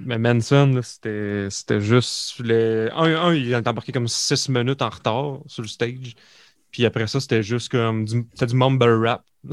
Mais 0.04 0.18
Manson, 0.18 0.80
c'était 0.82 1.48
c'était 1.50 1.80
juste. 1.80 2.38
Les... 2.40 2.88
Un, 2.94 3.14
un, 3.16 3.34
il 3.34 3.54
a 3.54 3.58
embarqué 3.58 3.92
comme 3.92 4.08
6 4.08 4.48
minutes 4.48 4.82
en 4.82 4.88
retard 4.90 5.38
sur 5.46 5.62
le 5.62 5.68
stage. 5.68 6.14
Puis 6.70 6.84
après 6.84 7.06
ça, 7.06 7.20
c'était 7.20 7.42
juste 7.42 7.70
comme 7.70 8.04
du, 8.04 8.26
c'était 8.34 8.46
du 8.46 8.56
mumble 8.56 9.06
rap. 9.06 9.24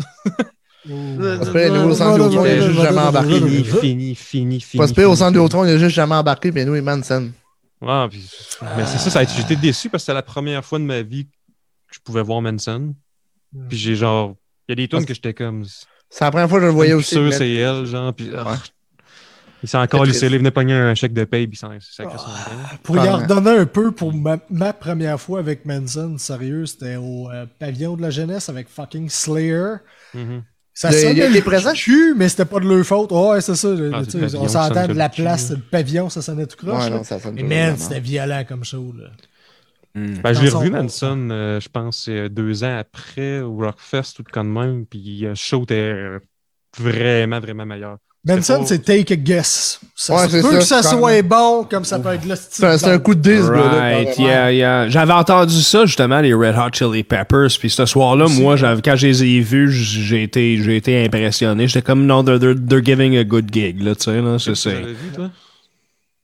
Le 0.88 1.70
nouveau 1.70 1.96
centre 1.96 2.14
Vidéotron, 2.24 2.46
il 2.46 2.50
a 2.52 2.62
juste 2.68 2.82
jamais 2.82 3.00
embarqué. 3.02 3.40
Fini, 3.40 3.64
fini, 3.64 4.16
fini, 4.16 4.62
fini. 4.62 4.80
Pas 4.80 4.88
se 4.88 4.94
pire 4.94 5.10
au 5.10 5.16
fini, 5.16 5.18
centre 5.18 5.32
fini. 5.32 5.44
Vidéotron, 5.46 5.66
il 5.66 5.72
a 5.72 5.78
juste 5.80 5.96
jamais 5.96 6.16
embarqué, 6.16 6.52
mais 6.52 6.64
nous, 6.66 6.76
il 6.76 6.84
Manson. 6.84 7.32
Ouais, 7.82 8.08
puis, 8.10 8.24
mais 8.78 8.86
c'est 8.86 8.98
ça, 9.00 9.10
ça 9.10 9.20
a 9.20 9.24
été- 9.24 9.34
j'étais 9.36 9.56
déçu 9.56 9.90
parce 9.90 10.04
que 10.04 10.06
c'était 10.06 10.14
la 10.14 10.22
première 10.22 10.64
fois 10.64 10.78
de 10.80 10.84
ma 10.84 11.02
vie 11.02 11.26
que 11.26 11.32
je 11.96 12.00
pouvais 12.00 12.22
voir 12.22 12.42
Manson. 12.42 12.94
Puis 13.70 13.78
j'ai 13.78 13.96
genre. 13.96 14.36
Il 14.68 14.72
y 14.72 14.74
a 14.74 14.76
des 14.76 14.88
tunes 14.88 15.06
que 15.06 15.14
j'étais 15.14 15.34
comme. 15.34 15.66
C'est 16.10 16.24
la 16.24 16.32
première 16.32 16.50
fois 16.50 16.60
que 16.60 16.64
je 16.64 16.68
le 16.68 16.74
voyais 16.74 16.94
aussi. 16.94 17.16
c'est 17.32 17.54
elle, 17.54 17.86
genre. 17.86 18.14
Puis, 18.14 18.30
ah, 18.36 18.52
Ouais. 18.52 18.58
Il 19.66 19.68
s'est 19.68 19.78
encore 19.78 20.06
il 20.06 20.14
venait 20.14 20.52
pogner 20.52 20.74
un 20.74 20.94
chèque 20.94 21.14
de 21.14 21.24
paye, 21.24 21.48
puis 21.48 21.58
il 21.58 21.60
s'en 21.60 21.72
sacré 21.80 22.18
son 22.18 22.26
camp. 22.26 22.78
Pour 22.84 22.98
y 22.98 23.00
en 23.10 23.18
redonner 23.18 23.50
un 23.52 23.66
peu 23.66 23.92
pour 23.92 24.14
ma, 24.14 24.38
ma 24.50 24.74
première 24.74 25.20
fois 25.20 25.40
avec 25.40 25.66
Manson, 25.66 26.18
sérieux, 26.18 26.66
c'était 26.68 26.98
au 26.98 27.30
euh, 27.32 27.46
pavillon 27.60 27.96
de 27.98 28.02
la 28.04 28.10
jeunesse 28.12 28.48
avec 28.50 28.70
fucking 28.70 29.10
Slayer. 29.10 29.78
Mhm. 30.14 30.44
Ça 30.74 30.92
Le- 30.92 30.98
il 30.98 31.02
sonnait 31.02 31.30
le 31.30 31.42
présent? 31.42 31.72
cul, 31.74 32.14
mais 32.16 32.30
c'était 32.30 32.46
pas 32.46 32.60
de 32.60 32.68
leur 32.68 32.86
faute. 32.86 33.12
ouais, 33.12 33.42
c'est 33.42 33.56
ça. 33.56 33.70
Ah, 33.70 33.72
le 33.72 33.90
pavillon, 33.92 34.42
on 34.42 34.48
s'entend 34.48 34.74
ça 34.76 34.88
de 34.88 34.94
la 34.94 35.10
place, 35.10 35.52
le 35.52 35.58
pavillon, 35.58 36.10
ça 36.10 36.22
sonnait 36.22 36.46
tout 36.46 36.58
croche. 36.58 36.84
Ouais, 36.84 36.90
non, 36.90 37.04
ça 37.04 37.18
Mais 37.34 37.44
man, 37.44 37.76
c'était 37.78 38.00
violent 38.02 38.44
comme 38.48 38.64
show. 38.64 38.94
Là. 38.98 39.10
Hmm. 39.96 40.16
Ben, 40.22 40.34
je 40.34 40.42
l'ai 40.42 40.50
revu, 40.50 40.68
son- 40.68 40.74
Manson, 40.74 41.28
euh, 41.32 41.60
je 41.62 41.70
pense, 41.70 42.08
euh, 42.10 42.28
deux 42.28 42.64
ans 42.66 42.78
après, 42.78 43.40
au 43.40 43.56
Rockfest, 43.56 44.16
tout 44.18 44.24
comme 44.30 44.54
de 44.54 44.60
même, 44.60 44.86
puis 44.86 45.20
le 45.22 45.34
show 45.36 45.64
était 45.64 46.18
vraiment, 46.78 47.40
vraiment 47.40 47.66
meilleur. 47.66 47.98
Pas- 48.28 48.42
c'est 48.66 48.80
take 48.84 49.14
a 49.14 49.16
guess. 49.18 49.80
Ça 49.96 50.16
Ouais, 50.16 50.26
se 50.26 50.30
c'est 50.32 50.42
peut 50.42 50.52
ça, 50.54 50.58
que 50.80 50.84
ça 50.84 50.84
soit 50.90 51.22
bon, 51.22 51.64
comme 51.70 51.86
ça 51.86 52.00
peut 52.00 52.10
être 52.14 52.26
le 52.26 52.36
style. 52.36 52.66
C'est 52.78 52.88
un- 52.92 52.98
coup 53.00 53.14
de 53.16 53.22
10, 53.22 53.42
Right, 53.50 54.18
yeah, 54.18 54.52
yeah. 54.52 54.90
J'avais 54.90 55.14
entendu 55.14 55.62
ça, 55.62 55.86
justement, 55.86 56.20
les 56.22 56.34
Red 56.34 56.56
Hot 56.58 56.70
Chili 56.74 57.04
Peppers. 57.04 57.50
Puis 57.60 57.70
ce 57.70 57.86
soir-là, 57.86 58.26
moi, 58.28 58.56
quand 58.84 58.96
je 58.96 59.08
les 59.08 59.24
ai 59.24 59.40
vus, 59.42 59.72
j'ai 59.72 60.24
été, 60.24 60.58
j'ai 60.62 60.76
été 60.78 61.06
impressionné. 61.06 61.68
J'étais 61.68 61.84
comme, 61.84 62.06
non, 62.06 62.24
they're, 62.24 62.40
they're, 62.40 62.56
they're 62.56 62.84
giving 62.84 63.16
a 63.18 63.24
good 63.24 63.50
gig, 63.54 63.82
là, 63.82 63.94
tu 63.96 64.04
sais, 64.06 64.20
là, 64.22 64.38
c'est 64.40 64.52
Tu 64.54 64.56
c'est. 64.58 64.70
les 64.72 64.76
avais 64.78 64.94
vus, 64.94 65.12
toi? 65.16 65.30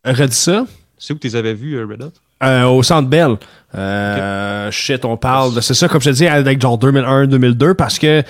Redis 0.04 0.36
ça? 0.36 0.66
C'est 0.98 1.14
où 1.14 1.18
que 1.18 1.22
tu 1.22 1.28
les 1.28 1.36
avais 1.36 1.54
vus, 1.54 1.76
euh, 1.78 1.86
Red 1.90 2.02
Hot? 2.04 2.12
Euh, 2.44 2.64
au 2.66 2.82
Centre 2.82 3.08
Bell. 3.08 3.36
Euh, 3.76 4.72
Shit, 4.72 5.06
on 5.06 5.16
parle 5.18 5.54
de... 5.54 5.62
C'est 5.62 5.76
ça, 5.76 5.88
comme 5.88 6.02
je 6.02 6.10
te 6.10 6.16
dis, 6.16 6.28
avec 6.28 6.60
genre 6.60 6.80
2001-2002, 6.80 7.76
parce 7.76 8.00
que 8.00 8.24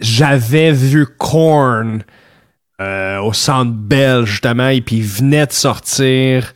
j'avais 0.00 0.72
vu 0.72 1.06
Korn 1.18 2.02
euh, 2.80 3.18
au 3.20 3.32
Centre 3.32 3.72
Bell, 3.72 4.24
justement, 4.24 4.68
et 4.68 4.80
puis 4.80 4.96
il 4.96 5.04
venait 5.04 5.46
de 5.46 5.52
sortir 5.52 6.54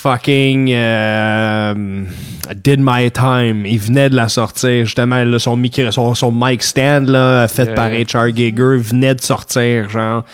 fucking 0.00 0.72
euh, 0.72 2.04
Did 2.54 2.80
My 2.80 3.10
Time. 3.10 3.66
Il 3.66 3.78
venait 3.78 4.08
de 4.08 4.16
la 4.16 4.28
sortir, 4.28 4.86
justement, 4.86 5.22
là, 5.24 5.38
son, 5.38 5.56
micro, 5.56 5.90
son, 5.90 6.14
son 6.14 6.32
mic 6.32 6.62
stand, 6.62 7.08
là, 7.08 7.46
fait 7.48 7.66
Yeah. 7.66 7.74
par 7.74 7.90
H.R. 7.90 8.34
Giger, 8.34 8.78
venait 8.78 9.14
de 9.14 9.20
sortir, 9.20 9.90
genre. 9.90 10.24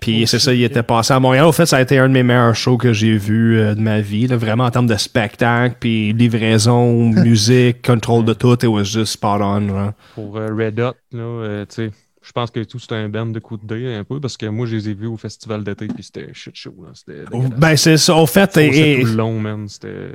Puis 0.00 0.26
c'est 0.26 0.40
ça, 0.40 0.52
il 0.52 0.64
était 0.64 0.82
passé 0.82 1.14
à 1.14 1.20
Montréal. 1.20 1.44
Au 1.44 1.52
fait, 1.52 1.66
ça 1.66 1.76
a 1.76 1.82
été 1.82 1.98
un 1.98 2.08
de 2.08 2.14
mes 2.14 2.24
meilleurs 2.24 2.56
shows 2.56 2.76
que 2.76 2.92
j'ai 2.92 3.16
vu 3.16 3.60
euh, 3.60 3.74
de 3.76 3.80
ma 3.80 4.00
vie, 4.00 4.26
là, 4.26 4.36
vraiment 4.36 4.64
en 4.64 4.70
termes 4.70 4.88
de 4.88 4.96
spectacle, 4.96 5.76
puis 5.78 6.12
livraison, 6.12 7.08
musique, 7.10 7.86
contrôle 7.86 8.24
de 8.24 8.32
tout, 8.34 8.54
it 8.54 8.64
was 8.64 8.84
just 8.84 9.12
spot 9.12 9.40
on, 9.40 9.68
genre. 9.68 9.92
Pour 10.16 10.36
euh, 10.36 10.48
Red 10.52 10.80
Hot, 10.80 10.94
là, 11.12 11.22
euh, 11.22 11.64
tu 11.66 11.74
sais, 11.76 11.90
je 12.22 12.32
pense 12.32 12.50
que 12.50 12.60
tout 12.64 12.78
c'était 12.78 12.94
un 12.94 13.08
band 13.08 13.26
de 13.26 13.38
coups 13.40 13.64
de 13.66 13.74
dé 13.74 13.94
un 13.94 14.04
peu, 14.04 14.20
parce 14.20 14.36
que 14.36 14.46
moi, 14.46 14.66
je 14.66 14.76
les 14.76 14.88
ai 14.90 14.94
vus 14.94 15.06
au 15.08 15.16
festival 15.16 15.64
d'été, 15.64 15.86
puis 15.88 16.02
c'était 16.04 16.28
shit 16.32 16.54
show, 16.54 16.74
là. 16.82 16.90
C'était 16.94 17.24
dégueulasse. 17.30 17.58
Ben, 17.58 17.76
c'est 17.76 17.96
ça, 17.96 18.14
au 18.14 18.26
fait, 18.26 18.50
c'était 18.52 19.00
et- 19.00 19.02
tout 19.02 19.08
long, 19.14 19.38
man. 19.40 19.68
C'était... 19.68 20.12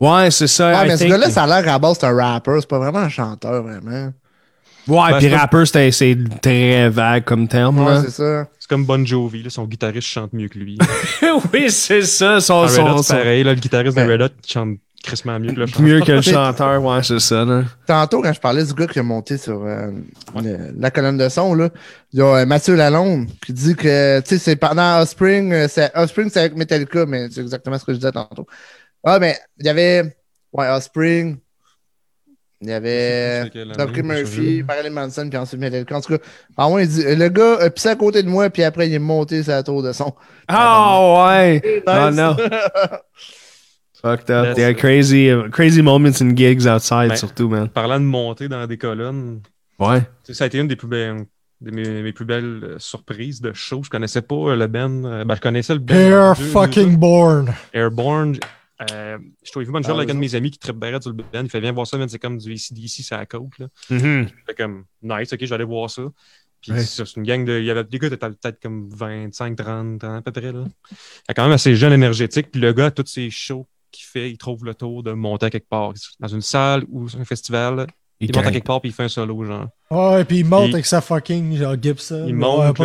ouais, 0.00 0.30
c'est 0.30 0.46
ça. 0.46 0.72
Ouais, 0.80 0.84
I 0.86 0.88
mais 0.88 0.96
ce 0.96 1.04
gars-là, 1.04 1.30
ça 1.30 1.42
a 1.44 1.60
l'air 1.60 1.74
à 1.74 1.78
base, 1.78 1.98
c'est 2.00 2.06
un 2.06 2.14
rapper, 2.16 2.56
c'est 2.60 2.68
pas 2.68 2.78
vraiment 2.78 3.00
un 3.00 3.08
chanteur, 3.08 3.62
vraiment. 3.62 4.12
Ouais, 4.86 5.12
Ben, 5.18 5.48
puis 5.50 5.66
c'était- 5.66 5.90
c'est 5.90 6.16
très 6.42 6.90
vague 6.90 7.24
comme 7.24 7.48
terme, 7.48 7.78
Ouais, 7.84 8.02
c'est 8.04 8.10
ça. 8.10 8.46
C'est 8.58 8.68
comme 8.68 8.84
Bon 8.84 9.04
Jovi, 9.04 9.42
là, 9.42 9.50
son 9.50 9.64
guitariste 9.64 10.08
chante 10.08 10.32
mieux 10.34 10.48
que 10.48 10.58
lui. 10.58 10.78
oui, 11.52 11.70
c'est 11.70 12.02
ça, 12.02 12.40
son, 12.40 12.66
pareil, 13.08 13.42
là, 13.44 13.54
le 13.54 13.60
guitariste 13.60 13.96
Ben. 13.96 14.06
de 14.06 14.12
Red 14.12 14.22
Hot 14.22 14.34
il 14.46 14.50
chante 14.50 14.78
crissement 15.04 15.38
mieux 15.38 15.52
que 15.52 15.60
le 15.60 15.66
chanteur. 15.66 15.82
mieux 15.86 16.00
que 16.00 16.12
le 16.12 16.22
chanteur, 16.22 16.82
ouais, 16.82 17.02
c'est 17.02 17.20
ça, 17.20 17.44
là. 17.44 17.62
Tantôt, 17.86 18.22
quand 18.22 18.32
je 18.32 18.40
parlais 18.40 18.64
du 18.64 18.74
gars 18.74 18.86
qui 18.86 18.98
a 18.98 19.02
monté 19.02 19.36
sur 19.38 19.62
euh, 19.64 19.90
le- 20.42 20.74
la 20.78 20.90
colonne 20.90 21.16
de 21.18 21.28
son, 21.28 21.54
là, 21.54 21.68
il 22.12 22.18
y 22.18 22.22
a 22.22 22.26
euh, 22.38 22.46
Mathieu 22.46 22.74
Lalonde 22.74 23.28
qui 23.44 23.52
dit 23.52 23.76
que, 23.76 24.20
tu 24.20 24.28
sais, 24.30 24.38
c'est 24.38 24.56
pendant 24.56 25.00
Offspring, 25.00 25.52
euh, 25.52 25.66
c'est 25.68 25.90
Offspring, 25.94 26.28
c'est 26.30 26.40
avec 26.40 26.56
Metallica, 26.56 27.06
mais 27.06 27.28
c'est 27.30 27.40
exactement 27.42 27.78
ce 27.78 27.84
que 27.84 27.92
je 27.92 27.98
disais 27.98 28.12
tantôt. 28.12 28.46
Ah, 29.04 29.18
mais 29.18 29.36
il 29.58 29.66
y 29.66 29.68
avait, 29.68 30.16
ouais, 30.52 30.68
Offspring, 30.68 31.36
il 32.62 32.70
y 32.70 32.72
avait 32.72 33.50
Dr. 33.50 34.02
Murphy, 34.02 34.62
Marilyn 34.66 34.90
Manson, 34.90 35.28
puis 35.28 35.36
ensuite 35.38 35.60
Metallica. 35.60 35.96
En 35.96 36.00
tout 36.00 36.16
cas, 36.16 36.24
ah 36.56 36.68
ouais, 36.70 36.84
il 36.84 36.88
dit, 36.88 37.02
le 37.14 37.28
gars 37.28 37.58
a 37.60 37.68
pissé 37.68 37.90
à 37.90 37.96
côté 37.96 38.22
de 38.22 38.28
moi, 38.28 38.48
puis 38.48 38.62
après, 38.62 38.88
il 38.88 38.94
est 38.94 38.98
monté 38.98 39.42
sur 39.42 39.52
la 39.52 39.62
tour 39.62 39.82
de 39.82 39.92
son. 39.92 40.14
Ah, 40.48 41.26
ouais! 41.28 41.82
Oh 41.86 42.10
non! 42.10 42.34
Fucked 44.04 44.30
up. 44.30 44.76
Crazy, 44.76 45.30
crazy 45.50 45.82
moments 45.82 46.20
in 46.20 46.36
gigs 46.36 46.66
outside, 46.66 47.08
Ben. 47.08 47.16
surtout, 47.16 47.48
man. 47.48 47.68
Parlant 47.68 47.98
de 48.00 48.04
monter 48.04 48.48
dans 48.48 48.66
des 48.66 48.76
colonnes, 48.78 49.40
Ouais. 49.78 50.02
ça 50.24 50.44
a 50.44 50.46
été 50.46 50.58
une 50.58 50.68
des 50.68 50.76
plus 50.76 50.88
belles, 50.88 51.24
de 51.60 51.70
mes, 51.70 52.02
mes 52.02 52.12
plus 52.12 52.24
belles 52.26 52.60
euh, 52.62 52.78
surprises 52.78 53.40
de 53.40 53.52
show. 53.54 53.82
Je 53.82 53.88
connaissais 53.90 54.22
pas 54.22 54.34
euh, 54.34 54.56
le 54.56 54.66
Ben. 54.66 55.04
euh, 55.04 55.24
ben, 55.24 55.34
je 55.34 55.40
connaissais 55.40 55.72
le 55.72 55.80
Ben. 55.80 55.96
Air 55.96 56.34
Dieu, 56.34 56.44
fucking 56.46 56.96
born. 56.96 57.52
Airborne. 57.72 58.36
Euh, 58.92 59.18
je 59.42 59.50
trouvais 59.50 59.64
vu 59.64 59.72
Ah, 59.74 59.90
avec 59.92 60.10
un 60.10 60.14
de 60.14 60.18
mes 60.18 60.34
amis 60.34 60.50
qui 60.50 60.58
triperait 60.58 61.00
sur 61.00 61.10
le 61.10 61.16
Ben. 61.32 61.44
Il 61.44 61.48
fait 61.50 61.60
viens 61.60 61.72
voir 61.72 61.86
ça, 61.86 61.96
man, 61.96 62.08
c'est 62.08 62.18
comme 62.18 62.36
du 62.38 62.52
ACDC, 62.52 63.02
c'est 63.02 63.14
à 63.14 63.18
la 63.18 63.26
côte. 63.26 63.58
Là. 63.58 63.66
Mhm. 63.88 64.26
Fait 64.46 64.54
comme 64.54 64.84
nice, 65.02 65.32
ok, 65.32 65.50
aller 65.52 65.64
voir 65.64 65.88
ça. 65.88 66.02
Puis 66.60 66.72
Ouais. 66.72 66.80
c'est 66.80 67.04
c'est 67.06 67.16
une 67.16 67.22
gang 67.24 67.44
de. 67.44 67.58
Il 67.58 67.64
y 67.64 67.70
avait 67.70 67.84
des 67.84 67.98
gars 67.98 68.08
qui 68.08 68.14
étaient 68.14 68.28
peut-être 68.28 68.60
comme 68.60 68.88
25, 68.90 69.56
30 69.56 70.04
ans 70.04 70.16
à 70.16 70.22
peu 70.22 70.32
près. 70.32 70.52
Là. 70.52 70.64
Il 70.90 70.96
est 71.30 71.34
quand 71.34 71.44
même 71.44 71.52
assez 71.52 71.74
jeune, 71.76 71.92
énergétique. 71.92 72.50
Puis 72.50 72.60
le 72.60 72.72
gars, 72.72 72.90
tous 72.90 73.06
ses 73.06 73.30
shows 73.30 73.66
qu'il 73.94 74.06
fait, 74.06 74.30
il 74.30 74.36
trouve 74.38 74.64
le 74.64 74.74
tour 74.74 75.02
de 75.02 75.12
monter 75.12 75.46
à 75.46 75.50
quelque 75.50 75.68
part. 75.68 75.92
Dans 76.20 76.28
une 76.28 76.40
salle 76.42 76.84
ou 76.88 77.08
sur 77.08 77.20
un 77.20 77.24
festival, 77.24 77.86
Il 78.20 78.28
il 78.30 78.36
monte 78.36 78.46
à 78.46 78.50
quelque 78.52 78.66
part 78.66 78.80
puis 78.80 78.90
il 78.90 78.92
fait 78.92 79.04
un 79.04 79.08
solo, 79.08 79.44
genre. 79.44 79.68
Ouais, 79.90 80.24
puis 80.24 80.38
il 80.40 80.44
monte 80.46 80.72
avec 80.74 80.86
sa 80.86 81.00
fucking 81.00 81.56
genre 81.56 81.76
Gibson. 81.80 82.24
Il 82.28 82.34
monte, 82.34 82.78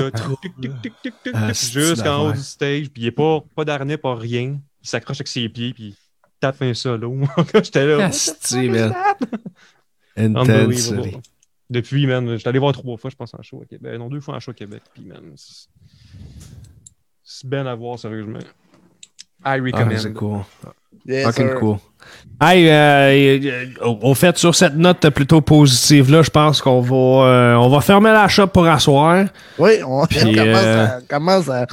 Ah, 1.34 1.54
jusqu'en 1.54 2.28
haut 2.28 2.32
du 2.34 2.40
stage. 2.40 2.90
Puis 2.90 3.04
il 3.04 3.06
est 3.08 3.12
pas, 3.12 3.42
pas 3.56 3.66
d'harnais, 3.66 3.98
pas 3.98 4.16
rien. 4.16 4.60
Il 4.82 4.88
s'accroche 4.88 5.18
avec 5.18 5.28
ses 5.28 5.48
pieds 5.50 5.74
puis 5.74 5.88
il 5.90 5.96
tape 6.40 6.62
un 6.62 6.74
solo. 6.74 7.16
J'étais 7.54 7.86
là. 7.86 8.10
Unbelievable. 10.18 11.22
Depuis, 11.70 12.08
man, 12.08 12.36
j'étais 12.36 12.50
allé 12.50 12.58
voir 12.60 12.74
trois 12.74 12.98
fois, 12.98 13.12
je 13.12 13.16
pense, 13.16 13.34
en 13.36 13.42
show 13.44 13.62
à 13.62 13.66
Québec. 13.66 14.00
Non, 14.00 14.10
deux 14.10 14.22
fois 14.22 14.36
en 14.36 14.40
show 14.40 14.52
à 14.52 14.54
Québec. 14.56 14.82
Puis, 14.94 15.04
man, 15.04 15.22
c'est- 15.36 15.68
c'est 17.24 17.48
bien 17.48 17.66
à 17.68 17.76
voir, 17.76 18.00
sérieusement. 18.00 18.40
I 19.46 19.46
Ah, 19.46 19.54
recommend. 19.56 19.98
c'est 19.98 20.14
cool. 20.14 20.40
Yes, 21.06 21.26
Fucking 21.26 21.48
sir. 21.50 21.60
cool. 21.60 21.78
Hey, 22.42 22.70
euh, 22.70 23.40
euh, 23.82 23.94
au 24.02 24.14
fait, 24.14 24.38
sur 24.38 24.56
cette 24.56 24.76
note 24.76 25.10
plutôt 25.10 25.42
positive-là, 25.42 26.22
je 26.22 26.30
pense 26.30 26.62
qu'on 26.62 26.80
va, 26.80 26.96
euh, 27.28 27.56
on 27.56 27.68
va 27.68 27.82
fermer 27.82 28.12
la 28.12 28.28
shop 28.30 28.48
pour 28.48 28.66
asseoir. 28.66 29.26
Oui, 29.58 29.72
on 29.86 30.06
Puis, 30.10 30.20
commence, 30.36 30.58
euh, 30.64 30.86
à, 30.86 31.00
commence 31.10 31.50
à. 31.50 31.68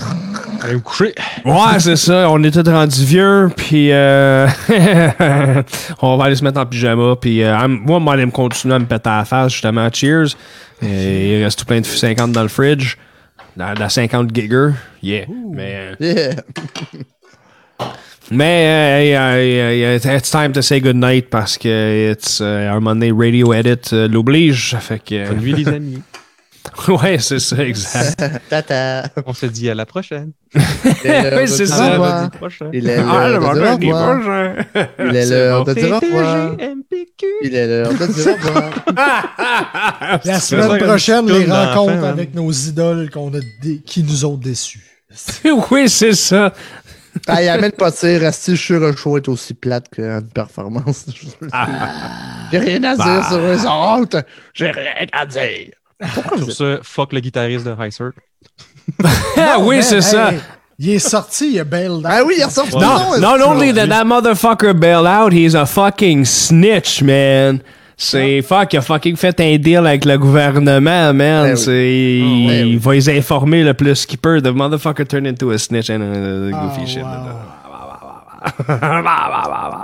Allez 0.62 0.74
vous 0.74 0.80
coucher. 0.80 1.14
Ouais, 1.44 1.78
c'est 1.78 1.94
ça. 1.96 2.28
On 2.30 2.42
est 2.42 2.50
tous 2.50 2.68
rendus 2.68 3.04
vieux, 3.04 3.48
puis 3.56 3.92
euh, 3.92 4.48
on 6.02 6.16
va 6.16 6.24
aller 6.24 6.34
se 6.36 6.42
mettre 6.42 6.58
en 6.60 6.66
pyjama, 6.66 7.14
puis 7.20 7.44
euh, 7.44 7.68
moi, 7.68 8.00
moi, 8.00 8.14
aller 8.14 8.26
me 8.26 8.32
continuer 8.32 8.74
à 8.74 8.78
me 8.80 8.86
péter 8.86 9.08
à 9.08 9.18
la 9.18 9.24
face, 9.24 9.52
justement. 9.52 9.88
Cheers. 9.92 10.36
Et 10.82 11.38
il 11.38 11.44
reste 11.44 11.60
tout 11.60 11.64
plein 11.64 11.80
de 11.80 11.86
50 11.86 12.32
dans 12.32 12.42
le 12.42 12.48
fridge. 12.48 12.96
La, 13.56 13.72
la 13.74 13.88
50 13.88 14.34
Giger. 14.34 14.70
Yeah. 15.02 15.24
Mais, 15.52 15.76
euh, 15.76 15.94
Yeah. 16.00 16.34
mais 18.30 19.14
euh, 19.14 19.18
euh, 19.36 19.98
euh, 20.06 20.16
it's 20.16 20.30
time 20.30 20.52
to 20.52 20.62
say 20.62 20.80
goodnight 20.80 21.28
parce 21.30 21.56
que 21.58 22.12
it's 22.12 22.40
euh, 22.40 22.70
un 22.70 22.80
Monday 22.80 23.12
Radio 23.16 23.52
Edit 23.54 23.92
euh, 23.92 24.08
l'oblige. 24.08 24.76
Fait 24.80 24.98
que. 24.98 25.28
Bonne 25.28 25.38
nuit, 25.38 25.52
les 25.54 25.68
amis. 25.72 26.02
ouais, 26.88 27.18
c'est 27.20 27.38
ça, 27.38 27.64
exact. 27.64 28.22
Tata. 28.50 29.04
On 29.24 29.32
se 29.32 29.46
dit 29.46 29.70
à 29.70 29.74
la 29.74 29.86
prochaine. 29.86 30.32
Il 30.54 30.60
est 31.10 31.30
l'heure 31.30 31.40
Oui, 31.42 31.48
c'est 31.48 31.66
ça. 31.66 32.28
Il 32.72 32.88
est 32.88 32.96
le 32.96 33.02
l'heure 33.04 33.78
de 33.78 33.84
dire 33.84 33.94
au 33.94 33.98
revoir. 34.10 34.54
prochain. 34.64 34.64
Il 34.98 35.16
est 35.16 35.26
l'heure 35.26 35.64
de 35.64 35.74
dire 35.74 35.92
au 35.92 36.00
revoir. 36.00 36.56
Il 37.42 37.54
est 37.54 37.66
l'heure 37.68 37.92
de 37.94 38.06
dire 38.06 38.26
au 38.28 38.46
revoir. 38.48 40.20
La 40.24 40.40
semaine 40.40 40.78
prochaine, 40.78 41.26
les 41.30 41.44
rencontres 41.44 41.94
man. 42.00 42.04
avec 42.04 42.34
nos 42.34 42.50
idoles 42.50 43.10
qu'on 43.10 43.28
a 43.34 43.40
dé- 43.62 43.80
qui 43.86 44.02
nous 44.02 44.24
ont 44.24 44.36
déçus. 44.36 44.84
oui, 45.70 45.88
c'est 45.88 46.14
ça. 46.14 46.52
Ah, 47.26 47.42
il 47.42 47.48
amène 47.48 47.72
pas 47.72 47.90
de 47.90 47.96
tir. 47.96 48.34
Sur 48.56 48.82
un 48.84 48.94
show 48.96 49.16
est 49.16 49.28
aussi 49.28 49.54
plate 49.54 49.88
qu'une 49.90 50.28
performance. 50.34 51.06
J'ai 52.52 52.58
rien 52.58 52.82
à 52.84 52.94
dire 52.96 53.04
Bah. 53.04 53.26
sur 53.28 53.38
eux 53.38 53.66
autres. 54.00 54.24
J'ai 54.54 54.70
rien 54.70 55.06
à 55.12 55.26
dire. 55.26 55.70
Sur 56.36 56.52
ce, 56.52 56.80
fuck 56.82 57.12
le 57.12 57.20
guitariste 57.20 57.64
de 57.66 57.72
High. 57.78 57.92
Ah 59.36 59.56
oui, 59.60 59.82
c'est 59.82 60.00
ça. 60.00 60.32
hey, 60.32 60.38
Il 60.78 60.90
est 60.90 60.98
sorti, 60.98 61.52
il 61.52 61.60
a 61.60 61.64
bailed 61.64 61.90
out. 61.90 62.04
Ah 62.06 62.22
oui, 62.24 62.34
il 62.36 62.40
est 62.42 62.44
ressorti. 62.44 62.76
No, 62.76 63.18
not 63.18 63.40
only 63.44 63.72
did 63.72 63.88
that 63.88 64.04
motherfucker 64.04 64.74
bail 64.78 65.06
out, 65.06 65.32
he's 65.32 65.54
a 65.54 65.64
fucking 65.66 66.24
snitch, 66.24 67.02
man. 67.02 67.60
C'est 67.98 68.42
fuck, 68.42 68.74
il 68.74 68.76
a 68.76 68.82
fucking 68.82 69.16
fait 69.16 69.40
un 69.40 69.56
deal 69.56 69.78
avec 69.78 70.04
le 70.04 70.18
gouvernement, 70.18 71.14
man. 71.14 71.54
Eh 71.56 71.70
oui. 71.70 72.20
Il, 72.20 72.50
eh 72.50 72.62
oui. 72.64 72.70
il 72.72 72.78
va 72.78 72.92
les 72.92 73.08
informer 73.18 73.62
le 73.64 73.72
plus 73.72 74.04
qu'il 74.04 74.18
peut. 74.18 74.42
The 74.42 74.48
motherfucker 74.48 75.06
turned 75.06 75.26
into 75.26 75.50
a 75.50 75.58
snitch 75.58 75.88
and 75.88 76.02
uh, 76.02 76.50
Ah, 76.54 76.66
goofy 76.76 76.86
shit. 76.86 77.02
wow. 77.02 77.36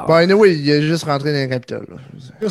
Bon, 0.06 0.14
anyway, 0.14 0.54
il 0.56 0.68
est 0.70 0.82
juste 0.82 1.04
rentré 1.04 1.32
dans 1.32 1.38
le 1.40 1.46
Capitole. 1.48 1.86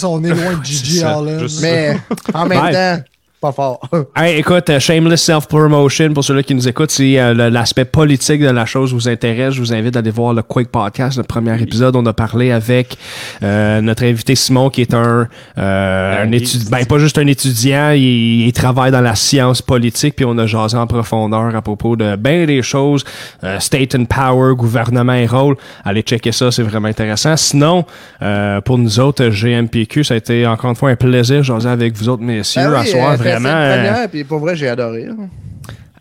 on 0.03 0.23
est 0.23 0.29
loin 0.29 0.55
de 0.57 0.63
Gigi 0.65 1.03
Allen. 1.03 1.47
Mais 1.61 1.97
en 2.33 2.45
même 2.47 2.71
temps, 2.71 3.03
pas 3.41 3.51
fort. 3.51 3.80
Hey, 4.15 4.38
écoute, 4.39 4.69
euh, 4.69 4.80
shameless 4.80 5.23
self-promotion 5.23 6.13
pour 6.13 6.23
ceux-là 6.23 6.43
qui 6.43 6.53
nous 6.53 6.68
écoutent, 6.68 6.91
si 6.91 7.18
euh, 7.18 7.49
l'aspect 7.49 7.85
politique 7.85 8.41
de 8.41 8.49
la 8.49 8.65
chose 8.65 8.93
vous 8.93 9.07
intéresse, 9.09 9.53
je 9.55 9.59
vous 9.61 9.73
invite 9.73 9.95
à 9.95 9.99
aller 9.99 10.11
voir 10.11 10.34
le 10.34 10.43
Quake 10.43 10.68
Podcast, 10.69 11.18
notre 11.18 11.27
premier 11.27 11.59
épisode. 11.61 11.95
On 11.95 12.05
a 12.05 12.13
parlé 12.13 12.51
avec 12.51 12.97
euh, 13.41 13.81
notre 13.81 14.03
invité 14.03 14.35
Simon, 14.35 14.69
qui 14.69 14.81
est 14.81 14.93
un, 14.93 15.27
euh, 15.57 16.23
un 16.23 16.27
il- 16.27 16.35
étudiant, 16.35 16.69
ben 16.72 16.85
pas 16.85 16.99
juste 16.99 17.18
un 17.18 17.26
étudiant, 17.26 17.91
il, 17.91 18.45
il 18.45 18.53
travaille 18.53 18.91
dans 18.91 19.01
la 19.01 19.15
science 19.15 19.61
politique, 19.61 20.15
puis 20.15 20.26
on 20.26 20.38
a 20.38 20.45
jasé 20.45 20.77
en 20.77 20.85
profondeur 20.85 21.55
à 21.55 21.61
propos 21.61 21.95
de 21.95 22.15
bien 22.18 22.45
des 22.45 22.61
choses, 22.61 23.03
euh, 23.43 23.59
state 23.59 23.95
and 23.95 24.05
power, 24.05 24.53
gouvernement 24.55 25.13
et 25.13 25.26
rôle. 25.26 25.55
Allez 25.84 26.01
checker 26.01 26.31
ça, 26.31 26.51
c'est 26.51 26.63
vraiment 26.63 26.89
intéressant. 26.89 27.35
Sinon, 27.38 27.85
euh, 28.22 28.61
pour 28.61 28.77
nous 28.77 28.99
autres, 28.99 29.30
GMPQ, 29.30 30.03
ça 30.03 30.13
a 30.13 30.18
été 30.18 30.45
encore 30.45 30.69
une 30.69 30.76
fois 30.76 30.89
un 30.91 30.95
plaisir 30.95 31.38
de 31.38 31.43
jaser 31.43 31.69
avec 31.69 31.97
vous 31.97 32.07
autres 32.09 32.22
messieurs 32.23 32.73
Ah 32.76 32.81
à 32.81 32.85
soir, 32.85 33.11
euh, 33.13 33.15
vraiment. 33.32 33.49
première, 33.49 34.10
puis 34.10 34.24
pour 34.24 34.40
vrai, 34.40 34.56
j'ai 34.56 34.70
adoré. 34.70 35.06
là. 35.06 35.14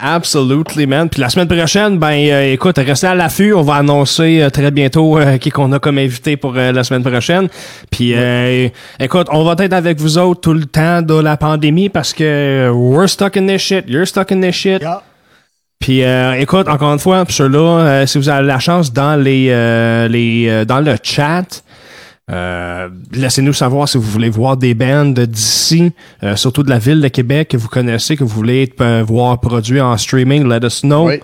Absolutely, 0.03 0.87
man. 0.87 1.11
Puis 1.11 1.21
la 1.21 1.29
semaine 1.29 1.47
prochaine, 1.47 1.99
ben 1.99 2.13
euh, 2.13 2.55
écoute, 2.55 2.79
restez 2.79 3.07
à 3.07 3.15
l'affût. 3.15 3.53
On 3.53 3.63
va 3.63 3.75
annoncer 3.75 4.41
euh, 4.41 4.49
très 4.49 4.71
bientôt 4.71 5.19
euh, 5.19 5.37
qui 5.37 5.51
qu'on 5.51 5.71
a 5.73 5.79
comme 5.79 5.99
invité 5.99 6.39
pour 6.39 6.55
la 6.55 6.83
semaine 6.85 7.03
prochaine. 7.03 7.49
Puis 7.91 8.15
écoute, 8.99 9.27
on 9.31 9.45
va 9.45 9.55
être 9.59 9.75
avec 9.75 10.01
vous 10.01 10.17
autres 10.17 10.41
tout 10.41 10.55
le 10.55 10.65
temps 10.65 11.03
de 11.03 11.15
la 11.15 11.37
pandémie 11.37 11.91
parce 11.91 12.15
que 12.15 12.71
we're 12.73 13.09
stuck 13.09 13.37
in 13.37 13.47
this 13.47 13.61
shit, 13.61 13.85
you're 13.89 14.07
stuck 14.07 14.33
in 14.33 14.41
this 14.41 14.55
shit. 14.55 14.81
Yeah. 14.81 15.03
Puis 15.79 16.03
écoute, 16.39 16.69
encore 16.69 16.93
une 16.93 16.99
fois, 16.99 17.25
ceux-là, 17.29 18.07
si 18.07 18.19
vous 18.19 18.29
avez 18.29 18.47
la 18.47 18.59
chance 18.59 18.93
dans 18.93 19.17
les, 19.23 19.49
les 20.09 20.65
dans 20.65 20.81
le 20.81 20.97
chat, 21.03 21.63
euh, 22.31 22.89
laissez-nous 23.13 23.53
savoir 23.53 23.89
si 23.89 23.99
vous 23.99 24.05
voulez 24.05 24.31
voir 24.31 24.57
des 24.57 24.75
bands 24.75 25.05
d'ici, 25.07 25.93
euh, 26.23 26.37
surtout 26.37 26.63
de 26.63 26.71
la 26.71 26.79
ville 26.79 27.01
de 27.01 27.09
Québec 27.09 27.49
que 27.49 27.57
vous 27.57 27.69
connaissez, 27.69 28.17
que 28.17 28.25
vous 28.25 28.35
voulez 28.35 28.63
être, 28.65 28.81
euh, 28.81 29.03
voir 29.03 29.41
produits 29.41 29.81
en 29.81 29.97
streaming. 29.97 30.49
Let 30.49 30.65
us 30.65 30.83
know. 30.83 31.09
Oui. 31.09 31.21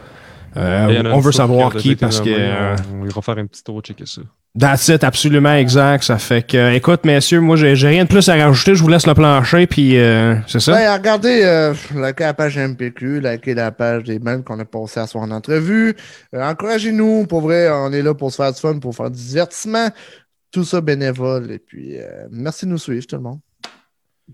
Euh, 0.57 1.03
on 1.13 1.21
veut 1.21 1.33
savoir 1.33 1.75
qui 1.75 1.97
parce 1.97 2.21
que 2.21 2.31
euh, 2.31 2.77
On, 2.99 3.07
ira 3.07 3.21
faire 3.21 3.37
un 3.39 3.47
petit 3.47 3.63
tour, 3.63 3.83
checker 3.83 4.07
ça. 4.07 4.23
that's 4.59 4.89
it, 4.89 5.05
absolument 5.05 5.53
exact. 5.55 6.05
Ça 6.05 6.17
fait 6.17 6.47
que, 6.47 6.57
euh, 6.57 6.73
écoute, 6.73 7.05
messieurs, 7.05 7.41
moi 7.41 7.57
j'ai 7.57 7.75
rien 7.75 8.05
de 8.05 8.09
plus 8.09 8.27
à 8.31 8.37
rajouter. 8.37 8.75
Je 8.75 8.83
vous 8.83 8.89
laisse 8.89 9.07
le 9.07 9.13
plancher, 9.13 9.67
puis 9.67 9.99
euh, 9.99 10.35
c'est 10.47 10.61
ça. 10.61 10.73
Ben, 10.73 10.95
regardez, 10.95 11.43
euh, 11.45 11.75
likez 11.95 12.25
la 12.25 12.33
page 12.33 12.57
MPQ, 12.57 13.21
likez 13.21 13.55
la 13.55 13.71
page 13.71 14.05
des 14.05 14.19
bands 14.19 14.41
qu'on 14.41 14.59
a 14.59 14.65
passé 14.65 15.01
à 15.01 15.07
soir 15.07 15.25
en 15.25 15.31
entrevue. 15.31 15.95
Euh, 16.35 16.43
Encouragez-nous, 16.43 17.27
pour 17.27 17.43
vrai, 17.43 17.69
on 17.71 17.93
est 17.93 18.03
là 18.03 18.15
pour 18.15 18.31
se 18.31 18.37
faire 18.37 18.53
du 18.53 18.61
fun, 18.61 18.79
pour 18.79 18.95
faire 18.95 19.11
du 19.11 19.23
divertissement. 19.23 19.89
Tout 20.51 20.65
ça 20.65 20.81
bénévole. 20.81 21.51
Et 21.51 21.59
puis, 21.59 21.99
euh, 21.99 22.27
merci 22.31 22.67
de 22.67 22.71
nous 22.71 22.79
suivre, 22.79 23.07
tout 23.07 23.17
le 23.17 23.23
monde. 23.23 23.41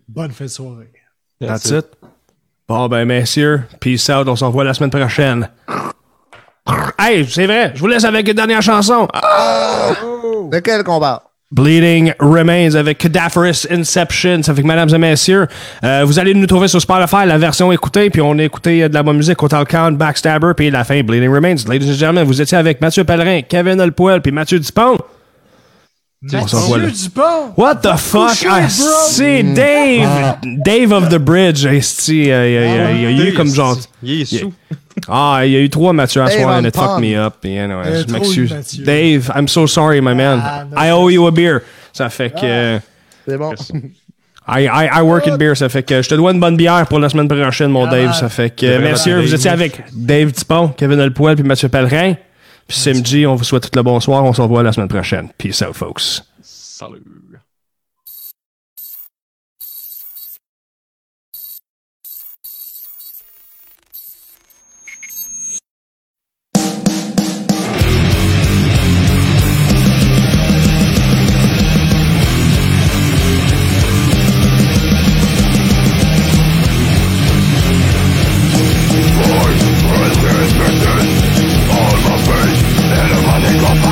Bonne 0.09 0.30
fin 0.30 0.44
de 0.44 0.51
soirée. 0.51 0.93
That's 1.40 1.66
it. 1.66 1.86
Bon, 2.68 2.89
ben, 2.89 3.05
messieurs, 3.05 3.62
peace 3.80 4.09
out. 4.09 4.28
On 4.28 4.36
se 4.36 4.44
revoit 4.44 4.64
la 4.64 4.74
semaine 4.74 4.90
prochaine. 4.90 5.48
Hey, 6.98 7.26
c'est 7.28 7.47
vrai, 7.47 7.72
je 7.74 7.80
vous 7.80 7.89
laisse 7.89 8.05
avec 8.05 8.28
une 8.28 8.34
dernière 8.34 8.62
chanson. 8.62 9.09
De 10.51 10.59
quel 10.60 10.84
combat? 10.84 11.24
Bleeding 11.51 12.14
Remains 12.18 12.74
avec 12.76 12.98
Cadaverous 12.98 13.66
Inception. 13.70 14.43
Ça 14.43 14.55
fait 14.55 14.62
que, 14.62 14.66
mesdames 14.66 14.89
et 14.89 14.98
messieurs, 14.98 15.47
euh, 15.84 16.02
vous 16.06 16.18
allez 16.18 16.32
nous 16.32 16.47
trouver 16.47 16.68
sur 16.68 16.80
Spotify, 16.80 17.26
la 17.26 17.36
version 17.36 17.70
écoutée, 17.72 18.09
puis 18.09 18.22
on 18.22 18.39
a 18.39 18.43
écouté 18.44 18.84
euh, 18.84 18.89
de 18.89 18.94
la 18.94 19.02
bonne 19.02 19.18
musique, 19.18 19.43
Hotel 19.43 19.64
Count, 19.66 19.93
Backstabber, 19.93 20.52
puis 20.56 20.70
la 20.70 20.84
fin, 20.84 21.02
Bleeding 21.02 21.28
Remains. 21.28 21.56
Ladies 21.68 21.90
and 21.90 21.94
gentlemen, 21.94 22.24
vous 22.24 22.40
étiez 22.40 22.56
avec 22.56 22.80
Mathieu 22.80 23.05
Pellerin, 23.05 23.43
Kevin 23.43 23.80
Olpoel, 23.80 24.22
puis 24.22 24.32
Mathieu 24.32 24.59
Dupont. 24.60 24.97
On 24.97 25.01
s'en 25.01 25.01
voit 25.01 25.01
là. 25.01 25.01
Mathieu 26.23 26.90
Dupont! 26.90 27.53
What 27.57 27.77
the 27.82 27.97
fuck? 27.97 28.36
Ah, 28.49 28.61
bro. 28.61 28.69
c'est 29.09 29.43
Dave! 29.43 30.36
Dave 30.65 30.93
of 30.93 31.09
the 31.09 31.19
Bridge. 31.19 31.66
esti, 31.66 32.31
euh, 32.31 32.94
Il 32.97 33.03
y 33.03 33.07
a- 33.07 33.11
eu 33.11 33.24
Dave, 33.27 33.35
comme 33.35 33.49
genre... 33.53 33.77
Il 34.03 34.20
est 34.20 34.24
sous. 34.24 34.53
Ah, 35.09 35.40
il 35.44 35.53
y 35.53 35.57
a 35.57 35.61
eu 35.61 35.70
trois 35.70 35.93
Mathieu 35.93 36.23
à 36.23 36.28
soir 36.31 36.59
and 36.59 36.65
it 36.65 36.77
fucked 36.77 37.01
me 37.01 37.16
up. 37.19 37.35
Euh, 37.44 38.05
je 38.07 38.12
m'excuse. 38.12 38.55
Dave, 38.85 39.32
I'm 39.35 39.49
so 39.49 39.66
sorry, 39.66 40.01
my 40.01 40.15
man. 40.15 40.40
Ah, 40.44 40.86
I 40.86 40.90
owe 40.93 41.09
you 41.11 41.27
a 41.27 41.31
beer. 41.31 41.61
Ça 41.93 42.09
fait 42.09 42.31
que... 42.31 42.40
euh, 42.44 42.78
C'est 43.27 43.36
bon. 43.39 43.53
I, 44.49 44.65
I, 44.66 44.89
I 44.99 45.03
work 45.03 45.27
in 45.28 45.36
beer, 45.36 45.57
ça 45.57 45.69
fait 45.69 45.82
que 45.85 46.03
je 46.03 46.09
te 46.09 46.15
dois 46.15 46.32
une 46.32 46.40
bonne 46.40 46.57
bière 46.57 46.86
pour 46.89 46.99
la 46.99 47.09
semaine 47.09 47.28
prochaine, 47.28 47.70
mon 47.70 47.86
Ah, 47.86 47.90
Dave. 47.90 48.05
man. 48.07 48.15
Ça 48.15 48.28
fait 48.28 48.51
que, 48.51 48.78
messieurs, 48.78 49.20
vous 49.20 49.35
étiez 49.35 49.51
avec 49.51 49.82
Dave 49.93 50.31
Dupont, 50.32 50.69
Kevin 50.77 51.01
Olpoel, 51.01 51.36
puis 51.36 51.44
Mathieu 51.44 51.69
Pellerin. 51.69 52.15
Puis 53.03 53.27
on 53.27 53.35
vous 53.35 53.44
souhaite 53.44 53.70
tout 53.70 53.78
le 53.78 53.82
bonsoir. 53.82 54.24
On 54.24 54.32
se 54.32 54.40
revoit 54.40 54.62
la 54.62 54.73
semaine 54.73 54.89
prochaine. 54.89 55.28
Peace 55.39 55.62
out, 55.62 55.74
folks. 55.74 56.23
Salut. 56.43 57.03
Copa. 83.62 83.91